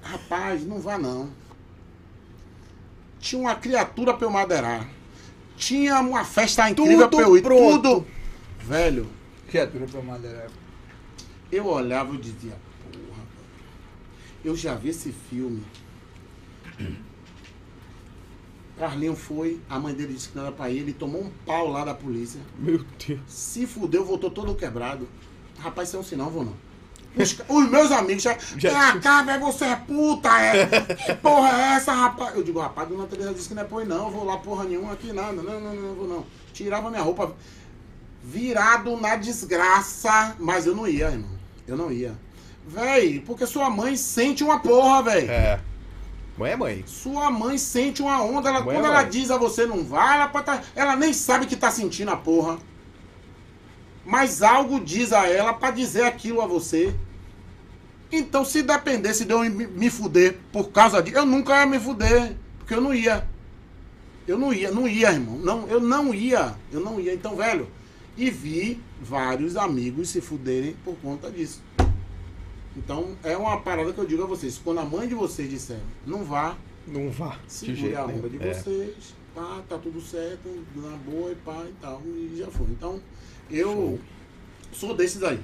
[0.02, 1.30] Rapaz, não vá não.
[3.18, 4.88] Tinha uma criatura pra eu madeirar.
[5.56, 7.42] Tinha uma festa incrível Tudo pra eu ir.
[7.42, 7.82] pronto.
[7.82, 8.06] Tudo.
[8.60, 9.06] Velho,
[9.48, 10.46] Criatura pra madeira.
[11.52, 12.56] eu olhava e dizia:
[12.92, 13.22] Porra,
[14.44, 15.62] eu já vi esse filme.
[18.81, 21.84] Carlinho foi, a mãe dele disse que não era pra ele tomou um pau lá
[21.84, 22.41] da polícia.
[22.59, 23.20] Meu Deus.
[23.26, 25.07] Se fudeu, voltou todo quebrado.
[25.59, 26.55] Rapaz, isso é um sinal, vou não.
[27.15, 28.39] Os, os meus amigos já.
[28.57, 30.67] Já cá, velho, você é puta, é.
[30.94, 32.34] Que porra é essa, rapaz?
[32.34, 34.07] Eu digo, rapaz, dona Teresa disse que não é põe, não.
[34.07, 35.42] Eu vou lá porra nenhuma aqui, nada.
[35.42, 36.25] Não, não, não, não vou não.
[36.55, 37.36] Tirava minha roupa
[38.25, 41.39] virado na desgraça, mas eu não ia, irmão.
[41.68, 42.15] Eu não ia.
[42.67, 45.31] Véi, porque sua mãe sente uma porra, velho.
[45.31, 45.60] É.
[46.40, 46.84] Mãe é mãe.
[46.86, 48.48] Sua mãe sente uma onda.
[48.48, 49.10] Ela, quando é ela mãe.
[49.10, 52.58] diz a você não vai, ela, tá- ela nem sabe que tá sentindo a porra.
[54.06, 56.94] Mas algo diz a ela pra dizer aquilo a você.
[58.10, 61.78] Então, se dependesse de eu me, me fuder por causa disso, eu nunca ia me
[61.78, 62.34] fuder.
[62.58, 63.28] Porque eu não ia.
[64.26, 65.36] Eu não ia, não ia, irmão.
[65.36, 66.54] Não, eu não ia.
[66.72, 67.12] Eu não ia.
[67.12, 67.68] Então, velho,
[68.16, 71.60] e vi vários amigos se fuderem por conta disso.
[72.76, 74.60] Então, é uma parada que eu digo a vocês.
[74.62, 77.39] Quando a mãe de vocês disser, não vá, Não vá.
[77.47, 78.55] Segure a onda de É.
[78.55, 82.66] vocês, pá, tá tudo certo, na boa e pá e tal, e já foi.
[82.70, 83.00] Então,
[83.50, 83.99] eu Show.
[84.73, 85.40] sou desses aí.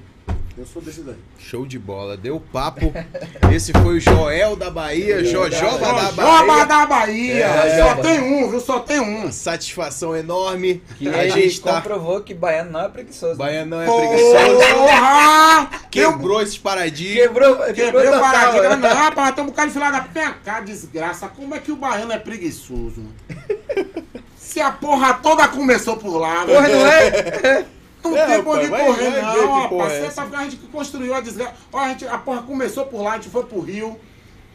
[0.59, 1.15] Eu sou desses aí.
[1.39, 2.17] Show de bola.
[2.17, 2.91] Deu papo.
[3.55, 6.65] Esse foi o Joel da Bahia, Jojoba da Joba Bahia.
[6.65, 7.45] da Bahia!
[7.45, 8.03] É, Só Joba.
[8.03, 8.61] tem um, viu?
[8.61, 9.31] Só tem um.
[9.31, 10.83] Satisfação enorme.
[10.97, 11.75] Que a gente tá.
[11.75, 13.37] comprovou que baiano não é preguiçoso.
[13.37, 14.75] Baiano não é preguiçoso.
[14.77, 15.71] Porra!
[15.91, 17.23] Quebrou esse paradigma.
[17.23, 18.77] Quebrou, Quebrou quebrou total, paradigma.
[18.77, 18.89] né?
[18.89, 21.29] Não, rapaz, tem um bocado de filha da Vem cá, desgraça.
[21.29, 23.03] Como é que o baiano é preguiçoso?
[24.39, 27.67] Se a porra toda começou por lá, Porra, não é?
[28.11, 29.93] Não É, tem por onde correr, vai não, rapaz.
[29.93, 31.55] é Você tá, a gente que construiu a desgraça.
[31.73, 33.99] Ó, a, gente, a porra começou por lá, a gente foi pro Rio.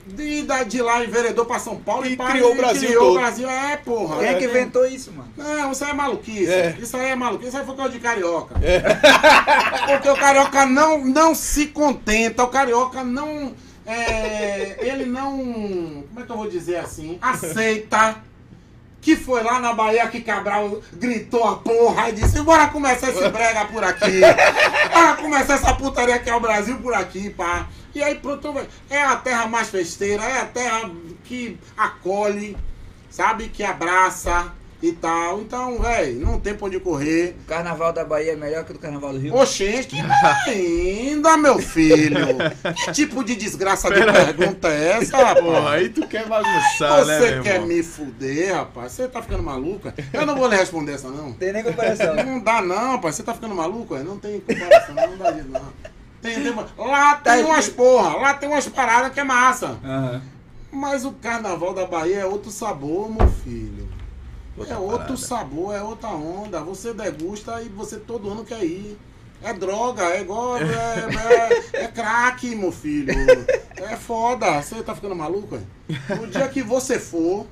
[0.03, 3.03] De, da- de lá enveredou pra São Paulo E e, criou o e Brasil criou
[3.05, 3.15] todo.
[3.17, 3.47] o Brasil.
[3.47, 4.17] É, porra.
[4.17, 5.30] Quem é que É, inventou isso, mano?
[5.38, 6.51] Não, isso aí é maluquice.
[6.51, 6.75] É.
[6.81, 7.49] Isso aí é maluquice.
[7.49, 8.55] Isso aí foi coisa de carioca.
[9.88, 13.53] Porque o carioca não, não se contenta, o carioca não.
[13.85, 15.31] é, ele não.
[16.07, 17.19] Como é que eu vou dizer assim?
[17.21, 18.15] Aceita.
[19.01, 23.27] Que foi lá na Bahia que Cabral gritou a porra e disse: Bora começar esse
[23.30, 24.21] brega por aqui.
[24.93, 27.67] Bora começar essa putaria que é o Brasil por aqui, pá.
[27.93, 28.55] E aí, pronto,
[28.89, 30.89] é a terra mais festeira, é a terra
[31.25, 32.55] que acolhe,
[33.09, 33.49] sabe?
[33.49, 35.42] Que abraça e tal.
[35.42, 37.35] Então, velho, não tem pra onde correr.
[37.43, 39.35] O carnaval da Bahia é melhor que o do carnaval do Rio?
[39.35, 39.95] Oxente,
[40.48, 42.19] ainda, meu filho?
[42.85, 45.40] Que tipo de desgraça de pergunta é essa, rapaz?
[45.45, 47.68] Porra, aí tu quer bagunçar, né, Você meu quer irmão?
[47.68, 48.92] me fuder, rapaz?
[48.93, 49.93] Você tá ficando maluca?
[50.11, 51.27] Eu não vou lhe responder essa, não.
[51.27, 52.16] Não tem nem comparação.
[52.16, 53.16] Não dá, não, rapaz.
[53.16, 53.95] Você tá ficando maluco?
[53.95, 54.03] é?
[54.03, 55.61] Não tem comparação, não dá disso, não.
[56.22, 59.77] Tem, tem- lá Tá tem umas porra, lá tem umas paradas que é massa.
[59.84, 60.22] Aham.
[60.72, 63.81] Mas o carnaval da Bahia é outro sabor, meu filho.
[64.61, 65.17] Outra é outro parada.
[65.17, 66.61] sabor, é outra onda.
[66.61, 68.98] Você degusta e você todo ano quer ir.
[69.43, 70.57] É droga, é igual.
[70.57, 73.14] É, é, é crack, meu filho.
[73.81, 74.61] É foda.
[74.61, 75.56] Você tá ficando maluco?
[75.56, 76.15] É?
[76.15, 77.48] No dia que você for,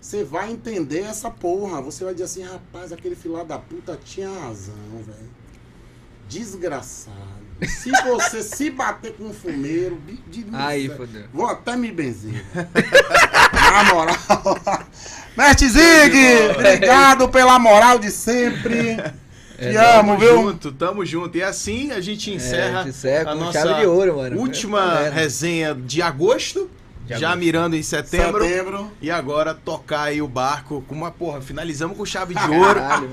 [0.00, 1.82] você vai entender essa porra.
[1.82, 5.28] Você vai dizer assim, rapaz, aquele filho da puta tinha razão, velho.
[6.26, 7.46] Desgraçado.
[7.62, 9.98] Se você se bater com um fumeiro,
[10.30, 11.24] de, de Aí, fodeu.
[11.32, 12.42] Vou até me benzer.
[13.84, 14.16] Na moral.
[15.36, 16.16] Mestre Zig,
[16.54, 18.96] obrigado pela moral de sempre.
[19.58, 20.36] Te amo, Tamo viu?
[20.42, 21.36] junto, tamo junto.
[21.38, 24.38] E assim a gente encerra, É, a gente encerra a nossa de ouro, mano.
[24.40, 25.10] última É.
[25.10, 26.70] resenha de agosto,
[27.06, 27.38] De já agosto.
[27.38, 28.44] mirando em setembro.
[28.44, 28.90] Setembro.
[29.00, 31.40] E agora tocar aí o barco com uma porra.
[31.40, 32.74] Finalizamos com chave de ouro.
[32.80, 33.10] Caralho,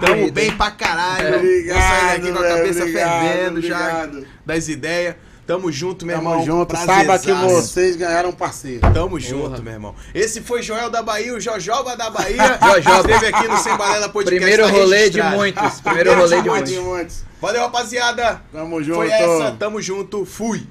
[0.00, 1.26] Tamo bem pra caralho.
[1.26, 1.38] É.
[1.72, 4.26] Vou sair daqui com a cabeça obrigado, fervendo já obrigado.
[4.44, 5.14] das ideias.
[5.46, 6.44] Tamo junto, meu Tamo irmão.
[6.44, 6.66] junto.
[6.74, 7.06] Prazerzaço.
[7.06, 8.80] Saiba que vocês ganharam um parceiro.
[8.92, 9.94] Tamo junto, meu irmão.
[10.12, 12.58] Esse foi Joel da Bahia, o Jojoba da Bahia.
[12.82, 13.10] Jojoba.
[13.12, 14.44] Esteve aqui no Sem Balela Podcast.
[14.44, 15.80] Primeiro rolê de muitos.
[15.80, 16.84] Primeiro rolê de Muitos, muitos.
[16.84, 17.24] muitos.
[17.40, 18.42] Valeu, rapaziada.
[18.52, 18.96] Tamo junto.
[18.96, 20.66] Foi essa, tamo junto, fui.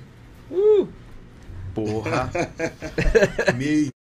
[1.73, 2.29] Porra.
[3.55, 3.94] Meio.